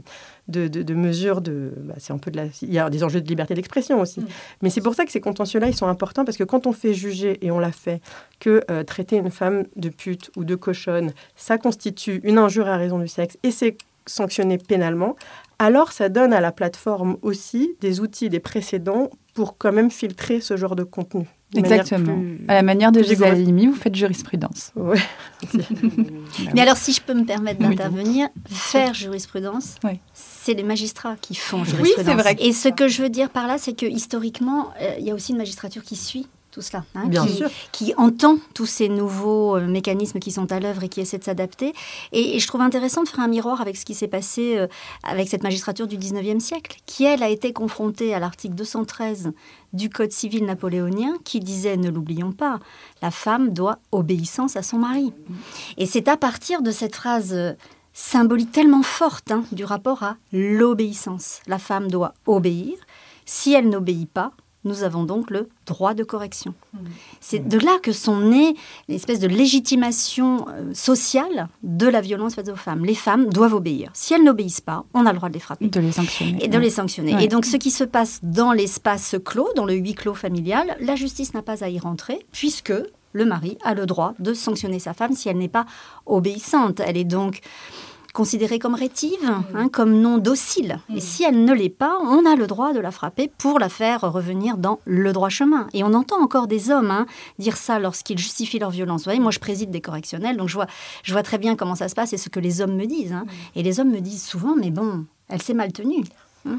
de, 0.48 0.68
de, 0.68 0.94
mesures, 0.94 1.42
de, 1.42 1.74
bah, 1.78 1.94
c'est 1.98 2.12
un 2.12 2.18
peu 2.18 2.32
de 2.32 2.38
la, 2.38 2.46
il 2.62 2.74
y 2.74 2.80
a 2.80 2.90
des 2.90 3.04
enjeux 3.04 3.22
de 3.22 3.28
liberté 3.28 3.54
d'expression 3.54 4.02
aussi. 4.02 4.22
Mm. 4.22 4.28
Mais 4.64 4.70
c'est 4.70 4.82
pour 4.82 4.96
ça 4.96 5.06
que 5.06 5.12
ces 5.12 5.22
contentieux-là, 5.22 5.68
ils 5.68 5.76
sont 5.76 5.88
importants 5.88 6.26
parce 6.26 6.38
que 6.38 6.44
quand 6.44 6.66
on 6.66 6.72
fait 6.72 6.94
juger, 6.94 7.38
et 7.46 7.52
on 7.52 7.60
l'a 7.60 7.72
fait, 7.72 8.02
que 8.40 8.64
euh, 8.72 8.84
traiter 8.84 9.18
une 9.18 9.32
femme 9.32 9.66
de 9.76 9.90
pute 9.90 10.32
ou 10.36 10.44
de 10.44 10.56
cochonne, 10.56 11.14
ça 11.36 11.58
constitue 11.58 12.22
une 12.24 12.38
injure 12.38 12.68
à 12.68 12.78
raison 12.78 12.98
du 12.98 13.08
sexe 13.08 13.38
et 13.44 13.52
c'est 13.52 13.78
sanctionné 14.08 14.58
pénalement, 14.58 15.16
alors 15.60 15.92
ça 15.92 16.10
donne 16.10 16.34
à 16.34 16.42
la 16.42 16.52
plateforme 16.52 17.18
aussi 17.22 17.76
des 17.82 18.00
outils, 18.00 18.30
des 18.30 18.40
précédents 18.40 19.12
pour 19.36 19.58
quand 19.58 19.72
même 19.72 19.92
filtrer 19.92 20.42
ce 20.42 20.58
genre 20.58 20.76
de 20.76 20.84
contenu. 20.84 21.28
Exactement. 21.56 22.22
à 22.48 22.54
la 22.54 22.62
manière 22.62 22.92
de 22.92 23.02
Gisèle 23.02 23.34
Halimi, 23.34 23.68
vous 23.68 23.76
faites 23.76 23.96
jurisprudence. 23.96 24.72
Ouais. 24.76 25.00
Mais 26.54 26.62
alors, 26.62 26.78
si 26.78 26.94
je 26.94 27.02
peux 27.02 27.14
me 27.14 27.26
permettre 27.26 27.60
d'intervenir, 27.60 28.30
faire 28.48 28.94
jurisprudence, 28.94 29.76
c'est 30.14 30.54
les 30.54 30.64
magistrats 30.64 31.16
qui 31.16 31.36
font 31.36 31.64
jurisprudence. 31.64 31.98
Oui, 31.98 32.04
c'est 32.06 32.14
vrai. 32.14 32.36
Et 32.40 32.54
ce 32.54 32.70
que 32.70 32.88
je 32.88 33.02
veux 33.02 33.10
dire 33.10 33.30
par 33.30 33.48
là, 33.48 33.58
c'est 33.58 33.74
que 33.74 33.86
historiquement, 33.86 34.70
euh, 34.82 34.96
il 35.00 35.06
y 35.06 35.12
a 35.12 35.16
aussi 35.16 35.32
une 35.32 35.38
magistrature 35.40 35.84
qui 35.84 35.96
suit 35.96 36.28
tout 36.52 36.62
cela, 36.62 36.84
hein, 36.96 37.08
Bien 37.08 37.26
qui, 37.26 37.36
sûr. 37.36 37.50
qui, 37.72 37.94
entend 37.98 38.38
tous 38.54 38.66
ces 38.66 38.90
nouveaux 38.90 39.58
euh, 39.58 39.68
mécanismes 39.68 40.20
qui 40.20 40.32
sont 40.32 40.52
à 40.52 40.60
l'œuvre 40.60 40.84
et 40.84 40.90
qui 40.90 41.02
essaie 41.02 41.18
de 41.18 41.24
s'adapter. 41.24 41.74
Et, 42.12 42.40
je 42.40 42.48
trouve 42.48 42.62
intéressant 42.62 43.04
de 43.04 43.08
faire 43.10 43.20
un 43.20 43.28
miroir 43.28 43.62
avec 43.62 43.78
ce 43.78 43.86
qui 43.86 43.94
s'est 43.94 44.08
passé 44.08 44.58
euh, 44.58 44.68
avec 45.04 45.30
cette 45.30 45.44
magistrature 45.44 45.88
du 45.88 45.98
19e 45.98 46.40
siècle, 46.40 46.78
qui, 46.86 47.06
elle, 47.06 47.24
a 47.24 47.30
été 47.30 47.54
confrontée 47.54 48.14
à 48.14 48.20
l'article 48.20 48.56
213 48.56 49.32
du 49.74 49.90
Code 49.90 50.12
civil 50.12 50.46
napoléonien, 50.46 51.14
qui 51.24 51.40
disait, 51.40 51.78
ne 51.78 51.90
l'oublions 51.90 52.32
pas, 52.32 52.60
la 53.02 53.12
femme 53.12 53.50
doit 53.54 53.80
obéissance 53.92 54.56
à 54.56 54.64
son 54.64 54.78
mari. 54.80 55.14
Et 55.78 55.86
c'est 55.86 56.08
à 56.08 56.18
partir 56.18 56.62
de 56.62 56.72
cette 56.72 56.96
phrase 56.96 57.34
euh, 57.34 57.54
symbolique 57.94 58.52
tellement 58.52 58.84
forte 58.84 59.32
hein, 59.32 59.44
du 59.52 59.66
rapport 59.66 60.04
à 60.04 60.18
l'obéissance. 60.32 61.42
La 61.48 61.60
femme 61.60 61.90
doit 61.90 62.14
obéir. 62.26 62.76
Si 63.26 63.54
elle 63.54 63.70
n'obéit 63.70 64.10
pas, 64.10 64.32
nous 64.66 64.84
avons 64.84 65.04
donc 65.04 65.32
le 65.32 65.50
droit 65.66 65.94
de 65.94 66.04
correction. 66.04 66.54
Mmh. 66.74 66.78
C'est 67.22 67.48
de 67.48 67.58
là 67.58 67.78
que 67.82 67.92
sont 67.92 68.20
nées 68.20 68.56
une 68.88 68.96
espèce 68.96 69.20
de 69.20 69.28
légitimation 69.28 70.46
euh, 70.50 70.74
sociale 70.74 71.48
de 71.64 71.88
la 71.88 72.02
violence 72.02 72.36
faite 72.36 72.50
aux 72.50 72.56
femmes. 72.56 72.84
Les 72.86 72.96
femmes 72.96 73.30
doivent 73.30 73.54
obéir. 73.54 73.90
Si 73.94 74.14
elles 74.14 74.24
n'obéissent 74.24 74.62
pas, 74.62 74.84
on 74.94 75.06
a 75.06 75.12
le 75.12 75.18
droit 75.18 75.30
de 75.30 75.34
les 75.34 75.40
frapper. 75.40 75.68
De 75.68 75.80
les 75.80 75.92
sanctionner. 75.92 76.44
Et 76.44 76.48
de 76.48 76.58
les 76.58 76.70
sanctionner. 76.70 77.24
Et 77.24 77.28
donc 77.28 77.46
ce 77.46 77.58
qui 77.58 77.72
se 77.72 77.84
passe 77.84 78.20
dans 78.24 78.52
l'espace 78.52 79.16
clos, 79.24 79.50
dans 79.56 79.66
le 79.66 79.74
huis 79.74 79.96
clos 79.96 80.14
familial, 80.14 80.76
la 80.80 80.96
justice 80.96 81.34
n'a 81.34 81.42
pas 81.42 81.64
à 81.64 81.70
y 81.70 81.80
rentrer, 81.80 82.26
puisque 82.32 82.74
le 83.14 83.26
mari 83.26 83.58
a 83.64 83.74
le 83.74 83.86
droit 83.86 84.14
de 84.20 84.34
sanctionner 84.34 84.80
sa 84.80 84.94
femme 84.94 85.14
si 85.14 85.30
elle 85.30 85.38
n'est 85.38 85.48
pas 85.48 85.66
obéissante. 86.06 86.80
Elle 86.80 86.98
est 86.98 87.04
donc 87.04 87.42
considérée 88.20 88.60
comme 88.60 88.76
rétive, 88.76 89.32
hein, 89.56 89.70
comme 89.70 89.94
non 90.02 90.18
docile. 90.18 90.82
Et 90.94 91.00
si 91.00 91.24
elle 91.24 91.46
ne 91.46 91.54
l'est 91.54 91.70
pas, 91.70 91.98
on 92.02 92.26
a 92.26 92.36
le 92.36 92.48
droit 92.48 92.74
de 92.74 92.82
la 92.82 92.92
frapper 92.92 93.32
pour 93.38 93.60
la 93.60 93.70
faire 93.70 94.02
revenir 94.02 94.58
dans 94.58 94.82
le 94.84 95.14
droit 95.14 95.30
chemin. 95.30 95.70
Et 95.72 95.86
on 95.86 95.94
entend 95.94 96.22
encore 96.22 96.48
des 96.48 96.70
hommes 96.70 96.92
hein, 96.92 97.06
dire 97.38 97.56
ça 97.56 97.80
lorsqu'ils 97.80 98.18
justifient 98.18 98.60
leur 98.60 98.72
violence. 98.72 99.04
Vous 99.04 99.06
voyez, 99.06 99.22
moi 99.22 99.32
je 99.32 99.40
préside 99.40 99.72
des 99.72 99.80
correctionnels, 99.80 100.36
donc 100.36 100.50
je 100.50 100.56
vois, 100.56 100.68
je 101.04 101.14
vois 101.14 101.24
très 101.24 101.38
bien 101.38 101.56
comment 101.56 101.76
ça 101.76 101.88
se 101.88 101.96
passe 101.96 102.12
et 102.12 102.18
ce 102.18 102.28
que 102.28 102.42
les 102.42 102.60
hommes 102.60 102.76
me 102.76 102.88
disent. 102.88 103.14
Hein. 103.14 103.24
Et 103.56 103.64
les 103.64 103.80
hommes 103.80 103.92
me 103.92 104.02
disent 104.02 104.26
souvent, 104.26 104.54
mais 104.58 104.70
bon, 104.70 105.06
elle 105.30 105.42
s'est 105.42 105.54
mal 105.54 105.72
tenue. 105.72 106.04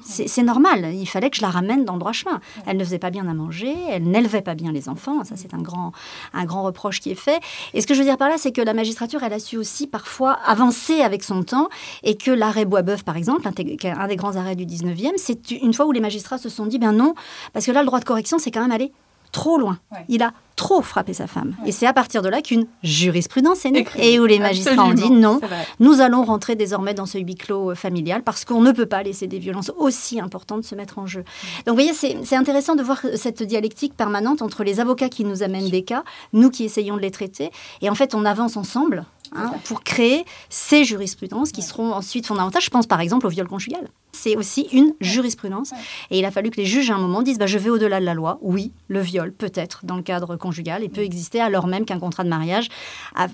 C'est 0.05 0.43
normal, 0.43 0.95
il 0.95 1.07
fallait 1.07 1.31
que 1.31 1.37
je 1.37 1.43
la 1.43 1.51
ramène 1.51 1.85
dans 1.85 1.95
le 1.95 1.99
droit 1.99 2.13
chemin. 2.13 2.41
Elle 2.67 2.77
ne 2.77 2.85
faisait 2.85 2.99
pas 2.99 3.11
bien 3.11 3.27
à 3.29 3.35
manger, 3.35 3.75
elle 3.89 4.05
n'élevait 4.05 4.43
pas 4.43 4.55
bien 4.55 4.73
les 4.73 4.89
enfants, 4.89 5.25
ça 5.25 5.37
c'est 5.37 5.55
un 5.55 5.63
grand, 5.63 5.93
un 6.35 6.45
grand 6.45 6.63
reproche 6.63 7.01
qui 7.01 7.11
est 7.11 7.15
fait. 7.15 7.41
Et 7.75 7.81
ce 7.81 7.87
que 7.87 7.95
je 7.95 8.01
veux 8.01 8.05
dire 8.05 8.19
par 8.19 8.29
là, 8.29 8.37
c'est 8.39 8.53
que 8.53 8.61
la 8.61 8.75
magistrature, 8.75 9.23
elle 9.23 9.33
a 9.33 9.39
su 9.39 9.57
aussi 9.57 9.87
parfois 9.87 10.33
avancer 10.45 11.01
avec 11.01 11.25
son 11.25 11.43
temps 11.43 11.69
et 12.03 12.17
que 12.17 12.31
l'arrêt 12.31 12.65
Boisbeuf, 12.65 13.05
par 13.05 13.17
exemple, 13.17 13.49
un 13.49 14.07
des 14.07 14.17
grands 14.17 14.37
arrêts 14.37 14.57
du 14.57 14.67
19e, 14.67 15.13
c'est 15.17 15.51
une 15.51 15.75
fois 15.75 15.87
où 15.87 15.93
les 15.93 16.01
magistrats 16.01 16.39
se 16.39 16.49
sont 16.49 16.67
dit, 16.67 16.79
ben 16.79 16.93
non, 16.93 17.15
parce 17.53 17.67
que 17.67 17.73
là, 17.73 17.81
le 17.81 17.87
droit 17.87 18.01
de 18.01 18.05
correction, 18.05 18.39
c'est 18.39 18.51
quand 18.51 18.63
même 18.63 18.73
aller 18.73 18.93
trop 19.33 19.59
loin. 19.59 19.79
Il 20.09 20.23
a 20.23 20.33
trop 20.61 20.83
frappé 20.83 21.15
sa 21.15 21.27
femme. 21.27 21.57
Et 21.65 21.73
c'est 21.73 21.87
à 21.87 21.95
partir 21.95 22.21
de 22.21 22.29
là 22.29 22.43
qu'une 22.43 22.67
jurisprudence 22.83 23.65
est 23.65 23.71
née. 23.71 23.87
Et 23.97 24.21
où 24.21 24.27
les 24.27 24.39
magistrats 24.39 24.85
ont 24.85 24.93
dit 24.93 25.11
non, 25.11 25.41
nous 25.79 26.03
allons 26.03 26.23
rentrer 26.23 26.55
désormais 26.55 26.93
dans 26.93 27.07
ce 27.07 27.17
huis 27.17 27.35
clos 27.35 27.71
euh, 27.71 27.75
familial 27.75 28.23
parce 28.23 28.45
qu'on 28.45 28.61
ne 28.61 28.71
peut 28.71 28.85
pas 28.85 29.03
laisser 29.03 29.27
des 29.27 29.39
violences 29.39 29.73
aussi 29.79 30.21
importantes 30.21 30.65
se 30.65 30.75
mettre 30.75 30.99
en 30.99 31.07
jeu. 31.07 31.25
Donc 31.65 31.79
vous 31.79 31.83
voyez, 31.83 31.95
c'est 31.95 32.37
intéressant 32.37 32.75
de 32.75 32.83
voir 32.83 33.01
cette 33.15 33.43
dialectique 33.43 33.97
permanente 33.97 34.43
entre 34.43 34.63
les 34.63 34.81
avocats 34.81 35.09
qui 35.09 35.25
nous 35.25 35.43
amènent 35.43 35.71
des 35.71 35.83
cas, 35.83 36.05
nous 36.35 36.51
qui 36.51 36.65
essayons 36.65 36.97
de 36.97 37.01
les 37.01 37.11
traiter. 37.11 37.51
Et 37.81 37.89
en 37.89 37.95
fait, 37.95 38.15
on 38.15 38.27
avance 38.27 38.59
ensemble 38.59 39.07
Hein, 39.33 39.53
pour 39.65 39.85
créer 39.85 40.25
ces 40.49 40.83
jurisprudences 40.83 41.53
qui 41.53 41.63
seront 41.63 41.93
ensuite 41.93 42.27
fondamentales. 42.27 42.63
Je 42.63 42.71
pense 42.71 42.89
par 42.89 43.01
exemple 43.01 43.27
au 43.27 43.29
viol 43.29 43.47
conjugal. 43.47 43.89
C'est 44.11 44.37
aussi 44.37 44.63
une 44.73 44.93
jurisprudence. 45.01 45.71
Et 46.11 46.19
il 46.19 46.25
a 46.25 46.33
fallu 46.33 46.51
que 46.51 46.57
les 46.57 46.67
juges 46.67 46.91
à 46.91 46.97
un 46.97 46.99
moment 46.99 47.23
disent 47.23 47.39
bah, 47.39 47.47
je 47.47 47.57
vais 47.57 47.71
au-delà 47.71 48.01
de 48.01 48.05
la 48.05 48.15
loi. 48.15 48.39
Oui, 48.43 48.73
le 48.89 49.01
viol 49.01 49.33
peut 49.33 49.53
être 49.55 49.83
dans 49.85 49.95
le 49.95 50.03
cadre 50.03 50.35
conjugal 50.35 50.50
et 50.59 50.89
peut 50.89 51.03
exister 51.03 51.41
alors 51.41 51.67
même 51.67 51.85
qu'un 51.85 51.99
contrat 51.99 52.25
de 52.25 52.29
mariage 52.29 52.69
a 53.15 53.29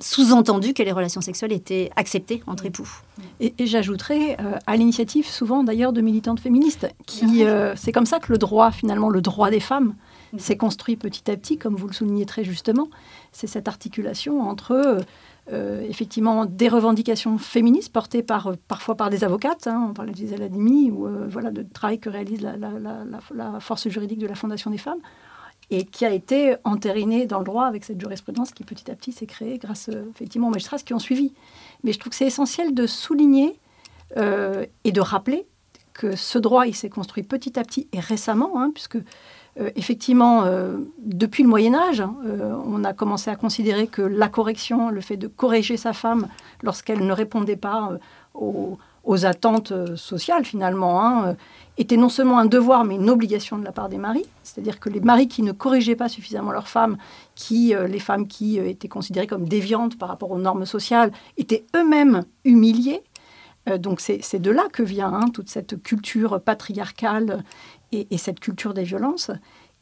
sous-entendu 0.00 0.74
que 0.74 0.82
les 0.82 0.92
relations 0.92 1.20
sexuelles 1.20 1.52
étaient 1.52 1.90
acceptées 1.96 2.42
entre 2.46 2.66
époux. 2.66 2.88
Et, 3.40 3.54
j'ajouterais, 3.60 4.36
euh, 4.40 4.58
à 4.66 4.76
l'initiative 4.76 5.26
souvent 5.26 5.62
d'ailleurs 5.62 5.92
de 5.92 6.00
militantes 6.00 6.40
féministes, 6.40 6.88
qui 7.06 7.44
euh, 7.44 7.74
c'est 7.76 7.92
comme 7.92 8.06
ça 8.06 8.18
que 8.18 8.32
le 8.32 8.38
droit, 8.38 8.72
finalement, 8.72 9.08
le 9.08 9.22
droit 9.22 9.50
des 9.50 9.60
femmes, 9.60 9.94
s'est 10.36 10.56
construit 10.56 10.96
petit 10.96 11.30
à 11.30 11.36
petit, 11.36 11.58
comme 11.58 11.76
vous 11.76 11.86
le 11.86 11.92
soulignez 11.92 12.26
très 12.26 12.42
justement. 12.42 12.88
C'est 13.30 13.46
cette 13.46 13.68
articulation 13.68 14.40
entre 14.40 15.04
euh, 15.52 15.82
effectivement 15.86 16.46
des 16.46 16.68
revendications 16.68 17.36
féministes 17.36 17.92
portées 17.92 18.22
par, 18.22 18.54
parfois 18.66 18.94
par 18.94 19.10
des 19.10 19.24
avocates, 19.24 19.66
hein, 19.66 19.88
on 19.90 19.92
parlait 19.92 20.12
de 20.12 20.16
Gisèle 20.16 20.42
Adimi, 20.42 20.90
ou 20.90 21.06
euh, 21.06 21.26
voilà, 21.28 21.50
de 21.50 21.62
travail 21.62 21.98
que 21.98 22.08
réalise 22.08 22.40
la, 22.40 23.60
force 23.60 23.86
juridique 23.88 24.18
de 24.18 24.26
la 24.26 24.36
Fondation 24.36 24.70
des 24.70 24.78
femmes, 24.78 25.00
et 25.70 25.84
qui 25.84 26.04
a 26.04 26.10
été 26.10 26.56
entériné 26.64 27.26
dans 27.26 27.38
le 27.38 27.44
droit 27.44 27.64
avec 27.64 27.84
cette 27.84 28.00
jurisprudence 28.00 28.52
qui 28.52 28.64
petit 28.64 28.90
à 28.90 28.94
petit 28.94 29.12
s'est 29.12 29.26
créée 29.26 29.58
grâce 29.58 29.88
effectivement 30.10 30.48
aux 30.48 30.52
magistrats 30.52 30.78
qui 30.78 30.94
ont 30.94 30.98
suivi. 30.98 31.32
Mais 31.82 31.92
je 31.92 31.98
trouve 31.98 32.10
que 32.10 32.16
c'est 32.16 32.26
essentiel 32.26 32.74
de 32.74 32.86
souligner 32.86 33.58
et 34.16 34.92
de 34.92 35.00
rappeler 35.00 35.46
que 35.94 36.16
ce 36.16 36.38
droit, 36.38 36.66
il 36.66 36.74
s'est 36.74 36.90
construit 36.90 37.22
petit 37.22 37.58
à 37.58 37.62
petit 37.62 37.88
et 37.92 38.00
récemment, 38.00 38.60
hein, 38.60 38.70
puisque 38.74 38.98
euh, 39.60 39.70
effectivement, 39.76 40.44
euh, 40.44 40.78
depuis 40.98 41.44
le 41.44 41.48
Moyen 41.48 41.74
Âge, 41.74 42.00
hein, 42.00 42.16
euh, 42.26 42.54
on 42.66 42.82
a 42.82 42.92
commencé 42.92 43.30
à 43.30 43.36
considérer 43.36 43.86
que 43.86 44.02
la 44.02 44.28
correction, 44.28 44.90
le 44.90 45.00
fait 45.00 45.16
de 45.16 45.28
corriger 45.28 45.76
sa 45.76 45.92
femme 45.92 46.26
lorsqu'elle 46.62 47.06
ne 47.06 47.12
répondait 47.12 47.56
pas 47.56 47.98
aux, 48.34 48.76
attentes 49.24 49.96
sociales 49.96 50.44
finalement, 50.44 51.04
hein, 51.04 51.36
était 51.76 51.96
non 51.96 52.08
seulement 52.08 52.38
un 52.38 52.46
devoir 52.46 52.84
mais 52.84 52.94
une 52.94 53.10
obligation 53.10 53.58
de 53.58 53.64
la 53.64 53.72
part 53.72 53.88
des 53.88 53.98
maris. 53.98 54.26
C'est-à-dire 54.42 54.80
que 54.80 54.88
les 54.88 55.00
maris 55.00 55.28
qui 55.28 55.42
ne 55.42 55.52
corrigeaient 55.52 55.96
pas 55.96 56.08
suffisamment 56.08 56.52
leurs 56.52 56.68
femmes, 56.68 56.96
qui, 57.34 57.74
les 57.88 57.98
femmes 57.98 58.26
qui 58.26 58.58
étaient 58.58 58.88
considérées 58.88 59.26
comme 59.26 59.48
déviantes 59.48 59.98
par 59.98 60.08
rapport 60.08 60.30
aux 60.30 60.38
normes 60.38 60.66
sociales, 60.66 61.12
étaient 61.36 61.64
eux-mêmes 61.76 62.22
humiliés. 62.44 63.02
donc 63.78 64.00
c'est 64.00 64.38
de 64.38 64.50
là 64.50 64.64
que 64.72 64.82
vient 64.82 65.12
hein, 65.12 65.28
toute 65.32 65.50
cette 65.50 65.82
culture 65.82 66.40
patriarcale 66.40 67.44
et, 68.10 68.18
cette 68.18 68.40
culture 68.40 68.74
des 68.74 68.84
violences. 68.84 69.30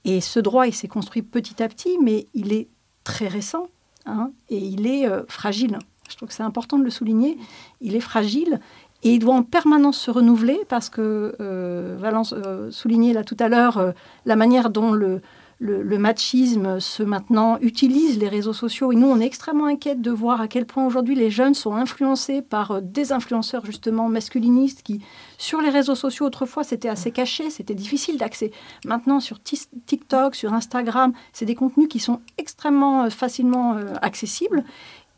Et 0.04 0.20
ce 0.20 0.40
droit, 0.40 0.66
il 0.66 0.74
s'est 0.74 0.88
construit 0.88 1.22
petit 1.22 1.62
à 1.62 1.68
petit, 1.68 1.98
mais 2.02 2.26
il 2.34 2.52
est 2.52 2.68
très 3.04 3.28
récent 3.28 3.68
hein, 4.06 4.30
et 4.48 4.58
il 4.58 4.86
est 4.86 5.06
euh, 5.06 5.22
fragile. 5.28 5.78
Je 6.08 6.16
trouve 6.16 6.28
que 6.28 6.34
c'est 6.34 6.42
important 6.42 6.78
de 6.78 6.84
le 6.84 6.90
souligner. 6.90 7.38
Il 7.80 7.96
est 7.96 8.00
fragile 8.00 8.60
et 9.03 9.14
il 9.14 9.18
doit 9.18 9.34
en 9.34 9.42
permanence 9.42 9.98
se 9.98 10.11
renouveler 10.11 10.61
parce 10.68 10.88
que 10.88 11.34
euh, 11.40 11.96
Valence 11.98 12.34
euh, 12.36 12.70
soulignait 12.70 13.12
là 13.12 13.24
tout 13.24 13.36
à 13.40 13.48
l'heure 13.48 13.92
la 14.26 14.36
manière 14.36 14.70
dont 14.70 14.92
le, 14.92 15.20
le, 15.62 15.98
machisme 15.98 16.80
se 16.80 17.03
maintenant 17.03 17.57
utilise 17.61 18.18
les 18.18 18.28
réseaux 18.28 18.53
sociaux. 18.53 18.90
Et 18.90 18.96
nous, 18.96 19.07
on 19.07 19.20
est 19.20 19.26
extrêmement 19.26 19.66
inquiète 19.66 20.00
de 20.00 20.11
voir 20.11 20.40
à 20.40 20.48
quel 20.48 20.66
point 20.66 20.84
aujourd'hui 20.84 21.14
les 21.14 21.30
jeunes 21.30 21.55
sont 21.55 21.74
influencés 21.74 22.42
par 22.42 22.72
euh, 22.72 22.80
des 22.82 23.12
influenceurs 23.12 23.64
justement 23.64 24.09
masculinistes 24.09 24.82
qui, 24.82 25.00
sur 25.38 25.61
les 25.61 25.70
réseaux 25.70 25.94
sociaux, 25.94 26.26
autrefois, 26.26 26.64
c'était 26.64 26.88
assez 26.88 27.12
caché, 27.12 27.48
c'était 27.50 27.74
difficile 27.74 28.18
d'accès. 28.18 28.50
Maintenant, 28.84 29.20
sur 29.20 29.40
TikTok, 29.40 30.34
sur 30.34 30.53
Instagram, 30.53 31.12
c'est 31.32 31.46
des 31.46 31.55
contenus 31.55 31.88
qui 31.88 32.00
sont 32.00 32.20
extrêmement 32.38 33.05
euh, 33.05 33.11
facilement 33.11 33.76
euh, 33.76 33.94
accessibles. 34.03 34.64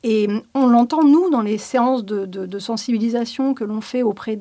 Et 0.07 0.29
on 0.53 0.67
l'entend, 0.67 1.03
nous, 1.03 1.31
dans 1.31 1.41
les 1.41 1.57
séances 1.57 2.05
de, 2.05 2.59
sensibilisation 2.59 3.55
que 3.55 3.65
l'on 3.65 3.81
fait 3.81 4.03
auprès 4.03 4.39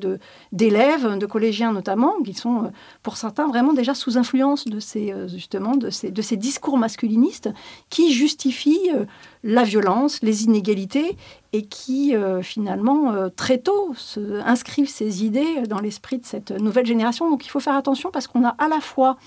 d'élèves, 0.52 1.16
de, 1.16 1.24
collégiens 1.24 1.72
notamment, 1.72 2.20
qui 2.22 2.34
sont, 2.34 2.64
euh, 2.64 2.68
pour 3.02 3.16
certains, 3.16 3.48
vraiment 3.48 3.72
déjà 3.72 3.94
sous 3.94 4.18
influence 4.18 4.66
de 4.66 4.78
ces, 4.78 5.10
euh, 5.10 5.26
justement, 5.26 5.74
de 5.74 5.88
ces, 5.88 6.36
discours 6.36 6.76
masculinistes 6.76 7.48
qui 7.88 8.12
justifient 8.12 8.90
euh, 8.94 9.06
la 9.42 9.62
violence, 9.62 10.20
les 10.22 10.44
inégalités, 10.44 11.16
et 11.54 11.62
qui, 11.62 12.14
finalement, 12.42 13.30
très 13.36 13.58
tôt, 13.58 13.94
inscrivent 14.44 14.88
ces 14.88 15.24
idées 15.24 15.62
dans 15.68 15.78
l'esprit 15.78 16.18
de 16.18 16.24
cette 16.24 16.50
nouvelle 16.50 16.84
génération. 16.84 17.30
Donc 17.30 17.46
il 17.46 17.48
faut 17.48 17.60
faire 17.60 17.76
attention 17.76 18.10
parce 18.10 18.26
qu'on 18.26 18.44
a 18.44 18.56
à 18.58 18.66
la 18.66 18.80
fois 18.80 19.18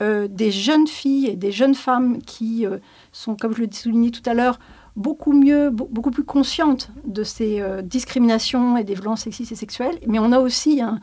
des 0.00 0.50
jeunes 0.50 0.86
filles 0.86 1.26
et 1.26 1.36
des 1.36 1.52
jeunes 1.52 1.74
femmes 1.74 2.22
qui 2.22 2.64
sont, 3.12 3.36
comme 3.36 3.54
je 3.54 3.60
le 3.60 3.68
soulignais 3.70 4.10
tout 4.10 4.22
à 4.24 4.32
l'heure, 4.32 4.58
beaucoup 4.98 5.32
mieux, 5.32 5.70
beaucoup 5.70 6.10
plus 6.10 6.24
conscientes 6.24 6.90
de 7.04 7.24
ces 7.24 7.62
discriminations 7.82 8.76
et 8.76 8.84
des 8.84 8.94
violences 8.94 9.22
sexistes 9.22 9.52
et 9.52 9.56
sexuelles. 9.56 9.98
Mais 10.06 10.18
on 10.18 10.32
a 10.32 10.38
aussi 10.40 10.82
un, 10.82 11.00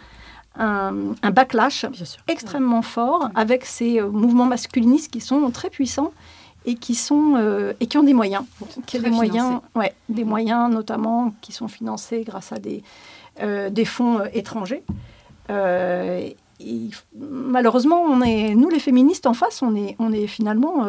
un, 0.57 1.31
backlash 1.31 1.85
extrêmement 2.27 2.81
fort 2.81 3.29
avec 3.35 3.65
ces 3.65 3.99
euh, 3.99 4.09
mouvements 4.09 4.45
masculinistes 4.45 5.11
qui 5.11 5.21
sont 5.21 5.49
très 5.51 5.69
puissants 5.69 6.11
et 6.65 6.75
qui 6.75 6.95
sont 6.95 7.35
euh, 7.35 7.73
et 7.79 7.87
qui 7.87 7.97
ont 7.97 8.03
des 8.03 8.13
moyens, 8.13 8.43
qui 8.85 8.99
des 8.99 9.09
moyens, 9.09 9.59
ouais, 9.75 9.93
des 10.09 10.23
moyens 10.23 10.71
notamment 10.71 11.33
qui 11.41 11.51
sont 11.51 11.67
financés 11.67 12.23
grâce 12.25 12.51
à 12.51 12.57
des 12.57 12.83
euh, 13.41 13.69
des 13.69 13.85
fonds 13.85 14.21
étrangers. 14.33 14.83
Malheureusement, 17.15 18.15
nous 18.15 18.69
les 18.69 18.79
féministes 18.79 19.25
en 19.27 19.33
face, 19.33 19.61
on 19.61 19.75
est, 19.75 20.27
finalement, 20.27 20.85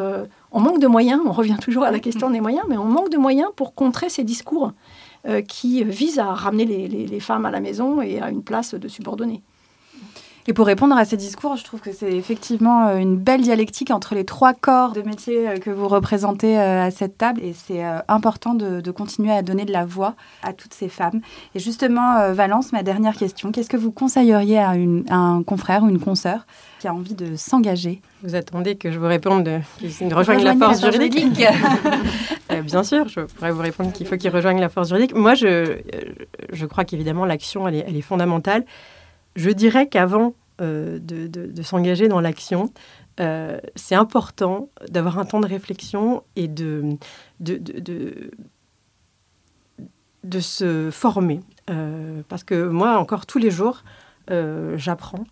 on 0.53 0.61
manque 0.61 0.81
de 0.81 0.87
moyens. 0.87 1.21
On 1.27 1.33
revient 1.33 1.57
toujours 1.61 1.85
à 1.85 1.91
la 1.91 1.99
question 1.99 2.31
des 2.31 2.41
moyens, 2.41 2.65
mais 2.69 2.77
on 2.77 2.85
manque 2.85 3.11
de 3.11 3.19
moyens 3.19 3.51
pour 3.57 3.75
contrer 3.75 4.09
ces 4.09 4.25
discours 4.25 4.73
qui 5.49 5.83
visent 5.85 6.19
à 6.19 6.35
ramener 6.35 6.65
les, 6.65 7.07
les, 7.07 7.21
femmes 7.21 7.47
à 7.47 7.51
la 7.51 7.61
maison 7.61 8.01
et 8.01 8.21
à 8.21 8.31
une 8.31 8.43
place 8.43 8.75
de 8.75 8.89
subordonnée. 8.89 9.43
Et 10.49 10.53
pour 10.53 10.67
répondre 10.67 10.97
à 10.97 11.05
ces 11.05 11.17
discours, 11.17 11.57
je 11.57 11.65
trouve 11.65 11.81
que 11.81 11.93
c'est 11.93 12.13
effectivement 12.13 12.87
euh, 12.87 12.99
une 12.99 13.17
belle 13.17 13.41
dialectique 13.41 13.91
entre 13.91 14.15
les 14.15 14.25
trois 14.25 14.55
corps 14.55 14.93
de 14.93 15.03
métier 15.03 15.49
euh, 15.49 15.57
que 15.57 15.71
vous 15.71 15.89
représentez 15.89 16.57
euh, 16.57 16.85
à 16.85 16.93
cette 16.93 17.19
table. 17.19 17.41
Et 17.43 17.53
c'est 17.53 17.83
important 18.07 18.55
de, 18.55 18.91
continuer 18.93 19.33
à 19.33 19.43
donner 19.43 19.65
de 19.65 19.73
la 19.73 19.85
voix 19.85 20.15
à 20.43 20.53
toutes 20.53 20.73
ces 20.73 20.89
femmes. 20.89 21.21
Et 21.55 21.59
justement, 21.59 22.33
Valence, 22.33 22.73
ma 22.73 22.83
dernière 22.83 23.17
question, 23.17 23.51
qu'est-ce 23.51 23.69
que 23.69 23.77
vous 23.77 23.91
conseilleriez 23.91 24.59
à, 24.59 24.75
un 25.11 25.43
confrère 25.43 25.83
ou 25.83 25.89
une 25.89 25.99
consoeur 25.99 26.47
qui 26.79 26.87
a 26.87 26.95
envie 26.95 27.15
de 27.15 27.37
s'engager? 27.37 28.01
Vous 28.23 28.35
attendez 28.35 28.77
que 28.77 28.93
je 28.93 28.99
vous 28.99 29.07
réponde 29.07 29.45
de, 29.45 30.15
rejoigne 30.15 30.45
la 30.45 30.55
force 30.55 30.81
juridique, 30.81 31.45
Bien 32.65 32.85
sûr, 32.85 33.09
je 33.09 33.21
pourrais 33.21 33.53
vous 33.53 33.61
répondre 33.61 33.93
qu'il 33.93 34.07
faut 34.07 34.17
qu'il 34.17 34.31
rejoigne 34.31 34.61
la 34.61 34.69
force 34.69 34.89
juridique. 34.89 35.15
Moi, 35.15 35.35
je, 35.35 35.79
je 36.53 36.67
crois 36.67 36.85
qu'évidemment, 36.85 37.25
l'action, 37.25 37.69
elle 37.69 37.97
est 37.97 38.01
fondamentale. 38.01 38.65
Je 39.37 39.51
dirais 39.51 39.89
qu'avant 39.89 40.35
euh, 40.63 40.99
de, 40.99 41.63
s'engager 41.63 42.09
dans 42.09 42.21
l'action, 42.21 42.73
euh, 43.21 43.59
c'est 43.75 43.95
important 43.95 44.71
d'avoir 44.89 45.19
un 45.19 45.27
temps 45.27 45.41
de 45.41 45.47
réflexion 45.47 46.23
et 46.35 46.49
de, 46.49 46.97
de, 47.41 47.59
de, 50.25 50.41
se 50.41 50.91
former. 50.91 51.41
Euh, 51.69 52.23
parce 52.29 52.43
que 52.45 52.69
moi, 52.69 52.99
encore 52.99 53.27
tous 53.27 53.39
les 53.39 53.51
jours, 53.51 53.85
j'apprends. 54.29 55.25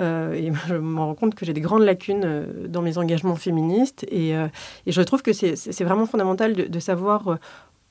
et 0.00 0.52
je 0.66 0.74
me 0.74 0.98
rends 0.98 1.14
compte 1.14 1.36
que 1.36 1.46
j'ai 1.46 1.52
des 1.52 1.60
grandes 1.60 1.84
lacunes 1.84 2.46
dans 2.66 2.82
mes 2.82 2.98
engagements 2.98 3.36
féministes. 3.36 4.04
Et, 4.10 4.30
et 4.30 4.92
je 4.92 5.02
trouve 5.02 5.22
que 5.22 5.32
c'est 5.32 5.84
vraiment 5.84 6.06
fondamental 6.06 6.54
de, 6.54 6.80
savoir 6.80 7.38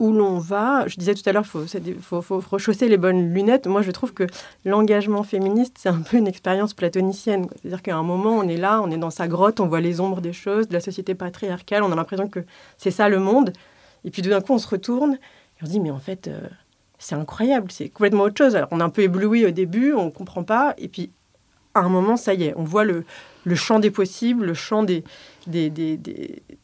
où 0.02 0.12
l'on 0.12 0.40
va. 0.40 0.88
Je 0.88 0.98
disais 0.98 1.14
tout 1.14 1.22
à 1.28 1.32
l'heure, 1.32 1.46
il 1.46 1.94
faut, 2.02 2.24
faut, 2.24 2.44
rechausser 2.50 2.90
les 2.90 2.98
bonnes 2.98 3.32
lunettes. 3.36 3.68
Moi, 3.68 3.84
je 3.84 3.92
trouve 3.92 4.14
que 4.16 4.26
l'engagement 4.66 5.22
féministe, 5.22 5.78
c'est 5.80 5.90
un 5.90 6.02
peu 6.02 6.18
une 6.18 6.28
expérience 6.28 6.74
platonicienne. 6.74 7.46
C'est-à-dire 7.62 7.84
qu'à 7.84 7.96
un 7.96 8.02
moment, 8.02 8.32
on 8.32 8.48
est 8.48 8.58
là, 8.58 8.82
on 8.82 8.90
est 8.90 8.98
dans 8.98 9.12
sa 9.12 9.28
grotte, 9.28 9.60
on 9.60 9.68
voit 9.68 9.80
les 9.80 10.00
ombres 10.00 10.20
des 10.20 10.34
choses, 10.34 10.68
de 10.68 10.74
la 10.74 10.80
société 10.80 11.14
patriarcale, 11.14 11.84
on 11.84 11.92
a 11.92 11.96
l'impression 11.96 12.28
que 12.28 12.40
c'est 12.80 12.90
ça 12.90 13.10
le 13.10 13.20
monde. 13.20 13.54
Et 14.04 14.10
puis, 14.10 14.24
tout 14.24 14.32
d'un 14.32 14.42
coup, 14.42 14.54
on 14.54 14.58
se 14.58 14.68
retourne 14.68 15.14
et 15.14 15.64
on 15.64 15.66
se 15.68 15.72
dit, 15.72 15.80
mais 15.80 15.92
en 15.92 16.00
fait, 16.00 16.28
euh, 16.28 16.40
c'est 16.98 17.14
incroyable, 17.14 17.72
c'est 17.72 17.90
complètement 17.90 18.24
autre 18.24 18.38
chose. 18.40 18.56
Alors, 18.56 18.70
on 18.72 18.80
est 18.80 18.84
un 18.84 18.90
peu 18.90 19.04
ébloui 19.04 19.46
au 19.46 19.52
début, 19.52 19.94
on 19.94 20.06
ne 20.06 20.10
comprend 20.10 20.44
pas. 20.44 20.74
Et 20.80 20.88
puis, 20.88 21.12
à 21.76 21.82
un 21.82 21.90
moment, 21.90 22.18
ça 22.18 22.34
y 22.34 22.46
est, 22.46 22.56
on 22.58 22.64
voit 22.64 22.86
le, 22.86 23.06
le 23.44 23.56
champ 23.56 23.80
des 23.80 23.92
possibles, 23.92 24.46
le 24.46 24.54
champ 24.54 24.84
des, 24.84 25.04
des, 25.48 25.70
des, 25.70 26.00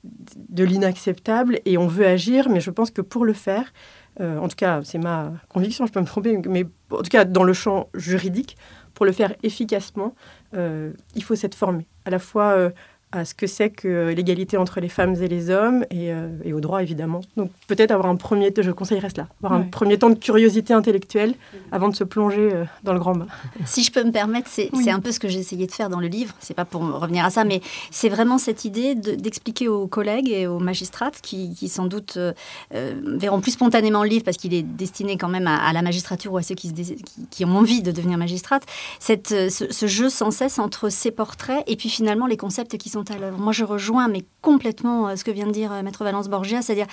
de 0.04 0.64
l'inacceptable, 0.64 1.60
et 1.66 1.78
on 1.78 1.88
veut 1.88 2.06
agir, 2.06 2.50
mais 2.50 2.60
je 2.60 2.72
pense 2.72 2.92
que 2.92 3.02
pour 3.02 3.26
le 3.26 3.34
faire, 3.34 3.74
euh, 4.20 4.38
en 4.40 4.48
tout 4.48 4.56
cas, 4.56 4.82
c'est 4.84 4.98
ma 4.98 5.34
conviction, 5.50 5.86
je 5.86 5.92
peux 5.92 6.00
me 6.00 6.06
tromper, 6.06 6.40
mais 6.48 6.66
en 6.92 6.98
tout 6.98 7.10
cas, 7.10 7.26
dans 7.26 7.44
le 7.44 7.54
champ 7.54 7.90
juridique, 7.94 8.58
pour 8.94 9.06
le 9.06 9.12
faire 9.12 9.36
efficacement, 9.44 10.16
euh, 10.56 10.92
il 11.16 11.24
faut 11.24 11.36
s'être 11.36 11.56
formé, 11.56 11.88
à 12.06 12.10
la 12.10 12.20
fois 12.20 12.54
euh, 12.54 12.72
à 13.14 13.24
ce 13.24 13.34
que 13.34 13.48
c'est 13.48 13.70
que 13.70 14.10
l'égalité 14.10 14.58
entre 14.58 14.82
les 14.82 14.90
femmes 14.90 15.16
et 15.22 15.30
les 15.30 15.50
hommes 15.50 15.86
et, 15.92 16.12
euh, 16.12 16.28
et 16.44 16.52
au 16.52 16.60
droit 16.60 16.84
évidemment. 16.84 17.22
Donc 17.38 17.52
peut-être 17.68 17.92
avoir 17.92 18.10
un 18.10 18.18
premier, 18.18 18.54
je 18.58 18.72
conseillerais 18.72 19.10
cela, 19.10 19.28
avoir 19.42 19.60
un 19.60 19.64
premier 19.64 19.98
temps 19.98 20.10
de 20.10 20.16
curiosité 20.16 20.74
intellectuelle 20.74 21.34
avant 21.72 21.88
de 21.88 21.96
se 21.96 22.04
plonger 22.04 22.50
euh, 22.54 22.66
dans 22.84 22.94
le 22.94 23.00
grand 23.00 23.16
bain. 23.16 23.28
Si 23.66 23.84
je 23.84 23.92
peux 23.92 24.04
me 24.04 24.12
permettre, 24.12 24.50
c'est 24.50 24.72
un 24.90 25.00
peu 25.00 25.12
ce 25.12 25.20
que 25.20 25.28
j'ai 25.28 25.40
essayé 25.40 25.68
de 25.68 25.72
faire 25.72 25.90
dans 25.90 26.00
le 26.00 26.08
livre. 26.08 26.34
C'est 26.40 26.54
pas 26.54 26.66
pour 26.66 26.82
revenir 26.82 27.24
à 27.24 27.30
ça, 27.30 27.44
mais 27.44 27.62
c'est 27.92 28.10
vraiment 28.10 28.38
cette 28.38 28.66
idée 28.66 28.96
d'expliquer 28.96 29.68
aux 29.68 29.88
collègues 29.88 30.30
et 30.30 30.48
aux 30.48 30.60
magistrates 30.60 31.22
qui, 31.22 31.54
qui 31.54 31.70
sans 31.70 31.86
doute 31.86 32.18
euh, 32.18 32.34
verront 32.72 33.40
plus 33.40 33.52
spontanément 33.52 34.04
le 34.04 34.10
livre 34.10 34.24
parce 34.24 34.38
qu'il 34.38 34.54
est 34.54 34.64
destiné 34.64 35.18
quand 35.18 35.28
même 35.30 35.48
à, 35.48 35.72
la 35.74 35.82
magistrature 35.82 36.34
ou 36.34 36.38
à 36.38 36.44
ceux 36.44 36.56
qui, 36.56 36.74
qui, 36.74 36.96
qui, 37.30 37.46
ont 37.46 37.56
envie 37.56 37.82
de 37.82 37.92
devenir 37.92 38.18
magistrate. 38.18 38.64
Cette, 39.00 39.30
ce, 39.30 39.72
ce 39.72 39.88
jeu 39.88 40.10
sans 40.10 40.32
cesse 40.32 40.60
entre 40.60 40.90
ces 40.90 41.12
portraits 41.12 41.64
et 41.68 41.76
puis 41.76 41.90
finalement 41.90 42.28
les 42.28 42.38
concepts 42.38 42.78
qui 42.78 42.90
sont 42.90 42.97
à 43.04 43.18
l'œuvre. 43.18 43.38
Moi, 43.38 43.54
je 43.54 43.64
rejoins 43.64 44.08
mais 44.08 44.24
complètement 44.42 45.10
euh, 45.10 45.16
ce 45.16 45.24
que 45.24 45.32
vient 45.32 45.48
de 45.48 45.52
dire 45.52 45.72
euh, 45.72 45.82
Maître 45.82 46.04
Valence 46.04 46.30
Borgia, 46.30 46.62
c'est-à-dire 46.62 46.88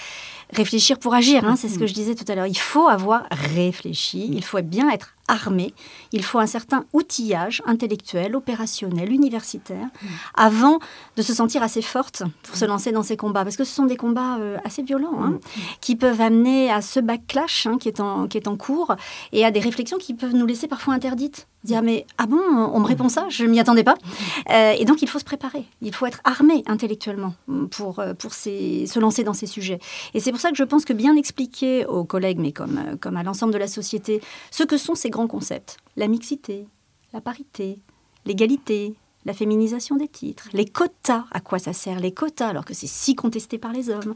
réfléchir 0.50 0.98
pour 0.98 1.14
agir. 1.14 1.44
Hein, 1.44 1.56
c'est 1.56 1.68
ce 1.68 1.78
que 1.78 1.86
je 1.86 1.94
disais 1.94 2.14
tout 2.14 2.24
à 2.28 2.34
l'heure. 2.34 2.46
Il 2.46 2.58
faut 2.58 2.88
avoir 2.88 3.24
réfléchi, 3.30 4.30
il 4.32 4.44
faut 4.44 4.60
bien 4.62 4.90
être 4.90 5.14
armé, 5.28 5.74
il 6.12 6.22
faut 6.22 6.38
un 6.38 6.46
certain 6.46 6.84
outillage 6.92 7.62
intellectuel, 7.66 8.36
opérationnel, 8.36 9.12
universitaire, 9.12 9.86
avant 10.34 10.78
de 11.16 11.22
se 11.22 11.34
sentir 11.34 11.62
assez 11.62 11.82
forte 11.82 12.22
pour 12.42 12.56
se 12.56 12.64
lancer 12.64 12.92
dans 12.92 13.02
ces 13.02 13.16
combats. 13.16 13.44
Parce 13.44 13.56
que 13.56 13.64
ce 13.64 13.74
sont 13.74 13.86
des 13.86 13.96
combats 13.96 14.38
euh, 14.38 14.58
assez 14.64 14.82
violents, 14.82 15.22
hein, 15.22 15.38
qui 15.80 15.96
peuvent 15.96 16.20
amener 16.20 16.70
à 16.70 16.82
ce 16.82 17.00
backlash 17.00 17.66
hein, 17.66 17.78
qui, 17.78 17.88
est 17.88 18.00
en, 18.00 18.26
qui 18.26 18.36
est 18.36 18.48
en 18.48 18.56
cours 18.56 18.94
et 19.32 19.44
à 19.44 19.50
des 19.50 19.60
réflexions 19.60 19.98
qui 19.98 20.14
peuvent 20.14 20.34
nous 20.34 20.46
laisser 20.46 20.68
parfois 20.68 20.94
interdites. 20.94 21.46
Dire 21.64 21.80
mais 21.80 22.04
ah 22.18 22.26
bon 22.26 22.42
on 22.46 22.78
me 22.78 22.84
répond 22.84 23.08
ça 23.08 23.26
je 23.30 23.46
m'y 23.46 23.58
attendais 23.58 23.84
pas. 23.84 23.94
Euh, 24.50 24.74
et 24.78 24.84
donc 24.84 25.00
il 25.00 25.08
faut 25.08 25.18
se 25.18 25.24
préparer. 25.24 25.64
Il 25.80 25.94
faut 25.94 26.04
être 26.04 26.20
armé 26.24 26.62
intellectuellement 26.66 27.34
pour 27.70 28.00
euh, 28.00 28.12
pour 28.12 28.34
se 28.34 28.98
lancer 29.00 29.24
dans 29.24 29.32
ces 29.32 29.46
sujets. 29.46 29.78
Et 30.12 30.20
c'est 30.20 30.30
pour 30.30 30.40
ça 30.40 30.50
que 30.50 30.56
je 30.56 30.64
pense 30.64 30.84
que 30.84 30.92
bien 30.92 31.16
expliquer 31.16 31.86
aux 31.86 32.04
collègues 32.04 32.38
mais 32.38 32.52
comme 32.52 32.98
comme 33.00 33.16
à 33.16 33.22
l'ensemble 33.22 33.54
de 33.54 33.58
la 33.58 33.66
société 33.66 34.20
ce 34.50 34.62
que 34.62 34.76
sont 34.76 34.94
ces 34.94 35.08
grands 35.14 35.28
concepts. 35.28 35.76
La 35.96 36.08
mixité 36.08 36.66
la 37.14 37.20
parité 37.20 37.78
l'égalité 38.26 38.94
la 39.26 39.32
féminisation 39.32 39.96
des 39.96 40.08
titres, 40.08 40.48
les 40.52 40.66
quotas, 40.66 41.24
à 41.30 41.40
quoi 41.40 41.58
ça 41.58 41.72
sert 41.72 41.98
les 41.98 42.12
quotas 42.12 42.48
alors 42.48 42.66
que 42.66 42.74
c'est 42.74 42.86
si 42.86 43.14
contesté 43.14 43.56
par 43.56 43.72
les 43.72 43.88
hommes, 43.88 44.14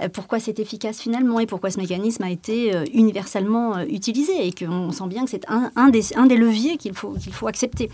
euh, 0.00 0.08
pourquoi 0.08 0.40
c'est 0.40 0.58
efficace 0.58 0.98
finalement? 0.98 1.40
Et 1.40 1.46
pourquoi 1.46 1.70
ce 1.70 1.78
mécanisme 1.78 2.22
a 2.22 2.30
été 2.30 2.74
euh, 2.74 2.86
universellement 2.94 3.76
euh, 3.76 3.84
utilisé? 3.90 4.46
Et 4.46 4.52
qu'on 4.52 4.92
sent 4.92 5.08
bien 5.08 5.24
que 5.24 5.30
c'est 5.30 5.44
un, 5.48 5.90
des, 5.90 6.36
leviers 6.38 6.78
qu'il 6.78 6.94
faut, 6.94 7.14
faut 7.32 7.48
accepter. 7.48 7.90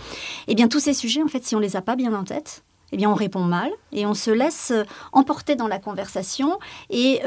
Eh 0.46 0.55
bien 0.55 0.68
tous 0.68 0.78
ces 0.78 0.94
sujets, 0.94 1.24
en 1.24 1.26
fait, 1.26 1.44
si 1.44 1.57
on 1.57 1.59
les 1.59 1.74
a 1.74 1.82
pas 1.82 1.96
bien 1.96 2.14
en 2.14 2.22
tête, 2.22 2.62
eh 2.93 2.97
bien, 2.97 3.11
on 3.11 3.14
répond 3.14 3.40
mal 3.40 3.70
et 3.93 4.07
on 4.07 4.14
se 4.14 4.30
laisse 4.30 4.72
emporter 5.12 5.57
dans 5.57 5.68
la 5.68 5.78
conversation 5.78 6.59
et, 6.90 7.20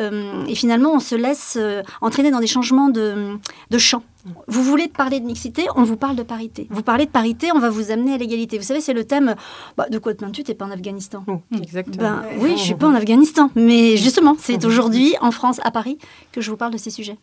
finalement, 0.53 0.93
on 0.93 0.99
se 0.99 1.15
laisse 1.15 1.57
entraîner 2.01 2.31
dans 2.31 2.39
des 2.39 2.47
changements 2.47 2.89
de, 2.89 3.37
de 3.71 3.77
champ. 3.77 4.03
Vous 4.47 4.63
voulez 4.63 4.87
parler 4.87 5.19
de 5.19 5.25
mixité, 5.25 5.67
on 5.75 5.83
vous 5.83 5.97
parle 5.97 6.15
de 6.15 6.23
parité. 6.23 6.67
Vous 6.71 6.81
parlez 6.81 7.05
de 7.05 7.11
parité, 7.11 7.51
on 7.53 7.59
va 7.59 7.69
vous 7.69 7.91
amener 7.91 8.13
à 8.15 8.17
l'égalité. 8.17 8.57
Vous 8.57 8.63
savez, 8.63 8.81
c'est 8.81 8.93
le 8.93 9.03
thème 9.03 9.35
bah, 9.77 9.87
de 9.89 9.99
quoi 9.99 10.13
te 10.13 10.19
plains-tu 10.19 10.43
T'es 10.43 10.55
pas 10.55 10.65
en 10.65 10.71
Afghanistan? 10.71 11.23
Mmh, 11.27 11.57
exactement. 11.61 12.03
Ben, 12.03 12.23
oui, 12.39 12.53
je 12.57 12.63
suis 12.63 12.75
pas 12.75 12.87
en 12.87 12.95
Afghanistan, 12.95 13.51
mais 13.55 13.97
justement, 13.97 14.35
c'est 14.39 14.63
mmh. 14.63 14.67
aujourd'hui 14.67 15.15
en 15.21 15.29
France, 15.29 15.59
à 15.63 15.69
Paris, 15.69 15.99
que 16.31 16.41
je 16.41 16.49
vous 16.49 16.57
parle 16.57 16.73
de 16.73 16.77
ces 16.77 16.89
sujets. 16.89 17.19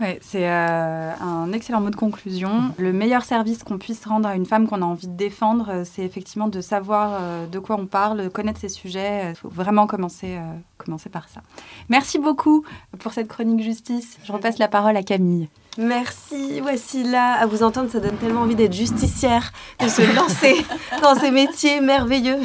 Ouais, 0.00 0.18
c'est 0.22 0.48
euh, 0.48 1.12
un 1.20 1.52
excellent 1.52 1.80
mot 1.80 1.90
de 1.90 1.96
conclusion. 1.96 2.74
Le 2.78 2.92
meilleur 2.92 3.24
service 3.24 3.62
qu'on 3.62 3.78
puisse 3.78 4.04
rendre 4.04 4.28
à 4.28 4.34
une 4.34 4.44
femme 4.44 4.66
qu'on 4.66 4.82
a 4.82 4.84
envie 4.84 5.06
de 5.06 5.16
défendre, 5.16 5.68
euh, 5.70 5.84
c'est 5.84 6.02
effectivement 6.02 6.48
de 6.48 6.60
savoir 6.60 7.18
euh, 7.20 7.46
de 7.46 7.58
quoi 7.60 7.76
on 7.78 7.86
parle, 7.86 8.28
connaître 8.30 8.58
ces 8.58 8.68
sujets. 8.68 9.30
Il 9.30 9.36
faut 9.36 9.48
vraiment 9.48 9.86
commencer, 9.86 10.38
commencer 10.78 11.10
par 11.10 11.28
ça. 11.28 11.42
Merci 11.88 12.18
beaucoup 12.18 12.64
pour 12.98 13.12
cette 13.12 13.28
chronique 13.28 13.62
justice. 13.62 14.18
Je 14.24 14.32
repasse 14.32 14.58
la 14.58 14.68
parole 14.68 14.96
à 14.96 15.04
Camille. 15.04 15.48
Merci 15.78 16.60
là 17.04 17.34
À 17.40 17.46
vous 17.46 17.62
entendre, 17.62 17.90
ça 17.90 18.00
donne 18.00 18.16
tellement 18.16 18.42
envie 18.42 18.54
d'être 18.54 18.72
justicière, 18.72 19.52
de 19.80 19.88
se 19.88 20.02
lancer 20.14 20.64
dans 21.02 21.14
ces 21.14 21.30
métiers 21.30 21.80
merveilleux. 21.80 22.38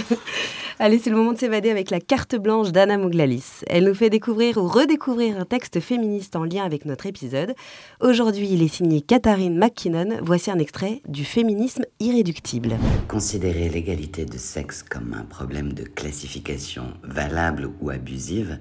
Allez, 0.81 0.97
c'est 0.97 1.09
le 1.09 1.17
moment 1.17 1.33
de 1.33 1.37
s'évader 1.37 1.69
avec 1.71 1.89
la 1.89 1.99
carte 1.99 2.37
blanche 2.37 2.71
d'Anna 2.71 2.97
Mouglalis. 2.97 3.65
Elle 3.67 3.83
nous 3.83 3.93
fait 3.93 4.09
découvrir 4.09 4.55
ou 4.57 4.65
redécouvrir 4.65 5.37
un 5.37 5.43
texte 5.43 5.81
féministe 5.81 6.37
en 6.37 6.45
lien 6.45 6.63
avec 6.63 6.85
notre 6.85 7.05
épisode. 7.05 7.53
Aujourd'hui, 7.99 8.47
il 8.49 8.63
est 8.63 8.73
signé 8.73 9.01
Katharine 9.01 9.57
McKinnon. 9.57 10.19
Voici 10.21 10.49
un 10.51 10.57
extrait 10.57 11.01
du 11.05 11.25
Féminisme 11.25 11.83
irréductible. 11.99 12.77
Considérer 13.09 13.67
l'égalité 13.67 14.23
de 14.23 14.37
sexe 14.37 14.81
comme 14.81 15.13
un 15.13 15.25
problème 15.25 15.73
de 15.73 15.83
classification 15.83 16.93
valable 17.03 17.69
ou 17.81 17.89
abusive 17.89 18.57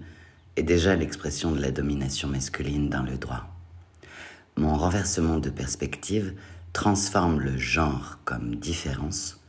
est 0.56 0.64
déjà 0.64 0.96
l'expression 0.96 1.52
de 1.52 1.62
la 1.62 1.70
domination 1.70 2.26
masculine 2.26 2.88
dans 2.88 3.04
le 3.04 3.16
droit. 3.16 3.46
Mon 4.56 4.74
renversement 4.74 5.38
de 5.38 5.50
perspective 5.50 6.34
transforme 6.72 7.38
le 7.38 7.56
genre 7.56 8.18
comme 8.24 8.56
différence 8.56 9.40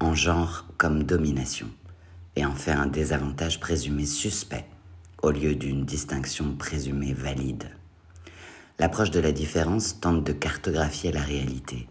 en 0.00 0.14
genre 0.14 0.66
comme 0.78 1.04
domination 1.04 1.68
et 2.38 2.44
en 2.44 2.54
fait 2.54 2.70
un 2.70 2.86
désavantage 2.86 3.58
présumé 3.58 4.06
suspect 4.06 4.64
au 5.22 5.32
lieu 5.32 5.56
d'une 5.56 5.84
distinction 5.84 6.54
présumée 6.54 7.12
valide. 7.12 7.64
L'approche 8.78 9.10
de 9.10 9.18
la 9.18 9.32
différence 9.32 9.98
tente 10.00 10.22
de 10.22 10.32
cartographier 10.32 11.10
la 11.10 11.22
réalité. 11.22 11.88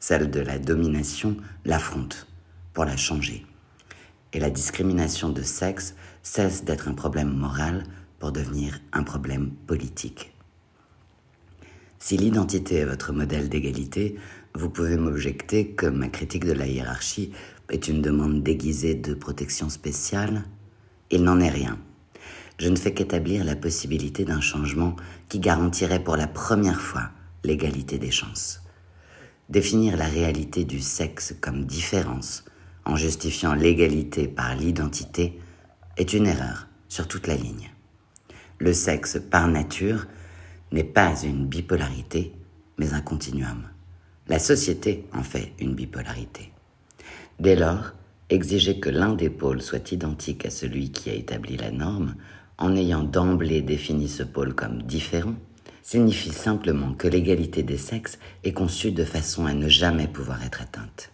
Celle 0.00 0.30
de 0.30 0.40
la 0.40 0.58
domination 0.58 1.36
l'affronte 1.66 2.26
pour 2.72 2.86
la 2.86 2.96
changer. 2.96 3.44
Et 4.32 4.40
la 4.40 4.48
discrimination 4.48 5.28
de 5.28 5.42
sexe 5.42 5.94
cesse 6.22 6.64
d'être 6.64 6.88
un 6.88 6.94
problème 6.94 7.34
moral 7.36 7.84
pour 8.18 8.32
devenir 8.32 8.80
un 8.94 9.02
problème 9.02 9.50
politique. 9.66 10.32
Si 11.98 12.16
l'identité 12.16 12.76
est 12.76 12.86
votre 12.86 13.12
modèle 13.12 13.50
d'égalité, 13.50 14.16
vous 14.54 14.70
pouvez 14.70 14.96
m'objecter 14.96 15.72
que 15.72 15.86
ma 15.86 16.08
critique 16.08 16.46
de 16.46 16.52
la 16.52 16.66
hiérarchie 16.66 17.32
est 17.74 17.88
une 17.88 18.00
demande 18.00 18.44
déguisée 18.44 18.94
de 18.94 19.14
protection 19.14 19.68
spéciale. 19.68 20.44
Il 21.10 21.24
n'en 21.24 21.40
est 21.40 21.50
rien. 21.50 21.76
Je 22.60 22.68
ne 22.68 22.76
fais 22.76 22.94
qu'établir 22.94 23.44
la 23.44 23.56
possibilité 23.56 24.24
d'un 24.24 24.40
changement 24.40 24.94
qui 25.28 25.40
garantirait 25.40 26.02
pour 26.02 26.16
la 26.16 26.28
première 26.28 26.80
fois 26.80 27.10
l'égalité 27.42 27.98
des 27.98 28.12
chances. 28.12 28.62
Définir 29.48 29.96
la 29.96 30.06
réalité 30.06 30.64
du 30.64 30.80
sexe 30.80 31.34
comme 31.40 31.66
différence 31.66 32.44
en 32.84 32.94
justifiant 32.94 33.54
l'égalité 33.54 34.28
par 34.28 34.54
l'identité 34.54 35.40
est 35.96 36.12
une 36.12 36.26
erreur 36.26 36.68
sur 36.88 37.08
toute 37.08 37.26
la 37.26 37.34
ligne. 37.34 37.72
Le 38.58 38.72
sexe, 38.72 39.18
par 39.30 39.48
nature, 39.48 40.06
n'est 40.70 40.84
pas 40.84 41.22
une 41.24 41.46
bipolarité, 41.46 42.32
mais 42.78 42.92
un 42.92 43.00
continuum. 43.00 43.68
La 44.28 44.38
société 44.38 45.06
en 45.12 45.24
fait 45.24 45.52
une 45.58 45.74
bipolarité. 45.74 46.53
Dès 47.40 47.56
lors, 47.56 47.92
exiger 48.30 48.78
que 48.80 48.90
l'un 48.90 49.14
des 49.14 49.30
pôles 49.30 49.62
soit 49.62 49.92
identique 49.92 50.46
à 50.46 50.50
celui 50.50 50.90
qui 50.90 51.10
a 51.10 51.14
établi 51.14 51.56
la 51.56 51.70
norme, 51.70 52.14
en 52.58 52.76
ayant 52.76 53.02
d'emblée 53.02 53.62
défini 53.62 54.08
ce 54.08 54.22
pôle 54.22 54.54
comme 54.54 54.82
différent, 54.82 55.34
signifie 55.82 56.30
simplement 56.30 56.94
que 56.94 57.08
l'égalité 57.08 57.62
des 57.62 57.76
sexes 57.76 58.18
est 58.44 58.52
conçue 58.52 58.92
de 58.92 59.04
façon 59.04 59.46
à 59.46 59.52
ne 59.52 59.68
jamais 59.68 60.08
pouvoir 60.08 60.42
être 60.44 60.62
atteinte. 60.62 61.10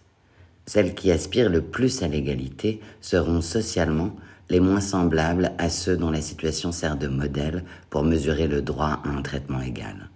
Celles 0.65 0.95
qui 0.95 1.11
aspirent 1.11 1.49
le 1.49 1.61
plus 1.61 2.03
à 2.03 2.07
l'égalité 2.07 2.79
seront 3.01 3.41
socialement 3.41 4.15
les 4.49 4.59
moins 4.59 4.79
semblables 4.79 5.53
à 5.57 5.69
ceux 5.69 5.97
dont 5.97 6.11
la 6.11 6.21
situation 6.21 6.71
sert 6.71 6.97
de 6.97 7.07
modèle 7.07 7.63
pour 7.89 8.03
mesurer 8.03 8.47
le 8.47 8.61
droit 8.61 9.01
à 9.03 9.09
un 9.09 9.21
traitement 9.21 9.61
égal. 9.61 10.09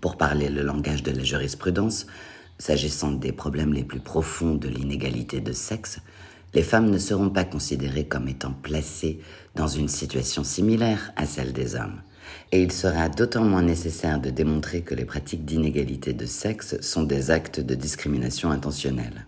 Pour 0.00 0.16
parler 0.16 0.48
le 0.48 0.62
langage 0.62 1.02
de 1.02 1.10
la 1.10 1.24
jurisprudence, 1.24 2.06
s'agissant 2.58 3.12
des 3.12 3.32
problèmes 3.32 3.72
les 3.72 3.84
plus 3.84 4.00
profonds 4.00 4.54
de 4.54 4.68
l'inégalité 4.68 5.40
de 5.40 5.52
sexe, 5.52 5.98
les 6.54 6.62
femmes 6.62 6.90
ne 6.90 6.98
seront 6.98 7.30
pas 7.30 7.44
considérées 7.44 8.06
comme 8.06 8.28
étant 8.28 8.52
placées 8.52 9.20
dans 9.54 9.66
une 9.66 9.88
situation 9.88 10.44
similaire 10.44 11.12
à 11.16 11.26
celle 11.26 11.52
des 11.52 11.74
hommes. 11.74 12.00
Et 12.52 12.62
il 12.62 12.72
sera 12.72 13.08
d'autant 13.08 13.44
moins 13.44 13.62
nécessaire 13.62 14.20
de 14.20 14.30
démontrer 14.30 14.82
que 14.82 14.94
les 14.94 15.04
pratiques 15.04 15.44
d'inégalité 15.44 16.12
de 16.12 16.26
sexe 16.26 16.80
sont 16.80 17.02
des 17.02 17.30
actes 17.30 17.60
de 17.60 17.74
discrimination 17.74 18.50
intentionnelle. 18.50 19.26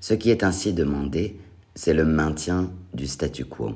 Ce 0.00 0.14
qui 0.14 0.30
est 0.30 0.42
ainsi 0.42 0.72
demandé, 0.72 1.38
c'est 1.74 1.94
le 1.94 2.04
maintien 2.04 2.72
du 2.94 3.06
statu 3.06 3.44
quo. 3.44 3.74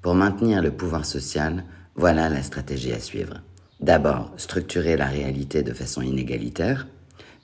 Pour 0.00 0.14
maintenir 0.14 0.62
le 0.62 0.70
pouvoir 0.70 1.04
social, 1.04 1.64
voilà 1.96 2.28
la 2.28 2.42
stratégie 2.42 2.92
à 2.92 3.00
suivre. 3.00 3.42
D'abord, 3.80 4.32
structurer 4.36 4.96
la 4.96 5.06
réalité 5.06 5.62
de 5.62 5.72
façon 5.72 6.02
inégalitaire, 6.02 6.86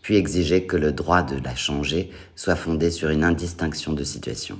puis 0.02 0.16
exiger 0.16 0.66
que 0.66 0.76
le 0.76 0.92
droit 0.92 1.22
de 1.22 1.42
la 1.42 1.54
changer 1.54 2.10
soit 2.34 2.56
fondé 2.56 2.90
sur 2.90 3.08
une 3.10 3.24
indistinction 3.24 3.92
de 3.92 4.04
situation. 4.04 4.58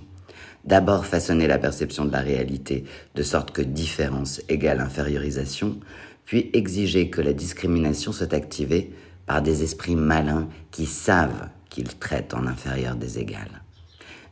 D'abord 0.64 1.05
façonner 1.05 1.49
la 1.49 1.59
perception 1.59 2.05
de 2.05 2.12
la 2.12 2.20
réalité 2.20 2.84
de 3.16 3.22
sorte 3.24 3.51
que 3.51 3.62
différence 3.62 4.40
égale 4.49 4.80
infériorisation, 4.80 5.80
puis 6.24 6.51
exiger 6.53 7.11
que 7.11 7.20
la 7.20 7.32
discrimination 7.32 8.12
soit 8.12 8.32
activée 8.32 8.93
par 9.26 9.43
des 9.43 9.64
esprits 9.64 9.97
malins 9.97 10.49
qui 10.70 10.86
savent 10.86 11.49
qu'ils 11.68 11.97
traitent 11.97 12.34
en 12.34 12.47
inférieur 12.47 12.95
des 12.95 13.18
égales. 13.18 13.62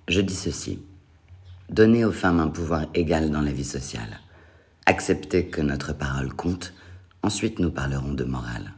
Je 0.08 0.20
dis 0.20 0.34
ceci. 0.34 0.80
Donner 1.68 2.04
aux 2.04 2.12
femmes 2.12 2.40
un 2.40 2.48
pouvoir 2.48 2.86
égal 2.94 3.30
dans 3.30 3.42
la 3.42 3.52
vie 3.52 3.64
sociale. 3.64 4.20
Accepter 4.86 5.46
que 5.46 5.60
notre 5.60 5.92
parole 5.92 6.32
compte, 6.32 6.74
ensuite 7.22 7.58
nous 7.58 7.70
parlerons 7.70 8.12
de 8.12 8.24
morale 8.24 8.72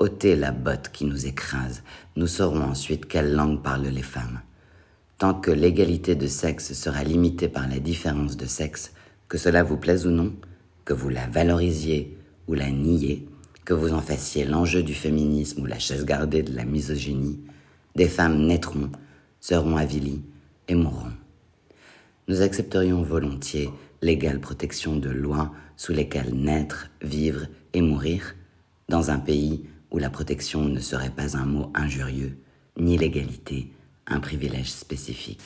ôter 0.00 0.34
la 0.34 0.50
botte 0.50 0.88
qui 0.92 1.04
nous 1.04 1.26
écrase, 1.26 1.82
nous 2.16 2.26
saurons 2.26 2.62
ensuite 2.62 3.06
quelle 3.06 3.34
langue 3.34 3.62
parlent 3.62 3.86
les 3.86 4.02
femmes. 4.02 4.40
Tant 5.18 5.34
que 5.34 5.50
l'égalité 5.50 6.14
de 6.14 6.26
sexe 6.26 6.72
sera 6.72 7.04
limitée 7.04 7.48
par 7.48 7.68
la 7.68 7.78
différence 7.78 8.38
de 8.38 8.46
sexe, 8.46 8.92
que 9.28 9.36
cela 9.36 9.62
vous 9.62 9.76
plaise 9.76 10.06
ou 10.06 10.10
non, 10.10 10.32
que 10.86 10.94
vous 10.94 11.10
la 11.10 11.26
valorisiez 11.26 12.16
ou 12.48 12.54
la 12.54 12.70
niez, 12.70 13.28
que 13.66 13.74
vous 13.74 13.92
en 13.92 14.00
fassiez 14.00 14.44
l'enjeu 14.44 14.82
du 14.82 14.94
féminisme 14.94 15.62
ou 15.62 15.66
la 15.66 15.78
chaise 15.78 16.06
gardée 16.06 16.42
de 16.42 16.56
la 16.56 16.64
misogynie, 16.64 17.38
des 17.94 18.08
femmes 18.08 18.46
naîtront, 18.46 18.90
seront 19.38 19.76
avilies 19.76 20.22
et 20.66 20.74
mourront. 20.74 21.12
Nous 22.26 22.40
accepterions 22.40 23.02
volontiers 23.02 23.68
l'égale 24.00 24.40
protection 24.40 24.96
de 24.96 25.10
lois 25.10 25.52
sous 25.76 25.92
lesquelles 25.92 26.34
naître, 26.34 26.90
vivre 27.02 27.46
et 27.74 27.82
mourir 27.82 28.34
dans 28.88 29.10
un 29.10 29.18
pays 29.18 29.66
où 29.90 29.98
la 29.98 30.10
protection 30.10 30.64
ne 30.64 30.80
serait 30.80 31.10
pas 31.10 31.36
un 31.36 31.46
mot 31.46 31.70
injurieux, 31.74 32.38
ni 32.78 32.96
l'égalité 32.96 33.72
un 34.06 34.20
privilège 34.20 34.70
spécifique. 34.70 35.40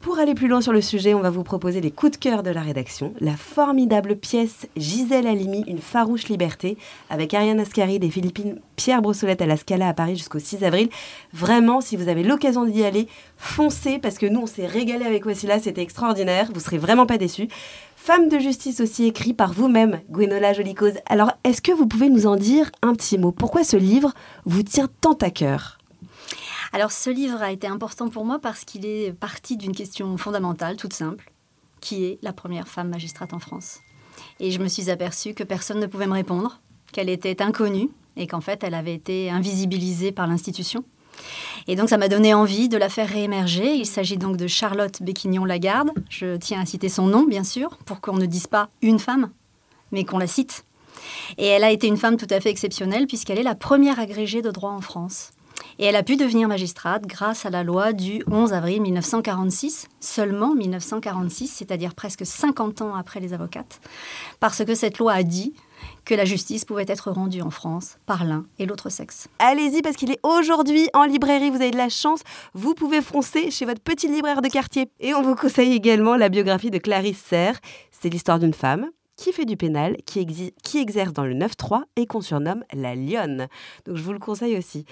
Pour 0.00 0.18
aller 0.18 0.34
plus 0.34 0.48
loin 0.48 0.62
sur 0.62 0.72
le 0.72 0.80
sujet, 0.80 1.12
on 1.12 1.20
va 1.20 1.28
vous 1.28 1.42
proposer 1.42 1.82
les 1.82 1.90
coups 1.90 2.12
de 2.12 2.16
cœur 2.16 2.42
de 2.42 2.48
la 2.48 2.62
rédaction. 2.62 3.12
La 3.20 3.36
formidable 3.36 4.16
pièce 4.16 4.66
Gisèle 4.74 5.26
Halimi, 5.26 5.62
Une 5.66 5.76
farouche 5.76 6.28
liberté, 6.28 6.78
avec 7.10 7.34
Ariane 7.34 7.60
Ascari 7.60 7.98
des 7.98 8.08
Philippines, 8.08 8.60
Pierre 8.76 9.02
Brossolette 9.02 9.42
à 9.42 9.46
la 9.46 9.58
Scala 9.58 9.88
à 9.88 9.92
Paris 9.92 10.16
jusqu'au 10.16 10.38
6 10.38 10.64
avril. 10.64 10.88
Vraiment, 11.34 11.82
si 11.82 11.96
vous 11.96 12.08
avez 12.08 12.22
l'occasion 12.22 12.64
d'y 12.64 12.82
aller, 12.82 13.08
foncez, 13.36 13.98
parce 13.98 14.16
que 14.16 14.24
nous, 14.24 14.40
on 14.40 14.46
s'est 14.46 14.66
régalé 14.66 15.04
avec 15.04 15.26
Wassila, 15.26 15.58
c'était 15.58 15.82
extraordinaire, 15.82 16.48
vous 16.54 16.60
serez 16.60 16.78
vraiment 16.78 17.04
pas 17.04 17.18
déçus. 17.18 17.48
Femme 18.02 18.30
de 18.30 18.38
justice 18.38 18.80
aussi 18.80 19.04
écrit 19.04 19.34
par 19.34 19.52
vous-même, 19.52 20.00
Gwenola 20.10 20.54
Jolicose. 20.54 20.94
Alors, 21.04 21.32
est-ce 21.44 21.60
que 21.60 21.70
vous 21.70 21.86
pouvez 21.86 22.08
nous 22.08 22.26
en 22.26 22.34
dire 22.34 22.70
un 22.80 22.94
petit 22.94 23.18
mot? 23.18 23.30
Pourquoi 23.30 23.62
ce 23.62 23.76
livre 23.76 24.14
vous 24.46 24.62
tient 24.62 24.88
tant 25.02 25.12
à 25.12 25.28
cœur? 25.28 25.76
Alors 26.72 26.92
ce 26.92 27.10
livre 27.10 27.42
a 27.42 27.52
été 27.52 27.66
important 27.66 28.08
pour 28.08 28.24
moi 28.24 28.38
parce 28.38 28.64
qu'il 28.64 28.86
est 28.86 29.12
parti 29.12 29.58
d'une 29.58 29.76
question 29.76 30.16
fondamentale, 30.16 30.76
toute 30.76 30.94
simple, 30.94 31.30
qui 31.82 32.04
est 32.06 32.18
la 32.22 32.32
première 32.32 32.68
femme 32.68 32.88
magistrate 32.88 33.34
en 33.34 33.38
France. 33.38 33.80
Et 34.40 34.50
je 34.50 34.60
me 34.60 34.68
suis 34.68 34.88
aperçue 34.88 35.34
que 35.34 35.44
personne 35.44 35.78
ne 35.78 35.86
pouvait 35.86 36.06
me 36.06 36.14
répondre, 36.14 36.62
qu'elle 36.92 37.10
était 37.10 37.42
inconnue 37.42 37.90
et 38.16 38.26
qu'en 38.26 38.40
fait 38.40 38.64
elle 38.64 38.74
avait 38.74 38.94
été 38.94 39.30
invisibilisée 39.30 40.10
par 40.10 40.26
l'institution. 40.26 40.84
Et 41.68 41.76
donc 41.76 41.88
ça 41.88 41.98
m'a 41.98 42.08
donné 42.08 42.34
envie 42.34 42.68
de 42.68 42.76
la 42.76 42.88
faire 42.88 43.08
réémerger. 43.08 43.74
Il 43.74 43.86
s'agit 43.86 44.16
donc 44.16 44.36
de 44.36 44.46
Charlotte 44.46 45.02
Béquignon-Lagarde. 45.02 45.90
Je 46.08 46.36
tiens 46.36 46.60
à 46.60 46.66
citer 46.66 46.88
son 46.88 47.06
nom, 47.06 47.24
bien 47.24 47.44
sûr, 47.44 47.78
pour 47.84 48.00
qu'on 48.00 48.16
ne 48.16 48.26
dise 48.26 48.46
pas 48.46 48.68
une 48.82 48.98
femme, 48.98 49.30
mais 49.92 50.04
qu'on 50.04 50.18
la 50.18 50.26
cite. 50.26 50.64
Et 51.38 51.46
elle 51.46 51.64
a 51.64 51.70
été 51.70 51.86
une 51.86 51.96
femme 51.96 52.16
tout 52.16 52.26
à 52.30 52.40
fait 52.40 52.50
exceptionnelle 52.50 53.06
puisqu'elle 53.06 53.38
est 53.38 53.44
la 53.44 53.54
première 53.54 53.98
agrégée 53.98 54.42
de 54.42 54.50
droit 54.50 54.70
en 54.70 54.80
France. 54.80 55.30
Et 55.78 55.84
elle 55.84 55.96
a 55.96 56.02
pu 56.02 56.16
devenir 56.16 56.48
magistrate 56.48 57.06
grâce 57.06 57.46
à 57.46 57.50
la 57.50 57.62
loi 57.62 57.92
du 57.92 58.22
11 58.30 58.52
avril 58.52 58.82
1946, 58.82 59.88
seulement 60.00 60.54
1946, 60.54 61.48
c'est-à-dire 61.48 61.94
presque 61.94 62.26
50 62.26 62.82
ans 62.82 62.94
après 62.94 63.20
les 63.20 63.32
avocates, 63.32 63.80
parce 64.40 64.64
que 64.64 64.74
cette 64.74 64.98
loi 64.98 65.12
a 65.12 65.22
dit 65.22 65.54
que 66.04 66.14
la 66.14 66.24
justice 66.24 66.64
pouvait 66.64 66.84
être 66.88 67.10
rendue 67.10 67.42
en 67.42 67.50
France 67.50 67.98
par 68.06 68.24
l'un 68.24 68.46
et 68.58 68.66
l'autre 68.66 68.90
sexe. 68.90 69.28
Allez-y 69.38 69.82
parce 69.82 69.96
qu'il 69.96 70.10
est 70.10 70.20
aujourd'hui 70.22 70.88
en 70.94 71.04
librairie, 71.04 71.50
vous 71.50 71.62
avez 71.62 71.70
de 71.70 71.76
la 71.76 71.88
chance, 71.88 72.20
vous 72.54 72.74
pouvez 72.74 73.02
foncer 73.02 73.50
chez 73.50 73.64
votre 73.64 73.80
petit 73.80 74.08
libraire 74.08 74.42
de 74.42 74.48
quartier. 74.48 74.90
Et 75.00 75.14
on 75.14 75.22
vous 75.22 75.34
conseille 75.34 75.72
également 75.72 76.16
la 76.16 76.28
biographie 76.28 76.70
de 76.70 76.78
Clarisse 76.78 77.22
Serre, 77.22 77.58
c'est 77.90 78.08
l'histoire 78.08 78.38
d'une 78.38 78.54
femme 78.54 78.90
qui 79.20 79.32
fait 79.32 79.44
du 79.44 79.58
pénal, 79.58 79.98
qui, 80.06 80.26
qui 80.62 80.78
exerce 80.78 81.12
dans 81.12 81.26
le 81.26 81.34
9-3 81.34 81.82
et 81.96 82.06
qu'on 82.06 82.22
surnomme 82.22 82.64
la 82.72 82.94
lionne. 82.94 83.48
Donc 83.84 83.96
je 83.96 84.02
vous 84.02 84.14
le 84.14 84.18
conseille 84.18 84.56
aussi. 84.56 84.86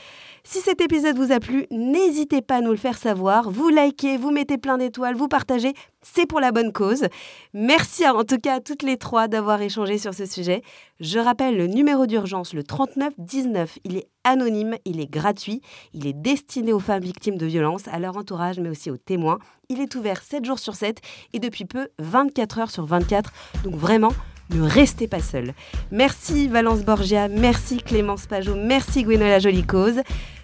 Si 0.45 0.61
cet 0.61 0.83
épisode 0.83 1.17
vous 1.17 1.33
a 1.33 1.41
plu, 1.41 1.67
n'hésitez 1.71 2.43
pas 2.43 2.57
à 2.57 2.61
nous 2.61 2.73
le 2.73 2.77
faire 2.77 2.99
savoir. 2.99 3.51
Vous 3.51 3.71
likez, 3.71 4.19
vous 4.19 4.31
mettez 4.31 4.59
plein 4.59 4.77
d'étoiles, 4.77 5.17
vous 5.17 5.29
partagez. 5.29 5.73
C'est 6.15 6.27
pour 6.27 6.41
la 6.41 6.53
bonne 6.53 6.73
cause. 6.73 7.07
Merci 7.55 8.07
en 8.09 8.25
tout 8.25 8.39
cas 8.39 8.57
à 8.57 8.61
toutes 8.61 8.83
les 8.83 8.97
trois 8.97 9.29
d'avoir 9.29 9.61
échangé 9.61 9.99
sur 9.99 10.15
ce 10.15 10.27
sujet. 10.27 10.63
Je 11.01 11.19
rappelle 11.19 11.57
le 11.57 11.67
numéro 11.67 12.07
d'urgence, 12.07 12.55
le 12.55 12.63
3919. 12.63 13.79
Il 13.85 13.97
est 13.97 14.09
anonyme, 14.25 14.77
il 14.85 15.01
est 15.01 15.11
gratuit, 15.11 15.61
il 15.93 16.07
est 16.07 16.13
destiné 16.13 16.73
aux 16.73 16.81
femmes 16.81 17.03
victimes 17.03 17.37
de 17.37 17.47
violences, 17.47 17.89
à 17.89 17.99
leur 17.99 18.17
entourage, 18.17 18.59
mais 18.59 18.69
aussi 18.69 18.91
aux 18.91 18.97
témoins. 18.97 19.39
Il 19.69 19.81
est 19.81 19.95
ouvert 19.95 20.23
7 20.23 20.45
jours 20.45 20.59
sur 20.59 20.75
7 20.75 21.01
et 21.35 21.39
depuis 21.39 21.65
peu 21.65 21.89
24 21.99 22.59
heures 22.59 22.71
sur 22.71 22.87
24. 22.87 23.33
Donc 23.65 23.75
vraiment, 23.75 24.13
ne 24.51 24.63
restez 24.63 25.09
pas 25.09 25.21
seul. 25.21 25.53
Merci 25.91 26.49
Valence 26.49 26.85
Borgia, 26.85 27.29
merci 27.29 27.79
Clémence 27.79 28.27
Pajot, 28.27 28.57
merci 28.57 29.03
Gwenola 29.03 29.39
Jolie 29.39 29.65
Cause. 29.65 30.01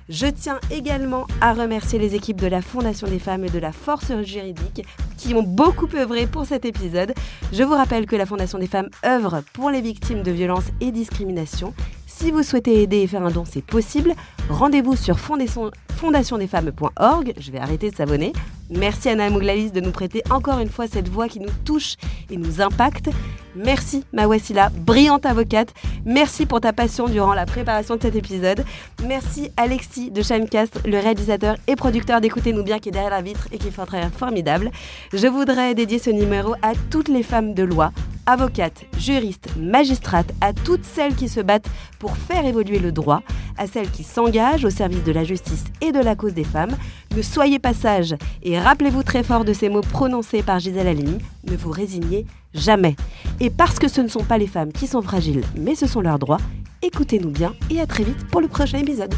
Je 0.08 0.26
tiens 0.26 0.58
également 0.70 1.26
à 1.40 1.54
remercier 1.54 1.98
les 1.98 2.14
équipes 2.14 2.40
de 2.40 2.46
la 2.46 2.60
Fondation 2.60 3.06
des 3.06 3.18
femmes 3.18 3.44
et 3.44 3.50
de 3.50 3.58
la 3.58 3.72
Force 3.72 4.12
juridique 4.22 4.84
qui 5.16 5.34
ont 5.34 5.42
beaucoup 5.42 5.88
œuvré 5.94 6.26
pour 6.26 6.44
cet 6.44 6.66
épisode. 6.66 7.14
Je 7.52 7.62
vous 7.62 7.72
rappelle 7.72 8.04
que 8.04 8.14
la 8.14 8.26
Fondation 8.26 8.58
des 8.58 8.66
femmes 8.66 8.90
œuvre 9.06 9.42
pour 9.54 9.70
les 9.70 9.80
victimes 9.80 10.22
de 10.22 10.30
violences 10.30 10.66
et 10.82 10.92
discriminations. 10.92 11.72
Si 12.06 12.30
vous 12.30 12.42
souhaitez 12.42 12.82
aider 12.82 12.98
et 12.98 13.06
faire 13.06 13.24
un 13.24 13.30
don, 13.30 13.46
c'est 13.46 13.64
possible. 13.64 14.12
Rendez-vous 14.50 14.94
sur 14.94 15.18
fondationdesfemmes.org. 15.18 17.32
Je 17.38 17.50
vais 17.50 17.58
arrêter 17.58 17.90
de 17.90 17.96
s'abonner. 17.96 18.34
Merci 18.70 19.10
Anna 19.10 19.28
Mouglalis 19.28 19.70
de 19.70 19.80
nous 19.80 19.90
prêter 19.90 20.22
encore 20.30 20.58
une 20.58 20.70
fois 20.70 20.86
cette 20.86 21.08
voix 21.08 21.28
qui 21.28 21.38
nous 21.38 21.50
touche 21.64 21.96
et 22.30 22.36
nous 22.36 22.62
impacte. 22.62 23.10
Merci 23.54 24.04
Mawassila, 24.12 24.70
brillante 24.70 25.26
avocate. 25.26 25.72
Merci 26.04 26.46
pour 26.46 26.60
ta 26.60 26.72
passion 26.72 27.06
durant 27.06 27.34
la 27.34 27.46
préparation 27.46 27.96
de 27.96 28.02
cet 28.02 28.16
épisode. 28.16 28.64
Merci 29.06 29.50
Alexis 29.56 30.10
de 30.10 30.22
Shamecast, 30.22 30.80
le 30.86 30.98
réalisateur 30.98 31.56
et 31.66 31.76
producteur 31.76 32.20
d'Écoutez-nous 32.20 32.64
bien 32.64 32.78
qui 32.78 32.88
est 32.88 32.92
derrière 32.92 33.10
la 33.10 33.22
vitre 33.22 33.48
et 33.52 33.58
qui 33.58 33.70
fait 33.70 33.82
un 33.82 33.86
travail 33.86 34.10
formidable. 34.10 34.70
Je 35.12 35.26
voudrais 35.26 35.74
dédier 35.74 35.98
ce 35.98 36.10
numéro 36.10 36.54
à 36.62 36.72
toutes 36.90 37.08
les 37.08 37.22
femmes 37.22 37.54
de 37.54 37.62
loi, 37.62 37.92
avocates, 38.26 38.84
juristes, 38.98 39.48
magistrates, 39.58 40.32
à 40.40 40.52
toutes 40.52 40.84
celles 40.84 41.14
qui 41.14 41.28
se 41.28 41.40
battent 41.40 41.68
pour 41.98 42.16
faire 42.16 42.44
évoluer 42.44 42.78
le 42.78 42.92
droit, 42.92 43.22
à 43.56 43.66
celles 43.66 43.90
qui 43.90 44.02
s'engagent 44.02 44.64
au 44.64 44.70
service 44.70 45.04
de 45.04 45.12
la 45.12 45.24
justice 45.24 45.64
et 45.80 45.92
de 45.92 46.00
la 46.00 46.16
cause 46.16 46.34
des 46.34 46.44
femmes. 46.44 46.76
Ne 47.16 47.22
soyez 47.22 47.60
pas 47.60 47.74
sages 47.74 48.16
et 48.42 48.58
rappelez-vous 48.58 49.04
très 49.04 49.22
fort 49.22 49.44
de 49.44 49.52
ces 49.52 49.68
mots 49.68 49.82
prononcés 49.82 50.42
par 50.42 50.58
Gisèle 50.58 50.88
Halimi, 50.88 51.18
ne 51.48 51.56
vous 51.56 51.70
résignez 51.70 52.26
jamais. 52.52 52.96
Et 53.38 53.50
parce 53.50 53.78
que 53.78 53.86
ce 53.86 54.00
ne 54.00 54.08
sont 54.08 54.24
pas 54.24 54.36
les 54.36 54.48
femmes 54.48 54.72
qui 54.72 54.88
sont 54.88 55.02
fragiles, 55.02 55.44
mais 55.56 55.76
ce 55.76 55.86
sont 55.86 56.00
leurs 56.00 56.18
droits, 56.18 56.40
écoutez-nous 56.82 57.30
bien 57.30 57.54
et 57.70 57.80
à 57.80 57.86
très 57.86 58.02
vite 58.02 58.26
pour 58.32 58.40
le 58.40 58.48
prochain 58.48 58.78
épisode. 58.78 59.14